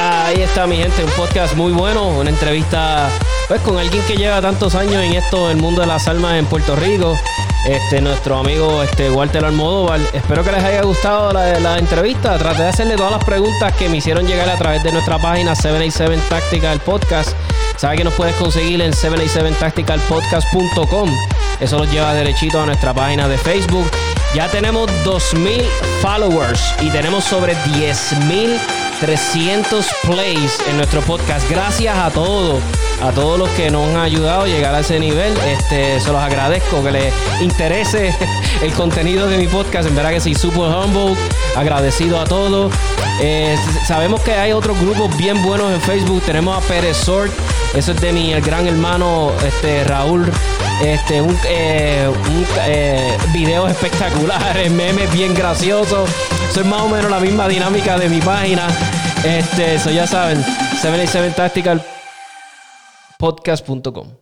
Ahí 0.00 0.40
está 0.40 0.66
mi 0.66 0.78
gente, 0.78 1.04
un 1.04 1.10
podcast 1.10 1.54
muy 1.56 1.72
bueno, 1.72 2.08
una 2.08 2.30
entrevista 2.30 3.10
pues 3.48 3.60
con 3.60 3.76
alguien 3.76 4.02
que 4.06 4.16
lleva 4.16 4.40
tantos 4.40 4.74
años 4.74 5.02
en 5.02 5.12
esto, 5.12 5.50
el 5.50 5.58
mundo 5.58 5.82
de 5.82 5.86
las 5.86 6.08
almas 6.08 6.38
en 6.38 6.46
Puerto 6.46 6.74
Rico, 6.74 7.18
este 7.66 8.00
nuestro 8.00 8.38
amigo 8.38 8.82
este 8.82 9.10
Walter 9.10 9.44
Almodóvar. 9.44 10.00
Espero 10.14 10.42
que 10.42 10.52
les 10.52 10.64
haya 10.64 10.80
gustado 10.82 11.34
la, 11.34 11.78
entrevista. 11.78 12.38
Traté 12.38 12.62
de 12.62 12.68
hacerle 12.68 12.96
todas 12.96 13.12
las 13.12 13.22
preguntas 13.24 13.74
que 13.74 13.90
me 13.90 13.98
hicieron 13.98 14.26
llegar 14.26 14.48
a 14.48 14.56
través 14.56 14.82
de 14.82 14.90
nuestra 14.90 15.18
página 15.18 15.54
787 15.54 16.30
Tactical 16.30 16.80
Podcast. 16.80 17.34
Sabe 17.76 17.98
que 17.98 18.04
nos 18.04 18.14
puedes 18.14 18.34
conseguir 18.36 18.80
en 18.80 18.92
787tacticalpodcast.com. 18.92 21.10
Eso 21.60 21.76
nos 21.76 21.92
lleva 21.92 22.14
derechito 22.14 22.62
a 22.62 22.64
nuestra 22.64 22.94
página 22.94 23.28
de 23.28 23.36
Facebook. 23.36 23.90
Ya 24.34 24.48
tenemos 24.48 24.90
2.000 25.04 25.62
followers 26.00 26.74
y 26.80 26.88
tenemos 26.88 27.24
sobre 27.24 27.54
10.000 27.56 28.89
300 29.00 29.86
plays 30.02 30.58
en 30.68 30.76
nuestro 30.76 31.00
podcast. 31.00 31.48
Gracias 31.50 31.96
a 31.96 32.10
todos, 32.10 32.62
a 33.02 33.10
todos 33.12 33.38
los 33.38 33.48
que 33.50 33.70
nos 33.70 33.88
han 33.88 33.96
ayudado 33.96 34.42
a 34.42 34.46
llegar 34.46 34.74
a 34.74 34.80
ese 34.80 35.00
nivel. 35.00 35.34
Este, 35.38 35.98
se 36.00 36.12
los 36.12 36.20
agradezco 36.20 36.82
que 36.84 36.90
les 36.90 37.14
interese 37.40 38.14
el 38.62 38.72
contenido 38.74 39.26
de 39.26 39.38
mi 39.38 39.46
podcast. 39.46 39.88
En 39.88 39.96
verdad 39.96 40.10
que 40.10 40.20
sí, 40.20 40.34
super 40.34 40.68
humble. 40.68 41.16
Agradecido 41.56 42.20
a 42.20 42.24
todos. 42.24 42.72
Eh, 43.22 43.56
sabemos 43.86 44.20
que 44.20 44.32
hay 44.32 44.52
otros 44.52 44.78
grupos 44.78 45.16
bien 45.16 45.42
buenos 45.42 45.72
en 45.72 45.80
Facebook. 45.80 46.22
Tenemos 46.22 46.62
a 46.62 46.66
Pérez 46.68 46.98
Sort. 46.98 47.32
Eso 47.74 47.92
es 47.92 48.00
de 48.00 48.12
mi 48.12 48.32
gran 48.40 48.66
hermano 48.66 49.32
este, 49.46 49.84
Raúl. 49.84 50.30
Este, 50.82 51.20
un, 51.20 51.36
eh, 51.46 52.08
un 52.08 52.46
eh, 52.66 53.16
video 53.32 53.68
espectacular, 53.68 54.70
memes 54.70 55.12
bien 55.12 55.34
graciosos. 55.34 56.10
Es 56.56 56.64
más 56.66 56.82
o 56.82 56.88
menos 56.88 57.10
la 57.10 57.20
misma 57.20 57.46
dinámica 57.48 57.98
de 57.98 58.08
mi 58.08 58.20
página. 58.20 58.66
Este, 59.24 59.74
eso 59.74 59.90
ya 59.90 60.06
saben, 60.06 60.42
77 60.80 61.34
Tactical 61.36 61.84
podcast.com. 63.18 64.19